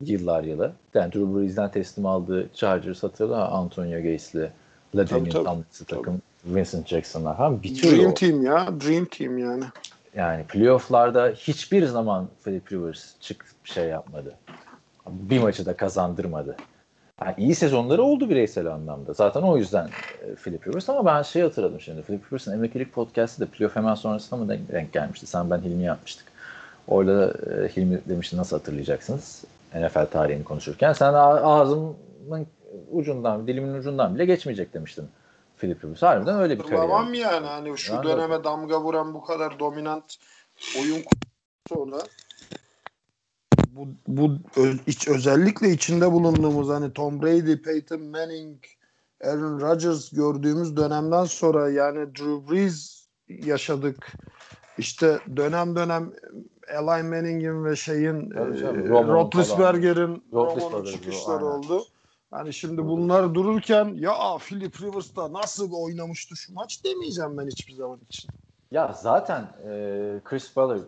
Yıllar 0.00 0.44
yılı. 0.44 0.72
Yani 0.94 1.12
Drew 1.12 1.34
Brees'den 1.34 1.70
teslim 1.70 2.06
aldığı 2.06 2.48
Chargers 2.54 3.02
hatırla 3.02 3.48
Antonio 3.48 3.96
Gates'li 3.96 4.50
LaDainian 4.96 5.44
Tomlinson 5.44 5.84
takım 5.84 6.22
Vincent 6.44 6.88
Jackson'lar 6.88 7.36
falan 7.36 7.62
bitiyor. 7.62 7.94
Dream 7.94 8.10
o. 8.10 8.14
Team 8.14 8.42
ya. 8.42 8.80
Dream 8.80 9.04
Team 9.04 9.38
yani. 9.38 9.64
Yani 10.16 10.44
playoff'larda 10.44 11.28
hiçbir 11.28 11.86
zaman 11.86 12.28
Philip 12.44 12.72
Rivers 12.72 13.20
çık 13.20 13.46
şey 13.64 13.84
yapmadı. 13.84 14.34
Bir 15.06 15.40
maçı 15.40 15.66
da 15.66 15.76
kazandırmadı. 15.76 16.56
Yani 17.20 17.34
iyi 17.38 17.54
sezonları 17.54 18.02
oldu 18.02 18.30
bireysel 18.30 18.66
anlamda. 18.66 19.12
Zaten 19.12 19.42
o 19.42 19.56
yüzden 19.56 19.88
e, 20.22 20.34
Philip 20.34 20.68
Rivers 20.68 20.88
ama 20.88 21.06
ben 21.06 21.22
şey 21.22 21.42
hatırladım 21.42 21.80
şimdi. 21.80 22.02
Philip 22.02 22.26
Rivers'ın 22.26 22.52
emeklilik 22.52 22.92
podcast'ı 22.92 23.40
da 23.40 23.46
playoff 23.46 23.76
hemen 23.76 23.94
sonrasında 23.94 24.40
mı 24.40 24.48
denk, 24.48 24.72
denk 24.72 24.92
gelmişti? 24.92 25.26
Sen 25.26 25.50
ben 25.50 25.58
Hilmi 25.58 25.84
yapmıştık. 25.84 26.26
Orada 26.88 27.34
e, 27.50 27.68
Hilmi 27.68 28.00
demişti 28.08 28.36
nasıl 28.36 28.58
hatırlayacaksınız? 28.58 29.44
NFL 29.74 30.06
tarihini 30.06 30.44
konuşurken. 30.44 30.92
Sen 30.92 31.12
ağzımın 31.14 31.96
ucundan, 32.92 33.46
dilimin 33.46 33.74
ucundan 33.74 34.14
bile 34.14 34.24
geçmeyecek 34.24 34.74
demiştin. 34.74 35.08
Philip 35.58 35.84
Rivers. 35.84 36.02
Harbiden 36.02 36.40
öyle 36.40 36.58
bir 36.58 36.62
kariyer. 36.62 36.80
Tamam 36.80 37.14
yani 37.14 37.46
hani 37.46 37.78
şu 37.78 37.96
ben 37.96 38.02
döneme 38.02 38.38
de... 38.38 38.44
damga 38.44 38.80
vuran 38.80 39.14
bu 39.14 39.24
kadar 39.24 39.58
dominant 39.58 40.16
oyun 40.80 41.02
sonra 41.68 41.98
bu, 43.76 43.88
bu 44.06 44.30
iç, 44.86 45.08
özellikle 45.08 45.70
içinde 45.70 46.12
bulunduğumuz 46.12 46.68
hani 46.68 46.92
Tom 46.92 47.22
Brady, 47.22 47.56
Peyton 47.56 48.02
Manning, 48.02 48.58
Aaron 49.24 49.60
Rodgers 49.60 50.10
gördüğümüz 50.10 50.76
dönemden 50.76 51.24
sonra 51.24 51.70
yani 51.70 52.14
Drew 52.14 52.52
Brees 52.52 53.06
yaşadık. 53.28 54.12
İşte 54.78 55.18
dönem 55.36 55.76
dönem 55.76 56.12
Eli 56.68 57.02
Manning'in 57.02 57.64
ve 57.64 57.76
şeyin 57.76 58.30
e, 58.30 58.44
Roethlisberger'in 58.88 60.24
Roman'ın 60.32 60.84
çıkışları 60.84 61.44
oldu. 61.44 61.84
Hani 62.30 62.52
şimdi 62.52 62.84
bunlar 62.84 63.34
dururken 63.34 63.94
ya 63.94 64.14
Philip 64.38 64.82
Rivers'ta 64.82 65.32
nasıl 65.32 65.72
oynamıştı 65.72 66.36
şu 66.36 66.54
maç 66.54 66.84
demeyeceğim 66.84 67.38
ben 67.38 67.46
hiçbir 67.46 67.72
zaman 67.72 68.00
için. 68.08 68.30
Ya 68.70 68.96
zaten 69.02 69.42
e, 69.42 69.70
Chris 70.24 70.56
Ballard 70.56 70.80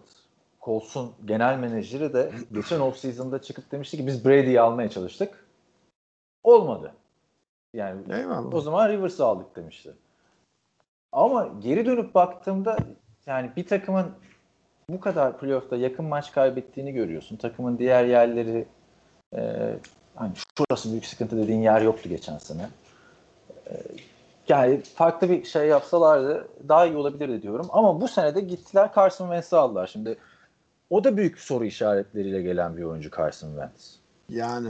Colts'un 0.64 1.12
genel 1.24 1.58
menajeri 1.58 2.12
de 2.12 2.32
geçen 2.52 2.80
off 2.80 2.96
season'da 2.96 3.42
çıkıp 3.42 3.72
demişti 3.72 3.96
ki 3.96 4.06
biz 4.06 4.24
Brady'yi 4.24 4.60
almaya 4.60 4.90
çalıştık. 4.90 5.46
Olmadı. 6.42 6.94
Yani 7.74 8.02
Eyvallah. 8.12 8.54
o 8.54 8.60
zaman 8.60 8.88
Rivers'ı 8.88 9.24
aldık 9.24 9.56
demişti. 9.56 9.92
Ama 11.12 11.48
geri 11.60 11.86
dönüp 11.86 12.14
baktığımda 12.14 12.76
yani 13.26 13.50
bir 13.56 13.66
takımın 13.66 14.06
bu 14.88 15.00
kadar 15.00 15.38
playoff'ta 15.38 15.76
yakın 15.76 16.04
maç 16.04 16.32
kaybettiğini 16.32 16.92
görüyorsun. 16.92 17.36
Takımın 17.36 17.78
diğer 17.78 18.04
yerleri 18.04 18.66
e, 19.36 19.74
hani 20.14 20.32
şurası 20.36 20.90
büyük 20.90 21.06
sıkıntı 21.06 21.36
dediğin 21.36 21.62
yer 21.62 21.82
yoktu 21.82 22.08
geçen 22.08 22.38
sene. 22.38 22.68
E, 23.66 23.72
yani 24.48 24.82
farklı 24.82 25.30
bir 25.30 25.44
şey 25.44 25.68
yapsalardı 25.68 26.48
daha 26.68 26.86
iyi 26.86 26.96
olabilirdi 26.96 27.42
diyorum. 27.42 27.66
Ama 27.72 28.00
bu 28.00 28.08
sene 28.08 28.34
de 28.34 28.40
gittiler 28.40 28.90
Carson 28.96 29.24
Wentz'i 29.24 29.56
aldılar. 29.56 29.86
Şimdi 29.86 30.18
o 30.94 31.04
da 31.04 31.16
büyük 31.16 31.38
soru 31.38 31.64
işaretleriyle 31.64 32.42
gelen 32.42 32.76
bir 32.76 32.82
oyuncu 32.82 33.10
Carson 33.16 33.48
Wentz. 33.48 33.96
Yani 34.28 34.68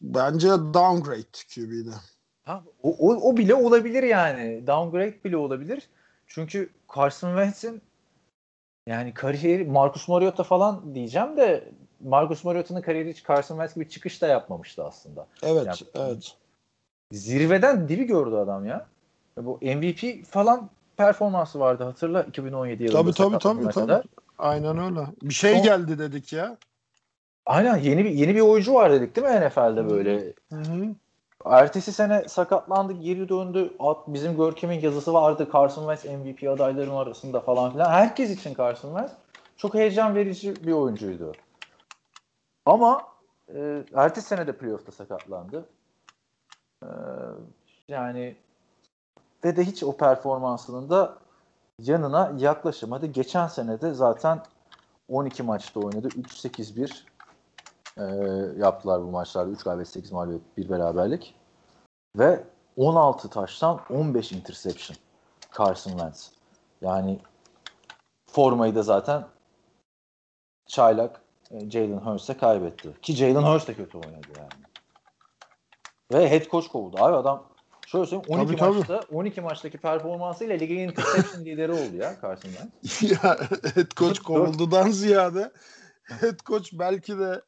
bence 0.00 0.48
downgrade 0.48 1.22
QB'de. 1.54 1.94
Ha, 2.44 2.62
o, 2.82 2.90
o, 2.90 3.30
o 3.30 3.36
bile 3.36 3.54
olabilir 3.54 4.02
yani. 4.02 4.66
Downgrade 4.66 5.24
bile 5.24 5.36
olabilir. 5.36 5.88
Çünkü 6.26 6.70
Carson 6.96 7.28
Wentz'in 7.28 7.82
yani 8.86 9.14
kariyeri 9.14 9.64
Marcus 9.64 10.08
Mariota 10.08 10.42
falan 10.42 10.94
diyeceğim 10.94 11.36
de 11.36 11.68
Marcus 12.00 12.44
Mariota'nın 12.44 12.82
kariyeri 12.82 13.10
hiç 13.10 13.26
Carson 13.28 13.54
Wentz 13.54 13.74
gibi 13.74 13.88
çıkış 13.88 14.22
da 14.22 14.26
yapmamıştı 14.26 14.84
aslında. 14.84 15.26
Evet, 15.42 15.66
yani, 15.66 15.76
evet. 15.94 16.36
Zirveden 17.12 17.88
dibi 17.88 18.04
gördü 18.04 18.34
adam 18.34 18.66
ya. 18.66 18.86
Bu 19.36 19.58
MVP 19.62 20.24
falan 20.24 20.70
performansı 20.96 21.60
vardı 21.60 21.84
hatırla 21.84 22.22
2017 22.22 22.82
yılında. 22.82 23.12
Tabii 23.12 23.12
tabii 23.12 23.38
tabii. 23.38 23.70
tabii. 23.72 24.08
Aynen 24.38 24.78
öyle. 24.78 25.06
Bir 25.22 25.34
şey 25.34 25.54
Son... 25.54 25.62
geldi 25.62 25.98
dedik 25.98 26.32
ya. 26.32 26.56
Aynen 27.46 27.76
yeni 27.76 28.04
bir 28.04 28.10
yeni 28.10 28.34
bir 28.34 28.40
oyuncu 28.40 28.74
var 28.74 28.92
dedik 28.92 29.16
değil 29.16 29.26
mi 29.26 29.46
NFL'de 29.46 29.90
böyle. 29.90 30.34
Hı 30.52 30.56
hı. 30.56 30.94
Ertesi 31.44 31.92
sene 31.92 32.28
sakatlandı, 32.28 32.92
geri 32.92 33.28
döndü. 33.28 33.72
Bizim 34.06 34.36
Görkem'in 34.36 34.80
yazısı 34.80 35.14
vardı. 35.14 35.48
Carson 35.52 35.94
Wentz 35.94 36.20
MVP 36.20 36.48
adaylarının 36.48 36.96
arasında 36.96 37.40
falan 37.40 37.72
filan. 37.72 37.90
Herkes 37.90 38.30
için 38.30 38.54
Carson 38.54 38.88
Wentz 38.88 39.12
çok 39.56 39.74
heyecan 39.74 40.14
verici 40.14 40.66
bir 40.66 40.72
oyuncuydu. 40.72 41.32
Ama 42.66 43.02
e, 43.54 43.82
ertesi 43.94 44.28
sene 44.28 44.46
de 44.46 44.52
playoff'ta 44.52 44.92
sakatlandı. 44.92 45.66
E, 46.82 46.88
yani 47.88 48.36
ve 49.44 49.56
de 49.56 49.64
hiç 49.64 49.82
o 49.82 49.96
performansının 49.96 50.90
da 50.90 51.18
yanına 51.78 52.32
yaklaşamadı. 52.38 53.06
Geçen 53.06 53.46
sene 53.46 53.80
de 53.80 53.94
zaten 53.94 54.42
12 55.08 55.42
maçta 55.42 55.80
oynadı. 55.80 56.08
3-8-1 56.08 57.02
e, 57.96 58.02
yaptılar 58.60 59.02
bu 59.02 59.10
maçlarda. 59.10 59.50
3 59.50 59.62
galibiyet 59.62 59.88
8 59.88 60.12
mağlubiyet 60.12 60.56
1 60.56 60.68
beraberlik. 60.68 61.34
Ve 62.16 62.44
16 62.76 63.30
taştan 63.30 63.80
15 63.90 64.32
interception 64.32 64.96
Carson 65.58 65.90
Wentz. 65.90 66.30
Yani 66.80 67.20
formayı 68.26 68.74
da 68.74 68.82
zaten 68.82 69.24
çaylak 70.66 71.20
e, 71.50 71.70
Jalen 71.70 71.98
Hurst'e 71.98 72.36
kaybetti. 72.36 73.00
Ki 73.02 73.12
Jalen 73.12 73.42
Hurst 73.42 73.68
de 73.68 73.74
kötü 73.74 73.98
oynadı 73.98 74.26
yani. 74.36 74.48
Ve 76.12 76.30
head 76.30 76.50
coach 76.50 76.68
kovuldu. 76.68 76.96
Abi 76.98 77.16
adam 77.16 77.44
şöyle 77.88 78.06
söyleyeyim 78.06 78.42
12 78.42 78.56
tabii, 78.56 78.76
maçta 78.78 79.00
tabii. 79.00 79.16
12 79.16 79.40
maçtaki 79.40 79.78
performansıyla 79.78 80.56
ligin 80.56 80.78
interception 80.78 81.44
lideri 81.44 81.72
oldu 81.72 81.96
ya 81.96 82.16
Wentz. 82.42 83.02
ya 83.24 83.38
head 83.74 83.90
coach 83.96 84.18
kovuldudan 84.18 84.90
ziyade 84.90 85.52
head 86.02 86.38
coach 86.46 86.72
belki 86.72 87.18
de 87.18 87.42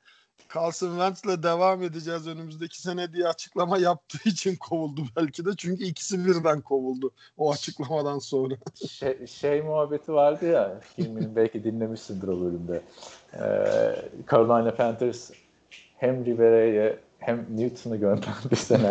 Carson 0.55 0.88
Wentz'le 0.88 1.43
devam 1.43 1.82
edeceğiz 1.82 2.26
önümüzdeki 2.26 2.82
sene 2.82 3.12
diye 3.12 3.28
açıklama 3.28 3.78
yaptığı 3.78 4.28
için 4.28 4.57
kovuldu 4.57 5.03
belki 5.16 5.45
de. 5.45 5.51
Çünkü 5.57 5.84
ikisi 5.84 6.26
birden 6.26 6.61
kovuldu 6.61 7.11
o 7.36 7.53
açıklamadan 7.53 8.18
sonra. 8.18 8.55
Şey, 8.88 9.26
şey 9.26 9.62
muhabbeti 9.62 10.12
vardı 10.12 10.47
ya, 10.47 10.80
filmini 10.97 11.36
belki 11.36 11.64
dinlemişsindir 11.64 12.28
o 12.28 12.41
bölümde. 12.41 12.82
Ee, 13.34 13.41
Carolina 14.30 14.74
Panthers 14.74 15.30
hem 15.97 16.24
Rivera'yı 16.24 16.99
hem 17.20 17.46
Newton'u 17.50 18.00
gönderdi 18.00 18.56
sene. 18.56 18.90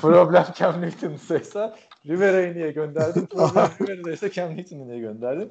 Problem 0.00 0.44
Cam 0.54 0.82
Newton'sa 0.82 1.76
Rivera'yı 2.06 2.54
niye 2.54 2.72
gönderdin? 2.72 3.26
Problem 3.30 3.70
Rivera'daysa 3.80 4.30
Cam 4.30 4.56
Newton'u 4.56 4.88
niye 4.88 4.98
gönderdin? 4.98 5.48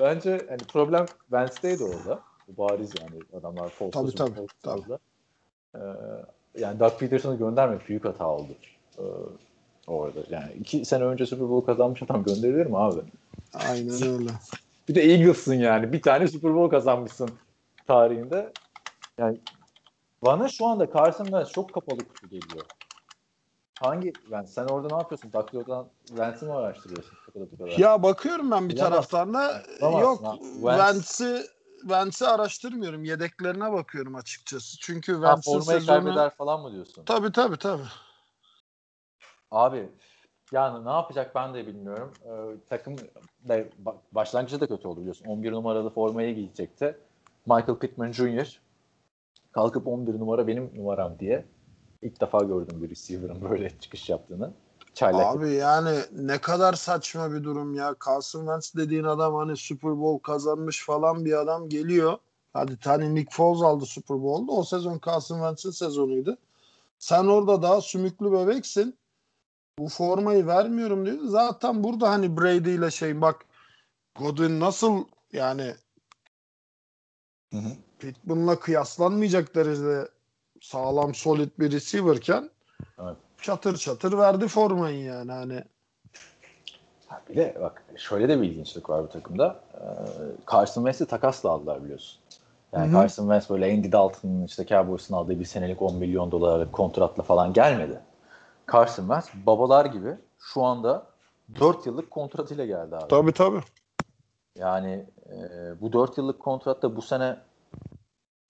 Bence 0.00 0.46
hani 0.48 0.58
problem 0.58 1.06
Wentz'teydi 1.20 1.84
orada. 1.84 2.20
Bu 2.48 2.62
bariz 2.62 2.94
yani 3.00 3.22
adamlar 3.38 3.68
false 3.68 3.90
tabii, 3.90 4.14
tabii, 4.14 4.46
tabii. 4.62 4.98
Ee, 5.74 5.78
yani 6.58 6.80
Doug 6.80 6.98
Peterson'ı 6.98 7.38
göndermek 7.38 7.88
büyük 7.88 8.04
hata 8.04 8.26
oldu. 8.26 8.52
Ee, 8.98 9.02
orada. 9.86 10.20
Yani 10.30 10.52
iki 10.60 10.84
sene 10.84 11.04
önce 11.04 11.26
Super 11.26 11.48
Bowl 11.48 11.66
kazanmış 11.66 12.02
adam 12.02 12.24
gönderilir 12.24 12.66
mi 12.66 12.78
abi? 12.78 13.00
Aynen 13.54 14.02
öyle. 14.02 14.30
bir 14.88 14.94
de 14.94 15.02
Eagles'ın 15.02 15.54
yani. 15.54 15.92
Bir 15.92 16.02
tane 16.02 16.28
Super 16.28 16.54
Bowl 16.54 16.70
kazanmışsın 16.70 17.30
tarihinde. 17.86 18.52
Yani 19.18 19.38
bana 20.24 20.48
şu 20.48 20.66
anda 20.66 20.86
Wentz 20.86 21.52
çok 21.52 21.74
kapalı 21.74 21.98
kutu 21.98 22.28
geliyor. 22.28 22.66
Hangi 23.80 24.12
yani 24.30 24.48
sen 24.48 24.64
orada 24.64 24.94
ne 24.94 25.02
yapıyorsun? 25.02 25.32
Daklo'dan 25.32 25.88
Wentz'i 26.06 26.44
mi 26.44 26.52
araştırıyorsun? 26.52 27.18
Ya 27.78 28.02
bakıyorum 28.02 28.50
ben 28.50 28.68
bir 28.68 28.76
taraftan 28.76 29.34
da 29.34 29.62
yok 29.80 30.22
Wentz'i 30.52 31.46
Wentz'i 31.80 32.26
araştırmıyorum. 32.26 33.04
Yedeklerine 33.04 33.72
bakıyorum 33.72 34.14
açıkçası. 34.14 34.78
Çünkü 34.78 35.12
Wentz'in 35.12 35.60
sezonu... 35.60 35.86
kaybeder 35.86 36.30
falan 36.30 36.60
mı 36.60 36.72
diyorsun? 36.72 37.04
Tabii 37.04 37.32
tabii 37.32 37.56
tabii. 37.56 37.88
Abi 39.50 39.88
yani 40.52 40.84
ne 40.84 40.90
yapacak 40.90 41.34
ben 41.34 41.54
de 41.54 41.66
bilmiyorum. 41.66 42.12
Ee, 42.24 42.30
takım 42.68 42.96
da 43.48 43.64
başlangıçta 44.12 44.60
da 44.60 44.66
kötü 44.66 44.88
oldu 44.88 45.00
biliyorsun. 45.00 45.24
11 45.24 45.52
numaralı 45.52 45.90
formayı 45.90 46.34
giyecekti. 46.34 46.98
Michael 47.46 47.78
Pittman 47.78 48.12
Jr. 48.12 48.60
kalkıp 49.52 49.86
11 49.86 50.18
numara 50.18 50.46
benim 50.46 50.70
numaram 50.76 51.18
diye 51.18 51.44
ilk 52.02 52.20
defa 52.20 52.38
gördüm 52.38 52.82
bir 52.82 52.90
receiver'ın 52.90 53.42
böyle 53.50 53.78
çıkış 53.80 54.08
yaptığını. 54.08 54.52
Çaylak. 54.94 55.36
Abi 55.36 55.50
yani 55.50 55.98
ne 56.12 56.38
kadar 56.38 56.72
saçma 56.72 57.32
bir 57.32 57.44
durum 57.44 57.74
ya. 57.74 57.94
Carson 58.06 58.40
Wentz 58.40 58.74
dediğin 58.76 59.04
adam 59.04 59.34
hani 59.34 59.56
Super 59.56 60.00
Bowl 60.00 60.22
kazanmış 60.22 60.84
falan 60.84 61.24
bir 61.24 61.40
adam 61.40 61.68
geliyor. 61.68 62.18
Hadi 62.52 62.76
tane 62.76 63.14
Nick 63.14 63.30
Foles 63.36 63.62
aldı 63.62 63.86
Super 63.86 64.22
Bowl'da. 64.22 64.52
O 64.52 64.64
sezon 64.64 65.00
Carson 65.06 65.36
Wentz'in 65.36 65.70
sezonuydu. 65.70 66.38
Sen 66.98 67.24
orada 67.24 67.62
daha 67.62 67.80
sümüklü 67.80 68.32
bebeksin. 68.32 68.98
Bu 69.78 69.88
formayı 69.88 70.46
vermiyorum 70.46 71.06
diyor. 71.06 71.18
Zaten 71.24 71.84
burada 71.84 72.10
hani 72.10 72.36
Brady 72.36 72.74
ile 72.74 72.90
şey 72.90 73.20
bak 73.20 73.44
Godwin 74.18 74.60
nasıl 74.60 75.04
yani 75.32 75.74
Pittman'la 78.00 78.58
kıyaslanmayacak 78.58 79.54
derecede 79.54 80.08
sağlam 80.60 81.14
solid 81.14 81.50
bir 81.58 81.72
receiver'ken 81.72 82.50
evet 82.98 83.16
çatır 83.42 83.76
çatır 83.76 84.18
verdi 84.18 84.48
formayı 84.48 85.04
yani 85.04 85.32
hani. 85.32 85.64
Bir 87.28 87.36
de 87.36 87.56
bak 87.60 87.84
şöyle 87.96 88.28
de 88.28 88.42
bir 88.42 88.48
ilginçlik 88.48 88.90
var 88.90 89.02
bu 89.02 89.08
takımda. 89.08 89.60
Ee, 89.74 89.80
Carson 90.52 90.82
Wentz'i 90.82 91.06
takasla 91.06 91.50
aldılar 91.50 91.84
biliyorsun. 91.84 92.20
Yani 92.72 92.86
Hı-hı. 92.86 93.02
Carson 93.02 93.24
Wentz 93.24 93.50
böyle 93.50 93.72
Andy 93.72 93.92
Dalton'ın 93.92 94.46
işte 94.46 94.66
Cowboys'un 94.66 95.14
aldığı 95.14 95.40
bir 95.40 95.44
senelik 95.44 95.82
10 95.82 95.96
milyon 95.96 96.30
dolarlık 96.30 96.72
kontratla 96.72 97.22
falan 97.22 97.52
gelmedi. 97.52 98.00
Carson 98.72 99.02
Wentz 99.02 99.46
babalar 99.46 99.84
gibi 99.84 100.16
şu 100.38 100.62
anda 100.62 101.06
4 101.60 101.86
yıllık 101.86 102.10
kontratıyla 102.10 102.66
geldi 102.66 102.96
abi. 102.96 103.08
Tabii 103.08 103.32
tabii. 103.32 103.60
Yani 104.58 105.06
e, 105.26 105.80
bu 105.80 105.92
4 105.92 106.18
yıllık 106.18 106.40
kontratta 106.40 106.96
bu 106.96 107.02
sene 107.02 107.36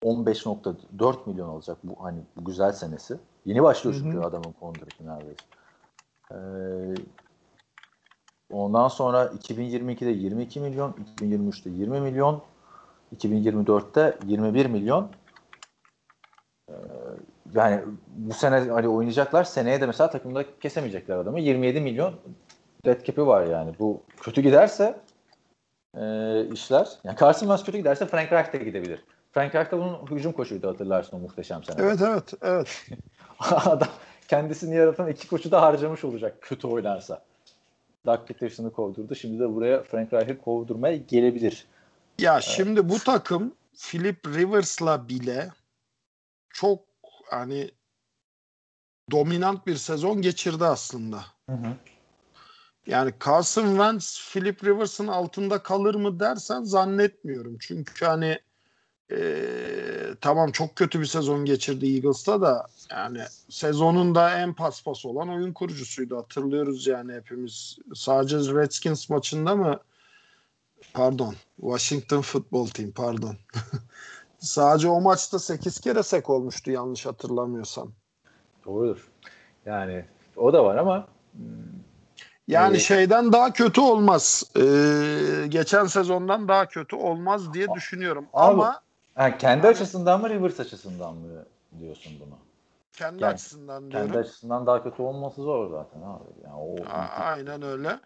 15.4 0.05 1.17
milyon 1.27 1.49
olacak 1.49 1.79
bu 1.85 2.05
hani 2.05 2.21
bu 2.37 2.45
güzel 2.45 2.73
senesi. 2.73 3.17
Yeni 3.45 3.63
başlıyor 3.63 3.97
çünkü 4.03 4.17
Hı-hı. 4.17 4.27
adamın 4.27 4.55
kontratı 4.61 5.07
neredeyse. 5.07 5.45
Ee, 6.33 6.37
ondan 8.53 8.89
sonra 8.89 9.25
2022'de 9.25 10.11
22 10.11 10.61
milyon, 10.61 10.95
2023'te 11.19 11.71
20 11.71 12.01
milyon, 12.01 12.43
2024'te 13.17 14.19
21 14.27 14.67
milyon. 14.67 15.11
yani 17.55 17.81
bu 18.17 18.35
sene 18.35 18.59
hani 18.71 18.89
oynayacaklar 18.89 19.45
seneye 19.45 19.81
de 19.81 19.87
mesela 19.87 20.11
takımda 20.11 20.45
kesemeyecekler 20.61 21.17
adamı. 21.17 21.41
27 21.41 21.81
milyon 21.81 22.15
dead 22.85 23.05
cap'i 23.05 23.27
var 23.27 23.47
yani. 23.47 23.75
Bu 23.79 24.01
kötü 24.21 24.41
giderse 24.41 25.01
e, 25.97 26.03
işler. 26.53 26.89
Yani 27.05 27.17
Carson 27.21 27.47
Wentz 27.47 27.65
kötü 27.65 27.79
giderse 27.79 28.07
Frank 28.07 28.33
Reich 28.33 28.53
de 28.53 28.59
gidebilir. 28.59 29.05
Frank 29.33 29.55
Reich 29.55 29.73
de 29.73 29.79
bunun 29.79 30.07
hücum 30.11 30.33
koçuydu 30.33 30.69
hatırlarsın 30.69 31.17
o 31.17 31.21
muhteşem 31.21 31.65
sene. 31.65 31.77
Evet 31.81 32.01
evet 32.03 32.35
evet. 32.43 32.87
Adam 33.39 33.89
kendisini 34.29 34.77
yaratan 34.77 35.09
iki 35.09 35.29
koçu 35.29 35.51
da 35.51 35.63
harcamış 35.63 36.05
olacak 36.05 36.37
kötü 36.41 36.67
oynarsa. 36.67 37.23
Doug 38.07 38.29
Peterson'ı 38.29 38.73
kovdurdu. 38.73 39.15
Şimdi 39.15 39.41
de 39.41 39.55
buraya 39.55 39.83
Frank 39.83 40.13
Reich'i 40.13 40.39
kovdurmaya 40.39 40.97
gelebilir. 40.97 41.67
Ya 42.19 42.33
evet. 42.33 42.43
şimdi 42.43 42.89
bu 42.89 42.99
takım 42.99 43.55
Philip 43.79 44.27
Rivers'la 44.27 45.09
bile 45.09 45.51
çok 46.51 46.85
hani 47.31 47.71
dominant 49.11 49.67
bir 49.67 49.77
sezon 49.77 50.23
geçirdi 50.23 50.65
aslında. 50.65 51.25
Hı 51.51 51.57
hı. 51.57 51.77
Yani 52.87 53.13
Carson 53.27 53.69
Wentz 53.69 54.31
Philip 54.33 54.65
Rivers'ın 54.65 55.07
altında 55.07 55.63
kalır 55.63 55.95
mı 55.95 56.21
dersen 56.21 56.63
zannetmiyorum. 56.63 57.59
Çünkü 57.61 58.05
hani 58.05 58.39
e, 59.11 59.21
tamam 60.21 60.53
çok 60.53 60.77
kötü 60.77 61.01
bir 61.01 61.07
sezon 61.07 61.45
geçirdi 61.45 61.95
Eagles'ta 61.95 62.41
da 62.41 62.67
yani 62.91 63.23
sezonun 63.49 64.15
da 64.15 64.39
en 64.39 64.55
paspas 64.55 65.07
olan 65.07 65.29
oyun 65.29 65.53
kurucusuydu 65.53 66.17
hatırlıyoruz 66.17 66.87
yani 66.87 67.13
hepimiz. 67.13 67.79
Sadece 67.95 68.37
Redskins 68.37 69.11
maçında 69.11 69.57
mı 69.57 69.81
pardon 70.93 71.35
Washington 71.61 72.21
Football 72.21 72.67
Team 72.67 72.91
pardon. 72.91 73.37
Sadece 74.39 74.89
o 74.89 75.01
maçta 75.01 75.39
8 75.39 75.81
kere 75.81 76.03
sek 76.03 76.31
olmuştu 76.31 76.71
yanlış 76.71 77.07
hatırlamıyorsam. 77.07 77.93
Doğrudur. 78.65 79.09
Yani 79.67 80.05
o 80.37 80.53
da 80.53 80.65
var 80.65 80.77
ama 80.77 81.09
hmm, 81.33 81.45
yani 82.49 82.77
ee, 82.77 82.81
şeyden 82.81 83.33
daha 83.33 83.53
kötü 83.53 83.81
olmaz. 83.81 84.45
Ee, 84.57 85.47
geçen 85.49 85.87
sezondan 85.87 86.49
daha 86.49 86.67
kötü 86.67 86.97
olmaz 86.97 87.55
diye 87.55 87.67
düşünüyorum. 87.75 88.27
Abi, 88.33 88.53
Ama 88.53 88.81
yani 89.21 89.39
kendi 89.39 89.67
yani, 89.67 89.75
açısından 89.75 90.21
mı 90.21 90.31
Rivers 90.31 90.61
açısından 90.61 91.15
mı 91.15 91.45
diyorsun 91.81 92.13
bunu? 92.21 92.39
Kendi 92.93 93.23
yani, 93.23 93.35
açısından 93.35 93.91
diyorum. 93.91 94.07
Kendi 94.07 94.19
açısından 94.19 94.67
daha 94.67 94.83
kötü 94.83 95.03
olması 95.03 95.43
zor 95.43 95.71
zaten 95.71 96.01
abi. 96.01 96.25
Yani 96.45 96.55
o, 96.55 96.85
A- 96.85 97.25
aynen 97.25 97.63
öyle. 97.63 98.01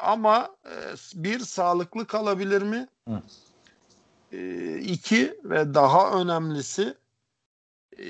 Ama 0.00 0.50
e, 0.64 0.94
bir 1.14 1.38
sağlıklı 1.38 2.06
kalabilir 2.06 2.62
mi? 2.62 2.88
Hı. 3.08 3.22
E, 4.32 4.74
iki 4.78 5.40
ve 5.44 5.74
daha 5.74 6.20
önemlisi 6.20 6.94
e, 7.98 8.06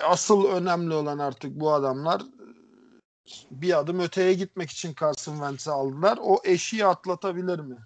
asıl 0.00 0.44
önemli 0.44 0.94
olan 0.94 1.18
artık 1.18 1.60
bu 1.60 1.72
adamlar 1.72 2.22
bir 3.50 3.78
adım 3.78 4.00
öteye 4.00 4.34
gitmek 4.34 4.70
için 4.70 4.94
Carson 5.00 5.32
Wentz'i 5.32 5.70
aldılar. 5.70 6.18
O 6.22 6.40
eşiği 6.44 6.86
atlatabilir 6.86 7.58
mi? 7.58 7.76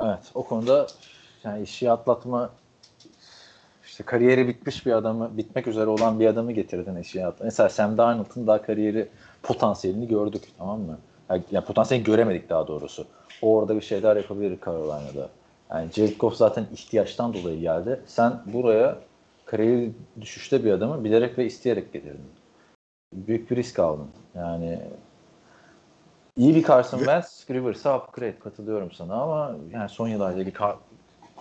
Evet 0.00 0.30
o 0.34 0.46
konuda 0.46 0.86
yani 1.44 1.62
eşiği 1.62 1.92
atlatma 1.92 2.50
işte 4.00 4.10
kariyeri 4.10 4.48
bitmiş 4.48 4.86
bir 4.86 4.92
adamı, 4.92 5.36
bitmek 5.36 5.66
üzere 5.66 5.86
olan 5.86 6.20
bir 6.20 6.26
adamı 6.26 6.52
getirdin 6.52 6.96
eşiği 6.96 7.26
atlatma. 7.26 7.44
Mesela 7.44 7.68
Sam 7.68 7.98
Darnold'un 7.98 8.46
daha 8.46 8.62
kariyeri 8.62 9.08
potansiyelini 9.42 10.08
gördük 10.08 10.42
tamam 10.58 10.80
mı? 10.80 10.98
Yani, 11.30 11.42
yani 11.50 11.64
potansiyelini 11.64 12.06
göremedik 12.06 12.48
daha 12.48 12.66
doğrusu. 12.66 13.06
O 13.42 13.56
orada 13.56 13.76
bir 13.76 13.80
şeyler 13.80 14.16
yapabilir 14.16 14.58
Carolina'da. 14.66 15.28
Yani 15.70 15.92
Jared 15.92 16.16
Goff 16.18 16.36
zaten 16.36 16.66
ihtiyaçtan 16.72 17.34
dolayı 17.34 17.60
geldi. 17.60 18.00
Sen 18.06 18.32
buraya 18.46 18.98
kariyeri 19.44 19.92
düşüşte 20.20 20.64
bir 20.64 20.72
adamı 20.72 21.04
bilerek 21.04 21.38
ve 21.38 21.46
isteyerek 21.46 21.92
getirdin 21.92 22.30
büyük 23.12 23.50
bir 23.50 23.56
risk 23.56 23.78
aldın. 23.78 24.08
Yani 24.34 24.78
iyi 26.36 26.54
bir 26.54 26.62
Carson 26.62 26.98
Wentz, 26.98 27.46
Rivers'a 27.50 27.98
upgrade 27.98 28.38
katılıyorum 28.38 28.92
sana 28.92 29.14
ama 29.14 29.56
yani 29.72 29.88
son 29.88 30.08
yıllardaki 30.08 30.50
ka- 30.50 30.76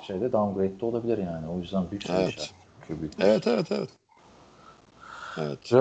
şeyde 0.04 0.32
downgrade 0.32 0.80
de 0.80 0.86
olabilir 0.86 1.18
yani. 1.18 1.48
O 1.48 1.58
yüzden 1.58 1.92
büyük 1.92 2.10
evet. 2.10 2.30
işareti. 2.30 2.54
Evet, 3.20 3.48
evet, 3.48 3.72
evet. 3.72 3.90
Evet. 5.38 5.74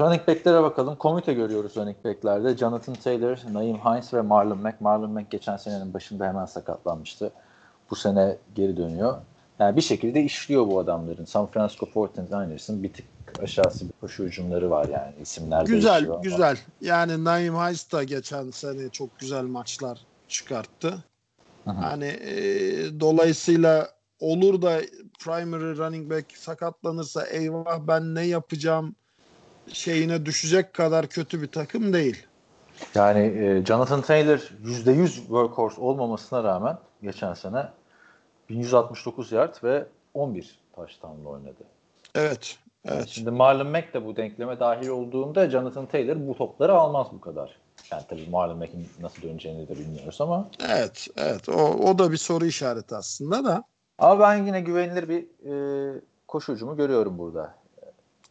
Running 0.00 0.28
back'lere 0.28 0.62
bakalım. 0.62 0.96
Komite 0.96 1.34
görüyoruz 1.34 1.76
running 1.76 2.04
back'lerde. 2.04 2.56
Jonathan 2.56 2.94
Taylor, 2.94 3.38
Naim 3.52 3.76
Hines 3.76 4.14
ve 4.14 4.20
Marlon 4.20 4.58
Mack. 4.58 4.80
Marlon 4.80 5.10
Mack 5.10 5.30
geçen 5.30 5.56
senenin 5.56 5.94
başında 5.94 6.26
hemen 6.26 6.46
sakatlanmıştı. 6.46 7.32
Bu 7.90 7.96
sene 7.96 8.36
geri 8.54 8.76
dönüyor. 8.76 9.16
Yani 9.58 9.76
bir 9.76 9.80
şekilde 9.80 10.22
işliyor 10.22 10.66
bu 10.66 10.78
adamların. 10.78 11.24
San 11.24 11.46
Francisco 11.46 11.86
49ers'ın 11.86 12.82
bir 12.82 12.92
tık 12.92 13.06
aşağısı 13.42 13.88
bir 13.88 13.92
koşu 14.00 14.24
hücumları 14.24 14.70
var 14.70 14.88
yani 14.88 15.12
isimler 15.22 15.66
Güzel 15.66 16.06
güzel. 16.22 16.48
Ama. 16.48 16.56
Yani 16.80 17.24
Naim 17.24 17.54
Hayes 17.54 17.92
da 17.92 18.04
geçen 18.04 18.50
sene 18.50 18.88
çok 18.88 19.18
güzel 19.18 19.44
maçlar 19.44 19.98
çıkarttı. 20.28 21.04
Hı. 21.64 21.70
Hani 21.70 22.06
e, 22.06 22.32
dolayısıyla 23.00 23.88
olur 24.20 24.62
da 24.62 24.80
primary 25.24 25.76
running 25.76 26.10
back 26.10 26.36
sakatlanırsa 26.36 27.26
eyvah 27.26 27.80
ben 27.88 28.14
ne 28.14 28.26
yapacağım 28.26 28.94
şeyine 29.72 30.26
düşecek 30.26 30.74
kadar 30.74 31.06
kötü 31.06 31.42
bir 31.42 31.46
takım 31.46 31.92
değil. 31.92 32.26
Yani 32.94 33.20
e, 33.20 33.66
Jonathan 33.66 34.02
Taylor 34.02 34.38
%100 34.64 35.06
workhorse 35.06 35.80
olmamasına 35.80 36.44
rağmen 36.44 36.78
geçen 37.02 37.34
sene 37.34 37.68
1169 38.48 39.32
yard 39.32 39.54
ve 39.64 39.86
11 40.14 40.58
touchdown'la 40.76 41.28
oynadı. 41.28 41.64
Evet. 42.14 42.58
Evet. 42.84 43.08
Şimdi 43.08 43.30
Marlon 43.30 43.66
Mack 43.66 43.94
de 43.94 44.06
bu 44.06 44.16
denkleme 44.16 44.60
dahil 44.60 44.88
olduğunda 44.88 45.50
Jonathan 45.50 45.86
Taylor 45.86 46.28
bu 46.28 46.36
topları 46.36 46.72
almaz 46.72 47.06
bu 47.12 47.20
kadar. 47.20 47.56
Yani 47.92 48.02
tabii 48.08 48.26
Marlon 48.30 48.58
Mack'in 48.58 48.88
nasıl 49.00 49.22
döneceğini 49.22 49.68
de 49.68 49.78
bilmiyoruz 49.78 50.20
ama. 50.20 50.48
Evet, 50.68 51.08
evet. 51.16 51.48
O, 51.48 51.62
o 51.62 51.98
da 51.98 52.12
bir 52.12 52.16
soru 52.16 52.46
işareti 52.46 52.96
aslında 52.96 53.44
da. 53.44 53.64
Ama 53.98 54.20
ben 54.20 54.46
yine 54.46 54.60
güvenilir 54.60 55.08
bir 55.08 55.26
e, 55.50 56.00
koşucumu 56.28 56.76
görüyorum 56.76 57.18
burada. 57.18 57.54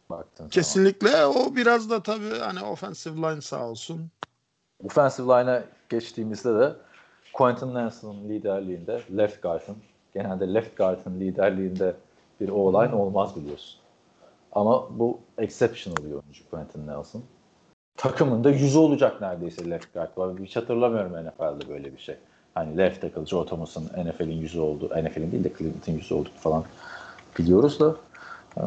Baktığın 0.10 0.50
Kesinlikle. 0.50 1.12
Zaman. 1.12 1.36
O 1.36 1.56
biraz 1.56 1.90
da 1.90 2.04
tabii 2.04 2.40
hani 2.40 2.64
offensive 2.64 3.16
line 3.16 3.42
sağ 3.42 3.70
olsun. 3.70 4.12
Offensive 4.84 5.28
line'a 5.28 5.64
geçtiğimizde 5.90 6.60
de 6.60 6.74
Quentin 7.34 7.74
Nelson'ın 7.74 8.30
liderliğinde 8.30 9.02
left 9.18 9.42
guard'ın 9.42 9.78
genelde 10.14 10.54
left 10.54 10.78
guard'ın 10.78 11.20
liderliğinde 11.20 11.96
bir 12.42 12.50
o-line 12.50 12.96
olmaz 12.96 13.36
biliyorsun. 13.36 13.80
Ama 14.52 15.00
bu 15.00 15.20
exceptional 15.38 15.98
bir 15.98 16.12
oyuncu 16.12 16.50
Quentin 16.50 16.88
Nelson. 16.88 17.24
Takımında 18.00 18.50
yüzü 18.50 18.78
olacak 18.78 19.22
neredeyse 19.22 19.70
left 19.70 19.94
guard 19.94 20.18
var. 20.18 20.38
Hiç 20.44 20.56
hatırlamıyorum 20.56 21.12
NFL'de 21.12 21.70
böyle 21.70 21.94
bir 21.94 21.98
şey. 21.98 22.16
Hani 22.54 22.78
left 22.78 23.02
tackle 23.02 23.26
Joe 23.26 23.46
Thomas'ın 23.46 23.86
NFL'in 23.86 24.42
yüzü 24.42 24.60
oldu. 24.60 24.90
NFL'in 25.04 25.32
değil 25.32 25.44
de 25.44 25.54
Cleveland'ın 25.58 25.92
yüzü 25.92 26.14
oldu 26.14 26.30
falan 26.36 26.64
biliyoruz 27.40 27.80
da. 27.80 27.96
Ee, 28.58 28.62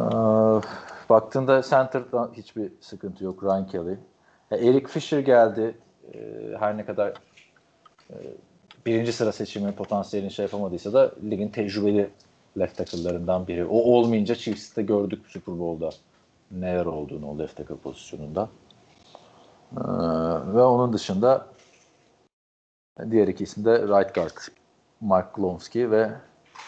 baktığında 1.10 1.62
center'da 1.62 2.30
hiçbir 2.32 2.72
sıkıntı 2.80 3.24
yok. 3.24 3.44
Ryan 3.44 3.66
Kelly. 3.66 3.98
Ya 4.50 4.58
Eric 4.58 4.86
Fisher 4.86 5.18
geldi. 5.18 5.74
Ee, 6.14 6.18
her 6.58 6.76
ne 6.76 6.84
kadar 6.84 7.12
e, 8.10 8.16
birinci 8.86 9.12
sıra 9.12 9.32
seçimi 9.32 9.72
potansiyelini 9.72 10.30
şey 10.30 10.42
yapamadıysa 10.42 10.92
da 10.92 11.12
ligin 11.30 11.48
tecrübeli 11.48 12.10
left 12.58 12.76
tackle'larından 12.76 13.46
biri. 13.46 13.64
O 13.64 13.76
olmayınca 13.76 14.34
Chiefs'te 14.34 14.82
gördük 14.82 15.20
Super 15.28 15.58
Bowl'da 15.58 15.90
neler 16.50 16.86
olduğunu 16.86 17.30
o 17.30 17.38
left 17.38 17.56
tackle 17.56 17.76
pozisyonunda. 17.76 18.48
Ee, 19.76 19.82
ve 20.54 20.62
onun 20.62 20.92
dışında 20.92 21.46
diğer 23.10 23.28
iki 23.28 23.44
isim 23.44 23.64
de 23.64 23.82
right 23.82 24.14
guard 24.14 24.36
Mark 25.00 25.34
Glowski 25.34 25.90
ve 25.90 26.12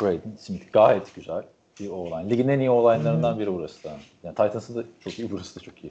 Braden 0.01 0.37
Smith. 0.39 0.73
Gayet 0.73 1.15
güzel 1.15 1.45
bir 1.81 1.91
o-line. 1.91 2.31
Ligin 2.31 2.49
en 2.49 2.59
iyi 2.59 2.71
o-line'larından 2.71 3.39
biri 3.39 3.55
burası 3.55 3.85
da. 3.85 3.97
Yani 4.23 4.35
Titans'ı 4.35 4.75
da 4.75 4.85
çok 5.01 5.19
iyi, 5.19 5.31
burası 5.31 5.61
da 5.61 5.65
çok 5.65 5.85
iyi. 5.85 5.91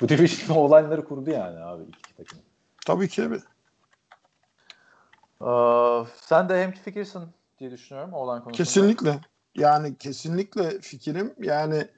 Bu 0.00 0.08
division 0.08 0.56
o-line'ları 0.56 1.04
kurdu 1.04 1.30
yani 1.30 1.58
abi 1.58 1.82
iki 1.82 2.16
takım. 2.16 2.38
Tabii 2.86 3.08
ki 3.08 3.22
evet. 3.22 3.42
Ee, 5.42 6.06
sen 6.20 6.48
de 6.48 6.62
hem 6.62 6.72
fikirsin 6.72 7.22
diye 7.58 7.70
düşünüyorum 7.70 8.12
olan 8.12 8.44
konusunda. 8.44 8.64
Kesinlikle. 8.64 9.20
Yani 9.54 9.98
kesinlikle 9.98 10.80
fikrim. 10.80 11.34
Yani 11.42 11.88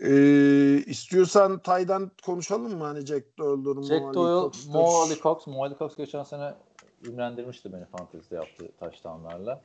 e, 0.00 0.12
istiyorsan 0.86 1.58
Tay'dan 1.58 2.10
konuşalım 2.24 2.78
mı? 2.78 2.84
Hani 2.84 3.06
Jack 3.06 3.38
Doyle'dur, 3.38 3.82
Jack 3.82 4.14
Doyle, 4.14 4.50
Mo 4.68 5.00
Ali 5.00 5.20
Cox. 5.20 5.46
Mo 5.46 5.64
Ali 5.64 5.78
Cox 5.78 5.96
geçen 5.96 6.22
sene 6.22 6.54
ünlendirmişti 7.04 7.72
beni 7.72 7.84
fantezy'de 7.84 8.34
yaptığı 8.34 8.68
touchdownlarla. 8.80 9.60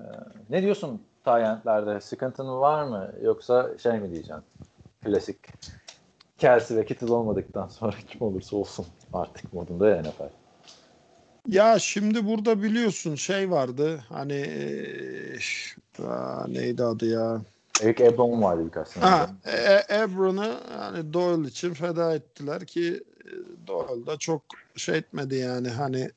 Ee, 0.00 0.04
ne 0.50 0.62
diyorsun 0.62 1.02
Tayent'lerde? 1.24 2.00
Sıkıntın 2.00 2.48
var 2.48 2.84
mı? 2.84 3.12
Yoksa 3.22 3.78
şey 3.78 3.92
mi 3.92 4.10
diyeceksin? 4.10 4.44
Klasik 5.04 5.38
Kelsey 6.38 6.76
ve 6.76 6.84
Kittle 6.86 7.12
olmadıktan 7.12 7.68
sonra 7.68 7.96
kim 8.08 8.22
olursa 8.22 8.56
olsun 8.56 8.86
artık 9.12 9.52
modunda 9.52 9.88
ya 9.88 10.02
NFL. 10.02 10.30
Ya 11.48 11.78
şimdi 11.78 12.26
burada 12.26 12.62
biliyorsun 12.62 13.14
şey 13.14 13.50
vardı 13.50 14.04
hani 14.08 14.32
e, 14.32 15.38
neydi 16.48 16.84
adı 16.84 17.06
ya 17.06 17.40
Eric 17.80 18.04
Ebron 18.04 18.42
vardı 18.42 18.66
birkaç 18.66 18.88
sene. 18.88 19.04
Ha, 19.04 19.30
e- 19.44 19.94
Ebron'u 20.02 20.54
yani 20.80 21.12
Doyle 21.12 21.48
için 21.48 21.74
feda 21.74 22.14
ettiler 22.14 22.66
ki 22.66 23.04
e, 23.24 23.30
Doyle 23.66 24.06
da 24.06 24.16
çok 24.16 24.42
şey 24.76 24.98
etmedi 24.98 25.34
yani 25.36 25.68
hani 25.68 26.10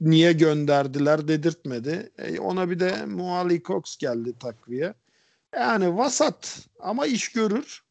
niye 0.00 0.32
gönderdiler 0.32 1.28
dedirtmedi. 1.28 2.10
E, 2.18 2.40
ona 2.40 2.70
bir 2.70 2.80
de 2.80 3.06
Muali 3.06 3.62
Cox 3.62 3.96
geldi 3.96 4.38
takviye. 4.38 4.94
Yani 5.54 5.96
vasat 5.96 6.58
ama 6.80 7.06
iş 7.06 7.32
görür. 7.32 7.82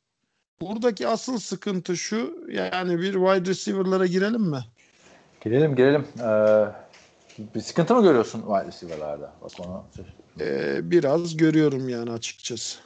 Buradaki 0.62 1.08
asıl 1.08 1.40
sıkıntı 1.40 1.98
şu 1.98 2.38
yani 2.52 2.98
bir 2.98 3.14
wide 3.14 3.50
receiver'lara 3.50 4.06
girelim 4.06 4.42
mi? 4.42 4.60
Girelim 5.42 5.76
girelim. 5.76 6.08
Ee, 6.20 6.66
bir 7.56 7.62
sıkıntı 7.62 7.96
mı 7.96 8.04
görüyorsun 8.04 8.42
wide 8.42 8.68
receiver'larda? 8.68 9.34
Bak 9.42 9.52
onu 9.60 9.84
Ee, 10.40 10.92
biraz 10.92 11.38
görüyorum 11.38 11.90
yani 11.90 12.12
açıkçası. 12.12 12.80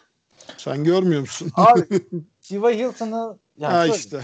Sen 0.58 0.84
görmüyor 0.84 1.22
musun? 1.22 1.52
Abi 1.56 1.86
Tiva 2.42 2.72
Hilton'ı 2.72 3.38
yani 3.58 3.74
ha 3.74 3.86
şöyle, 3.88 3.98
işte. 4.00 4.22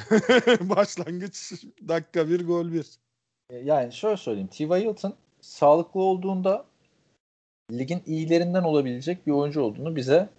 Başlangıç 0.70 1.54
dakika 1.88 2.30
bir 2.30 2.48
gol 2.48 2.72
bir. 2.72 2.86
yani 3.64 3.94
şöyle 3.94 4.18
söyleyeyim. 4.18 4.50
Tiva 4.52 4.78
Hilton 4.78 5.14
sağlıklı 5.42 6.02
olduğunda 6.02 6.66
ligin 7.72 8.04
iyilerinden 8.06 8.64
olabilecek 8.64 9.28
bir 9.28 9.32
oyuncu 9.32 9.62
olduğunu 9.62 9.96
bize 9.96 10.30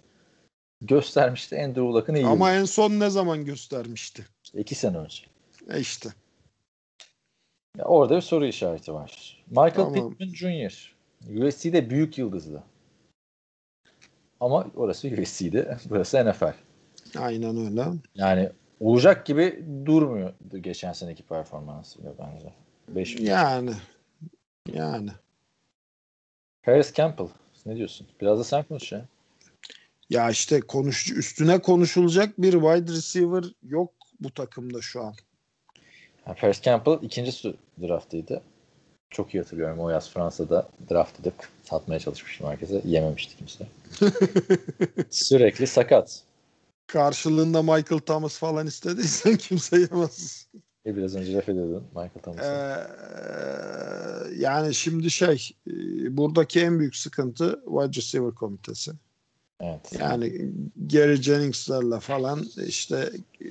göstermişti 0.81 1.55
Andrew 1.55 1.81
Luck'ın 1.81 2.15
iyi. 2.15 2.25
Ama 2.25 2.51
en 2.53 2.65
son 2.65 2.91
ne 2.91 3.09
zaman 3.09 3.45
göstermişti? 3.45 4.25
İki 4.53 4.75
sene 4.75 4.97
önce. 4.97 5.23
E 5.69 5.79
işte. 5.79 6.09
Ya 7.77 7.85
orada 7.85 8.15
bir 8.15 8.21
soru 8.21 8.45
işareti 8.45 8.93
var. 8.93 9.43
Michael 9.47 9.73
Tamam. 9.73 10.15
Pittman 10.15 10.33
Jr. 10.33 10.95
USC'de 11.27 11.89
büyük 11.89 12.17
yıldızdı. 12.17 12.63
Ama 14.39 14.67
orası 14.75 15.07
USC'de, 15.07 15.77
burası 15.89 16.25
NFL. 16.29 16.53
Aynen 17.17 17.57
öyle. 17.57 17.85
Yani 18.15 18.49
olacak 18.79 19.25
gibi 19.25 19.63
durmuyor 19.85 20.33
geçen 20.61 20.93
seneki 20.93 21.23
performansıyla 21.23 22.13
bence. 22.19 22.53
5 22.87 23.19
Yani. 23.19 23.71
Yani. 24.73 25.09
Paris 26.63 26.93
Campbell. 26.93 27.27
Ne 27.65 27.75
diyorsun? 27.75 28.07
Biraz 28.21 28.39
da 28.39 28.43
sen 28.43 28.63
konuş 28.63 28.91
ya. 28.91 29.05
Ya 30.09 30.29
işte 30.29 30.61
konuş 30.61 31.11
üstüne 31.11 31.59
konuşulacak 31.61 32.41
bir 32.41 32.51
wide 32.51 32.91
receiver 32.91 33.43
yok 33.63 33.93
bu 34.19 34.31
takımda 34.33 34.81
şu 34.81 35.03
an. 35.03 35.13
Yani 36.27 36.37
Paris 36.37 36.61
Campbell 36.61 36.97
ikinci 37.01 37.31
su- 37.31 37.57
draftıydı. 37.81 38.41
Çok 39.09 39.33
iyi 39.33 39.39
hatırlıyorum. 39.43 39.79
O 39.79 39.89
yaz 39.89 40.09
Fransa'da 40.09 40.69
draft 40.91 41.19
edip 41.19 41.33
satmaya 41.63 41.99
çalışmıştım 41.99 42.47
herkese. 42.47 42.81
Yememişti 42.85 43.35
kimse. 43.37 43.67
Sürekli 45.09 45.67
sakat. 45.67 46.21
Karşılığında 46.87 47.61
Michael 47.63 47.99
Thomas 48.05 48.37
falan 48.37 48.67
istediysen 48.67 49.35
kimse 49.37 49.79
yemez. 49.79 50.47
E 50.85 50.95
biraz 50.95 51.15
önce 51.15 51.33
laf 51.33 51.49
ediyordun 51.49 51.83
Michael 51.91 52.09
Ee, 52.15 52.21
Thomas'a. 52.21 52.87
yani 54.37 54.73
şimdi 54.75 55.11
şey 55.11 55.49
e, 55.67 55.71
buradaki 56.17 56.61
en 56.61 56.79
büyük 56.79 56.95
sıkıntı 56.95 57.59
wide 57.65 57.97
receiver 57.97 58.31
komitesi. 58.35 58.91
evet. 59.59 59.93
Yani 59.99 60.51
Gary 60.75 61.15
Jennings'lerle 61.15 61.99
falan 61.99 62.45
işte 62.67 63.11
e, 63.41 63.45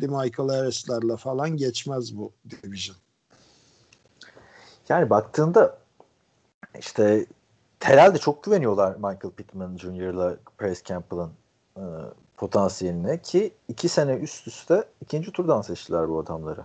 DeMichael 0.00 0.48
Harris'lerle 0.50 1.16
falan 1.16 1.56
geçmez 1.56 2.16
bu 2.16 2.32
division. 2.50 2.96
Yani 4.90 5.10
baktığında 5.10 5.78
işte 6.78 7.26
herhalde 7.80 8.18
çok 8.18 8.44
güveniyorlar 8.44 8.94
Michael 8.96 9.30
Pittman 9.36 9.76
Jr.'la 9.76 10.36
Paris 10.58 10.84
Campbell'ın 10.84 11.32
e, 11.76 11.82
potansiyeline 12.36 13.22
ki 13.22 13.54
iki 13.68 13.88
sene 13.88 14.12
üst 14.16 14.46
üste 14.46 14.84
ikinci 15.02 15.32
turdan 15.32 15.62
seçtiler 15.62 16.08
bu 16.08 16.18
adamları. 16.18 16.64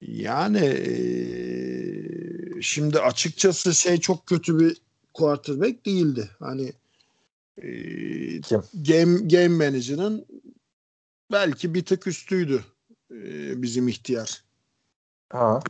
Yani 0.00 0.66
eee, 0.66 2.62
şimdi 2.62 3.00
açıkçası 3.00 3.74
şey 3.74 4.00
çok 4.00 4.26
kötü 4.26 4.58
bir 4.60 4.76
quarterback 5.14 5.86
değildi. 5.86 6.30
Hani 6.38 6.72
eee, 7.62 8.40
Kim? 8.40 8.62
game 8.72 9.18
game 9.18 9.48
manager'ın 9.66 10.26
belki 11.32 11.74
bir 11.74 11.84
tık 11.84 12.06
üstüydü 12.06 12.64
eee, 13.10 13.62
bizim 13.62 13.88
ihtiyar. 13.88 14.47
Ha. 15.30 15.60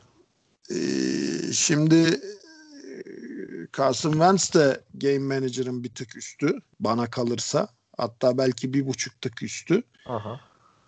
Eee, 0.70 1.52
şimdi 1.52 1.94
eee, 1.94 3.66
Carson 3.76 4.12
Wentz 4.12 4.54
de 4.54 4.80
game 4.94 5.18
manager'ın 5.18 5.84
bir 5.84 5.94
tık 5.94 6.16
üstü 6.16 6.58
bana 6.80 7.10
kalırsa. 7.10 7.68
Hatta 7.96 8.38
belki 8.38 8.74
bir 8.74 8.86
buçuk 8.86 9.22
tık 9.22 9.42
üstü. 9.42 9.82
Aha. 10.06 10.40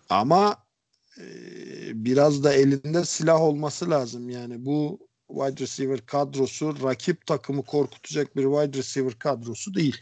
Ama 0.09 0.55
e, 1.17 1.25
biraz 2.05 2.43
da 2.43 2.53
elinde 2.53 3.05
silah 3.05 3.41
olması 3.41 3.89
lazım. 3.89 4.29
Yani 4.29 4.65
bu 4.65 4.99
wide 5.27 5.63
receiver 5.63 6.05
kadrosu 6.05 6.83
rakip 6.83 7.25
takımı 7.25 7.63
korkutacak 7.63 8.35
bir 8.35 8.43
wide 8.43 8.77
receiver 8.77 9.19
kadrosu 9.19 9.73
değil. 9.73 10.01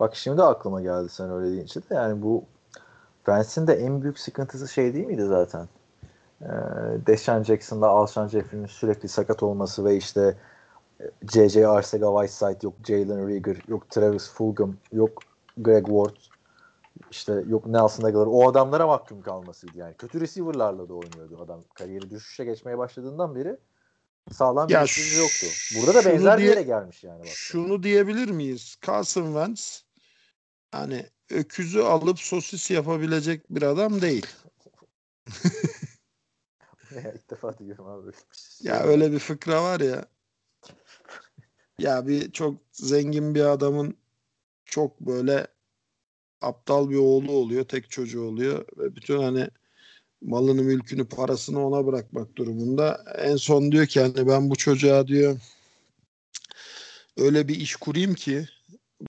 Bak 0.00 0.16
şimdi 0.16 0.42
aklıma 0.42 0.82
geldi 0.82 1.08
sen 1.08 1.30
öyle 1.30 1.52
deyince 1.52 1.80
de 1.80 1.94
yani 1.94 2.22
bu 2.22 2.44
Vance'in 3.28 3.66
de 3.66 3.74
en 3.74 4.02
büyük 4.02 4.18
sıkıntısı 4.18 4.68
şey 4.68 4.94
değil 4.94 5.06
miydi 5.06 5.24
zaten? 5.28 5.68
Ee, 6.42 6.46
Deshaun 7.06 7.42
Jackson'la 7.42 7.86
Alshon 7.86 8.28
Jeffrey'nin 8.28 8.66
sürekli 8.66 9.08
sakat 9.08 9.42
olması 9.42 9.84
ve 9.84 9.96
işte 9.96 10.36
J.J. 11.32 11.60
Arcega-Whiteside 11.60 12.64
yok 12.64 12.74
Jalen 12.86 13.28
Rieger 13.28 13.56
yok 13.68 13.90
Travis 13.90 14.30
Fulgham 14.30 14.76
yok 14.92 15.22
Greg 15.58 15.86
Ward 15.86 16.16
işte 17.10 17.44
yok 17.48 17.66
Nelson 17.66 18.04
Aguilar 18.04 18.26
o 18.26 18.48
adamlara 18.48 18.86
mahkum 18.86 19.22
kalmasıydı 19.22 19.78
yani. 19.78 19.94
Kötü 19.94 20.20
receiver'larla 20.20 20.88
da 20.88 20.94
oynuyordu 20.94 21.42
adam. 21.44 21.64
Kariyeri 21.74 22.10
düşüşe 22.10 22.44
geçmeye 22.44 22.78
başladığından 22.78 23.34
beri 23.34 23.56
sağlam 24.32 24.68
bir 24.68 24.74
receiver 24.74 25.22
yoktu. 25.22 25.46
Burada 25.76 25.94
da 25.94 26.04
benzer 26.08 26.36
bir 26.38 26.42
diye- 26.42 26.50
yere 26.50 26.62
gelmiş 26.62 27.04
yani. 27.04 27.20
Bak. 27.20 27.26
Şunu 27.26 27.82
diyebilir 27.82 28.30
miyiz? 28.30 28.76
Carson 28.86 29.24
Wentz 29.24 29.84
hani 30.72 31.06
öküzü 31.30 31.80
alıp 31.80 32.18
sosis 32.18 32.70
yapabilecek 32.70 33.50
bir 33.50 33.62
adam 33.62 34.00
değil. 34.00 34.26
İlk 37.14 37.30
defa 37.30 37.58
duyuyorum 37.58 37.86
abi. 37.86 38.06
böyle 38.06 38.16
bir 38.16 38.36
şey. 38.36 38.72
Ya 38.72 38.82
öyle 38.82 39.12
bir 39.12 39.18
fıkra 39.18 39.62
var 39.62 39.80
ya. 39.80 40.04
Ya 41.78 42.06
bir 42.06 42.32
çok 42.32 42.54
zengin 42.72 43.34
bir 43.34 43.44
adamın 43.44 43.96
çok 44.64 45.00
böyle 45.00 45.46
aptal 46.40 46.90
bir 46.90 46.96
oğlu 46.96 47.32
oluyor, 47.32 47.64
tek 47.64 47.90
çocuğu 47.90 48.22
oluyor 48.22 48.64
ve 48.78 48.96
bütün 48.96 49.22
hani 49.22 49.48
malını, 50.22 50.62
mülkünü, 50.62 51.08
parasını 51.08 51.66
ona 51.66 51.86
bırakmak 51.86 52.36
durumunda. 52.36 53.04
En 53.18 53.36
son 53.36 53.72
diyor 53.72 53.86
ki 53.86 54.00
hani 54.00 54.26
ben 54.26 54.50
bu 54.50 54.56
çocuğa 54.56 55.06
diyor 55.06 55.36
öyle 57.16 57.48
bir 57.48 57.56
iş 57.56 57.76
kurayım 57.76 58.14
ki 58.14 58.48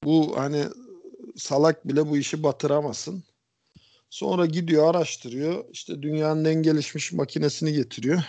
bu 0.03 0.33
hani 0.37 0.65
salak 1.35 1.87
bile 1.87 2.09
bu 2.09 2.17
işi 2.17 2.43
batıramasın. 2.43 3.23
Sonra 4.11 4.45
gidiyor 4.45 4.95
araştırıyor. 4.95 5.65
İşte 5.71 6.01
dünyanın 6.01 6.45
en 6.45 6.63
gelişmiş 6.63 7.11
makinesini 7.11 7.73
getiriyor. 7.73 8.23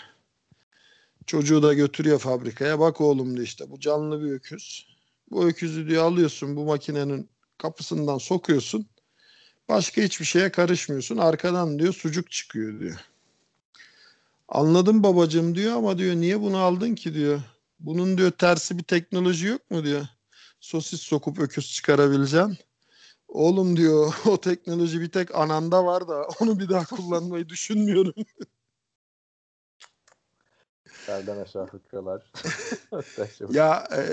Çocuğu 1.27 1.63
da 1.63 1.75
götürüyor 1.75 2.19
fabrikaya. 2.19 2.79
Bak 2.81 3.01
oğlum 3.01 3.35
diyor 3.37 3.47
işte 3.47 3.71
bu 3.71 3.81
canlı 3.81 4.25
bir 4.25 4.33
öküz. 4.33 4.87
Bu 5.31 5.47
öküzü 5.47 5.89
diyor 5.89 6.05
alıyorsun 6.05 6.57
bu 6.57 6.65
makinenin 6.65 7.29
kapısından 7.59 8.19
sokuyorsun. 8.19 8.87
Başka 9.69 10.03
hiçbir 10.03 10.25
şeye 10.25 10.53
karışmıyorsun. 10.53 11.17
Arkadan 11.17 11.79
diyor 11.79 11.93
sucuk 11.93 12.31
çıkıyor 12.31 12.81
diyor. 12.81 12.97
Anladım 14.49 15.03
babacığım 15.03 15.55
diyor 15.55 15.77
ama 15.77 15.99
diyor 15.99 16.17
niye 16.17 16.41
bunu 16.41 16.57
aldın 16.57 16.95
ki 16.95 17.15
diyor. 17.15 17.41
Bunun 17.81 18.19
diyor 18.19 18.31
tersi 18.31 18.79
bir 18.79 18.85
teknoloji 18.85 19.47
yok 19.47 19.71
mu 19.71 19.85
diyor. 19.85 20.07
Sosis 20.61 21.01
sokup 21.01 21.39
öküz 21.39 21.73
çıkarabileceksin. 21.73 22.59
Oğlum 23.33 23.77
diyor 23.77 24.15
o 24.27 24.41
teknoloji 24.41 25.01
bir 25.01 25.09
tek 25.09 25.35
ananda 25.35 25.85
var 25.85 26.09
da 26.09 26.27
onu 26.41 26.59
bir 26.59 26.69
daha 26.69 26.85
kullanmayı 26.97 27.49
düşünmüyorum. 27.49 28.15
Belden 31.09 31.37
aşağı 31.39 31.67
fıkralar. 31.67 32.33
Ya 33.51 33.89
e, 33.93 34.05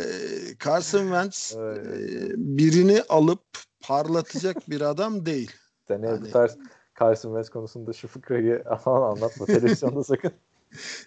Carson 0.65 1.03
Wentz 1.03 1.55
Ay, 1.57 1.77
e, 1.77 2.31
birini 2.37 3.03
alıp 3.09 3.41
parlatacak 3.79 4.69
bir 4.69 4.81
adam 4.81 5.25
değil. 5.25 5.51
Seneye 5.87 6.11
Hani- 6.11 6.21
bu 6.21 6.31
tarz 6.31 6.57
Carson 6.99 7.29
Wentz 7.29 7.49
konusunda 7.49 7.93
şu 7.93 8.07
fıkrayı 8.07 8.63
aman 8.85 9.11
anlatma 9.11 9.45
televizyonda 9.45 10.03
sakın. 10.03 10.31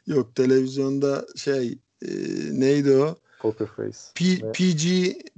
Yok 0.06 0.34
televizyonda 0.34 1.26
şey 1.36 1.78
e, 2.02 2.08
neydi 2.60 2.96
o? 2.96 3.16
Poker 3.40 3.66
face. 3.66 3.98
P, 4.14 4.24
Ne? 4.24 4.52
PG 4.52 4.84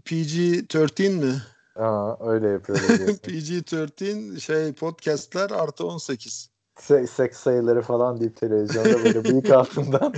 PG-13 0.05 1.09
mi? 1.09 1.43
Aa, 1.77 2.31
öyle 2.31 2.65
diyorsun. 2.99 3.19
PG-13 3.23 4.41
şey 4.41 4.73
podcastler 4.73 5.51
artı 5.51 5.87
18. 5.87 6.51
Se- 6.77 7.07
seks 7.07 7.39
sayıları 7.39 7.83
falan 7.83 8.21
deyip 8.21 8.37
televizyonda 8.37 9.05
böyle 9.05 9.25
bıyık 9.25 9.51
altından 9.51 10.13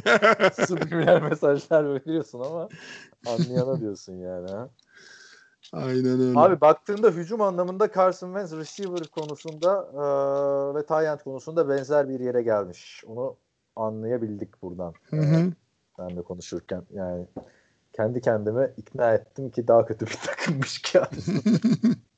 subliminal 0.66 1.22
mesajlar 1.22 1.94
veriyorsun 1.94 2.40
ama 2.40 2.68
anlayana 3.26 3.80
diyorsun 3.80 4.12
yani. 4.12 4.50
Ha? 4.50 4.68
Aynen 5.72 6.20
öyle. 6.20 6.38
Abi 6.38 6.60
baktığında 6.60 7.10
hücum 7.10 7.40
anlamında 7.42 7.92
Carson 7.92 8.26
Wentz 8.26 8.52
receiver 8.52 9.06
konusunda 9.06 9.88
e, 9.92 10.04
ve 10.74 10.86
tight 10.86 11.24
konusunda 11.24 11.68
benzer 11.68 12.08
bir 12.08 12.20
yere 12.20 12.42
gelmiş. 12.42 13.04
Onu 13.06 13.36
anlayabildik 13.76 14.62
buradan. 14.62 14.94
Hı 15.10 15.20
hı. 15.20 15.52
Ben 15.98 16.16
de 16.16 16.22
konuşurken 16.22 16.82
yani 16.90 17.26
kendi 17.96 18.20
kendime 18.20 18.72
ikna 18.76 19.14
ettim 19.14 19.50
ki 19.50 19.68
daha 19.68 19.86
kötü 19.86 20.06
bir 20.06 20.18
takımmış 20.26 20.82
ki 20.82 21.00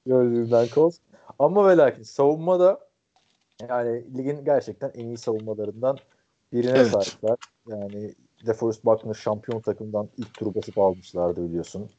gördüğümden 0.07 0.67
Colts. 0.67 0.99
Ama 1.39 1.69
ve 1.69 1.77
lakin 1.77 2.03
savunmada 2.03 2.81
yani 3.69 4.17
ligin 4.17 4.45
gerçekten 4.45 4.91
en 4.95 5.07
iyi 5.07 5.19
savunmalarından 5.19 5.99
birine 6.53 6.79
Evet. 6.79 6.91
sahipler. 6.91 7.37
Yani 7.67 8.15
DeForest 8.47 8.85
Buckner 8.85 9.15
şampiyon 9.15 9.61
takımdan 9.61 10.09
ilk 10.17 10.35
turu 10.35 10.55
basıp 10.55 10.79
almışlardı 10.79 11.49
biliyorsun. 11.49 11.91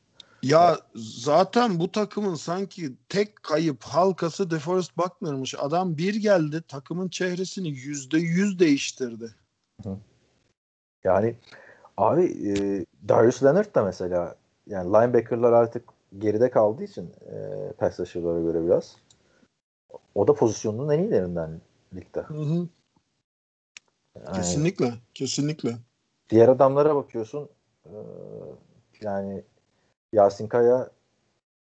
Ya 0.44 0.78
zaten 0.96 1.80
bu 1.80 1.92
takımın 1.92 2.36
sanki 2.36 2.94
tek 3.10 3.44
kayıp 3.44 3.84
halkası 3.84 4.52
DeForest 4.52 4.98
Buckner'mış. 4.98 5.56
Adam 5.58 5.98
bir 5.98 6.16
geldi 6.16 6.64
takımın 6.68 7.10
çehresini 7.10 7.70
yüzde 7.70 8.18
yüz 8.18 8.60
değiştirdi. 8.60 9.36
Yani 11.04 11.36
abi 12.00 12.24
e, 12.26 12.86
Darius 13.10 13.44
Leonard 13.44 13.76
da 13.76 13.84
mesela 13.84 14.36
yani 14.68 14.90
linebacker'lar 14.90 15.54
artık 15.54 15.84
geride 16.18 16.50
kaldığı 16.52 16.84
için 16.84 17.14
e, 17.32 17.72
pass 17.78 18.00
rusher'lara 18.00 18.40
göre 18.40 18.66
biraz 18.66 18.96
o 20.16 20.28
da 20.28 20.34
pozisyonunun 20.34 20.90
en 20.90 21.00
iyilerinden 21.00 21.62
ligde. 21.96 22.26
Yani 24.16 24.36
Kesinlikle. 24.36 24.94
Kesinlikle. 25.14 25.78
Diğer 26.30 26.48
adamlara 26.48 26.96
bakıyorsun 26.96 27.50
e, 27.86 27.94
yani 29.02 29.44
Yasin 30.14 30.48
Kaya 30.48 30.90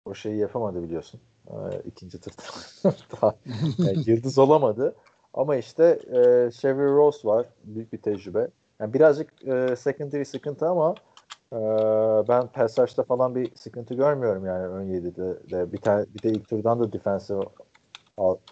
o 0.04 0.14
şeyi 0.14 0.36
yapamadı 0.36 0.82
biliyorsun. 0.82 1.20
E, 1.48 1.54
ikinci. 1.86 2.18
Daha- 2.84 3.34
yani 3.78 4.02
yıldız 4.06 4.38
olamadı. 4.38 4.94
Ama 5.34 5.56
işte 5.56 5.84
e, 6.06 6.50
Chevy 6.50 6.84
Rose 6.84 7.28
var. 7.28 7.46
Büyük 7.64 7.92
bir 7.92 7.98
tecrübe. 7.98 8.48
Yani 8.80 8.94
birazcık 8.94 9.48
e, 9.48 9.76
secondary 9.76 10.24
sıkıntı 10.24 10.68
ama 10.68 10.94
e, 11.52 11.58
ben 12.28 12.46
pass 12.46 12.78
rush'ta 12.78 13.02
falan 13.02 13.34
bir 13.34 13.50
sıkıntı 13.54 13.94
görmüyorum 13.94 14.46
yani 14.46 14.66
ön 14.66 14.86
7'de. 14.86 15.50
De. 15.50 15.72
Bir, 15.72 15.78
tane, 15.78 16.06
bir 16.14 16.22
de 16.22 16.30
ilk 16.30 16.48
turdan 16.48 16.80
da 16.80 16.92
defensive 16.92 17.42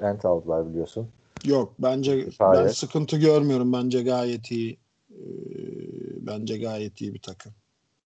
end 0.03 0.23
aldılar 0.23 0.69
biliyorsun. 0.69 1.09
Yok 1.45 1.73
bence 1.79 2.27
ben 2.41 2.53
Gayet. 2.53 2.77
sıkıntı 2.77 3.17
görmüyorum. 3.17 3.73
Bence 3.73 4.03
gayet 4.03 4.51
iyi. 4.51 4.79
Ee, 5.11 5.17
bence 6.27 6.59
gayet 6.59 7.01
iyi 7.01 7.15
bir 7.15 7.23
takım. 7.23 7.53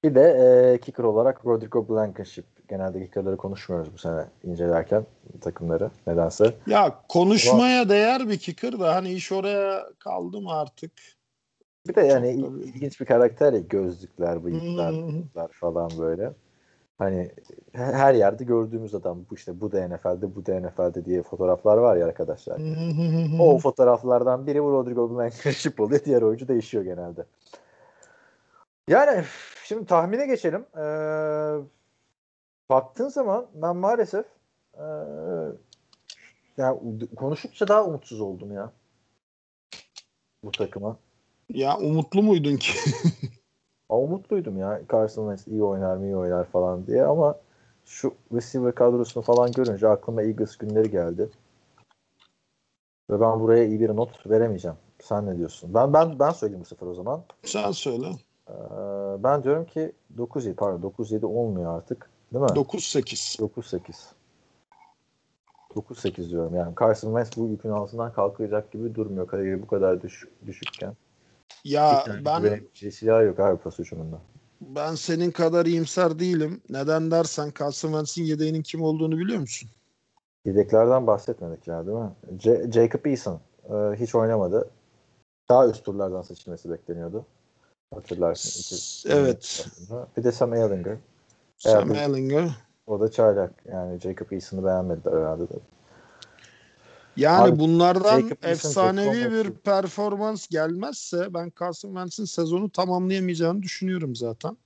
Bir 0.04 0.16
de 0.16 0.22
e, 0.22 0.80
kicker 0.80 1.04
olarak 1.04 1.46
Rodrigo 1.46 1.90
Blankenship. 1.90 2.46
Genelde 2.70 3.06
kickerları 3.06 3.38
konuşmuyoruz 3.38 3.94
bu 3.94 3.98
sene 3.98 4.26
incelerken 4.44 5.06
takımları 5.42 5.92
nedense. 6.08 6.56
Ya 6.68 7.02
konuşmaya 7.10 7.90
değer 7.90 8.30
bir 8.30 8.38
kicker 8.38 8.80
da 8.80 8.96
hani 8.96 9.14
iş 9.14 9.32
oraya 9.32 9.86
kaldı 10.00 10.42
mı 10.42 10.54
artık? 10.54 10.92
Bir 11.88 11.96
de 11.96 12.02
yani 12.02 12.42
Çok 12.42 12.66
ilginç 12.66 13.02
bir 13.02 13.06
karakter 13.06 13.54
ya 13.54 13.60
gözlükler, 13.60 14.44
bıyıklar 14.44 14.96
Hmm. 14.96 15.48
falan 15.52 15.92
böyle. 16.00 16.34
Hani 16.98 17.32
he- 17.72 17.84
her 17.84 18.14
yerde 18.14 18.44
gördüğümüz 18.44 18.96
adam 18.96 19.26
bu 19.30 19.36
işte 19.36 19.62
bu 19.62 19.72
da 19.72 19.88
NFL'de 19.88 20.36
bu 20.36 20.46
da 20.46 20.60
NFL'de 20.60 21.06
diye 21.06 21.24
fotoğraflar 21.24 21.78
var 21.78 21.98
ya 21.98 22.06
arkadaşlar. 22.06 22.62
O 23.40 23.58
fotoğraflardan 23.58 24.48
biri 24.48 24.64
bu 24.64 24.72
Rodrigo 24.72 25.16
Blankenship 25.16 25.80
oluyor. 25.80 26.02
Diğer 26.06 26.22
oyuncu 26.22 26.48
değişiyor 26.48 26.84
genelde. 26.84 27.26
Yani 28.88 29.24
şimdi 29.64 29.86
tahmine 29.86 30.26
geçelim. 30.28 30.66
Ee, 30.78 31.58
baktığın 32.70 33.10
zaman 33.10 33.46
ben 33.54 33.76
maalesef 33.76 34.26
ee, 34.74 34.84
ya 36.58 36.78
konuştukça 37.16 37.68
daha 37.68 37.86
umutsuz 37.86 38.22
oldum 38.22 38.52
ya. 38.52 38.72
Bu 40.44 40.52
takıma. 40.52 40.98
Ya 41.53 41.78
umutlu 41.78 42.24
muydun 42.24 42.57
ki? 42.57 42.72
Ama 43.90 44.02
umutluydum 44.02 44.57
ya. 44.57 44.82
Carson 44.91 45.24
Wentz 45.24 45.48
iyi 45.48 45.64
oynar 45.64 45.98
mı 45.98 46.06
iyi 46.06 46.15
oynar 46.15 46.45
falan 46.45 46.88
diye 46.88 47.03
ama 47.03 47.36
şu 47.86 48.14
receiver 48.34 48.76
kadrosunu 48.76 49.24
falan 49.24 49.52
görünce 49.52 49.88
aklıma 49.88 50.24
Eagles 50.24 50.56
günleri 50.56 50.91
geldi. 50.91 51.30
Ve 53.10 53.22
ben 53.22 53.40
buraya 53.40 53.65
iyi 53.65 53.80
bir 53.80 53.90
not 53.90 54.30
veremeyeceğim. 54.30 54.78
Sen 54.99 55.26
ne 55.26 55.38
diyorsun? 55.38 55.74
Ben 55.74 55.94
ben 55.94 56.19
ben 56.19 56.32
söyleyeyim 56.32 56.61
bu 56.61 56.68
sefer 56.68 56.88
o 56.88 56.94
zaman. 56.94 57.24
Sen 57.44 57.72
söyle. 57.72 58.07
Ee, 58.49 58.53
ben 59.24 59.44
diyorum 59.44 59.65
ki 59.65 59.91
9-7 60.18 60.53
pardon 60.53 60.94
9-7 60.99 61.26
olmuyor 61.26 61.78
artık. 61.78 62.10
Değil 62.34 62.44
mi? 62.44 62.49
9-8. 62.49 63.40
9-8. 63.40 63.80
9-8 65.76 66.30
diyorum 66.30 66.56
yani. 66.56 66.74
Carson 66.80 67.07
Wentz 67.07 67.38
bu 67.38 67.52
yükün 67.52 67.69
altından 67.69 68.14
kalkacak 68.14 68.72
gibi 68.72 68.95
durmuyor. 68.95 69.28
Kariyeri 69.28 69.61
bu 69.61 69.68
kadar 69.68 70.02
düşük, 70.02 70.48
düşükken. 70.48 70.94
Ya 71.64 72.03
Bir 72.07 72.26
ben 72.26 72.41
güveneceği 72.41 72.91
silah 72.91 73.24
yok 73.24 73.40
abi 73.40 73.57
pas 73.57 73.80
hücumunda. 73.80 74.22
ben 74.61 74.95
senin 74.95 75.32
kadar 75.32 75.65
iyimser 75.65 76.19
değilim. 76.19 76.61
Neden 76.69 77.11
dersen 77.11 77.52
Carson 77.60 77.90
Wentz'in 77.90 78.24
yedeğinin 78.24 78.61
kim 78.61 78.82
olduğunu 78.82 79.18
biliyor 79.18 79.40
musun? 79.40 79.69
Yedeklerden 80.45 81.07
bahsetmedik 81.07 81.68
ya 81.68 81.86
değil 81.88 81.98
mi? 81.98 82.11
J- 82.40 82.72
Jacob 82.72 83.06
Eason 83.06 83.40
e, 83.69 83.74
hiç 83.95 84.15
oynamadı. 84.15 84.69
Daha 85.49 85.68
üst 85.68 85.84
turlardan 85.86 86.22
seçilmesi 86.22 86.69
bekleniyordu. 86.72 87.26
Hatırlarsın. 87.94 88.60
iki- 88.60 89.14
Evet. 89.14 89.68
Bir 90.18 90.24
de 90.24 90.32
Sam 90.32 90.53
Ehlinger. 90.53 90.98
Sam. 91.57 91.95
Ellinger. 91.95 92.49
O 92.88 92.99
da 92.99 93.11
çaylak. 93.11 93.53
Yani 93.72 93.99
Jacob 93.99 94.32
Eason'ı 94.32 94.65
beğenmediler 94.65 95.11
herhalde 95.11 95.49
de. 95.49 95.53
Yani 97.18 97.49
Abi, 97.49 97.60
bunlardan 97.60 98.22
Jacob 98.22 98.44
efsanevi 98.44 99.31
bir 99.31 99.52
performans 99.52 100.48
gelmezse 100.48 101.34
ben 101.34 101.52
Carson 101.60 101.89
Wentz'in 101.89 102.26
sezonu 102.26 102.69
tamamlayamayacağını 102.69 103.64
düşünüyorum 103.64 104.15
zaten. 104.15 104.57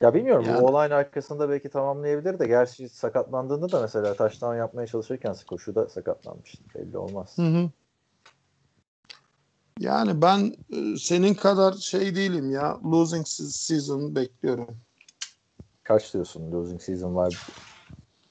Ya 0.00 0.14
bilmiyorum 0.14 0.44
Yani- 0.48 0.62
bu 0.62 0.66
olayın 0.66 0.90
arkasında 0.90 1.48
belki 1.48 1.68
tamamlayabilir 1.68 2.38
de 2.38 2.46
gerçi 2.46 2.88
sakatlandığında 2.88 3.72
da 3.72 3.80
mesela 3.80 4.14
taştan 4.14 4.56
yapmaya 4.56 4.86
çalışırken 4.86 5.36
koşuda 5.46 5.88
sakatlanmıştı. 5.88 6.62
Belli 6.74 6.98
olmaz. 6.98 7.36
Yani 9.78 10.22
ben 10.22 10.54
e, 10.72 10.96
senin 10.96 11.34
kadar 11.34 11.72
şey 11.72 12.16
değilim 12.16 12.50
ya. 12.50 12.78
Losing 12.84 13.26
se- 13.26 13.50
season 13.52 14.14
bekliyorum. 14.14 14.68
Kaç 15.82 16.14
diyorsun 16.14 16.52
losing 16.52 16.82
season 16.82 17.14
var? 17.16 17.46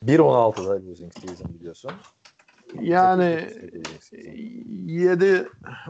1.16'da 0.03 0.89
losing 0.89 1.13
season 1.13 1.53
biliyorsun. 1.53 1.91
Yani 2.81 3.49
8-9 3.99 5.45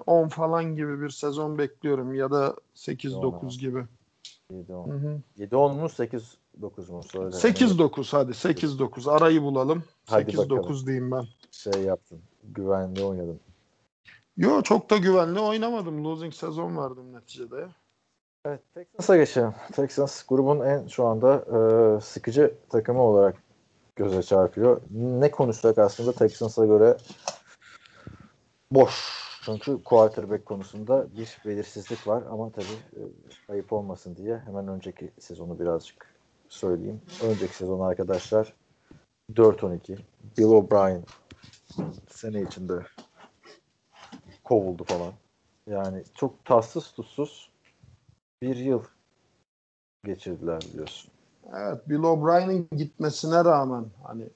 7-10 0.07 0.29
falan 0.29 0.75
gibi 0.75 1.01
bir 1.01 1.09
sezon 1.09 1.57
bekliyorum 1.57 2.13
ya 2.13 2.31
da 2.31 2.55
8-9 2.75 3.59
gibi. 3.59 3.83
7-10. 4.51 4.91
Hı 4.91 4.97
hı. 4.97 5.21
7-10 5.39 5.75
mu 5.75 5.85
8-9 5.85 6.91
mu? 6.91 7.03
Söyle. 7.03 7.35
8-9 7.35 8.11
hadi 8.11 8.31
8-9 8.31 9.11
arayı 9.11 9.41
bulalım. 9.41 9.83
Hadi 10.05 10.31
8-9 10.31 10.49
bakalım. 10.49 10.85
diyeyim 10.85 11.11
ben. 11.11 11.25
Şey 11.51 11.83
yaptın. 11.83 12.19
Güvenli 12.43 13.03
oynadın. 13.03 13.39
Yo 14.37 14.61
çok 14.61 14.89
da 14.89 14.97
güvenli 14.97 15.39
oynamadım. 15.39 16.05
Losing 16.05 16.33
sezon 16.33 16.77
verdim 16.77 17.13
neticede. 17.13 17.67
Evet 18.45 18.61
Texans'a 18.73 19.17
geçelim. 19.17 19.53
Texans 19.73 20.23
grubun 20.23 20.59
en 20.59 20.87
şu 20.87 21.05
anda 21.05 21.35
e, 21.35 22.01
sıkıcı 22.01 22.53
takımı 22.69 23.01
olarak 23.01 23.44
göze 23.95 24.23
çarpıyor. 24.23 24.81
Ne 24.91 25.31
konuşsak 25.31 25.77
aslında 25.77 26.11
Texans'a 26.11 26.65
göre 26.65 26.97
boş. 28.71 29.15
Çünkü 29.45 29.83
quarterback 29.83 30.45
konusunda 30.45 31.07
bir 31.17 31.37
belirsizlik 31.45 32.07
var 32.07 32.23
ama 32.29 32.51
tabii 32.51 32.65
e, 32.95 33.01
ayıp 33.51 33.73
olmasın 33.73 34.15
diye 34.15 34.37
hemen 34.37 34.67
önceki 34.67 35.11
sezonu 35.19 35.59
birazcık 35.59 36.15
söyleyeyim. 36.49 37.01
Önceki 37.23 37.55
sezon 37.55 37.79
arkadaşlar 37.79 38.53
4-12. 39.33 39.97
Bill 40.37 40.43
O'Brien 40.43 41.03
sene 42.09 42.41
içinde 42.41 42.73
kovuldu 44.43 44.83
falan. 44.83 45.13
Yani 45.67 46.03
çok 46.15 46.45
tatsız 46.45 46.91
tutsuz 46.91 47.49
bir 48.41 48.55
yıl 48.55 48.83
geçirdiler 50.03 50.61
biliyorsun. 50.61 51.14
Evet 51.53 51.89
Bill 51.89 52.03
O'Brien'in 52.03 52.69
gitmesine 52.77 53.45
rağmen 53.45 53.85
hani 54.03 54.29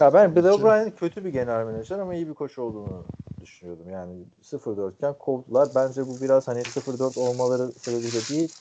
Ya 0.00 0.14
ben 0.14 0.36
Bill. 0.36 0.44
O'Brien 0.44 0.90
kötü 0.90 1.24
bir 1.24 1.30
genel 1.30 1.66
menajer 1.66 1.98
ama 1.98 2.14
iyi 2.14 2.28
bir 2.28 2.34
koç 2.34 2.58
olduğunu 2.58 3.04
düşünüyordum. 3.40 3.90
Yani 3.90 4.12
0-4 4.42 4.94
iken 4.94 5.14
kovdular. 5.18 5.68
Bence 5.74 6.08
bu 6.08 6.20
biraz 6.20 6.48
hani 6.48 6.60
0-4 6.62 7.20
olmaları 7.20 7.72
sebebiyle 7.72 8.28
değil. 8.30 8.52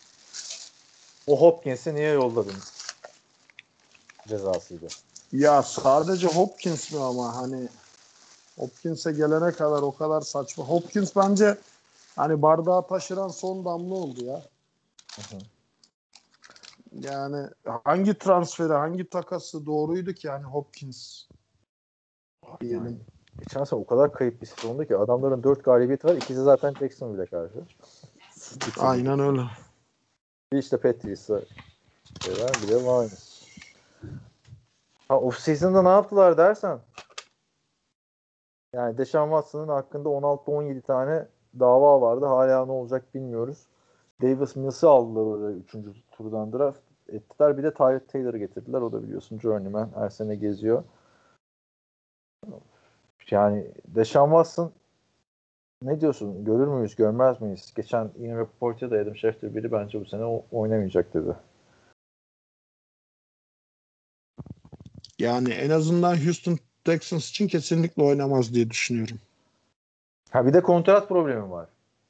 O 1.27 1.41
Hopkins'i 1.41 1.95
niye 1.95 2.11
yolladın 2.11 2.55
cezasıydı. 4.27 4.87
ya 5.31 5.63
sadece 5.63 6.27
Hopkins 6.27 6.91
mi 6.91 6.99
ama 6.99 7.35
hani 7.35 7.67
Hopkins'e 8.57 9.11
gelene 9.11 9.51
kadar 9.51 9.81
o 9.81 9.95
kadar 9.95 10.21
saçma. 10.21 10.65
Hopkins 10.65 11.15
bence 11.15 11.57
hani 12.15 12.41
bardağı 12.41 12.87
taşıran 12.87 13.27
son 13.27 13.65
damla 13.65 13.95
oldu 13.95 14.25
ya. 14.25 14.41
Yani 16.91 17.47
hangi 17.85 18.17
transferi, 18.17 18.73
hangi 18.73 19.09
takası 19.09 19.65
doğruydu 19.65 20.13
ki 20.13 20.27
yani 20.27 20.43
Hopkins 20.43 21.27
diyelim. 22.61 23.05
Geçen 23.39 23.63
sene 23.63 23.79
o 23.79 23.85
kadar 23.85 24.13
kayıp 24.13 24.41
bir 24.41 24.47
sezondu 24.47 24.85
ki 24.85 24.97
adamların 24.97 25.43
4 25.43 25.63
galibiyeti 25.63 26.07
var. 26.07 26.15
İkisi 26.15 26.41
zaten 26.41 26.73
Jacksonville'e 26.73 27.25
karşı. 27.25 27.63
Aynen 28.79 29.19
öyle. 29.19 29.41
Bir 30.53 30.57
işte 30.57 30.77
Patriots'a 30.77 31.41
şey 32.21 32.33
var, 32.33 32.51
bir 32.63 32.67
de 32.67 32.73
Lions. 32.73 33.41
Ha 35.07 35.19
off 35.19 35.39
season'da 35.39 35.81
ne 35.81 35.89
yaptılar 35.89 36.37
dersen 36.37 36.79
yani 38.73 38.97
Deshaun 38.97 39.29
Watson'ın 39.29 39.67
hakkında 39.67 40.09
16-17 40.09 40.81
tane 40.81 41.27
dava 41.59 42.01
vardı. 42.01 42.25
Hala 42.25 42.65
ne 42.65 42.71
olacak 42.71 43.15
bilmiyoruz. 43.15 43.57
Davis 44.21 44.55
Mills'ı 44.55 44.89
aldılar 44.89 45.21
orada 45.21 45.51
3. 45.51 45.75
turdan 46.11 46.53
draft 46.53 46.79
ettiler. 47.09 47.57
Bir 47.57 47.63
de 47.63 47.73
Tyrod 47.73 48.07
Taylor'ı 48.07 48.37
getirdiler. 48.37 48.81
O 48.81 48.91
da 48.91 49.03
biliyorsun 49.03 49.39
journeyman. 49.39 49.89
Her 49.95 50.09
sene 50.09 50.35
geziyor. 50.35 50.83
Yani 53.31 53.71
Deshaun 53.87 54.29
Watson 54.29 54.71
ne 55.81 56.01
diyorsun? 56.01 56.45
Görür 56.45 56.67
müyüz, 56.67 56.95
görmez 56.95 57.41
miyiz? 57.41 57.73
Geçen 57.75 58.11
Ian 58.19 58.37
Rappaport'a 58.37 58.91
da 58.91 58.95
Adam 58.95 59.15
Schefter 59.15 59.55
biri 59.55 59.71
bence 59.71 60.01
bu 60.01 60.05
sene 60.05 60.25
oynamayacak 60.51 61.13
dedi. 61.13 61.35
Yani 65.19 65.49
en 65.49 65.69
azından 65.69 66.25
Houston 66.25 66.57
Texans 66.83 67.29
için 67.29 67.47
kesinlikle 67.47 68.03
oynamaz 68.03 68.53
diye 68.53 68.69
düşünüyorum. 68.69 69.17
Ha 70.29 70.45
bir 70.45 70.53
de 70.53 70.61
kontrat 70.61 71.09
problemi 71.09 71.51
var. 71.51 71.67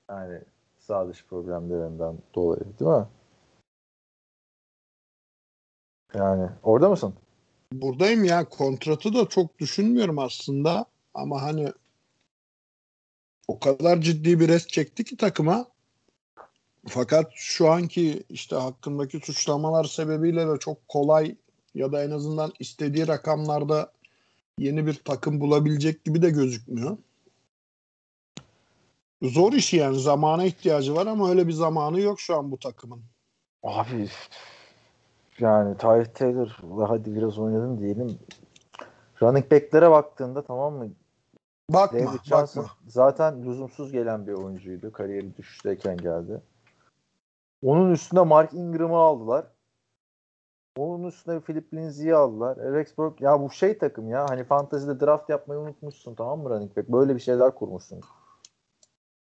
Yani 0.09 0.41
sağ 0.91 1.09
dışı 1.09 1.25
problemlerinden 1.25 2.17
dolayı 2.35 2.63
değil 2.79 2.91
mi? 2.91 3.07
Yani 6.13 6.49
orada 6.63 6.89
mısın? 6.89 7.13
Buradayım 7.73 8.23
ya. 8.23 8.49
Kontratı 8.49 9.13
da 9.13 9.25
çok 9.29 9.59
düşünmüyorum 9.59 10.19
aslında. 10.19 10.85
Ama 11.13 11.41
hani 11.41 11.73
o 13.47 13.59
kadar 13.59 14.01
ciddi 14.01 14.39
bir 14.39 14.47
res 14.47 14.67
çekti 14.67 15.03
ki 15.03 15.17
takıma. 15.17 15.65
Fakat 16.87 17.31
şu 17.35 17.69
anki 17.69 18.23
işte 18.29 18.55
hakkındaki 18.55 19.19
suçlamalar 19.19 19.83
sebebiyle 19.83 20.47
de 20.47 20.59
çok 20.59 20.87
kolay 20.87 21.35
ya 21.73 21.91
da 21.91 22.03
en 22.03 22.11
azından 22.11 22.53
istediği 22.59 23.07
rakamlarda 23.07 23.93
yeni 24.57 24.85
bir 24.85 24.93
takım 24.93 25.39
bulabilecek 25.39 26.03
gibi 26.03 26.21
de 26.21 26.29
gözükmüyor. 26.29 26.97
Zor 29.21 29.53
iş 29.53 29.73
yani. 29.73 29.99
Zamana 29.99 30.45
ihtiyacı 30.45 30.95
var 30.95 31.07
ama 31.07 31.29
öyle 31.29 31.47
bir 31.47 31.53
zamanı 31.53 32.01
yok 32.01 32.19
şu 32.19 32.37
an 32.37 32.51
bu 32.51 32.59
takımın. 32.59 33.01
Abi 33.63 34.09
yani 35.39 35.77
Tyree 35.77 36.13
Taylor 36.13 36.59
hadi 36.87 37.15
biraz 37.15 37.39
oynadın 37.39 37.77
diyelim. 37.77 38.19
Running 39.21 39.51
back'lere 39.51 39.91
baktığında 39.91 40.43
tamam 40.43 40.73
mı? 40.73 40.89
Bakma, 41.69 41.99
David 41.99 42.23
Johnson 42.23 42.63
bakma. 42.63 42.77
zaten 42.87 43.45
lüzumsuz 43.45 43.91
gelen 43.91 44.27
bir 44.27 44.33
oyuncuydu. 44.33 44.91
Kariyeri 44.91 45.37
düşüşteyken 45.37 45.97
geldi. 45.97 46.41
Onun 47.63 47.91
üstünde 47.91 48.21
Mark 48.21 48.53
Ingram'ı 48.53 48.97
aldılar. 48.97 49.45
Onun 50.77 51.07
üstüne 51.07 51.39
Philip 51.39 51.73
Lindsay'i 51.73 52.15
aldılar. 52.15 52.57
Rexburg 52.57 53.21
ya 53.21 53.41
bu 53.41 53.51
şey 53.51 53.77
takım 53.77 54.09
ya 54.09 54.25
hani 54.29 54.43
fantezide 54.43 54.99
draft 54.99 55.29
yapmayı 55.29 55.59
unutmuşsun 55.59 56.15
tamam 56.15 56.39
mı 56.39 56.49
running 56.49 56.77
back? 56.77 56.89
Böyle 56.89 57.15
bir 57.15 57.19
şeyler 57.19 57.55
kurmuşsun. 57.55 58.01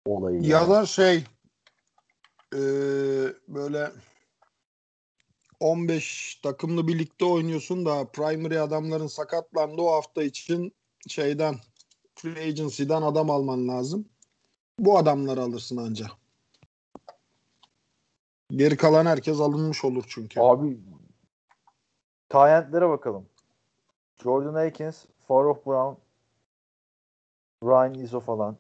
Olayı. 0.07 0.43
Ya 0.43 0.59
yani. 0.59 0.71
da 0.71 0.87
şey 0.87 1.25
e, 2.55 2.61
böyle 3.49 3.93
15 5.61 6.35
takımlı 6.43 6.89
birlikte 6.89 7.25
oynuyorsun 7.25 7.87
da 7.87 8.11
primary 8.13 8.61
adamların 8.61 9.07
sakatlandı 9.07 9.83
o 9.83 9.93
hafta 9.93 10.23
için 10.23 10.75
şeyden 11.09 11.55
free 12.15 12.49
agency'den 12.49 13.03
adam 13.03 13.31
alman 13.31 13.69
lazım. 13.69 14.09
Bu 14.79 14.99
adamları 14.99 15.43
alırsın 15.43 15.77
anca. 15.77 16.07
Geri 18.51 18.77
kalan 18.77 19.07
herkes 19.07 19.41
alınmış 19.41 19.85
olur 19.85 20.05
çünkü. 20.09 20.41
Abi 20.41 20.79
Tayentlere 22.29 22.89
bakalım. 22.89 23.29
Jordan 24.23 24.55
Akins, 24.55 25.05
Farouk 25.29 25.67
Brown, 25.67 26.01
Ryan 27.65 27.95
Izzo 27.95 28.21
falan. 28.21 28.57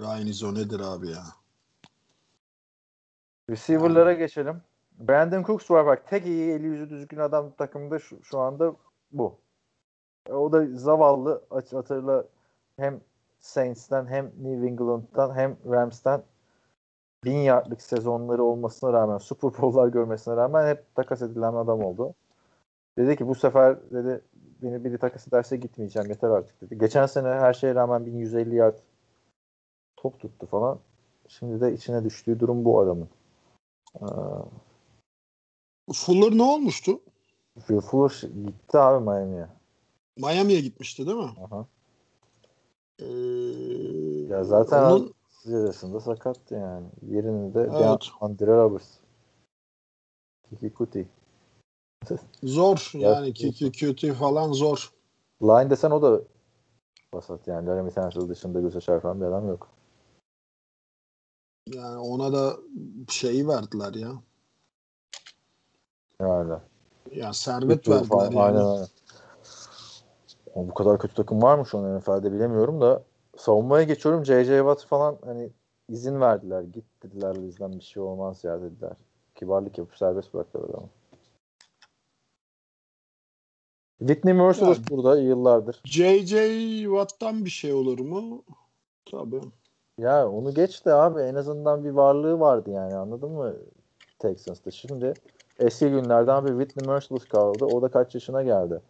Ryan 0.00 0.26
Izzo 0.26 0.54
nedir 0.54 0.80
abi 0.80 1.10
ya? 1.10 1.22
Receiver'lara 3.50 4.12
geçelim. 4.12 4.62
Brandon 4.98 5.42
Cooks 5.42 5.70
var 5.70 5.86
bak. 5.86 6.08
Tek 6.08 6.26
iyi 6.26 6.50
eli 6.52 6.66
yüzü 6.66 6.90
düzgün 6.90 7.18
adam 7.18 7.50
takımda 7.58 7.98
şu, 7.98 8.24
şu 8.24 8.38
anda 8.38 8.74
bu. 9.12 9.38
E, 10.26 10.32
O 10.32 10.52
da 10.52 10.66
zavallı 10.76 11.42
hatırla 11.50 12.24
hem 12.76 13.00
Saints'ten 13.38 14.06
hem 14.06 14.24
New 14.26 14.66
England'dan 14.66 15.34
hem 15.34 15.56
Rams'ten 15.70 16.22
bin 17.24 17.36
yardlık 17.36 17.82
sezonları 17.82 18.42
olmasına 18.42 18.92
rağmen 18.92 19.18
Super 19.18 19.50
Bowl'lar 19.62 19.88
görmesine 19.88 20.36
rağmen 20.36 20.68
hep 20.68 20.94
takas 20.94 21.22
edilen 21.22 21.52
adam 21.54 21.84
oldu. 21.84 22.14
Dedi 22.98 23.16
ki 23.16 23.28
bu 23.28 23.34
sefer 23.34 23.90
dedi 23.90 24.20
beni 24.62 24.84
biri 24.84 24.98
takas 24.98 25.28
ederse 25.28 25.56
gitmeyeceğim 25.56 26.08
yeter 26.08 26.28
artık 26.28 26.60
dedi. 26.60 26.78
Geçen 26.78 27.06
sene 27.06 27.28
her 27.28 27.52
şeye 27.52 27.74
rağmen 27.74 28.06
1150 28.06 28.54
yard 28.54 28.76
top 29.96 30.20
tuttu 30.20 30.46
falan. 30.46 30.78
Şimdi 31.28 31.60
de 31.60 31.74
içine 31.74 32.04
düştüğü 32.04 32.40
durum 32.40 32.64
bu 32.64 32.80
adamın. 32.80 33.08
Ee, 34.00 34.04
Fuller 35.94 36.38
ne 36.38 36.42
olmuştu? 36.42 37.00
Fuller 37.66 38.22
gitti 38.44 38.78
abi 38.78 39.04
Miami'ye. 39.04 39.46
Miami'ye 40.16 40.60
gitmişti 40.60 41.06
değil 41.06 41.16
mi? 41.18 41.30
Aha. 41.44 41.66
Ee, 42.98 43.04
Ya 44.34 44.44
zaten 44.44 44.82
onun- 44.82 45.14
Zirvesinde 45.42 46.00
sakattı 46.00 46.54
yani. 46.54 46.86
Yerini 47.08 47.54
de 47.54 47.60
Evet. 47.60 48.08
Andre 48.20 48.46
Roberts. 48.46 48.88
Kiki 50.50 50.74
Kuti. 50.74 51.08
zor 52.42 52.90
yani. 52.94 53.32
Kiki 53.32 53.72
Cutie 53.72 54.12
falan 54.12 54.52
zor. 54.52 54.92
Line 55.42 55.70
desen 55.70 55.90
o 55.90 56.02
da 56.02 56.20
basat 57.14 57.48
yani. 57.48 57.66
Laramie 57.68 57.92
Tansil 57.92 58.28
dışında 58.28 58.60
göze 58.60 58.80
çarpan 58.80 59.20
bir 59.20 59.26
adam 59.26 59.48
yok. 59.48 59.68
Yani 61.74 61.98
ona 61.98 62.32
da 62.32 62.56
şeyi 63.08 63.48
verdiler 63.48 63.94
ya. 63.94 64.12
Yani. 66.20 66.54
Ya 67.14 67.32
servet 67.32 67.78
Bütün 67.78 67.92
verdiler 67.92 68.08
falan, 68.08 68.24
yani. 68.24 68.40
Aynen 68.40 68.58
aynen. 68.58 68.86
O 70.54 70.68
bu 70.68 70.74
kadar 70.74 70.98
kötü 70.98 71.14
takım 71.14 71.42
var 71.42 71.58
mı 71.58 71.66
şu 71.66 71.78
an 71.78 71.98
NFL'de 71.98 72.32
bilemiyorum 72.32 72.80
da 72.80 73.02
savunmaya 73.36 73.84
geçiyorum. 73.84 74.24
J.J. 74.24 74.58
Watt 74.58 74.84
falan 74.84 75.18
hani 75.24 75.50
izin 75.88 76.20
verdiler. 76.20 76.62
Git 76.62 76.84
dediler 77.02 77.42
bizden 77.42 77.72
bir 77.78 77.84
şey 77.84 78.02
olmaz 78.02 78.44
ya 78.44 78.62
dediler. 78.62 78.96
Kibarlık 79.34 79.78
yapıp 79.78 79.96
serbest 79.96 80.34
bıraktılar 80.34 80.68
adamı. 80.68 80.88
Whitney 83.98 84.34
Merciless 84.34 84.78
Yani- 84.78 84.88
burada 84.90 85.20
yıllardır. 85.20 85.80
J.J. 85.84 86.82
Watt'tan 86.82 87.44
bir 87.44 87.50
şey 87.50 87.72
olur 87.72 87.98
mu? 87.98 88.44
Tabii. 89.10 89.40
Ya 89.98 90.28
onu 90.28 90.54
geç 90.54 90.86
de 90.86 90.94
abi 90.94 91.20
en 91.20 91.34
azından 91.34 91.84
bir 91.84 91.90
varlığı 91.90 92.40
vardı 92.40 92.70
yani 92.70 92.94
anladın 92.94 93.30
mı 93.30 93.54
Texans'ta. 94.18 94.70
Şimdi 94.70 95.14
eski 95.58 95.90
günlerden 95.90 96.44
bir 96.44 96.50
Whitney 96.50 96.94
Merciless 96.94 97.28
kaldı. 97.28 97.64
O 97.64 97.82
da 97.82 97.88
kaç 97.88 98.14
yaşına 98.14 98.42
geldi. 98.42 98.80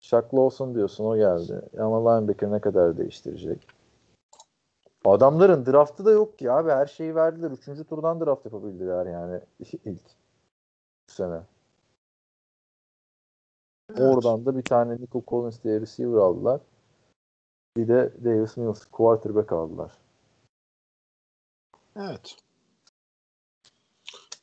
Shaq 0.00 0.34
Lawson 0.34 0.74
diyorsun 0.74 1.04
o 1.04 1.16
geldi. 1.16 1.62
Ama 1.78 2.10
linebacker 2.10 2.52
ne 2.52 2.60
kadar 2.60 2.98
değiştirecek? 2.98 3.66
Adamların 5.04 5.66
draftı 5.66 6.04
da 6.04 6.10
yok 6.10 6.38
ki 6.38 6.52
abi. 6.52 6.70
Her 6.70 6.86
şeyi 6.86 7.14
verdiler. 7.14 7.50
Üçüncü 7.50 7.84
turdan 7.84 8.20
draft 8.20 8.44
yapabildiler 8.44 9.06
yani 9.06 9.40
ilk 9.84 10.04
bu 11.08 11.12
sene. 11.12 11.40
Oradan 13.98 14.46
da 14.46 14.56
bir 14.56 14.62
tane 14.62 14.96
Nico 14.96 15.22
Collins 15.28 15.62
diye 15.64 15.80
receiver 15.80 16.18
aldılar. 16.18 16.60
Bir 17.76 17.88
de 17.88 18.12
Davis 18.24 18.56
Mills 18.56 18.84
quarterback 18.84 19.52
aldılar. 19.52 20.05
Evet. 21.96 22.36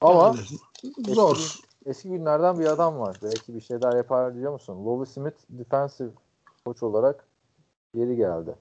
Ama 0.02 0.36
Yani 0.84 1.16
zor. 1.16 1.60
eski 1.86 2.10
günlerden 2.10 2.60
bir 2.60 2.66
adam 2.66 3.00
var. 3.00 3.18
Belki 3.24 3.56
bir 3.56 3.62
şey 3.62 3.82
daha 3.82 3.96
yapar 3.98 4.36
diyor 4.36 4.54
musun? 4.54 4.86
Lovie 4.86 5.06
Smith 5.06 5.38
defensive 5.50 6.12
koç 6.66 6.84
olarak 6.84 7.28
geri 7.96 8.16
geldi. 8.16 8.56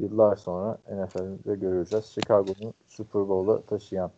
Yıllar 0.00 0.36
sonra 0.36 0.78
NFL'de 0.90 1.54
göreceğiz. 1.54 2.04
Chicago'nu 2.04 2.74
Super 2.88 3.28
Bowl'a 3.28 3.62
taşıyan 3.62 4.12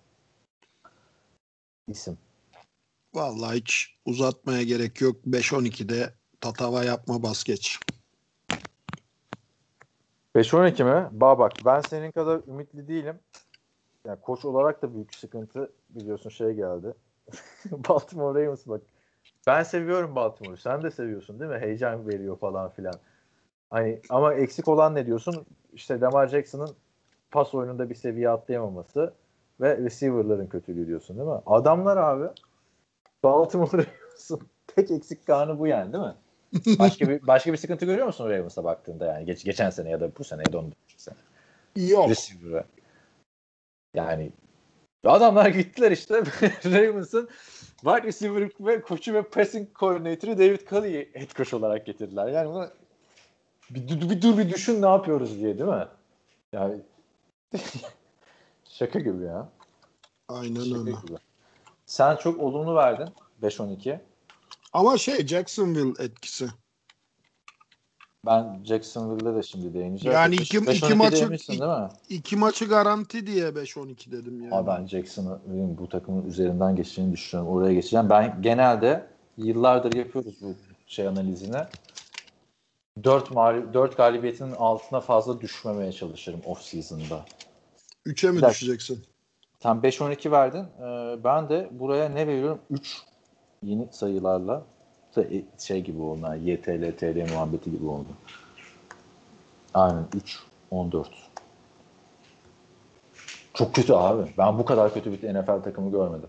isim. 1.89 2.19
Vallahi 3.15 3.57
hiç 3.57 3.97
uzatmaya 4.07 4.63
gerek 4.63 5.01
yok. 5.01 5.17
5-12'de 5.27 6.15
tatava 6.41 6.85
yapma 6.85 7.23
bas 7.23 7.45
geç. 7.45 7.79
5-12 10.37 10.85
mi? 10.85 11.21
Ba 11.21 11.39
bak 11.39 11.53
ben 11.65 11.81
senin 11.81 12.13
kadar 12.13 12.41
ümitli 12.49 12.89
değilim. 12.89 13.19
Yani 14.07 14.21
koç 14.21 14.45
olarak 14.45 14.83
da 14.83 14.95
büyük 14.95 15.15
sıkıntı 15.15 15.73
biliyorsun 15.91 16.31
şey 16.31 16.53
geldi. 16.53 16.95
Baltimore 17.71 18.45
Ravens 18.45 18.67
bak. 18.67 18.81
Ben 19.47 19.63
seviyorum 19.63 20.15
Baltimore'u. 20.15 20.57
Sen 20.57 20.83
de 20.83 20.91
seviyorsun 20.91 21.41
değil 21.41 21.51
mi? 21.51 21.59
Heyecan 21.59 22.09
veriyor 22.09 22.39
falan 22.39 22.71
filan. 22.71 22.95
Hani 23.71 24.01
ama 24.09 24.35
eksik 24.35 24.69
olan 24.69 24.95
ne 24.95 25.07
diyorsun? 25.07 25.47
İşte 25.73 26.01
Lamar 26.01 26.29
Jackson'ın 26.29 26.71
pas 27.31 27.55
oyununda 27.55 27.91
bir 27.91 27.95
seviye 27.95 28.31
atlayamaması 28.31 29.13
ve 29.61 29.77
receiver'ların 29.77 30.47
kötülüğü 30.47 30.87
diyorsun 30.87 31.19
değil 31.19 31.29
mi? 31.29 31.41
Adamlar 31.47 31.97
abi 31.97 32.27
Baltimore 33.23 33.73
Ravens'ın 33.73 34.41
tek 34.67 34.91
eksik 34.91 35.27
kanı 35.27 35.59
bu 35.59 35.67
yani 35.67 35.93
değil 35.93 36.05
mi? 36.05 36.15
Başka 36.79 37.09
bir 37.09 37.27
başka 37.27 37.53
bir 37.53 37.57
sıkıntı 37.57 37.87
görüyor 37.87 38.07
musun 38.07 38.31
Ravens'a 38.31 38.65
baktığında 38.65 39.07
yani 39.07 39.25
geç, 39.25 39.45
geçen 39.45 39.71
sene 39.71 39.91
ya 39.91 40.01
da 40.01 40.11
bu 40.19 40.25
sene 40.25 40.43
ya 40.47 40.53
da 40.53 40.59
ondan 40.59 40.73
sene. 40.97 41.17
Yok. 41.77 42.11
Receiver'a. 42.11 42.65
Yani 43.95 44.33
adamlar 45.05 45.47
gittiler 45.47 45.91
işte 45.91 46.15
Ravens'ın 46.65 47.29
wide 47.81 48.03
receiver 48.03 48.51
ve 48.61 48.83
koçu 48.83 49.15
ve 49.15 49.23
passing 49.23 49.69
coordinator'ı 49.79 50.39
David 50.39 50.69
Culley'i 50.69 51.11
head 51.15 51.35
coach 51.37 51.55
olarak 51.55 51.87
getirdiler. 51.87 52.29
Yani 52.29 52.49
bunu 52.49 52.69
bir, 53.71 53.89
bir, 53.89 54.11
bir 54.11 54.23
dur 54.23 54.39
bir 54.39 54.51
düşün 54.51 54.83
ne 54.83 54.87
yapıyoruz 54.87 55.41
diye 55.41 55.59
değil 55.59 55.71
mi? 55.71 55.89
Yani 56.53 56.81
şaka 58.65 58.99
gibi 58.99 59.25
ya. 59.25 59.49
Aynen 60.29 60.65
Şaka 60.65 60.79
öyle. 60.79 60.91
gibi. 60.91 61.17
Sen 61.87 62.17
çok 62.17 62.41
olumlu 62.41 62.75
verdin 62.75 63.09
5-12. 63.43 63.99
Ama 64.73 64.99
şey 64.99 65.27
Jacksonville 65.27 66.05
etkisi. 66.05 66.49
Ben 68.27 68.61
Jacksonville'de 68.65 69.35
de 69.35 69.43
şimdi 69.43 69.75
değineceğim. 69.75 70.15
Yani 70.15 70.35
iki- 70.35 70.59
5-12 70.59 70.73
iki 70.87 70.95
maçı- 70.95 71.31
değil 71.49 71.63
mi? 71.63 71.89
İki 72.09 72.37
maçı 72.37 72.65
garanti 72.69 73.27
diye 73.27 73.55
5-12 73.57 74.13
dedim 74.13 74.41
yani. 74.43 74.55
Abi 74.55 74.67
ben 74.67 74.87
Jackson'ın 74.87 75.79
bu 75.79 75.89
takımın 75.89 76.27
üzerinden 76.27 76.77
geçeceğini 76.77 77.13
düşünüyorum. 77.13 77.53
Oraya 77.55 77.73
geçeceğim. 77.75 78.11
Ben 78.11 78.43
genelde 78.43 79.07
yıllardır 79.37 79.93
yapıyoruz 79.93 80.35
bu 80.43 80.55
şey 80.87 81.09
analizini. 81.09 81.57
4, 83.05 83.31
mağlub 83.31 83.75
4 83.75 83.97
galibiyetinin 83.97 84.53
altına 84.53 85.01
fazla 85.01 85.41
düşmemeye 85.41 85.93
çalışırım 85.93 86.41
off 86.47 86.63
season'da. 86.63 87.25
3'e 88.07 88.31
mi 88.31 88.35
dakika. 88.35 88.51
düşeceksin? 88.51 89.05
Sen 89.63 89.77
5-12 89.83 90.31
verdin. 90.31 90.65
Ee, 90.81 91.25
ben 91.25 91.49
de 91.49 91.69
buraya 91.73 92.09
ne 92.09 92.27
veriyorum? 92.27 92.59
3 92.71 93.03
yeni 93.63 93.89
sayılarla 93.91 94.63
Şey- 95.15 95.45
şey 95.59 95.81
gibi 95.81 96.03
oldu. 96.03 96.35
YTL, 96.35 96.97
TL 96.97 97.33
muhabbeti 97.33 97.71
gibi 97.71 97.87
oldu. 97.87 98.09
Aynen 99.75 100.05
3, 100.15 100.39
14. 100.71 101.11
Çok 103.55 103.75
kötü 103.75 103.93
abi. 103.93 104.33
Ben 104.39 104.59
bu 104.59 104.65
kadar 104.65 104.95
kötü 104.95 105.13
bir 105.13 105.35
NFL 105.35 105.63
takımı 105.63 105.91
görmedim. 105.91 106.29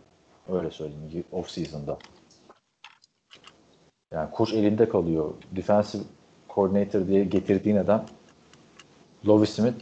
Öyle 0.50 0.72
söyleyeyim 0.72 1.24
off 1.32 1.50
season'da. 1.50 1.98
Yani 4.12 4.32
koç 4.32 4.54
elinde 4.54 4.90
kalıyor. 4.90 5.34
Defensive 5.52 6.04
coordinator 6.50 7.08
diye 7.08 7.24
getirdiğin 7.24 7.76
adam 7.76 8.06
Lovie 9.28 9.46
Smith 9.46 9.76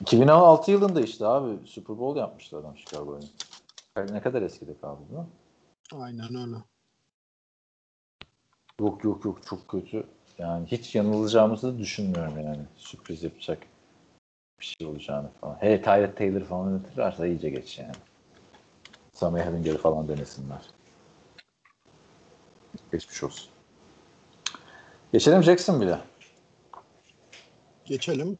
2016 0.00 0.70
yılında 0.70 1.00
işte 1.00 1.26
abi 1.26 1.66
Super 1.66 1.98
Bowl 1.98 2.18
yapmıştı 2.18 2.58
adam 2.58 2.76
Chicago'yu. 2.76 3.20
Ne 4.12 4.20
kadar 4.20 4.42
eskide 4.42 4.78
kaldı 4.80 5.00
değil 5.10 5.20
mi? 5.20 5.26
Aynen 5.92 6.34
öyle. 6.34 6.56
Yok 8.80 9.04
yok 9.04 9.24
yok 9.24 9.46
çok 9.46 9.68
kötü. 9.68 10.06
Yani 10.38 10.66
hiç 10.66 10.94
yanılacağımızı 10.94 11.74
da 11.74 11.78
düşünmüyorum 11.78 12.38
yani. 12.38 12.62
Sürpriz 12.76 13.22
yapacak 13.22 13.62
bir 14.60 14.64
şey 14.64 14.86
olacağını 14.86 15.30
falan. 15.40 15.56
Hele 15.60 15.82
Tyrod 15.82 16.16
Taylor 16.16 16.40
falan 16.40 16.70
yönetirlerse 16.70 17.28
iyice 17.28 17.50
geç 17.50 17.78
yani. 17.78 17.92
Sammy 19.12 19.40
Havinger'ı 19.40 19.78
falan 19.78 20.08
denesinler. 20.08 20.60
Geçmiş 22.92 23.22
olsun. 23.22 23.50
Geçelim 25.12 25.42
Jacksonville'e. 25.42 26.00
Geçelim. 27.84 28.38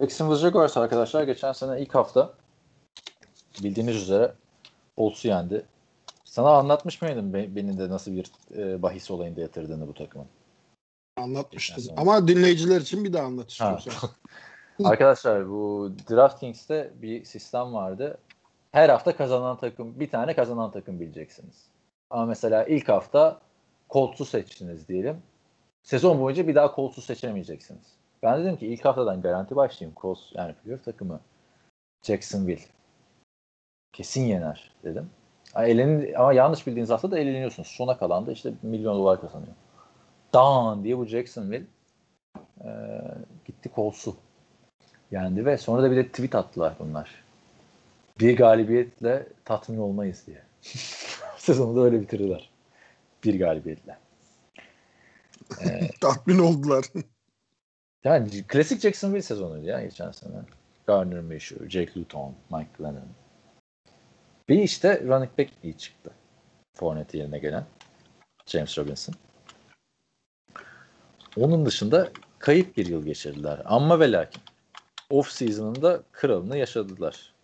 Jacksonville 0.00 0.38
Jaguars 0.38 0.76
arkadaşlar 0.76 1.22
geçen 1.22 1.52
sene 1.52 1.80
ilk 1.80 1.94
hafta 1.94 2.34
bildiğiniz 3.62 3.96
üzere 3.96 4.34
Colts'u 4.96 5.28
yendi. 5.28 5.66
Sana 6.32 6.50
anlatmış 6.50 7.02
mıydım 7.02 7.32
be- 7.32 7.56
benim 7.56 7.78
de 7.78 7.88
nasıl 7.88 8.12
bir 8.12 8.32
e, 8.56 8.82
bahis 8.82 9.10
olayında 9.10 9.40
yatırdığını 9.40 9.88
bu 9.88 9.94
takımın? 9.94 10.26
Anlatmıştım. 11.16 11.76
Geçen 11.76 11.88
sene. 11.88 12.00
Ama 12.00 12.28
dinleyiciler 12.28 12.80
için 12.80 13.04
bir 13.04 13.12
daha 13.12 13.26
anlat. 13.26 13.58
Arkadaşlar 14.84 15.48
bu 15.48 15.92
DraftKings'te 16.10 16.92
bir 17.02 17.24
sistem 17.24 17.74
vardı. 17.74 18.18
Her 18.70 18.88
hafta 18.88 19.16
kazanan 19.16 19.56
takım, 19.56 20.00
bir 20.00 20.10
tane 20.10 20.34
kazanan 20.34 20.70
takım 20.70 21.00
bileceksiniz. 21.00 21.66
Ama 22.10 22.26
mesela 22.26 22.64
ilk 22.64 22.88
hafta 22.88 23.40
Colts'u 23.90 24.24
seçtiniz 24.24 24.88
diyelim. 24.88 25.22
Sezon 25.82 26.20
boyunca 26.20 26.48
bir 26.48 26.54
daha 26.54 26.74
Colts'u 26.76 27.02
seçemeyeceksiniz. 27.02 27.86
Ben 28.22 28.44
dedim 28.44 28.56
ki 28.56 28.66
ilk 28.66 28.84
haftadan 28.84 29.22
garanti 29.22 29.56
başlayayım. 29.56 29.96
Colts 30.00 30.20
yani 30.34 30.54
playoff 30.54 30.84
takımı 30.84 31.20
Jacksonville 32.02 32.64
kesin 33.92 34.24
yener 34.24 34.72
dedim. 34.84 35.10
Eleni, 35.56 36.16
ama 36.16 36.32
yanlış 36.32 36.66
bildiğiniz 36.66 36.90
hafta 36.90 37.10
da 37.10 37.18
eleniyorsunuz. 37.18 37.68
Sona 37.68 37.98
kalan 37.98 38.26
da 38.26 38.32
işte 38.32 38.52
milyon 38.62 38.98
dolar 38.98 39.20
kazanıyor. 39.20 39.52
Dan 40.34 40.84
diye 40.84 40.98
bu 40.98 41.06
Jacksonville 41.06 41.64
e, 42.64 42.70
gitti 43.44 43.70
Colts'u 43.74 44.16
yendi 45.10 45.46
ve 45.46 45.58
sonra 45.58 45.82
da 45.82 45.90
bir 45.90 45.96
de 45.96 46.08
tweet 46.08 46.34
attılar 46.34 46.74
bunlar. 46.78 47.24
Bir 48.20 48.36
galibiyetle 48.36 49.26
tatmin 49.44 49.78
olmayız 49.78 50.26
diye. 50.26 50.42
Sezonu 51.36 51.76
da 51.76 51.80
öyle 51.80 52.00
bitirdiler. 52.00 52.50
Bir 53.24 53.38
galibiyetle. 53.38 53.98
Ee, 55.60 55.90
Tatmin 56.00 56.38
oldular. 56.38 56.84
yani 58.04 58.30
klasik 58.48 58.80
Jacksonville 58.80 59.22
sezonuydu 59.22 59.66
ya 59.66 59.82
geçen 59.82 60.10
sene. 60.10 60.36
Gardner 60.86 61.20
Minshew, 61.20 61.70
Jake 61.70 62.00
Luton, 62.00 62.34
Mike 62.50 62.70
Glennon. 62.78 63.08
Bir 64.52 64.62
işte 64.62 65.00
running 65.00 65.38
back 65.38 65.50
iyi 65.62 65.78
çıktı. 65.78 66.10
Fournette 66.74 67.18
yerine 67.18 67.38
gelen 67.38 67.64
James 68.46 68.78
Robinson. 68.78 69.14
Onun 71.36 71.66
dışında 71.66 72.10
kayıp 72.38 72.76
bir 72.76 72.86
yıl 72.86 73.04
geçirdiler. 73.04 73.62
Ama 73.64 74.00
ve 74.00 74.12
lakin 74.12 74.42
off 75.10 75.30
season'ında 75.30 76.02
kralını 76.12 76.56
yaşadılar. 76.56 77.34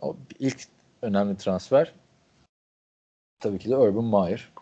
O 0.00 0.16
ilk 0.38 0.68
önemli 1.02 1.36
transfer 1.36 1.92
tabii 3.40 3.58
ki 3.58 3.70
de 3.70 3.76
Urban 3.76 4.04
Meyer. 4.04 4.52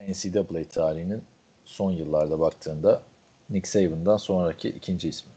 NCAA 0.00 0.68
tarihinin 0.68 1.24
son 1.64 1.90
yıllarda 1.90 2.40
baktığında 2.40 3.02
Nick 3.50 3.68
Saban'dan 3.68 4.16
sonraki 4.16 4.68
ikinci 4.68 5.08
ismi. 5.08 5.32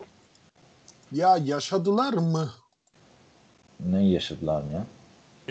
Ya 1.11 1.37
yaşadılar 1.37 2.13
mı? 2.13 2.60
Ne 3.89 4.05
yaşadılar 4.05 4.61
mı 4.61 4.67
ya? 4.73 4.85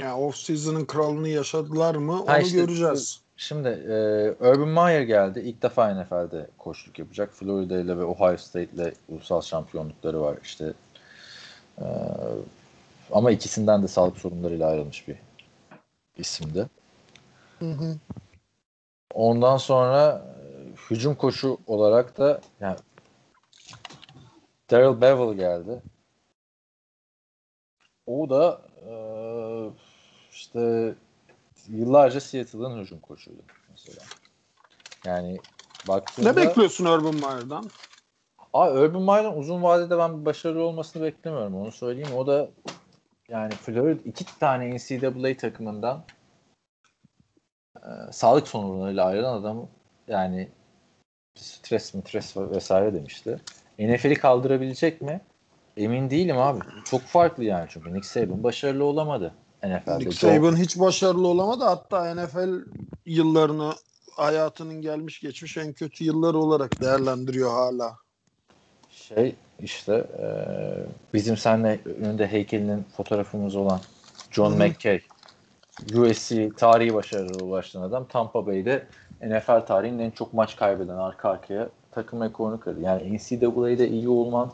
Ya 0.05 0.19
off 0.19 0.37
season'ın 0.37 0.85
kralını 0.85 1.29
yaşadılar 1.29 1.95
mı? 1.95 2.25
Ha 2.27 2.37
Onu 2.37 2.43
işte, 2.43 2.59
göreceğiz. 2.59 3.21
Şimdi 3.37 3.69
e, 3.69 4.31
Urban 4.41 4.69
Meyer 4.69 5.03
geldi. 5.03 5.41
İlk 5.41 5.63
defa 5.63 5.95
NFL'de 5.95 6.47
koçluk 6.59 6.99
yapacak. 6.99 7.33
Florida 7.35 7.81
ile 7.81 7.99
ve 7.99 8.05
Ohio 8.05 8.37
State 8.37 8.69
ile 8.75 8.95
ulusal 9.09 9.41
şampiyonlukları 9.41 10.21
var. 10.21 10.39
İşte 10.43 10.73
e, 11.79 11.85
ama 13.13 13.31
ikisinden 13.31 13.83
de 13.83 13.89
sağlık 13.89 14.19
sorunlarıyla 14.19 14.69
ayrılmış 14.69 15.09
bir 15.09 15.17
isimdi. 16.19 16.67
Hı 17.59 17.71
hı. 17.71 17.97
Ondan 19.15 19.57
sonra 19.57 20.25
e, 20.43 20.91
hücum 20.91 21.15
koşu 21.15 21.59
olarak 21.67 22.19
da 22.19 22.41
yani 22.61 22.77
Daryl 24.71 25.01
Bevel 25.01 25.35
geldi. 25.35 25.83
O 28.07 28.31
da 28.31 28.63
e, 28.87 28.93
işte 30.33 30.95
yıllarca 31.69 32.21
Seattle'ın 32.21 32.81
hücum 32.81 33.01
koçuydu 33.01 33.43
mesela. 33.71 34.03
Yani 35.05 35.41
baktığında 35.89 36.33
Ne 36.33 36.37
bekliyorsun 36.37 36.85
Urban 36.85 37.15
Meyer'dan? 37.15 37.71
Aa, 38.53 38.73
Urban 38.73 39.03
Meyer'ın 39.03 39.39
uzun 39.39 39.63
vadede 39.63 39.99
ben 39.99 40.25
başarılı 40.25 40.63
olmasını 40.63 41.03
beklemiyorum. 41.03 41.57
Onu 41.57 41.73
söyleyeyim. 41.73 42.15
O 42.17 42.27
da 42.27 42.51
yani 43.29 43.51
Florida 43.51 44.01
iki 44.05 44.39
tane 44.39 44.77
NCAA 44.77 45.37
takımından 45.37 46.05
e, 47.77 47.89
sağlık 48.13 48.49
sorunlarıyla 48.49 49.07
ayrılan 49.07 49.41
adam 49.41 49.69
yani 50.09 50.49
stres 51.35 51.95
mi 51.95 52.03
stres 52.03 52.37
vesaire 52.37 52.95
demişti. 52.95 53.41
NFL'i 53.79 54.15
kaldırabilecek 54.15 55.03
mi? 55.03 55.21
Emin 55.81 56.11
değilim 56.11 56.39
abi. 56.39 56.61
Çok 56.85 57.01
farklı 57.01 57.45
yani 57.45 57.67
çünkü 57.69 57.95
Nick 57.95 58.09
Saban 58.09 58.43
başarılı 58.43 58.85
olamadı 58.85 59.33
NFL'de. 59.63 59.99
Nick 59.99 60.13
Saban 60.13 60.57
hiç 60.57 60.79
başarılı 60.79 61.29
olamadı. 61.29 61.65
Hatta 61.65 62.15
NFL 62.15 62.65
yıllarını 63.07 63.73
hayatının 64.17 64.83
gelmiş 64.83 65.21
geçmiş 65.21 65.57
en 65.57 65.73
kötü 65.73 66.05
yılları 66.05 66.39
olarak 66.39 66.81
değerlendiriyor 66.81 67.51
hala. 67.51 67.97
şey 68.91 69.35
işte 69.61 69.95
e, 70.19 70.27
bizim 71.15 71.37
seninle 71.37 71.81
önünde 71.85 72.27
heykelinin 72.27 72.85
fotoğrafımız 72.97 73.57
olan 73.57 73.81
John 74.31 74.51
Hı-hı. 74.51 74.69
McKay 74.69 75.01
USC 75.95 76.51
tarihi 76.57 76.95
başarılı 76.95 77.45
ulaştıran 77.45 77.83
adam 77.83 78.07
Tampa 78.09 78.47
Bay'de 78.47 78.87
NFL 79.21 79.61
tarihinin 79.67 79.99
en 79.99 80.11
çok 80.11 80.35
maç 80.35 80.57
kaybeden 80.57 80.97
arka 80.97 81.31
arkaya 81.31 81.69
takım 81.91 82.23
rekorunu 82.23 82.61
kırdı. 82.61 82.81
Yani 82.81 83.17
NCAA'de 83.17 83.89
iyi 83.89 84.09
olman 84.09 84.51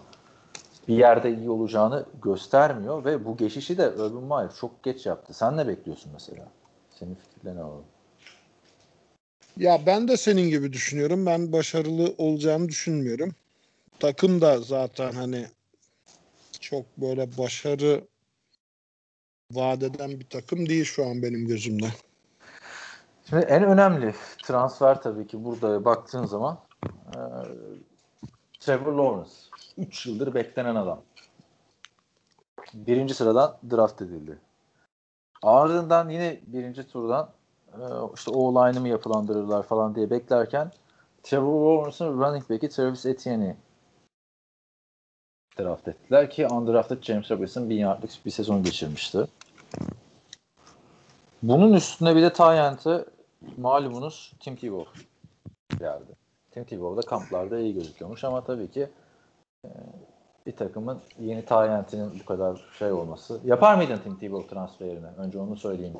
bir 0.88 0.96
yerde 0.96 1.34
iyi 1.34 1.50
olacağını 1.50 2.06
göstermiyor 2.22 3.04
ve 3.04 3.24
bu 3.24 3.36
geçişi 3.36 3.78
de 3.78 3.90
Urban 3.90 4.38
Meyer 4.38 4.54
çok 4.60 4.82
geç 4.82 5.06
yaptı. 5.06 5.34
Sen 5.34 5.56
ne 5.56 5.68
bekliyorsun 5.68 6.12
mesela? 6.12 6.48
Senin 6.90 7.14
fikirlerini 7.14 7.60
alalım. 7.60 7.84
Ya 9.56 9.80
ben 9.86 10.08
de 10.08 10.16
senin 10.16 10.50
gibi 10.50 10.72
düşünüyorum. 10.72 11.26
Ben 11.26 11.52
başarılı 11.52 12.14
olacağını 12.18 12.68
düşünmüyorum. 12.68 13.34
Takım 14.00 14.40
da 14.40 14.58
zaten 14.58 15.12
hani 15.12 15.46
çok 16.60 16.84
böyle 16.96 17.38
başarı 17.38 18.04
vadeden 19.52 20.10
bir 20.10 20.28
takım 20.28 20.68
değil 20.68 20.84
şu 20.84 21.06
an 21.06 21.22
benim 21.22 21.46
gözümde. 21.46 21.86
Şimdi 23.28 23.44
en 23.44 23.64
önemli 23.64 24.14
transfer 24.42 25.02
tabii 25.02 25.26
ki 25.26 25.44
burada 25.44 25.84
baktığın 25.84 26.26
zaman 26.26 26.58
e, 26.86 27.18
Trevor 28.60 28.92
Lawrence. 28.92 29.30
3 29.76 30.06
yıldır 30.06 30.34
beklenen 30.34 30.74
adam. 30.74 31.02
Birinci 32.74 33.14
sıradan 33.14 33.58
draft 33.70 34.02
edildi. 34.02 34.38
Ardından 35.42 36.08
yine 36.08 36.40
birinci 36.46 36.88
turdan 36.88 37.30
e, 37.72 37.82
işte 38.14 38.30
o 38.30 38.54
line'ı 38.54 38.80
mı 38.80 38.88
yapılandırırlar 38.88 39.62
falan 39.62 39.94
diye 39.94 40.10
beklerken 40.10 40.72
Trevor 41.22 41.78
Lawrence'ın 41.78 42.20
running 42.20 42.50
back'i 42.50 42.68
Travis 42.68 43.06
Etienne'i 43.06 43.56
draft 45.58 45.88
ettiler 45.88 46.30
ki 46.30 46.46
undrafted 46.46 47.02
James 47.02 47.30
Robinson 47.30 47.70
bin 47.70 47.76
yardlık 47.76 48.10
bir 48.26 48.30
sezon 48.30 48.62
geçirmişti. 48.62 49.26
Bunun 51.42 51.72
üstüne 51.72 52.16
bir 52.16 52.22
de 52.22 52.32
Tyent'ı 52.32 53.06
malumunuz 53.56 54.32
Tim 54.40 54.56
Tebow 54.56 55.00
geldi. 55.78 56.12
Tim 56.50 56.64
Tebow 56.64 57.02
da 57.02 57.08
kamplarda 57.08 57.58
iyi 57.58 57.74
gözüküyormuş 57.74 58.24
ama 58.24 58.44
tabii 58.44 58.70
ki 58.70 58.88
bir 60.46 60.56
takımın 60.56 61.02
yeni 61.18 61.44
Tyent'inin 61.44 62.20
bu 62.20 62.24
kadar 62.24 62.64
şey 62.78 62.92
olması. 62.92 63.40
Yapar 63.44 63.76
mıydın 63.76 63.98
Tim 63.98 64.16
Tebow 64.16 64.54
transferini? 64.54 65.06
Önce 65.06 65.38
onu 65.38 65.56
söyleyeyim. 65.56 65.96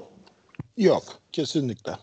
Yok. 0.77 1.03
Kesinlikle. 1.33 1.99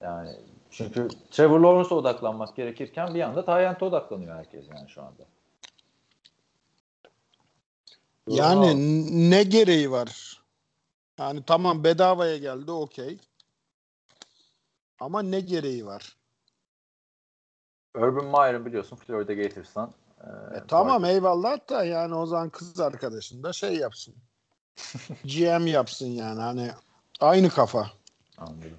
Yani 0.00 0.36
çünkü 0.70 1.08
Trevor 1.30 1.60
Lawrence'a 1.60 1.98
odaklanmak 1.98 2.56
gerekirken 2.56 3.14
bir 3.14 3.20
anda 3.20 3.44
Tyent'e 3.44 3.84
odaklanıyor 3.84 4.36
herkes 4.36 4.64
yani 4.68 4.88
şu 4.88 5.02
anda. 5.02 5.22
Yani 8.26 8.74
ne 9.30 9.42
gereği 9.42 9.90
var? 9.90 10.40
Yani 11.18 11.42
tamam 11.46 11.84
bedavaya 11.84 12.36
geldi 12.36 12.70
okey. 12.70 13.18
Ama 15.00 15.22
ne 15.22 15.40
gereği 15.40 15.86
var? 15.86 16.16
Urban 17.94 18.24
Meyer'ın 18.24 18.66
biliyorsun 18.66 18.96
Florida 18.96 19.34
Gators'tan 19.34 19.92
e, 20.24 20.56
e, 20.56 20.62
tamam 20.68 21.02
farklı. 21.02 21.14
eyvallah 21.14 21.68
da 21.68 21.84
yani 21.84 22.14
o 22.14 22.26
zaman 22.26 22.50
kız 22.50 22.80
arkadaşın 22.80 23.42
da 23.42 23.52
şey 23.52 23.76
yapsın. 23.76 24.14
GM 25.24 25.66
yapsın 25.66 26.06
yani 26.06 26.40
hani 26.40 26.70
aynı 27.20 27.48
kafa. 27.48 27.86
Anladım. 28.38 28.78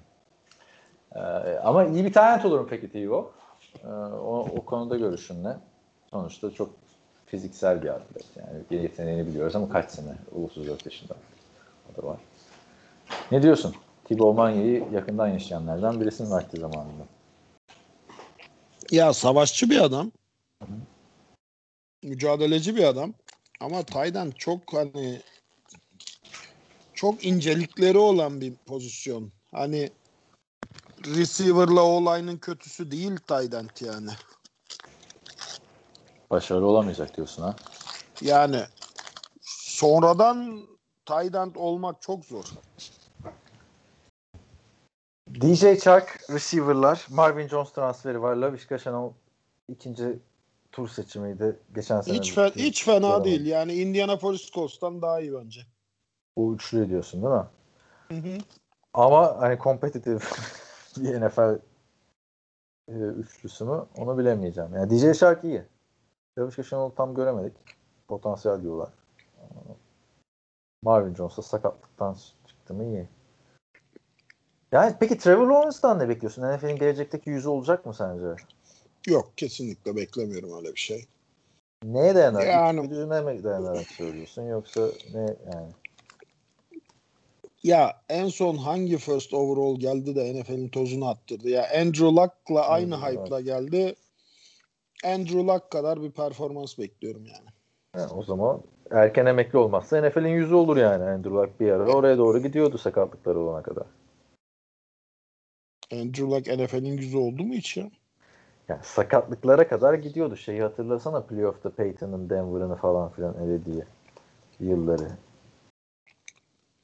Ee, 1.14 1.20
ama 1.64 1.84
iyi 1.84 2.04
bir 2.04 2.12
talent 2.12 2.44
olur 2.44 2.60
mu 2.60 2.66
peki 2.70 2.92
Tivo? 2.92 3.32
Ee, 3.84 3.88
o, 3.88 4.48
o 4.56 4.64
konuda 4.64 4.96
görüşün 4.96 5.44
ne? 5.44 5.56
Sonuçta 6.10 6.50
çok 6.50 6.70
fiziksel 7.26 7.82
bir 7.82 7.88
atlet. 7.88 8.24
Yani 8.36 8.82
yeteneğini 8.82 9.26
biliyoruz 9.26 9.56
ama 9.56 9.68
kaç 9.68 9.90
sene? 9.90 10.14
34 10.44 10.86
yaşında. 10.86 11.14
O 11.92 12.02
da 12.02 12.06
var. 12.06 12.18
Ne 13.32 13.42
diyorsun? 13.42 13.74
Thibaut 14.04 14.36
Manya'yı 14.36 14.84
yakından 14.92 15.28
yaşayanlardan 15.28 16.00
birisinin 16.00 16.30
vakti 16.30 16.60
zamanında. 16.60 17.04
Ya 18.90 19.12
savaşçı 19.12 19.70
bir 19.70 19.80
adam. 19.80 20.12
Hı-hı. 20.62 20.76
Mücadeleci 22.02 22.76
bir 22.76 22.84
adam. 22.84 23.14
Ama 23.60 23.82
Tayden 23.82 24.30
çok 24.30 24.72
hani 24.72 25.20
çok 26.94 27.24
incelikleri 27.24 27.98
olan 27.98 28.40
bir 28.40 28.54
pozisyon. 28.66 29.32
Hani 29.52 29.90
receiver'la 31.06 31.82
olayının 31.82 32.38
kötüsü 32.38 32.90
değil 32.90 33.16
Taydent 33.26 33.82
yani. 33.82 34.10
Başarılı 36.30 36.66
olamayacak 36.66 37.16
diyorsun 37.16 37.42
ha? 37.42 37.56
Yani 38.20 38.62
sonradan 39.42 40.66
Taydent 41.04 41.56
olmak 41.56 42.02
çok 42.02 42.24
zor. 42.24 42.44
DJ 45.40 45.80
Chark 45.82 46.20
receiver'lar. 46.30 47.06
Marvin 47.10 47.48
Jones 47.48 47.72
transferi 47.72 48.22
var. 48.22 48.36
Lavishka 48.36 48.78
Chanel 48.78 49.10
ikinci 49.68 50.18
tur 50.72 50.88
seçimiydi 50.88 51.58
geçen 51.74 52.00
sene. 52.00 52.18
Hiç, 52.18 52.32
fe, 52.32 52.50
hiç 52.56 52.84
fena 52.84 53.24
değil. 53.24 53.46
Yani 53.46 53.74
Indianapolis 53.74 54.50
Colts'tan 54.50 55.02
daha 55.02 55.20
iyi 55.20 55.34
bence. 55.34 55.60
O 56.36 56.54
üçlü 56.54 56.88
diyorsun 56.88 57.22
değil 57.22 57.34
mi? 57.34 57.46
Hı 58.08 58.14
hı. 58.14 58.38
Ama 58.94 59.40
hani 59.40 59.58
kompetitif 59.58 60.30
bir 60.96 61.20
NFL 61.20 61.58
e, 62.88 62.92
üçlüsü 62.92 63.64
mü 63.64 63.84
onu 63.96 64.18
bilemeyeceğim. 64.18 64.74
Yani 64.74 64.90
DJ 64.90 65.18
Shark 65.18 65.44
iyi. 65.44 65.62
Lavishka 66.38 66.62
Chanel'ı 66.62 66.94
tam 66.94 67.14
göremedik. 67.14 67.52
Potansiyel 68.08 68.62
diyorlar. 68.62 68.88
Marvin 70.82 71.14
Jones'a 71.14 71.42
sakatlıktan 71.42 72.16
çıktı 72.46 72.74
mı 72.74 72.84
iyi. 72.84 73.08
Yani 74.72 74.94
peki 75.00 75.18
Trevor 75.18 75.46
Lawrence'dan 75.46 75.98
ne 75.98 76.08
bekliyorsun? 76.08 76.42
NFL'in 76.42 76.76
gelecekteki 76.76 77.30
yüzü 77.30 77.48
olacak 77.48 77.86
mı 77.86 77.94
sence? 77.94 78.36
Yok 79.06 79.32
kesinlikle 79.36 79.96
beklemiyorum 79.96 80.56
öyle 80.56 80.74
bir 80.74 80.80
şey. 80.80 81.06
Neye 81.84 82.14
dayanarak? 82.14 82.46
Yani, 82.46 82.80
İçgüdüne 82.80 83.20
mi 83.20 83.44
dayanarak 83.44 83.86
söylüyorsun 83.86 84.42
yoksa 84.42 84.88
ne 85.14 85.20
yani? 85.20 85.72
Ya 87.62 88.00
en 88.08 88.28
son 88.28 88.56
hangi 88.56 88.98
first 88.98 89.34
overall 89.34 89.80
geldi 89.80 90.14
de 90.16 90.40
NFL'in 90.40 90.68
tozunu 90.68 91.08
attırdı? 91.08 91.48
Ya 91.48 91.68
Andrew 91.80 92.06
Luck'la 92.06 92.68
aynı 92.68 92.96
hmm, 92.96 93.02
hype'la 93.02 93.36
evet. 93.36 93.46
geldi. 93.46 93.94
Andrew 95.04 95.38
Luck 95.38 95.70
kadar 95.70 96.02
bir 96.02 96.10
performans 96.10 96.78
bekliyorum 96.78 97.26
yani. 97.26 97.48
Ha, 97.96 98.14
o 98.14 98.22
zaman 98.22 98.62
erken 98.90 99.26
emekli 99.26 99.58
olmazsa 99.58 100.00
NFL'in 100.00 100.28
yüzü 100.28 100.54
olur 100.54 100.76
yani 100.76 101.04
Andrew 101.04 101.30
Luck 101.30 101.60
bir 101.60 101.72
ara 101.72 101.92
oraya 101.92 102.18
doğru 102.18 102.42
gidiyordu 102.42 102.78
sakatlıkları 102.78 103.40
olana 103.40 103.62
kadar. 103.62 103.86
Andrew 105.92 106.24
Luck 106.24 106.46
NFL'in 106.46 106.96
yüzü 106.96 107.16
oldu 107.16 107.44
mu 107.44 107.54
hiç 107.54 107.76
ya? 107.76 107.90
Yani 108.68 108.80
sakatlıklara 108.82 109.68
kadar 109.68 109.94
gidiyordu. 109.94 110.36
Şeyi 110.36 110.62
hatırlasana 110.62 111.20
playoff'ta 111.20 111.70
Peyton'ın 111.70 112.30
Denver'ını 112.30 112.76
falan 112.76 113.10
filan 113.10 113.34
elediği 113.44 113.84
yılları. 114.60 115.08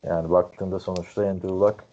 Yani 0.05 0.31
baktığında 0.31 0.79
sonuçta 0.79 1.29
Andrew 1.29 1.49
Luck 1.49 1.85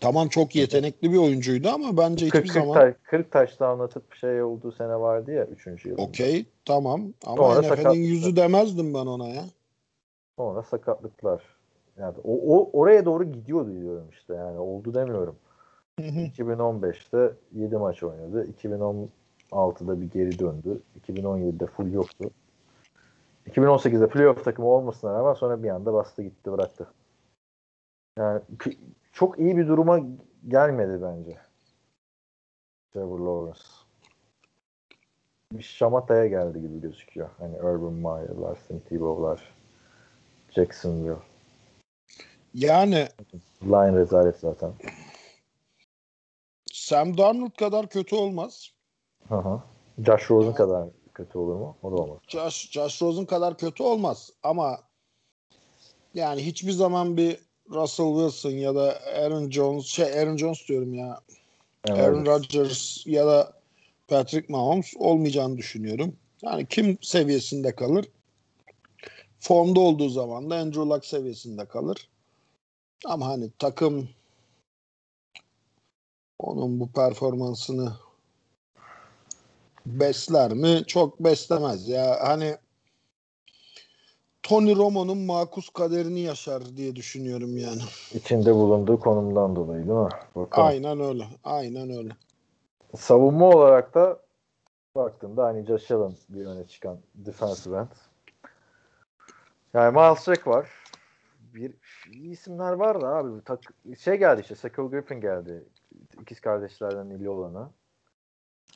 Tamam 0.00 0.28
çok 0.28 0.56
yetenekli 0.56 1.12
bir 1.12 1.18
oyuncuydu 1.18 1.68
ama 1.68 1.96
bence 1.96 2.28
40, 2.28 2.44
hiçbir 2.44 2.54
40 2.54 2.64
zaman... 2.64 2.74
Taş, 2.74 2.94
40 3.02 3.32
taşta 3.32 3.68
anlatıp 3.68 4.14
şey 4.14 4.42
olduğu 4.42 4.72
sene 4.72 5.00
vardı 5.00 5.32
ya 5.32 5.44
3. 5.44 5.84
yılında. 5.84 6.02
Okey 6.02 6.46
tamam 6.64 7.02
ama 7.26 7.60
NFL'in 7.60 8.02
yüzü 8.02 8.36
demezdim 8.36 8.94
ben 8.94 9.06
ona 9.06 9.28
ya. 9.28 9.44
Sonra 10.36 10.62
sakatlıklar. 10.62 11.42
Yani 11.98 12.14
o, 12.24 12.58
o 12.58 12.70
oraya 12.72 13.04
doğru 13.04 13.24
gidiyordu 13.24 13.80
diyorum 13.80 14.08
işte 14.10 14.34
yani 14.34 14.58
oldu 14.58 14.94
demiyorum. 14.94 15.36
2015'te 16.02 17.34
7 17.52 17.76
maç 17.76 18.02
oynadı. 18.02 18.46
2016'da 18.62 20.00
bir 20.00 20.10
geri 20.10 20.38
döndü. 20.38 20.82
2017'de 21.06 21.66
full 21.66 21.92
yoktu. 21.92 22.30
2018'de 23.46 24.08
playoff 24.08 24.44
takımı 24.44 24.68
olmasına 24.68 25.12
rağmen 25.12 25.34
sonra 25.34 25.62
bir 25.62 25.68
anda 25.68 25.94
bastı 25.94 26.22
gitti 26.22 26.52
bıraktı. 26.52 26.86
Yani 28.18 28.40
çok 29.12 29.38
iyi 29.38 29.56
bir 29.56 29.68
duruma 29.68 30.00
gelmedi 30.48 31.02
bence. 31.02 31.36
Trevor 32.92 33.18
Lawrence. 33.18 33.60
Bir 35.52 35.62
şamataya 35.62 36.26
geldi 36.26 36.60
gibi 36.60 36.80
gözüküyor. 36.80 37.28
Hani 37.38 37.56
Urban 37.56 37.92
Meyer'lar, 37.92 38.58
Tim 38.68 38.80
Tebow'lar, 38.80 39.54
Jacksonville. 40.50 41.16
Yani 42.54 43.08
Line 43.62 43.96
rezalet 43.96 44.36
zaten. 44.36 44.72
Sam 46.90 47.18
Darnold 47.18 47.56
kadar 47.56 47.88
kötü 47.88 48.16
olmaz. 48.16 48.70
Hı 49.28 49.34
hı. 49.34 49.60
Josh 49.98 50.30
Rosen 50.30 50.54
kadar 50.54 50.88
kötü 51.14 51.38
olur 51.38 51.54
mu? 51.54 51.76
O 51.82 51.90
da 51.90 51.94
olmaz. 51.94 52.18
Josh, 52.28 52.70
Josh 52.70 53.02
Rosen 53.02 53.24
kadar 53.24 53.58
kötü 53.58 53.82
olmaz 53.82 54.30
ama 54.42 54.80
yani 56.14 56.46
hiçbir 56.46 56.72
zaman 56.72 57.16
bir 57.16 57.38
Russell 57.70 58.06
Wilson 58.06 58.50
ya 58.50 58.74
da 58.74 58.98
Aaron 59.22 59.50
Jones 59.50 59.86
şey 59.86 60.20
Aaron 60.20 60.36
Jones 60.36 60.68
diyorum 60.68 60.94
ya. 60.94 61.20
Evet. 61.88 62.00
Aaron 62.00 62.26
Rodgers 62.26 63.06
ya 63.06 63.26
da 63.26 63.52
Patrick 64.08 64.52
Mahomes 64.52 64.94
olmayacağını 64.98 65.56
düşünüyorum. 65.56 66.16
Yani 66.42 66.66
kim 66.66 66.98
seviyesinde 67.02 67.74
kalır? 67.74 68.06
Formda 69.38 69.80
olduğu 69.80 70.08
zaman 70.08 70.50
da 70.50 70.56
Andrew 70.56 70.82
Luck 70.82 71.06
seviyesinde 71.06 71.64
kalır. 71.64 72.08
Ama 73.04 73.26
hani 73.26 73.50
takım 73.58 74.08
onun 76.42 76.80
bu 76.80 76.92
performansını 76.92 77.92
besler 79.86 80.52
mi? 80.52 80.82
Çok 80.86 81.20
beslemez 81.20 81.88
ya. 81.88 82.16
Hani 82.20 82.56
Tony 84.42 84.76
Romo'nun 84.76 85.18
makus 85.18 85.70
kaderini 85.70 86.20
yaşar 86.20 86.76
diye 86.76 86.96
düşünüyorum 86.96 87.56
yani. 87.56 87.82
İçinde 88.14 88.54
bulunduğu 88.54 89.00
konumdan 89.00 89.56
dolayı 89.56 89.86
değil 89.86 89.98
mi? 89.98 90.08
Bakalım. 90.34 90.68
Aynen 90.68 91.00
öyle. 91.00 91.24
Aynen 91.44 91.90
öyle. 91.90 92.12
Savunma 92.96 93.48
olarak 93.48 93.94
da 93.94 94.20
baktığında 94.94 95.44
hani 95.44 95.66
Josh 95.66 95.90
Allen 95.90 96.14
bir 96.28 96.46
öne 96.46 96.66
çıkan 96.66 96.98
defensive 97.14 97.78
end. 97.78 97.88
Yani 99.74 99.94
Miles 99.94 100.24
Jack 100.24 100.46
var. 100.46 100.68
Bir 101.54 101.74
iyi 102.12 102.30
isimler 102.30 102.72
var 102.72 103.00
da 103.00 103.08
abi. 103.08 103.44
Tak, 103.44 103.60
şey 103.98 104.14
geldi 104.14 104.40
işte. 104.40 104.54
Shaquille 104.54 104.88
Griffin 104.88 105.20
geldi. 105.20 105.64
İkiz 106.20 106.40
kardeşlerden 106.40 107.06
ili 107.10 107.28
olanı. 107.28 107.68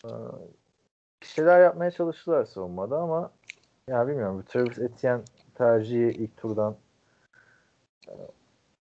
Ee, 0.04 0.08
bir 1.22 1.26
şeyler 1.26 1.60
yapmaya 1.60 1.90
çalıştılar 1.90 2.44
savunmada 2.44 2.98
ama 2.98 3.30
ya 3.88 4.08
bilmiyorum. 4.08 4.44
Travis 4.48 4.78
Etienne 4.78 5.22
tercihi 5.54 6.10
ilk 6.10 6.36
turdan 6.36 6.76
e, 8.08 8.12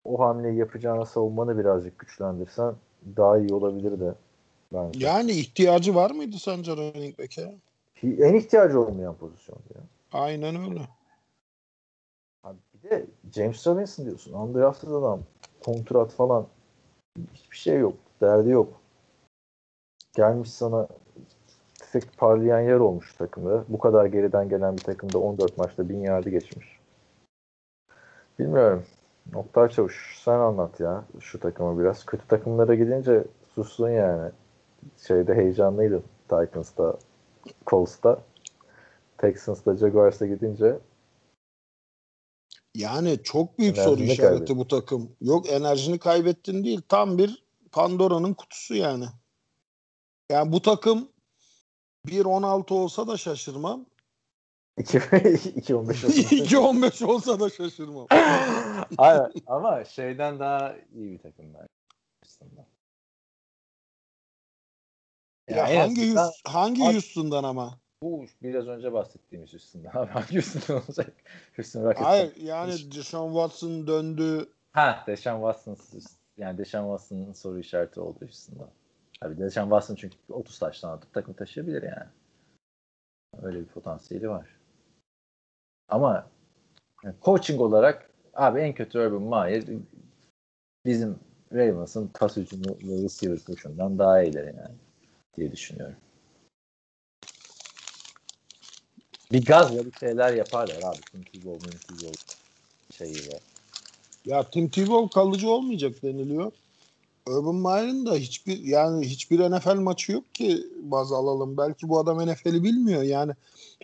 o 0.05 0.19
hamleyi 0.19 0.57
yapacağına 0.57 1.05
savunmanı 1.05 1.57
birazcık 1.57 1.99
güçlendirsen 1.99 2.75
daha 3.17 3.37
iyi 3.37 3.53
olabilir 3.53 3.99
de. 3.99 4.13
Bence. 4.73 5.05
Yani 5.05 5.31
ihtiyacı 5.31 5.95
var 5.95 6.11
mıydı 6.11 6.35
sence 6.39 6.71
running 6.71 7.19
back'e? 7.19 7.55
En 8.03 8.33
ihtiyacı 8.33 8.81
olmayan 8.81 9.15
pozisyon 9.15 9.57
ya. 9.75 9.81
Aynen 10.13 10.55
öyle. 10.55 10.81
Abi 12.43 12.57
bir 12.73 12.89
de 12.89 13.05
James 13.31 13.67
Robinson 13.67 14.05
diyorsun. 14.05 14.33
Undrafted 14.33 14.87
adam. 14.89 15.23
Kontrat 15.63 16.11
falan. 16.11 16.47
Hiçbir 17.33 17.57
şey 17.57 17.79
yok. 17.79 17.95
Derdi 18.21 18.49
yok. 18.49 18.81
Gelmiş 20.15 20.51
sana 20.51 20.87
tek 21.91 22.17
parlayan 22.17 22.59
yer 22.59 22.75
olmuş 22.75 23.15
takımda. 23.15 23.63
Bu 23.67 23.79
kadar 23.79 24.05
geriden 24.05 24.49
gelen 24.49 24.77
bir 24.77 24.83
takımda 24.83 25.19
14 25.19 25.57
maçta 25.57 25.89
1000 25.89 25.99
yardı 25.99 26.29
geçmiş. 26.29 26.79
Bilmiyorum. 28.39 28.83
Nokta 29.33 29.69
Çavuş 29.69 30.21
sen 30.23 30.39
anlat 30.39 30.79
ya 30.79 31.03
şu 31.19 31.39
takımı 31.39 31.79
biraz. 31.79 32.05
Kötü 32.05 32.27
takımlara 32.27 32.75
gidince 32.75 33.23
sustun 33.55 33.89
yani. 33.89 34.31
Şeyde 35.07 35.35
heyecanlıydı 35.35 36.03
Titans'ta, 36.29 36.97
Colts'ta. 37.67 38.19
Texans'ta, 39.17 39.75
Jaguars'a 39.75 40.25
gidince 40.25 40.77
yani 42.75 43.19
çok 43.23 43.59
büyük 43.59 43.77
enerjini 43.77 43.95
soru 43.95 44.03
işareti 44.03 44.21
kaybettin. 44.21 44.57
bu 44.57 44.67
takım. 44.67 45.11
Yok 45.21 45.49
enerjini 45.49 45.99
kaybettin 45.99 46.63
değil. 46.63 46.81
Tam 46.89 47.17
bir 47.17 47.43
Pandora'nın 47.71 48.33
kutusu 48.33 48.75
yani. 48.75 49.05
Yani 50.31 50.51
bu 50.51 50.61
takım 50.61 51.11
1.16 52.07 52.73
olsa 52.73 53.07
da 53.07 53.17
şaşırmam. 53.17 53.85
2.15 54.77 55.73
olsa. 55.75 56.07
2.15 56.07 57.05
olsa 57.05 57.39
da 57.39 57.49
şaşırmam. 57.49 58.07
Aynen 58.97 59.31
ama 59.47 59.85
şeyden 59.85 60.39
daha 60.39 60.75
iyi 60.93 61.11
bir 61.11 61.19
takım 61.19 61.53
ben. 61.53 61.67
Ya, 65.49 65.67
ya 65.67 65.83
hangi 65.83 66.01
yüz, 66.01 66.19
hangi 66.47 66.81
Houston'dan 66.81 67.43
ama? 67.43 67.79
Bu 68.03 68.25
biraz 68.43 68.67
önce 68.67 68.93
bahsettiğimiz 68.93 69.53
Houston'dan. 69.53 70.07
hangi 70.07 70.33
Houston'dan 70.33 70.83
olacak? 70.83 71.13
Houston 71.55 71.83
Rockets'tan. 71.83 72.05
Hayır 72.05 72.35
yani 72.35 72.91
Deshaun 72.95 73.33
Watson 73.33 73.87
döndü. 73.87 74.53
Ha 74.71 75.03
Deshaun 75.07 75.53
Watson 75.53 75.75
yani 76.41 76.57
Deshaun 76.57 76.97
Watson'ın 76.97 77.33
soru 77.33 77.59
işareti 77.59 77.99
oldu 77.99 78.17
Houston'da. 78.21 78.69
Abi 79.21 79.37
Deshaun 79.37 79.69
Watson 79.69 79.95
çünkü 79.95 80.17
30 80.29 80.59
taştan 80.59 80.89
atıp 80.89 81.13
takım 81.13 81.33
taşıyabilir 81.33 81.83
yani. 81.83 82.09
Öyle 83.41 83.59
bir 83.59 83.65
potansiyeli 83.65 84.29
var. 84.29 84.47
Ama 85.89 86.27
yani 87.03 87.15
coaching 87.21 87.61
olarak 87.61 88.09
abi 88.33 88.59
en 88.59 88.73
kötü 88.73 88.99
Urban 88.99 89.45
Meyer 89.45 89.63
bizim 90.85 91.19
Ravens'ın 91.53 92.07
pas 92.07 92.37
hücumu 92.37 92.77
ve 92.83 93.03
receiver 93.03 93.39
koşundan 93.47 93.99
daha 93.99 94.23
iyiler 94.23 94.45
yani 94.45 94.75
diye 95.37 95.51
düşünüyorum. 95.51 95.95
Bir 99.31 99.45
gazla 99.45 99.85
bir 99.85 99.91
şeyler 99.99 100.33
yaparlar 100.33 100.83
abi. 100.83 101.01
Tim 101.11 101.23
Tebow, 101.23 101.69
Tim 101.71 101.97
Tebow 101.97 102.23
şeyiyle. 102.97 103.39
Ya 104.25 104.43
Tim 104.43 104.69
Tebow 104.69 105.09
kalıcı 105.13 105.49
olmayacak 105.49 106.03
deniliyor. 106.03 106.51
Urban 107.27 107.55
Meyer'ın 107.55 108.05
da 108.05 108.15
hiçbir 108.15 108.59
yani 108.59 109.05
hiçbir 109.05 109.39
NFL 109.39 109.75
maçı 109.75 110.11
yok 110.11 110.35
ki 110.35 110.63
baz 110.81 111.11
alalım. 111.11 111.57
Belki 111.57 111.89
bu 111.89 111.99
adam 111.99 112.27
NFL'i 112.27 112.63
bilmiyor. 112.63 113.01
Yani 113.01 113.31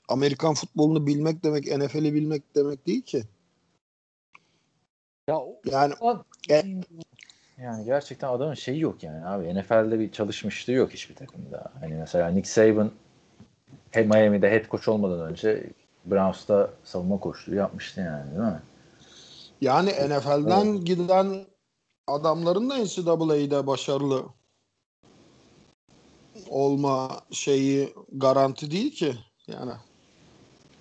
Amerikan 0.07 0.53
futbolunu 0.53 1.07
bilmek 1.07 1.43
demek 1.43 1.77
NFL'i 1.77 2.13
bilmek 2.13 2.55
demek 2.55 2.87
değil 2.87 3.01
ki. 3.01 3.23
Ya 5.29 5.39
yani 5.71 5.93
o, 5.99 6.23
e, 6.49 6.63
yani 7.61 7.85
gerçekten 7.85 8.27
adamın 8.27 8.53
şeyi 8.53 8.79
yok 8.79 9.03
yani 9.03 9.25
abi. 9.25 9.55
NFL'de 9.55 9.99
bir 9.99 10.11
çalışmışlığı 10.11 10.73
yok 10.73 10.91
hiçbir 10.91 11.15
takımda. 11.15 11.71
Hani 11.79 11.93
mesela 11.93 12.29
Nick 12.29 12.49
Saban 12.49 12.91
Miami'de 13.95 14.51
head 14.51 14.69
coach 14.69 14.87
olmadan 14.87 15.29
önce 15.29 15.63
Browns'ta 16.05 16.69
savunma 16.83 17.19
koçluğu 17.19 17.55
yapmıştı 17.55 18.01
yani 18.01 18.31
değil 18.31 18.41
mi? 18.41 18.61
Yani 19.61 19.89
NFL'den 19.89 20.65
evet. 20.65 20.85
giden 20.85 21.45
adamların 22.07 22.69
da 22.69 22.77
NCAA'de 22.77 23.67
başarılı 23.67 24.25
olma 26.49 27.21
şeyi 27.31 27.93
garanti 28.11 28.71
değil 28.71 28.91
ki 28.95 29.13
yani. 29.47 29.71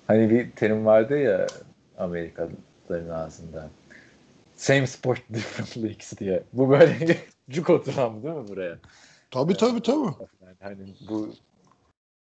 Hani 0.07 0.31
bir 0.31 0.51
terim 0.51 0.86
vardı 0.86 1.19
ya 1.19 1.47
Amerikalıların 1.98 3.11
ağzında. 3.11 3.70
Same 4.57 4.86
sport 4.86 5.20
different 5.32 5.77
leagues 5.85 6.19
diye. 6.19 6.43
Bu 6.53 6.70
böyle 6.70 7.19
cuk 7.51 7.70
oturan 7.70 8.23
değil 8.23 8.35
mi 8.35 8.48
buraya? 8.48 8.78
Tabii 9.31 9.53
yani, 9.53 9.59
tabii 9.59 9.82
tabii. 9.82 10.15
Yani 10.43 10.57
hani 10.61 10.94
bu 11.09 11.28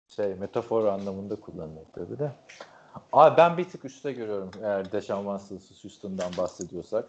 şey 0.07 0.33
metafor 0.35 0.85
anlamında 0.85 1.35
kullanılıyor 1.35 1.85
tabii 1.95 2.19
de. 2.19 2.31
Abi 3.13 3.37
ben 3.37 3.57
bir 3.57 3.69
tık 3.69 3.85
üstte 3.85 4.11
görüyorum 4.11 4.51
eğer 4.63 4.91
Deshaun 4.91 5.37
Watson 5.37 5.75
Houston'dan 5.83 6.31
bahsediyorsak. 6.37 7.05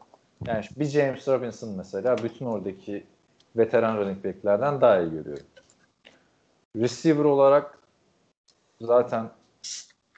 Yani 0.47 0.65
bir 0.77 0.85
James 0.85 1.29
Robinson 1.29 1.71
mesela 1.77 2.17
bütün 2.23 2.47
oradaki 2.47 3.05
veteran 3.57 3.97
running 3.97 4.25
back'lerden 4.25 4.81
daha 4.81 5.01
iyi 5.01 5.11
görüyorum. 5.11 5.47
Receiver 6.77 7.25
olarak 7.25 7.79
zaten 8.81 9.31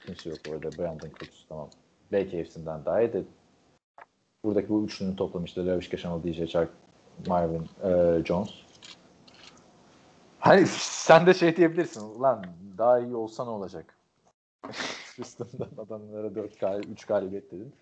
kimse 0.06 0.30
yok 0.30 0.38
orada. 0.50 0.78
Brandon 0.78 1.08
Cooks 1.08 1.44
tamam. 1.48 1.68
Belki 2.12 2.38
hepsinden 2.38 2.84
daha 2.84 3.00
iyi 3.00 3.12
de 3.12 3.22
buradaki 4.44 4.68
bu 4.68 4.84
üçlünün 4.84 5.16
toplamı 5.16 5.46
işte 5.46 5.66
Levish 5.66 5.88
Gashamal, 5.88 6.22
DJ 6.22 6.50
Chark, 6.50 6.70
Marvin 7.26 7.68
e, 7.82 8.24
Jones. 8.24 8.50
Hani 10.38 10.66
sen 10.66 11.26
de 11.26 11.34
şey 11.34 11.56
diyebilirsin. 11.56 12.22
Lan 12.22 12.46
daha 12.78 12.98
iyi 12.98 13.14
olsa 13.14 13.44
ne 13.44 13.50
olacak? 13.50 13.94
Houston'dan 15.18 15.68
adamlara 15.84 16.34
4 16.34 16.60
galibiyet, 16.60 16.92
3 16.92 17.04
galibiyet 17.04 17.50
dedin. 17.52 17.72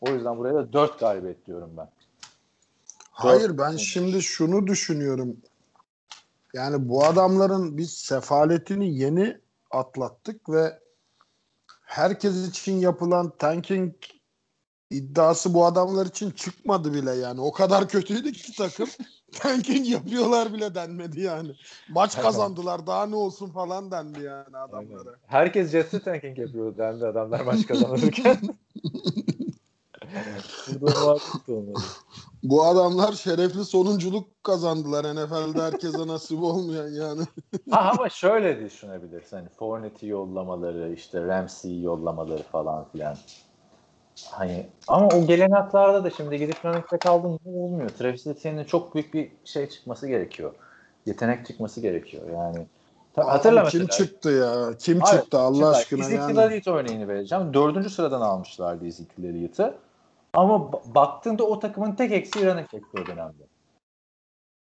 O 0.00 0.10
yüzden 0.10 0.38
buraya 0.38 0.54
da 0.54 0.72
4 0.72 1.00
galibiyet 1.00 1.46
diyorum 1.46 1.70
ben. 1.76 1.88
Hayır 3.10 3.58
ben 3.58 3.76
şimdi 3.76 4.22
şunu 4.22 4.66
düşünüyorum. 4.66 5.36
Yani 6.54 6.88
bu 6.88 7.04
adamların 7.04 7.76
biz 7.76 7.92
sefaletini 7.92 8.98
yeni 8.98 9.38
atlattık 9.70 10.48
ve 10.48 10.80
herkes 11.82 12.48
için 12.48 12.76
yapılan 12.76 13.32
tanking 13.38 13.94
iddiası 14.90 15.54
bu 15.54 15.66
adamlar 15.66 16.06
için 16.06 16.30
çıkmadı 16.30 16.94
bile 16.94 17.10
yani. 17.10 17.40
O 17.40 17.52
kadar 17.52 17.88
kötüydü 17.88 18.32
ki 18.32 18.56
takım. 18.56 18.88
tanking 19.32 19.88
yapıyorlar 19.88 20.52
bile 20.52 20.74
denmedi 20.74 21.20
yani. 21.20 21.50
Maç 21.88 22.16
kazandılar 22.16 22.86
daha 22.86 23.06
ne 23.06 23.16
olsun 23.16 23.50
falan 23.50 23.90
dendi 23.90 24.22
yani 24.22 24.56
adamlara. 24.56 25.00
Aynen. 25.00 25.14
Herkes 25.26 25.70
Jets'e 25.70 26.02
tanking 26.02 26.38
yapıyor 26.38 26.78
dendi 26.78 27.06
adamlar 27.06 27.40
maç 27.40 27.66
kazanırken. 27.66 28.38
Bu 32.42 32.64
adamlar 32.64 33.12
şerefli 33.12 33.64
sonunculuk 33.64 34.44
kazandılar 34.44 35.04
NFL'de 35.14 35.62
herkese 35.62 36.06
nasip 36.06 36.42
olmayan 36.42 36.88
yani. 36.88 37.22
ha, 37.70 37.92
ama 37.94 38.08
şöyle 38.08 38.60
düşünebilirsin. 38.64 39.36
Hani 39.36 39.48
Fournette'i 39.48 40.08
yollamaları, 40.08 40.92
işte 40.92 41.26
Ramsey'i 41.26 41.82
yollamaları 41.82 42.42
falan 42.42 42.88
filan. 42.92 43.16
Hani 44.30 44.66
ama 44.88 45.08
o 45.08 45.26
gelen 45.26 45.50
haklarda 45.50 46.04
da 46.04 46.10
şimdi 46.10 46.38
gidip 46.38 46.64
running 46.64 46.92
back 46.92 47.06
aldın 47.06 47.38
olmuyor. 47.44 47.88
Travis 47.88 48.26
Etienne'in 48.26 48.64
çok 48.64 48.94
büyük 48.94 49.14
bir 49.14 49.30
şey 49.44 49.68
çıkması 49.68 50.08
gerekiyor. 50.08 50.54
Yetenek 51.06 51.46
çıkması 51.46 51.80
gerekiyor. 51.80 52.22
Yani 52.34 52.66
Hatırla 53.16 53.64
Kim 53.64 53.86
çıktı 53.86 54.30
ya? 54.30 54.76
Kim 54.78 55.02
Abi, 55.02 55.10
çıktı 55.10 55.38
Allah 55.38 55.62
bak, 55.62 55.76
aşkına 55.76 56.00
Ezekiel 56.00 56.36
yani. 56.36 56.40
Elliott 56.40 56.68
örneğini 56.68 57.08
vereceğim. 57.08 57.54
Dördüncü 57.54 57.90
sıradan 57.90 58.20
almışlardı 58.20 58.86
Ezekiel 58.86 59.28
Elliott'ı. 59.28 59.74
Ama 60.32 60.54
ba- 60.54 60.94
baktığında 60.94 61.44
o 61.44 61.58
takımın 61.58 61.92
tek 61.92 62.12
eksiği 62.12 62.46
running 62.46 62.72
back'ti 62.72 63.02
o 63.02 63.06
dönemde. 63.06 63.42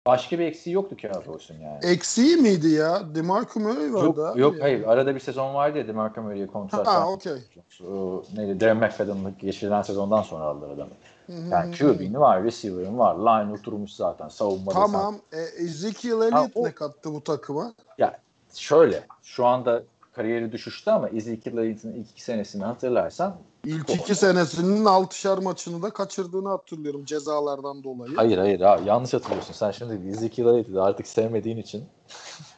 Başka 0.08 0.38
bir 0.38 0.44
eksiği 0.44 0.74
yoktu 0.74 0.96
Cowboys'un 0.96 1.54
yani. 1.60 1.78
Eksiği 1.82 2.36
miydi 2.36 2.68
ya? 2.68 3.14
DeMarco 3.14 3.60
Murray 3.60 3.94
vardı 3.94 4.06
Yok, 4.06 4.18
abi. 4.18 4.40
yok 4.40 4.54
hayır. 4.60 4.84
Arada 4.86 5.14
bir 5.14 5.20
sezon 5.20 5.54
vardı 5.54 5.78
ya 5.78 5.88
DeMarco 5.88 6.22
Murray'e 6.22 6.46
kontrat 6.46 6.86
Ha 6.86 7.08
okey. 7.08 7.38
O 7.90 8.22
neydi? 8.36 8.60
Darren 8.60 8.76
McFadden'ın 8.76 9.34
geçirilen 9.38 9.82
sezondan 9.82 10.22
sonra 10.22 10.44
aldılar 10.44 10.70
adamı. 10.70 10.90
Yani. 11.50 11.76
QB'nin 11.76 12.14
var, 12.14 12.44
receiver'ın 12.44 12.98
var. 12.98 13.16
Line 13.16 13.52
oturmuş 13.52 13.90
zaten. 13.90 14.28
Savunmada 14.28 14.74
Tamam. 14.74 15.16
E, 15.32 15.40
Ezekiel 15.64 16.12
Elliott 16.12 16.56
ne 16.56 16.72
kattı 16.72 17.12
bu 17.12 17.24
takıma? 17.24 17.74
Şöyle. 18.54 19.02
Şu 19.22 19.46
anda 19.46 19.82
kariyeri 20.12 20.52
düşüşte 20.52 20.90
ama 20.90 21.08
Ezekiel 21.08 21.56
Elliott'ın 21.56 21.92
ilk 21.92 22.10
iki 22.10 22.22
senesini 22.22 22.64
hatırlarsan 22.64 23.36
İlk 23.68 23.90
iki 23.90 24.14
senesinin 24.14 24.84
altışar 24.84 25.38
maçını 25.38 25.82
da 25.82 25.90
kaçırdığını 25.90 26.48
hatırlıyorum 26.48 27.04
cezalardan 27.04 27.84
dolayı. 27.84 28.16
Hayır 28.16 28.38
hayır 28.38 28.60
ha, 28.60 28.80
yanlış 28.84 29.14
hatırlıyorsun. 29.14 29.52
Sen 29.52 29.70
şimdi 29.70 30.08
Ezekiel 30.08 30.46
Elliott'ı 30.46 30.82
artık 30.82 31.06
sevmediğin 31.06 31.56
için 31.56 31.84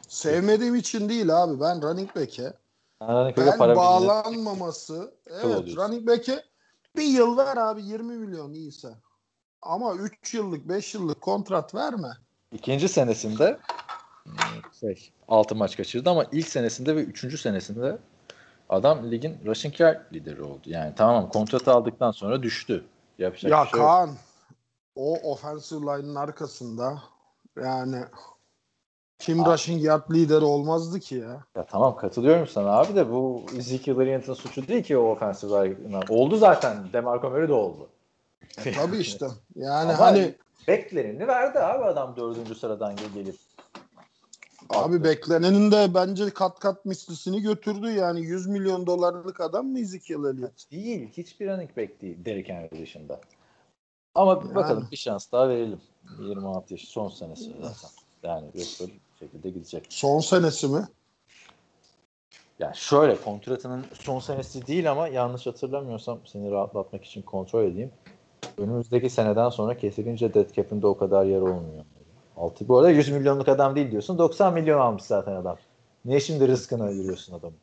Sevmediğim 0.07 0.75
için 0.75 1.09
değil 1.09 1.43
abi. 1.43 1.59
Ben 1.59 1.81
running 1.81 2.15
back'e 2.15 2.53
Running 3.01 3.37
ben 3.37 3.45
back'e 3.45 3.57
para 3.57 3.75
bağlanmaması 3.75 5.13
evet 5.43 5.75
running 5.75 6.07
back'e 6.07 6.43
bir 6.95 7.03
yıl 7.03 7.37
ver 7.37 7.57
abi 7.57 7.83
20 7.83 8.17
milyon 8.17 8.53
iyiyse. 8.53 8.89
Ama 9.61 9.95
3 9.95 10.33
yıllık 10.33 10.69
5 10.69 10.93
yıllık 10.93 11.21
kontrat 11.21 11.75
verme. 11.75 12.11
İkinci 12.51 12.89
senesinde 12.89 13.59
hmm, 14.23 14.33
şey, 14.79 15.11
6 15.27 15.55
maç 15.55 15.77
kaçırdı 15.77 16.09
ama 16.09 16.25
ilk 16.31 16.47
senesinde 16.47 16.95
ve 16.95 17.03
üçüncü 17.03 17.37
senesinde 17.37 17.97
adam 18.71 19.11
ligin 19.11 19.37
rushing 19.45 19.79
yard 19.79 20.13
lideri 20.13 20.41
oldu. 20.43 20.61
Yani 20.65 20.93
tamam 20.95 21.29
kontratı 21.29 21.71
aldıktan 21.71 22.11
sonra 22.11 22.43
düştü. 22.43 22.85
Yapacak 23.17 23.51
ya 23.51 23.65
şey 23.65 23.79
yok. 23.79 23.89
Kaan 23.89 24.09
o 24.95 25.13
offensive 25.31 25.81
line'ın 25.81 26.15
arkasında 26.15 27.03
yani 27.63 28.03
kim 29.19 29.43
Abi. 29.43 29.49
rushing 29.49 29.83
yard 29.83 30.11
lideri 30.11 30.45
olmazdı 30.45 30.99
ki 30.99 31.15
ya. 31.15 31.43
Ya 31.55 31.65
tamam 31.65 31.95
katılıyorum 31.95 32.47
sana 32.47 32.71
abi 32.71 32.95
de 32.95 33.11
bu 33.11 33.45
Ezekiel 33.57 33.99
Elliott'ın 33.99 34.33
suçu 34.33 34.67
değil 34.67 34.83
ki 34.83 34.97
o 34.97 35.11
offensive 35.11 35.69
line'lar. 35.69 36.05
Oldu 36.09 36.37
zaten. 36.37 36.77
DeMarco 36.93 37.29
Murray 37.29 37.47
de 37.47 37.53
oldu. 37.53 37.87
E, 38.65 38.71
tabii 38.71 38.97
işte. 38.97 39.27
Yani 39.55 39.93
Ama 39.93 39.99
hani 39.99 40.35
beklerini 40.67 41.27
verdi 41.27 41.59
abi 41.59 41.83
adam 41.83 42.15
dördüncü 42.15 42.55
sıradan 42.55 42.95
gel- 42.95 43.13
gelip. 43.13 43.35
Abi 44.73 45.03
beklenenin 45.03 45.71
de 45.71 45.93
bence 45.93 46.29
kat 46.29 46.59
kat 46.59 46.85
mislisini 46.85 47.41
götürdü 47.41 47.91
yani 47.91 48.21
100 48.21 48.47
milyon 48.47 48.87
dolarlık 48.87 49.41
adam 49.41 49.67
mı 49.67 49.79
Ezekiel 49.79 50.19
Elliott? 50.19 50.71
Değil. 50.71 51.09
Hiçbir 51.17 51.47
running 51.47 51.77
back 51.77 52.01
değil 52.01 52.25
Derrick 52.25 52.53
Henry 52.53 52.81
dışında. 52.81 53.19
Ama 54.15 54.41
Yani. 54.45 54.55
bakalım 54.55 54.87
bir 54.91 54.97
şans 54.97 55.31
daha 55.31 55.49
verelim. 55.49 55.81
26 56.19 56.73
yaş 56.73 56.81
son 56.81 57.09
senesi 57.09 57.51
zaten. 57.61 57.89
Yani 58.23 58.45
yoksa 58.55 58.85
şekilde 59.19 59.49
gidecek. 59.49 59.85
Son 59.89 60.19
senesi 60.19 60.67
mi? 60.67 60.87
Yani 62.59 62.75
şöyle 62.75 63.21
kontratının 63.21 63.85
son 63.93 64.19
senesi 64.19 64.67
değil 64.67 64.91
ama 64.91 65.07
yanlış 65.07 65.47
hatırlamıyorsam 65.47 66.19
seni 66.25 66.51
rahatlatmak 66.51 67.05
için 67.05 67.21
kontrol 67.21 67.63
edeyim. 67.63 67.91
Önümüzdeki 68.57 69.09
seneden 69.09 69.49
sonra 69.49 69.77
kesilince 69.77 70.33
dead 70.33 70.53
cap'inde 70.53 70.87
o 70.87 70.97
kadar 70.97 71.25
yer 71.25 71.41
olmuyor. 71.41 71.85
Altı 72.37 72.67
bu 72.67 72.77
arada 72.77 72.89
100 72.89 73.09
milyonluk 73.09 73.47
adam 73.47 73.75
değil 73.75 73.91
diyorsun. 73.91 74.17
90 74.17 74.53
milyon 74.53 74.79
almış 74.79 75.03
zaten 75.03 75.35
adam. 75.35 75.57
Niye 76.05 76.19
şimdi 76.19 76.47
rızkını 76.47 76.83
ayırıyorsun 76.83 77.33
adamı? 77.33 77.55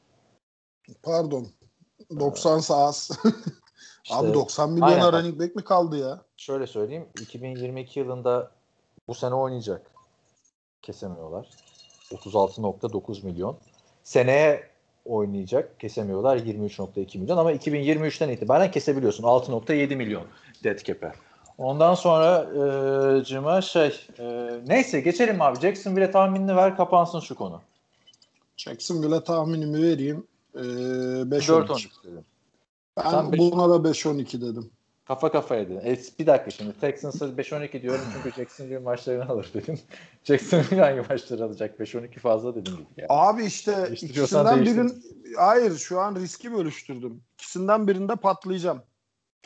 Pardon. 1.03 1.47
90 2.19 2.61
az. 2.70 3.11
İşte 4.05 4.16
Abi 4.16 4.35
90 4.35 4.73
milyon 4.73 4.89
aynen. 4.89 5.12
running 5.12 5.40
back 5.40 5.57
mi 5.57 5.65
kaldı 5.65 5.99
ya? 5.99 6.20
şöyle 6.36 6.66
söyleyeyim. 6.66 7.07
2022 7.20 7.99
yılında 8.01 8.51
bu 9.09 9.15
sene 9.15 9.35
oynayacak. 9.35 9.90
Kesemiyorlar. 10.82 11.49
36.9 12.11 13.24
milyon. 13.27 13.57
Seneye 14.03 14.70
oynayacak. 15.05 15.81
Kesemiyorlar 15.81 16.36
23.2 16.36 17.19
milyon 17.19 17.36
ama 17.36 17.53
2023'ten 17.53 18.28
itibaren 18.28 18.70
kesebiliyorsun. 18.70 19.24
6.7 19.24 19.97
milyon 19.97 20.24
dead 20.65 20.78
cap'e. 20.78 21.12
Ondan 21.59 21.94
sonra 21.94 22.47
e, 23.20 23.24
cıma 23.24 23.60
şey 23.60 24.06
e, 24.18 24.51
neyse 24.66 25.01
geçelim 25.01 25.43
abi. 25.43 25.60
Jacksonville 25.60 26.10
tahminini 26.10 26.56
ver 26.56 26.76
kapansın 26.76 27.20
şu 27.20 27.35
konu. 27.35 27.60
Jacksonville'e 28.56 29.24
tahminimi 29.24 29.82
vereyim. 29.82 30.26
Ee, 30.55 30.59
5-12. 30.59 31.28
4-13 31.30 31.89
dedim. 32.05 32.24
Ben 32.97 33.10
Sen 33.10 33.32
buna 33.32 33.70
da 33.70 33.89
5-12 33.89 34.40
dedim. 34.40 34.70
Kafa 35.05 35.32
kafaya 35.32 35.68
dedim. 35.68 35.80
E, 35.85 35.98
bir 36.18 36.26
dakika 36.26 36.51
şimdi 36.51 36.72
Texans'ı 36.80 37.24
5-12 37.24 37.82
diyorum 37.82 38.01
çünkü 38.12 38.36
Jacksonville 38.36 38.78
maçlarını 38.78 39.28
alır 39.28 39.51
dedim. 39.55 39.78
Jacksonville 40.24 40.80
hangi 40.80 41.09
maçları 41.09 41.44
alacak? 41.44 41.80
5-12 41.80 42.18
fazla 42.18 42.55
dedim 42.55 42.74
yani. 42.97 43.06
Abi 43.09 43.44
işte 43.44 43.89
ikisinden 43.93 44.62
birin 44.62 45.05
hayır 45.36 45.76
şu 45.76 46.01
an 46.01 46.16
riski 46.16 46.52
bölüştürdüm. 46.52 47.20
İkisinden 47.35 47.89
birinde 47.89 48.16
patlayacağım. 48.16 48.82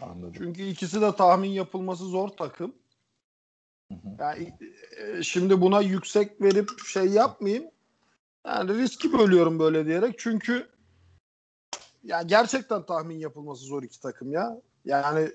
Anladım. 0.03 0.33
Çünkü 0.39 0.63
ikisi 0.63 1.01
de 1.01 1.17
tahmin 1.17 1.51
yapılması 1.51 2.05
zor 2.05 2.29
takım. 2.29 2.75
Hı 3.89 3.95
hı. 3.95 4.17
Yani 4.19 4.53
e, 4.99 5.23
şimdi 5.23 5.61
buna 5.61 5.81
yüksek 5.81 6.41
verip 6.41 6.71
şey 6.87 7.05
yapmayayım. 7.05 7.65
Yani 8.47 8.79
riski 8.79 9.13
bölüyorum 9.13 9.59
böyle 9.59 9.87
diyerek. 9.87 10.19
Çünkü 10.19 10.69
ya 12.05 12.23
gerçekten 12.23 12.87
tahmin 12.87 13.19
yapılması 13.19 13.65
zor 13.65 13.83
iki 13.83 14.01
takım 14.01 14.33
ya. 14.33 14.61
Yani 14.85 15.33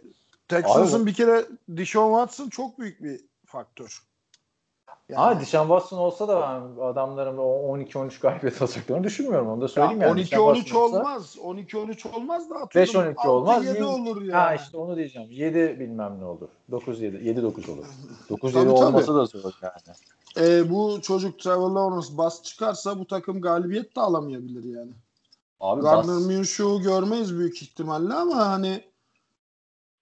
Texans'ın 0.48 1.02
Abi- 1.02 1.10
bir 1.10 1.14
kere 1.14 1.46
Deshaun 1.70 2.20
Watson 2.20 2.50
çok 2.50 2.80
büyük 2.80 3.04
bir 3.04 3.22
faktör. 3.46 4.04
Yani, 5.10 5.22
Ama 5.22 5.40
Deshaun 5.40 5.68
Watson 5.68 5.98
olsa 5.98 6.28
da 6.28 6.42
ben 6.42 6.82
adamların 6.84 7.38
o 7.38 7.78
12-13 7.78 8.22
galibiyet 8.22 8.62
alacaklarını 8.62 9.04
düşünmüyorum. 9.04 9.50
Onu 9.50 9.62
da 9.62 9.66
ya 9.66 9.70
söyleyeyim 9.70 10.02
yani. 10.02 10.12
12-13 10.12 10.18
Deshaun 10.18 10.56
Watson 10.56 10.82
olsa- 10.82 10.98
olmaz. 10.98 11.38
12-13 11.42 12.16
olmaz 12.16 12.50
da 12.50 12.56
atıyorum. 12.56 12.94
5-12 12.94 13.28
olmaz, 13.28 13.66
7 13.66 13.78
yirmi- 13.78 13.86
olur 13.86 14.22
ya. 14.22 14.42
Ha 14.42 14.56
işte 14.56 14.78
onu 14.78 14.96
diyeceğim. 14.96 15.32
7 15.32 15.80
bilmem 15.80 16.20
ne 16.20 16.26
olur. 16.26 16.48
9-7. 16.72 17.18
7-9 17.18 17.70
olur. 17.72 17.86
9-7 18.30 18.54
Tabii, 18.54 18.70
olması 18.70 19.16
da 19.16 19.26
zor 19.26 19.54
yani. 19.62 20.50
E, 20.50 20.70
bu 20.70 21.02
çocuk 21.02 21.40
Trevor 21.40 21.72
Lawrence 21.72 22.18
bas 22.18 22.44
çıkarsa 22.44 23.00
bu 23.00 23.08
takım 23.08 23.42
galibiyet 23.42 23.96
de 23.96 24.02
alamayabilir 24.02 24.64
yani. 24.64 24.92
Abi 25.60 25.82
Gardner 25.82 26.16
bas, 26.16 26.26
Minshew'u 26.26 26.82
görmeyiz 26.82 27.38
büyük 27.38 27.62
ihtimalle 27.62 28.14
ama 28.14 28.36
hani 28.36 28.84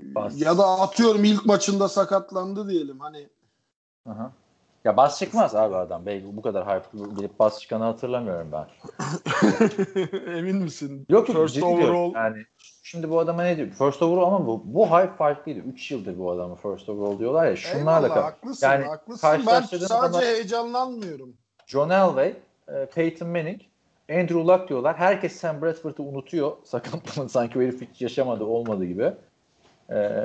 bas. 0.02 0.42
ya 0.42 0.58
da 0.58 0.66
atıyorum 0.68 1.24
ilk 1.24 1.46
maçında 1.46 1.90
sakatlandı 1.90 2.70
diyelim 2.70 3.00
hani 3.00 3.30
hı. 4.08 4.32
Ya 4.86 4.98
bas 4.98 5.20
çıkmaz 5.20 5.56
abi 5.56 5.76
adam. 5.76 6.06
Belki 6.06 6.38
bu 6.38 6.42
kadar 6.42 6.68
hype 6.68 6.88
gelip 7.18 7.40
bas 7.40 7.60
çıkanı 7.60 7.84
hatırlamıyorum 7.84 8.52
ben. 8.52 8.66
emin 10.38 10.56
misin? 10.56 11.06
Yok 11.10 11.30
yok 11.30 11.38
First 11.38 11.64
overall 11.64 12.14
Yani 12.16 12.46
şimdi 12.84 13.10
bu 13.10 13.20
adama 13.20 13.44
ne 13.44 13.58
diyor? 13.58 13.70
First 13.70 14.02
overall 14.02 14.28
ama 14.28 14.48
bu, 14.48 14.62
bu 14.66 14.88
hype 14.88 15.14
farklıydı. 15.14 15.60
3 15.60 15.92
yıldır 15.92 16.20
bu 16.20 16.32
adamı 16.32 16.56
first 16.56 16.90
overall 16.90 17.20
diyorlar 17.20 17.48
ya. 17.48 17.56
Şunlarla 17.56 18.08
Eyvallah, 18.08 18.24
haklısın, 18.24 18.68
Yani 18.68 18.86
haklısın. 18.86 19.30
Ben 19.48 19.62
sadece 19.62 19.78
zaman- 19.78 20.22
heyecanlanmıyorum. 20.22 21.34
John 21.68 21.90
Elway, 21.90 22.36
e, 22.68 22.86
Peyton 22.86 23.28
Manning, 23.28 23.62
Andrew 24.12 24.40
Luck 24.40 24.70
diyorlar. 24.70 24.98
Herkes 24.98 25.36
Sam 25.36 25.62
Bradford'ı 25.62 26.04
unutuyor. 26.04 26.58
Sakatlanın 26.64 27.28
sanki 27.28 27.60
herif 27.60 27.82
hiç 27.82 28.02
yaşamadı, 28.02 28.44
olmadı 28.44 28.86
gibi. 28.86 29.14
E, 29.90 30.22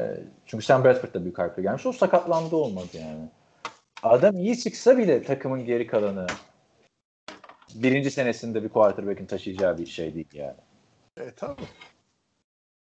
çünkü 0.47 0.65
Sam 0.65 0.85
Bradford 0.85 1.15
da 1.15 1.23
büyük 1.23 1.39
hype'le 1.39 1.63
gelmiş. 1.63 1.87
O 1.87 1.93
sakatlandı 1.93 2.57
olmadı 2.57 2.89
yani. 2.95 3.29
Adam 4.03 4.37
iyi 4.37 4.59
çıksa 4.59 4.99
bile 4.99 5.23
takımın 5.23 5.65
geri 5.65 5.87
kalanı 5.87 6.27
birinci 7.75 8.11
senesinde 8.11 8.63
bir 8.63 8.69
quarterback'in 8.69 9.27
taşıyacağı 9.27 9.79
bir 9.79 9.87
şey 9.87 10.15
değil 10.15 10.29
yani. 10.33 10.57
E 11.17 11.31
tabii. 11.31 11.63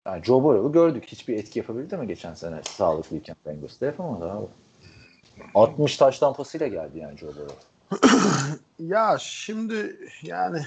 Yani 0.08 0.24
Joe 0.24 0.44
Burrow'u 0.44 0.72
gördük. 0.72 1.04
Hiçbir 1.08 1.38
etki 1.38 1.60
yapabildi 1.60 1.98
mi 1.98 2.08
geçen 2.08 2.34
sene 2.34 2.62
sağlıklıyken 2.64 3.36
Bengals'da 3.46 3.86
yapamadı 3.86 4.32
abi. 4.32 4.48
60 5.56 5.98
taş 5.98 6.20
tampasıyla 6.20 6.68
geldi 6.68 7.00
yani 7.00 7.18
Joe 7.18 7.32
Burrow. 7.36 7.56
Ya 8.80 9.18
şimdi 9.20 10.00
yani 10.24 10.62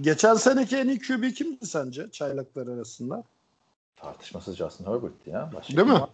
geçen 0.00 0.34
seneki 0.34 0.76
en 0.76 0.88
iyi 0.88 0.98
QB 0.98 1.34
kimdi 1.34 1.66
sence 1.66 2.10
çaylaklar 2.10 2.66
arasında? 2.66 3.24
Tartışmasız 3.96 4.56
Justin 4.56 4.84
Herbert'ti 4.86 5.30
ya. 5.30 5.50
Başka 5.54 5.76
Değil 5.76 5.88
mi? 5.88 5.94
var? 5.94 6.08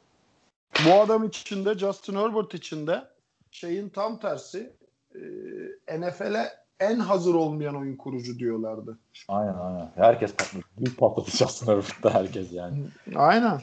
Bu 0.86 1.00
adam 1.00 1.24
içinde 1.24 1.78
Justin 1.78 2.16
Herbert 2.16 2.54
içinde 2.54 3.04
şeyin 3.50 3.88
tam 3.88 4.20
tersi 4.20 4.72
e, 5.14 6.00
NFL'e 6.00 6.62
en 6.80 6.98
hazır 6.98 7.34
olmayan 7.34 7.76
oyun 7.76 7.96
kurucu 7.96 8.38
diyorlardı. 8.38 8.98
Aynen 9.28 9.54
aynen. 9.54 9.90
Herkes 9.96 10.34
patladı. 10.34 10.64
Büyük 10.78 10.98
patladı 10.98 11.30
Justin 11.30 11.66
Herbert'ta 11.66 12.14
herkes 12.14 12.52
yani. 12.52 12.84
Aynen. 13.14 13.60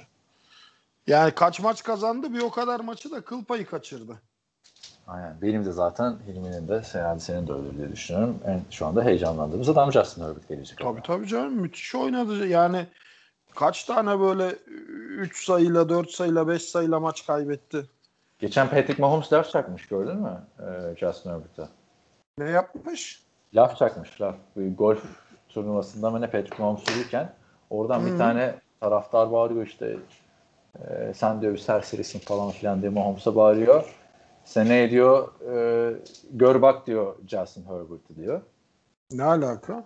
Yani 1.07 1.31
kaç 1.31 1.59
maç 1.59 1.83
kazandı 1.83 2.33
bir 2.33 2.41
o 2.41 2.49
kadar 2.49 2.79
maçı 2.79 3.11
da 3.11 3.21
kıl 3.21 3.43
payı 3.43 3.65
kaçırdı. 3.65 4.21
Aynen. 5.07 5.41
Benim 5.41 5.65
de 5.65 5.71
zaten 5.71 6.17
Hilmi'nin 6.27 6.67
de 6.67 6.81
herhalde 6.91 7.19
senin 7.19 7.47
de 7.47 7.53
öyle 7.53 7.77
diye 7.77 7.91
düşünüyorum. 7.91 8.39
En 8.45 8.61
şu 8.71 8.85
anda 8.85 9.03
heyecanlandığımız 9.03 9.69
adam 9.69 9.91
Justin 9.91 10.23
Herbert 10.23 10.49
gelecek. 10.49 10.77
Tabii 10.77 11.01
tabii 11.03 11.27
canım 11.27 11.53
müthiş 11.53 11.95
oynadı. 11.95 12.47
Yani 12.47 12.87
kaç 13.55 13.83
tane 13.83 14.19
böyle 14.19 14.49
3 14.51 15.45
sayıyla, 15.45 15.89
4 15.89 16.09
sayıyla, 16.09 16.47
5 16.47 16.63
sayıyla 16.63 16.99
maç 16.99 17.25
kaybetti. 17.27 17.85
Geçen 18.39 18.69
Patrick 18.69 19.01
Mahomes 19.01 19.33
laf 19.33 19.51
çakmış 19.51 19.87
gördün 19.87 20.17
mü 20.17 20.41
ee, 20.59 20.95
Justin 20.97 21.29
Herbert'a? 21.29 21.69
Ne 22.37 22.49
yapmış? 22.49 23.23
Laf 23.53 23.77
çakmış 23.77 24.21
laf. 24.21 24.35
Bir 24.57 24.77
golf 24.77 25.03
turnuvasında 25.49 26.09
mı 26.09 26.21
ne 26.21 26.31
Patrick 26.31 26.63
Mahomes 26.63 26.83
yürürken 26.89 27.33
oradan 27.69 27.99
Hı-hı. 27.99 28.11
bir 28.11 28.17
tane 28.17 28.55
taraftar 28.81 29.31
bağırıyor 29.31 29.67
işte 29.67 29.97
e, 30.79 31.13
sen 31.15 31.41
diyor 31.41 31.53
bir 31.53 31.57
serserisin 31.57 32.19
falan 32.19 32.51
filan 32.51 32.81
diye 32.81 32.91
Mahomes'a 32.91 33.35
bağırıyor. 33.35 33.95
Seneye 34.45 34.91
diyor 34.91 35.41
e, 35.41 35.95
gör 36.31 36.61
bak 36.61 36.87
diyor 36.87 37.15
Justin 37.27 37.65
Herbert'ı 37.65 38.15
diyor. 38.15 38.41
Ne 39.11 39.23
alaka? 39.23 39.83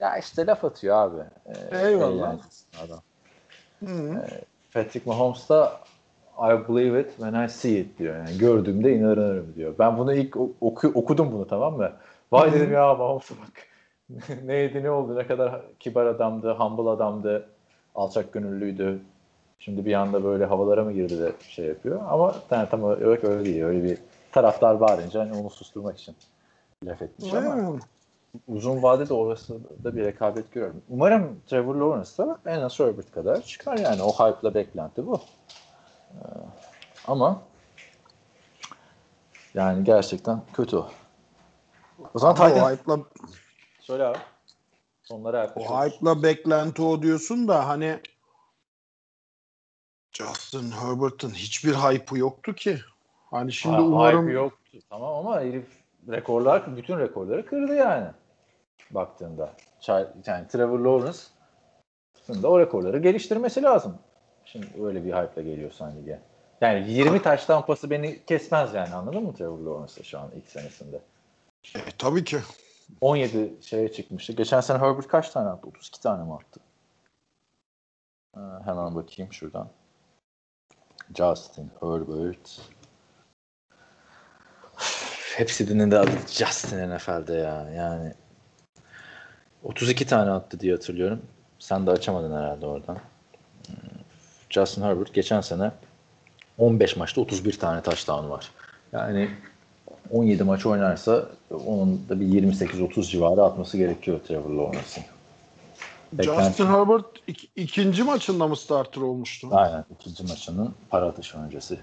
Ya 0.00 0.16
işte 0.18 0.46
laf 0.46 0.64
atıyor 0.64 0.96
abi. 0.96 1.22
Ee, 1.46 1.86
Eyvallah. 1.86 2.36
Adam. 2.84 3.00
E, 3.82 4.20
Patrick 4.74 5.10
Mahomes 5.10 5.48
da 5.48 5.80
I 6.38 6.68
believe 6.68 7.00
it 7.00 7.10
when 7.16 7.44
I 7.44 7.48
see 7.48 7.80
it 7.80 7.98
diyor. 7.98 8.16
Yani 8.16 8.38
gördüğümde 8.38 8.92
inanırım 8.92 9.54
diyor. 9.54 9.74
Ben 9.78 9.98
bunu 9.98 10.14
ilk 10.14 10.36
oku, 10.60 10.88
okudum 10.94 11.32
bunu 11.32 11.46
tamam 11.46 11.76
mı? 11.76 11.92
Vay 12.32 12.52
dedim 12.52 12.72
ya 12.72 12.94
Mahomes'a 12.94 13.34
bak. 13.34 13.66
Neydi 14.44 14.82
ne 14.82 14.90
oldu 14.90 15.16
ne 15.16 15.26
kadar 15.26 15.62
kibar 15.80 16.06
adamdı, 16.06 16.52
humble 16.52 16.90
adamdı, 16.90 17.48
alçak 17.94 18.32
gönüllüydü. 18.32 19.00
Şimdi 19.58 19.86
bir 19.86 19.94
anda 19.94 20.24
böyle 20.24 20.44
havalara 20.44 20.84
mı 20.84 20.92
girdi 20.92 21.18
de 21.18 21.32
şey 21.48 21.66
yapıyor. 21.66 22.00
Ama 22.08 22.34
yani 22.50 22.68
tam 22.68 22.82
olarak 22.84 23.24
öyle 23.24 23.44
değil. 23.44 23.62
Öyle 23.64 23.84
bir 23.84 23.98
taraftar 24.32 24.80
bağırınca 24.80 25.20
hani 25.20 25.36
onu 25.36 25.50
susturmak 25.50 25.98
için 25.98 26.16
laf 26.84 27.02
etmiş 27.02 27.34
ama 27.34 27.54
mi? 27.54 27.80
Uzun 28.46 28.82
vadede 28.82 29.14
orası 29.14 29.58
da 29.84 29.96
bir 29.96 30.04
rekabet 30.04 30.52
görüyorum. 30.52 30.82
Umarım 30.88 31.40
Trevor 31.46 31.74
Lawrence 31.74 32.18
da 32.18 32.38
en 32.46 32.60
az 32.60 32.80
Herbert 32.80 33.12
kadar 33.12 33.42
çıkar 33.42 33.78
yani. 33.78 34.02
O 34.02 34.12
hype'la 34.12 34.54
beklenti 34.54 35.06
bu. 35.06 35.20
Ee, 36.10 36.18
ama 37.06 37.42
yani 39.54 39.84
gerçekten 39.84 40.40
kötü 40.52 40.76
o. 40.76 40.88
O 42.14 42.18
zaman 42.18 42.34
Titan... 42.34 42.62
O 42.62 42.70
hype'la 42.70 42.98
Söyle 43.80 44.04
abi. 44.04 44.18
Sonlara 45.02 45.38
yaklaşıyoruz. 45.38 45.80
O 45.80 45.84
hype'la 45.84 46.22
beklenti 46.22 46.82
o 46.82 47.02
diyorsun 47.02 47.48
da 47.48 47.68
hani 47.68 48.00
Justin 50.12 50.70
Herbert'ın 50.70 51.30
hiçbir 51.30 51.74
hype'ı 51.74 52.18
yoktu 52.18 52.54
ki. 52.54 52.78
Hani 53.30 53.52
şimdi 53.52 53.76
ha, 53.76 53.82
umarım... 53.82 54.22
Hype 54.22 54.32
yoktu. 54.32 54.78
Tamam 54.90 55.14
ama 55.14 55.40
herif 55.40 55.66
rekorlar, 56.08 56.76
bütün 56.76 56.98
rekorları 56.98 57.46
kırdı 57.46 57.74
yani. 57.74 58.06
Baktığında. 58.90 59.52
Yani 60.26 60.48
Trevor 60.48 60.78
Lawrence 60.78 61.18
da 62.42 62.48
o 62.48 62.60
rekorları 62.60 62.98
geliştirmesi 62.98 63.62
lazım. 63.62 63.98
Şimdi 64.44 64.66
öyle 64.82 65.04
bir 65.04 65.12
hype'la 65.12 65.42
geliyorsan 65.42 65.96
lige. 65.96 66.20
Yani 66.60 66.90
20 66.90 67.22
taş 67.22 67.44
tampası 67.44 67.90
beni 67.90 68.24
kesmez 68.24 68.74
yani 68.74 68.94
anladın 68.94 69.22
mı 69.22 69.34
Trevor 69.34 69.58
Lawrence 69.58 70.02
şu 70.02 70.18
an 70.18 70.30
ilk 70.36 70.46
senesinde? 70.48 71.00
E, 71.74 71.80
tabii 71.98 72.24
ki. 72.24 72.38
17 73.00 73.54
şeye 73.60 73.92
çıkmıştı. 73.92 74.32
Geçen 74.32 74.60
sene 74.60 74.78
Herbert 74.78 75.08
kaç 75.08 75.30
tane 75.30 75.48
attı? 75.48 75.68
32 75.68 76.00
tane 76.00 76.24
mi 76.24 76.34
attı? 76.34 76.60
Ee, 78.36 78.40
hemen 78.64 78.94
bakayım 78.94 79.32
şuradan. 79.32 79.68
Justin 81.14 81.70
Herbert. 81.80 82.60
Hepsinin 85.36 85.90
de 85.90 85.98
adı 85.98 86.10
Justin 86.28 86.96
NFL'de 86.96 87.34
ya. 87.34 87.70
Yani 87.70 88.14
32 89.66 90.06
tane 90.06 90.30
attı 90.30 90.60
diye 90.60 90.72
hatırlıyorum. 90.72 91.22
Sen 91.58 91.86
de 91.86 91.90
açamadın 91.90 92.36
herhalde 92.36 92.66
oradan. 92.66 92.96
Hmm, 93.66 93.74
Justin 94.50 94.82
Herbert 94.82 95.14
geçen 95.14 95.40
sene 95.40 95.70
15 96.58 96.96
maçta 96.96 97.20
31 97.20 97.58
tane 97.58 97.82
touchdown 97.82 98.30
var. 98.30 98.50
Yani 98.92 99.30
17 100.10 100.44
maç 100.44 100.66
oynarsa 100.66 101.28
onun 101.66 102.08
da 102.08 102.20
bir 102.20 102.26
28-30 102.26 103.10
civarı 103.10 103.42
atması 103.42 103.78
gerekiyor 103.78 104.20
Trevor 104.28 104.50
Lawrence'ın. 104.50 105.04
Justin 106.22 106.66
Herbert 106.66 107.06
ik- 107.28 107.48
ikinci 107.56 108.02
maçında 108.02 108.46
mı 108.46 108.56
starter 108.56 109.00
olmuştu? 109.00 109.48
Aynen 109.50 109.84
ikinci 110.00 110.22
maçının 110.22 110.74
para 110.90 111.06
atışı 111.06 111.38
öncesi. 111.38 111.78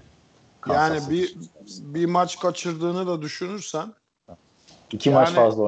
Kansas 0.60 1.02
yani 1.02 1.10
bir 1.10 1.36
bir 1.94 2.06
maç 2.06 2.38
kaçırdığını 2.38 3.06
da 3.06 3.22
düşünürsen 3.22 3.94
iki 4.92 5.08
yani, 5.08 5.18
maç 5.18 5.30
fazla 5.30 5.62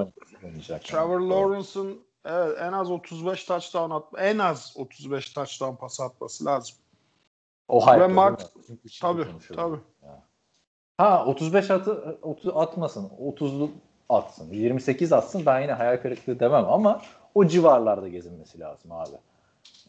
oynayacak. 0.44 0.84
Trevor 0.84 1.20
yani. 1.20 1.30
Lawrence'ın 1.30 2.05
evet 2.26 2.58
en 2.60 2.72
az 2.72 2.90
35 2.90 3.44
touchdown 3.44 3.90
at 3.90 4.04
en 4.18 4.38
az 4.38 4.74
35 4.76 5.30
touchdown 5.30 5.76
pas 5.76 6.00
atması 6.00 6.44
lazım. 6.44 6.76
O 7.68 7.86
hype. 7.86 8.00
Ve 8.00 8.06
Mark 8.06 8.40
tabii 9.00 9.26
tabii. 9.56 9.80
Ha 10.98 11.24
35 11.26 11.70
atı 11.70 12.18
30 12.22 12.56
atmasın. 12.56 13.10
30'lu 13.20 13.70
atsın. 14.08 14.52
28 14.52 15.12
atsın 15.12 15.46
ben 15.46 15.60
yine 15.60 15.72
hayal 15.72 15.96
kırıklığı 15.96 16.40
demem 16.40 16.64
ama 16.64 17.02
o 17.34 17.46
civarlarda 17.46 18.08
gezinmesi 18.08 18.60
lazım 18.60 18.92
abi. 18.92 19.16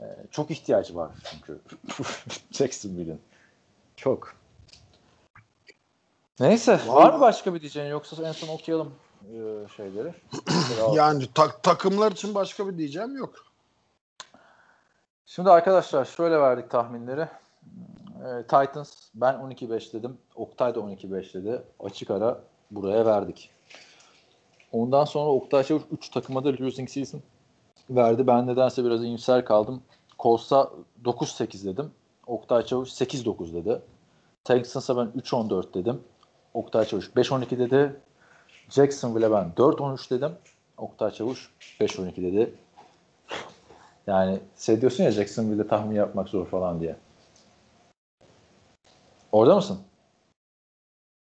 Ee, 0.01 0.05
çok 0.31 0.51
ihtiyacı 0.51 0.95
var 0.95 1.11
çünkü 1.31 1.59
Jacksonville'in. 2.51 3.21
Çok. 3.95 4.35
Neyse 6.39 6.79
Vallahi... 6.87 7.05
var 7.05 7.13
mı 7.13 7.21
başka 7.21 7.53
bir 7.53 7.61
diyeceğin 7.61 7.89
yoksa 7.89 8.27
en 8.27 8.31
son 8.31 8.47
okuyalım 8.47 8.93
e, 9.27 9.67
şeyleri. 9.77 10.13
yani 10.93 11.25
tak, 11.33 11.63
takımlar 11.63 12.11
için 12.11 12.35
başka 12.35 12.67
bir 12.67 12.77
diyeceğim 12.77 13.17
yok. 13.17 13.33
Şimdi 15.25 15.49
arkadaşlar 15.49 16.05
şöyle 16.05 16.39
verdik 16.39 16.69
tahminleri. 16.69 17.27
E, 18.25 18.41
Titans 18.41 18.93
ben 19.15 19.35
12-5 19.35 19.93
dedim. 19.93 20.17
Oktay 20.35 20.75
da 20.75 20.79
12-5 20.79 21.33
dedi. 21.33 21.61
Açık 21.79 22.11
ara 22.11 22.43
buraya 22.71 23.05
verdik. 23.05 23.51
Ondan 24.71 25.05
sonra 25.05 25.29
Oktay 25.29 25.63
Çavuş 25.63 25.83
3 25.91 26.09
takıma 26.09 26.43
da 26.43 26.49
losing 26.49 26.89
season 26.89 27.21
verdi. 27.89 28.27
Ben 28.27 28.47
nedense 28.47 28.83
biraz 28.85 29.03
iyimser 29.03 29.45
kaldım. 29.45 29.81
Colts'a 30.19 30.71
9-8 31.05 31.65
dedim. 31.65 31.91
Oktay 32.27 32.65
Çavuş 32.65 32.89
8-9 32.89 33.53
dedi. 33.53 33.81
Texans'a 34.43 34.97
ben 34.97 35.21
3-14 35.21 35.73
dedim. 35.73 36.01
Oktay 36.53 36.85
Çavuş 36.85 37.09
5-12 37.09 37.57
dedi. 37.57 37.95
Jacksonville'e 38.69 39.31
ben 39.31 39.51
4-13 39.57 40.09
dedim. 40.09 40.31
Oktay 40.77 41.11
Çavuş 41.11 41.49
5-12 41.79 42.15
dedi. 42.15 42.53
Yani 44.07 44.39
şey 44.57 44.81
diyorsun 44.81 45.03
ya 45.03 45.11
Jacksonville'de 45.11 45.67
tahmin 45.67 45.95
yapmak 45.95 46.29
zor 46.29 46.45
falan 46.45 46.79
diye. 46.79 46.95
Orada 49.31 49.55
mısın? 49.55 49.79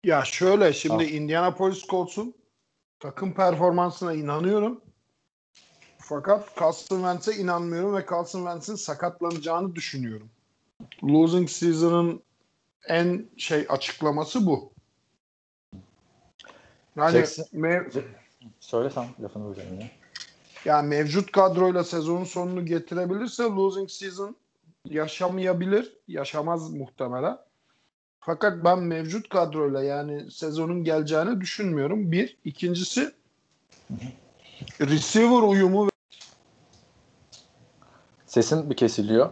Ya 0.05 0.25
şöyle 0.25 0.73
şimdi 0.73 1.05
ah. 1.05 1.13
Indianapolis 1.13 1.87
Colts'un 1.87 2.35
takım 3.01 3.35
performansına 3.35 4.13
inanıyorum. 4.15 4.81
Fakat 5.99 6.57
Carson 6.61 6.97
Wentz'e 6.97 7.43
inanmıyorum 7.43 7.95
ve 7.95 8.07
Carson 8.11 8.39
Wentz'in 8.39 8.75
sakatlanacağını 8.75 9.75
düşünüyorum. 9.75 10.31
Losing 11.05 11.49
season'ın 11.49 12.23
en 12.89 13.27
şey 13.37 13.67
açıklaması 13.69 14.47
bu. 14.47 14.74
Yani 16.97 17.13
Jackson, 17.13 17.45
mev- 17.45 18.05
söyle 18.61 18.91
sen 18.91 19.07
lafını 19.23 19.47
böleceğim 19.47 19.73
yine. 19.73 19.91
Yani 20.65 20.89
mevcut 20.89 21.33
kadroyla 21.33 21.85
sezonun 21.85 22.25
sonunu 22.25 22.67
getirebilirse 22.67 23.43
losing 23.43 23.91
season 23.91 24.37
yaşamayabilir. 24.85 25.97
Yaşamaz 26.09 26.71
muhtemelen. 26.71 27.39
Fakat 28.21 28.65
ben 28.65 28.79
mevcut 28.79 29.29
kadroyla 29.29 29.83
yani 29.83 30.31
sezonun 30.31 30.85
geleceğini 30.85 31.41
düşünmüyorum. 31.41 32.13
Bir. 32.13 32.37
ikincisi 32.45 33.15
receiver 34.81 35.43
uyumu 35.43 35.89
Sesin 38.27 38.71
bir 38.71 38.77
kesiliyor. 38.77 39.31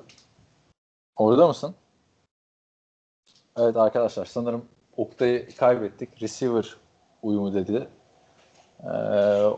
Orada 1.16 1.48
mısın? 1.48 1.74
Evet 3.56 3.76
arkadaşlar 3.76 4.24
sanırım 4.24 4.64
Oktay'ı 4.96 5.56
kaybettik. 5.56 6.22
Receiver 6.22 6.76
uyumu 7.22 7.54
dedi. 7.54 7.88
Ee, 8.84 8.88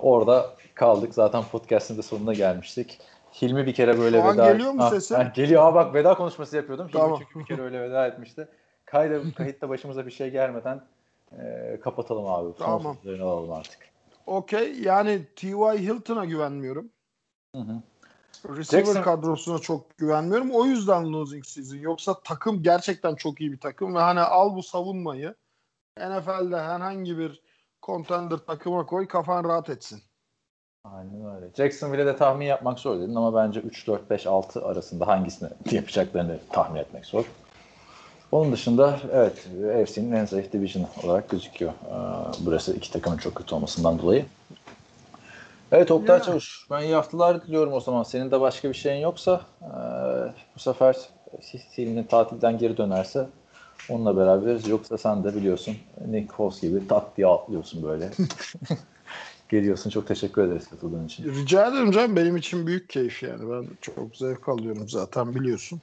orada 0.01 0.51
kaldık. 0.75 1.15
Zaten 1.15 1.43
podcast'ın 1.53 1.99
da 1.99 2.03
sonuna 2.03 2.35
gelmiştik. 2.35 2.99
Hilmi 3.43 3.67
bir 3.67 3.75
kere 3.75 3.99
böyle 3.99 4.21
Şu 4.21 4.29
veda... 4.29 4.53
geliyor 4.53 4.73
mu 4.73 4.91
sesin? 4.91 5.15
Ha, 5.15 5.33
geliyor. 5.35 5.63
Aa 5.63 5.75
bak 5.75 5.95
veda 5.95 6.15
konuşması 6.15 6.57
yapıyordum. 6.57 6.89
Hilmi 6.89 7.01
tamam. 7.01 7.19
çünkü 7.19 7.39
bir 7.39 7.45
kere 7.45 7.63
öyle 7.63 7.81
veda 7.81 8.07
etmişti. 8.07 8.49
Kayda, 8.85 9.21
kayıtta 9.37 9.69
başımıza 9.69 10.07
bir 10.07 10.11
şey 10.11 10.31
gelmeden 10.31 10.81
e, 11.39 11.81
kapatalım 11.81 12.27
abi. 12.27 12.53
Son 12.59 12.65
tamam. 12.65 12.97
alalım 13.07 13.53
artık. 13.53 13.79
Okey. 14.27 14.81
Yani 14.81 15.27
T.Y. 15.37 15.79
Hilton'a 15.79 16.25
güvenmiyorum. 16.25 16.91
Hı 17.55 17.61
hı. 17.61 17.83
Receiver 18.49 18.85
Jackson... 18.85 19.03
kadrosuna 19.03 19.59
çok 19.59 19.99
güvenmiyorum. 19.99 20.51
O 20.51 20.65
yüzden 20.65 21.13
losing 21.13 21.45
season. 21.45 21.77
Yoksa 21.77 22.21
takım 22.25 22.63
gerçekten 22.63 23.15
çok 23.15 23.41
iyi 23.41 23.53
bir 23.53 23.61
takım 23.61 23.95
ve 23.95 23.99
hani 23.99 24.21
al 24.21 24.57
bu 24.57 24.63
savunmayı 24.63 25.35
NFL'de 25.99 26.61
herhangi 26.61 27.19
bir 27.19 27.43
contender 27.87 28.39
takıma 28.39 28.87
koy 28.87 29.09
kafan 29.09 29.45
rahat 29.45 29.71
etsin. 29.71 30.03
Aynen 30.85 31.37
öyle. 31.37 31.51
Jacksonville'e 31.57 32.07
de 32.07 32.17
tahmin 32.17 32.47
yapmak 32.47 32.79
zor 32.79 33.01
dedin 33.01 33.15
ama 33.15 33.35
bence 33.35 33.61
3, 33.61 33.87
4, 33.87 34.11
5, 34.11 34.27
6 34.27 34.67
arasında 34.67 35.07
hangisini 35.07 35.49
yapacaklarını 35.71 36.39
tahmin 36.53 36.81
etmek 36.81 37.07
zor. 37.07 37.25
Onun 38.33 38.53
dışında 38.53 38.99
evet 39.13 39.49
AFC'nin 39.83 40.13
en 40.13 40.25
zayıf 40.25 40.53
division 40.53 40.87
olarak 41.05 41.31
gözüküyor. 41.31 41.73
Ee, 41.73 41.95
burası 42.41 42.73
iki 42.73 42.93
takımın 42.93 43.17
çok 43.17 43.35
kötü 43.35 43.55
olmasından 43.55 43.99
dolayı. 43.99 44.27
Evet 45.73 45.91
Oktay. 45.91 46.23
Çavuş 46.23 46.67
ben 46.71 46.83
iyi 46.83 46.95
haftalar 46.95 47.47
diliyorum 47.47 47.73
o 47.73 47.81
zaman. 47.81 48.03
Senin 48.03 48.31
de 48.31 48.41
başka 48.41 48.69
bir 48.69 48.75
şeyin 48.75 49.01
yoksa 49.03 49.41
e, 49.63 49.69
bu 50.57 50.59
sefer 50.59 50.97
Hilmi'nin 51.79 52.05
tatilden 52.05 52.59
geri 52.59 52.77
dönerse 52.77 53.27
onunla 53.89 54.17
beraberiz. 54.17 54.69
Yoksa 54.69 54.99
sen 54.99 55.25
de 55.25 55.37
biliyorsun 55.37 55.77
Nick 56.09 56.35
Foles 56.35 56.61
gibi 56.61 56.89
tat 56.89 57.17
diye 57.17 57.27
atlıyorsun 57.27 57.83
böyle. 57.83 58.11
Geliyorsun. 59.49 59.91
Çok 59.91 60.07
teşekkür 60.09 60.43
ederiz 60.43 60.71
katıldığın 60.71 61.07
için. 61.07 61.25
Rica 61.25 61.67
ederim 61.69 61.91
canım 61.91 62.17
benim 62.17 62.37
için 62.37 62.67
büyük 62.67 62.89
keyif 62.91 63.23
yani. 63.23 63.51
Ben 63.51 63.69
çok 63.81 64.17
zevk 64.17 64.49
alıyorum 64.49 64.89
zaten 64.89 65.35
biliyorsun. 65.35 65.81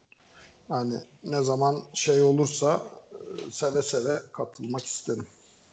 Hani 0.70 0.94
ne 1.24 1.42
zaman 1.42 1.78
şey 1.94 2.22
olursa 2.22 2.82
e, 3.12 3.52
seve 3.52 3.82
seve 3.82 4.20
katılmak 4.34 4.86
isterim. 4.86 5.28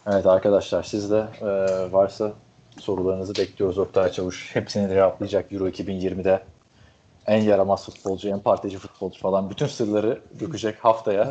Evet 0.07 0.27
arkadaşlar 0.27 0.83
siz 0.83 1.11
de 1.11 1.27
e, 1.41 1.47
varsa 1.93 2.33
sorularınızı 2.79 3.35
bekliyoruz 3.35 3.79
Oktay 3.79 4.13
Çavuş. 4.13 4.51
Hepsini 4.55 4.89
cevaplayacak 4.89 5.53
Euro 5.53 5.69
2020'de. 5.69 6.43
En 7.29 7.43
yaramaz 7.43 7.85
futbolcu, 7.87 8.29
en 8.29 8.41
partici 8.41 8.79
futbolcu 8.79 9.21
falan 9.21 9.51
bütün 9.51 9.67
sırları 9.67 10.23
dökecek 10.41 10.85
haftaya. 10.85 11.31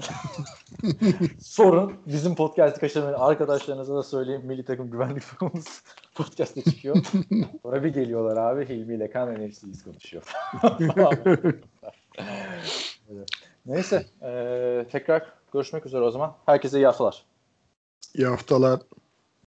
Sorun. 1.42 1.94
Bizim 2.06 2.36
podcast'ı 2.36 2.80
kaçırmayın. 2.80 3.16
Arkadaşlarınıza 3.16 3.96
da 3.96 4.04
söyleyeyim. 4.04 4.42
Milli 4.46 4.66
takım 4.66 4.92
güvenlik 4.92 5.24
firmamız 5.24 5.84
podcast'te 6.16 6.62
çıkıyor. 6.62 6.98
Sonra 7.64 7.84
bir 7.84 7.94
geliyorlar 7.94 8.38
abi. 8.38 8.70
Hilmi 8.70 8.96
ile 8.96 9.10
Kan 9.10 9.34
NFC'yiz 9.34 9.84
konuşuyor. 9.84 10.24
Evet. 13.10 13.30
Neyse. 13.66 14.06
e, 14.22 14.86
tekrar 14.92 15.34
görüşmek 15.54 15.86
üzere 15.86 16.02
o 16.02 16.12
zaman. 16.12 16.34
Herkese 16.46 16.78
iyi 16.78 16.86
haftalar. 16.86 17.26
İyi 18.16 18.28
haftalar. 18.28 18.80